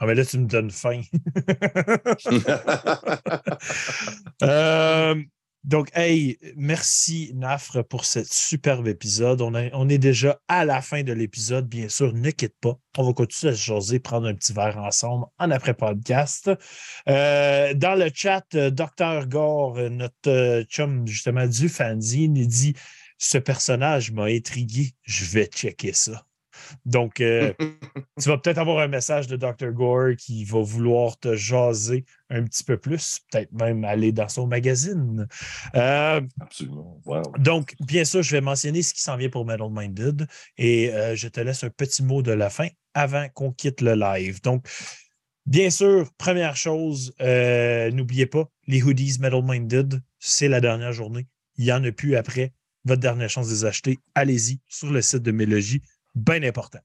Ah, 0.00 0.06
mais 0.06 0.14
là, 0.14 0.24
tu 0.24 0.38
me 0.38 0.46
donnes 0.46 0.70
faim. 0.70 1.02
euh, 4.42 4.77
donc, 5.68 5.90
hey, 5.94 6.38
merci 6.56 7.30
Nafre 7.34 7.84
pour 7.84 8.06
ce 8.06 8.24
superbe 8.24 8.88
épisode. 8.88 9.42
On, 9.42 9.88
est 9.90 9.98
déjà 9.98 10.40
à 10.48 10.64
la 10.64 10.80
fin 10.80 11.02
de 11.02 11.12
l'épisode. 11.12 11.68
Bien 11.68 11.90
sûr, 11.90 12.14
ne 12.14 12.30
quitte 12.30 12.54
pas. 12.58 12.78
On 12.96 13.04
va 13.04 13.12
continuer 13.12 13.52
à 13.52 13.54
se 13.54 13.96
prendre 13.98 14.28
un 14.28 14.34
petit 14.34 14.54
verre 14.54 14.78
ensemble 14.78 15.26
en 15.38 15.50
après-podcast. 15.50 16.50
Euh, 17.10 17.74
dans 17.74 17.96
le 17.96 18.08
chat, 18.14 18.46
euh, 18.54 18.70
Dr. 18.70 19.26
Gore, 19.26 19.76
notre 19.90 20.14
euh, 20.28 20.64
chum 20.64 21.06
justement 21.06 21.46
du 21.46 21.68
fanzine, 21.68 22.32
dit 22.32 22.72
Ce 23.18 23.36
personnage 23.36 24.10
m'a 24.10 24.24
intrigué. 24.24 24.94
Je 25.02 25.26
vais 25.26 25.50
checker 25.52 25.92
ça. 25.92 26.27
Donc, 26.84 27.20
euh, 27.20 27.52
tu 28.20 28.28
vas 28.28 28.38
peut-être 28.38 28.58
avoir 28.58 28.78
un 28.78 28.88
message 28.88 29.26
de 29.26 29.36
Dr. 29.36 29.72
Gore 29.72 30.16
qui 30.16 30.44
va 30.44 30.60
vouloir 30.60 31.18
te 31.18 31.34
jaser 31.34 32.04
un 32.30 32.44
petit 32.44 32.64
peu 32.64 32.76
plus, 32.76 33.20
peut-être 33.30 33.52
même 33.52 33.84
aller 33.84 34.12
dans 34.12 34.28
son 34.28 34.46
magazine. 34.46 35.26
Euh, 35.74 36.20
Absolument. 36.40 37.00
Donc, 37.38 37.74
bien 37.80 38.04
sûr, 38.04 38.22
je 38.22 38.32
vais 38.32 38.40
mentionner 38.40 38.82
ce 38.82 38.94
qui 38.94 39.02
s'en 39.02 39.16
vient 39.16 39.30
pour 39.30 39.44
Metal 39.44 39.68
Minded 39.70 40.26
et 40.56 40.92
euh, 40.92 41.14
je 41.14 41.28
te 41.28 41.40
laisse 41.40 41.64
un 41.64 41.70
petit 41.70 42.02
mot 42.02 42.22
de 42.22 42.32
la 42.32 42.50
fin 42.50 42.68
avant 42.94 43.28
qu'on 43.34 43.52
quitte 43.52 43.80
le 43.80 43.94
live. 43.94 44.40
Donc, 44.42 44.66
bien 45.46 45.70
sûr, 45.70 46.10
première 46.18 46.56
chose, 46.56 47.14
n'oubliez 47.20 48.26
pas, 48.26 48.50
les 48.66 48.82
hoodies 48.82 49.18
Metal 49.20 49.42
Minded, 49.42 50.02
c'est 50.18 50.48
la 50.48 50.60
dernière 50.60 50.92
journée. 50.92 51.26
Il 51.56 51.64
n'y 51.64 51.72
en 51.72 51.82
a 51.84 51.92
plus 51.92 52.16
après. 52.16 52.52
Votre 52.84 53.00
dernière 53.00 53.28
chance 53.28 53.48
de 53.48 53.52
les 53.52 53.64
acheter, 53.64 53.98
allez-y 54.14 54.60
sur 54.68 54.90
le 54.90 55.02
site 55.02 55.22
de 55.22 55.32
Mélogie 55.32 55.82
bien 56.14 56.42
important. 56.42 56.80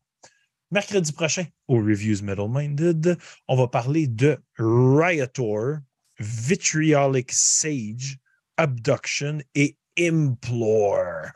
Mercredi 0.71 1.11
prochain, 1.11 1.45
au 1.67 1.75
Reviews 1.75 2.23
Metal 2.23 2.47
Minded, 2.49 3.17
on 3.47 3.55
va 3.55 3.67
parler 3.67 4.07
de 4.07 4.39
Riotor, 4.57 5.77
Vitriolic 6.17 7.31
Sage, 7.31 8.17
Abduction 8.57 9.39
et 9.53 9.77
Implore. 9.99 11.27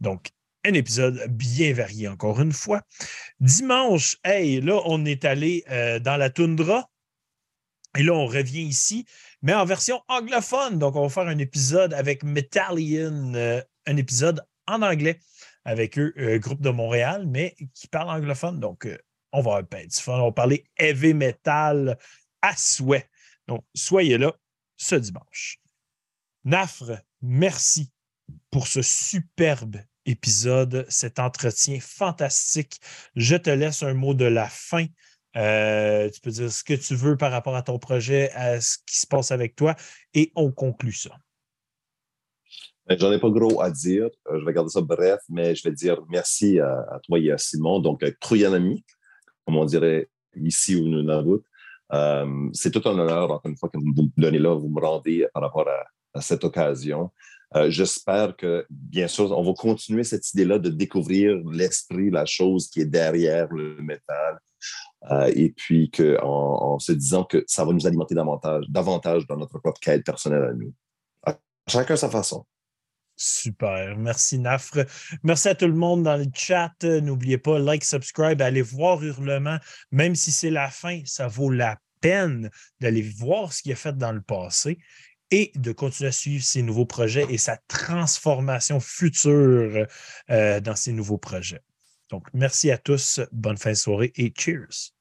Donc, 0.00 0.30
un 0.66 0.74
épisode 0.74 1.26
bien 1.28 1.72
varié 1.72 2.08
encore 2.08 2.40
une 2.40 2.52
fois. 2.52 2.82
Dimanche, 3.40 4.18
hey, 4.24 4.60
là, 4.60 4.80
on 4.84 5.04
est 5.04 5.24
allé 5.24 5.64
euh, 5.70 5.98
dans 5.98 6.16
la 6.16 6.30
toundra. 6.30 6.90
Et 7.96 8.02
là, 8.02 8.12
on 8.12 8.26
revient 8.26 8.62
ici, 8.62 9.06
mais 9.40 9.54
en 9.54 9.64
version 9.64 10.02
anglophone. 10.08 10.78
Donc, 10.78 10.96
on 10.96 11.02
va 11.02 11.08
faire 11.08 11.28
un 11.28 11.38
épisode 11.38 11.94
avec 11.94 12.24
Metallion, 12.24 13.32
euh, 13.34 13.62
un 13.86 13.96
épisode 13.96 14.44
en 14.66 14.82
anglais 14.82 15.20
avec 15.64 15.98
eux, 15.98 16.12
euh, 16.18 16.38
groupe 16.38 16.60
de 16.60 16.70
Montréal, 16.70 17.26
mais 17.26 17.54
qui 17.74 17.88
parle 17.88 18.10
anglophone. 18.10 18.60
Donc, 18.60 18.86
euh, 18.86 18.98
on 19.32 19.40
va 19.40 19.56
avoir 19.56 19.86
du 19.86 19.96
fun. 19.96 20.18
On 20.20 20.26
va 20.26 20.32
parler 20.32 20.64
heavy 20.76 21.14
metal 21.14 21.98
à 22.42 22.56
souhait. 22.56 23.08
Donc, 23.48 23.64
soyez 23.74 24.18
là 24.18 24.32
ce 24.76 24.94
dimanche. 24.94 25.58
Nafre, 26.44 27.00
merci 27.22 27.90
pour 28.50 28.66
ce 28.66 28.82
superbe 28.82 29.78
épisode, 30.06 30.86
cet 30.88 31.18
entretien 31.18 31.80
fantastique. 31.80 32.80
Je 33.16 33.36
te 33.36 33.50
laisse 33.50 33.82
un 33.82 33.94
mot 33.94 34.14
de 34.14 34.26
la 34.26 34.48
fin. 34.48 34.86
Euh, 35.36 36.08
tu 36.10 36.20
peux 36.20 36.30
dire 36.30 36.52
ce 36.52 36.62
que 36.62 36.74
tu 36.74 36.94
veux 36.94 37.16
par 37.16 37.32
rapport 37.32 37.56
à 37.56 37.62
ton 37.62 37.78
projet, 37.78 38.30
à 38.32 38.60
ce 38.60 38.78
qui 38.86 38.98
se 38.98 39.06
passe 39.06 39.30
avec 39.32 39.56
toi, 39.56 39.74
et 40.12 40.30
on 40.36 40.52
conclut 40.52 40.92
ça. 40.92 41.10
Ben, 42.86 42.98
j'en 42.98 43.12
ai 43.12 43.18
pas 43.18 43.30
gros 43.30 43.62
à 43.62 43.70
dire. 43.70 44.10
Euh, 44.30 44.38
je 44.38 44.44
vais 44.44 44.52
garder 44.52 44.70
ça 44.70 44.82
bref, 44.82 45.20
mais 45.28 45.54
je 45.54 45.62
vais 45.66 45.74
dire 45.74 46.02
merci 46.10 46.60
à, 46.60 47.00
toi 47.04 47.18
et 47.18 47.30
à 47.30 47.38
Simon. 47.38 47.80
Donc, 47.80 48.02
euh, 48.02 48.12
Troyanami, 48.20 48.84
comme 49.46 49.56
on 49.56 49.64
dirait 49.64 50.10
ici 50.36 50.76
ou 50.76 50.86
nous 50.88 51.22
route. 51.22 51.44
Euh, 51.92 52.50
c'est 52.52 52.70
tout 52.70 52.86
un 52.88 52.98
honneur, 52.98 53.30
encore 53.30 53.50
une 53.50 53.56
fois, 53.56 53.70
que 53.70 53.78
vous 53.78 53.86
me 53.86 54.20
donnez 54.20 54.38
là, 54.38 54.54
vous 54.54 54.68
me 54.68 54.80
rendez 54.80 55.26
par 55.32 55.42
rapport 55.42 55.68
à, 55.68 56.20
cette 56.20 56.44
occasion. 56.44 57.10
J'espère 57.68 58.36
que, 58.36 58.64
bien 58.70 59.08
sûr, 59.08 59.36
on 59.36 59.42
va 59.42 59.52
continuer 59.52 60.04
cette 60.04 60.32
idée-là 60.32 60.60
de 60.60 60.70
découvrir 60.70 61.36
l'esprit, 61.50 62.10
la 62.10 62.24
chose 62.24 62.68
qui 62.68 62.80
est 62.80 62.86
derrière 62.86 63.52
le 63.52 63.76
métal. 63.80 64.38
et 65.34 65.50
puis 65.56 65.90
qu'en 65.90 66.74
en, 66.74 66.78
se 66.78 66.92
disant 66.92 67.24
que 67.24 67.44
ça 67.48 67.64
va 67.64 67.72
nous 67.72 67.86
alimenter 67.86 68.14
davantage, 68.14 68.64
davantage 68.68 69.26
dans 69.26 69.36
notre 69.36 69.58
propre 69.58 69.80
quête 69.80 70.04
personnelle 70.04 70.44
à 70.44 70.52
nous. 70.52 70.72
À 71.24 71.36
chacun 71.68 71.96
sa 71.96 72.08
façon. 72.08 72.44
Super. 73.16 73.96
Merci, 73.96 74.38
Nafre. 74.38 74.86
Merci 75.22 75.48
à 75.48 75.54
tout 75.54 75.66
le 75.66 75.74
monde 75.74 76.02
dans 76.02 76.16
le 76.16 76.26
chat. 76.34 76.72
N'oubliez 76.82 77.38
pas, 77.38 77.58
like, 77.58 77.84
subscribe, 77.84 78.42
allez 78.42 78.62
voir 78.62 79.02
Hurlement. 79.02 79.58
Même 79.92 80.14
si 80.14 80.32
c'est 80.32 80.50
la 80.50 80.68
fin, 80.70 81.00
ça 81.04 81.28
vaut 81.28 81.50
la 81.50 81.78
peine 82.00 82.50
d'aller 82.80 83.02
voir 83.02 83.52
ce 83.52 83.62
qu'il 83.62 83.72
a 83.72 83.76
fait 83.76 83.96
dans 83.96 84.12
le 84.12 84.20
passé 84.20 84.78
et 85.30 85.52
de 85.54 85.72
continuer 85.72 86.08
à 86.08 86.12
suivre 86.12 86.44
ses 86.44 86.62
nouveaux 86.62 86.86
projets 86.86 87.26
et 87.28 87.38
sa 87.38 87.56
transformation 87.68 88.78
future 88.78 89.86
euh, 90.30 90.60
dans 90.60 90.76
ses 90.76 90.92
nouveaux 90.92 91.18
projets. 91.18 91.62
Donc, 92.10 92.28
merci 92.34 92.70
à 92.70 92.78
tous. 92.78 93.20
Bonne 93.32 93.56
fin 93.56 93.70
de 93.70 93.76
soirée 93.76 94.12
et 94.16 94.32
cheers. 94.36 94.93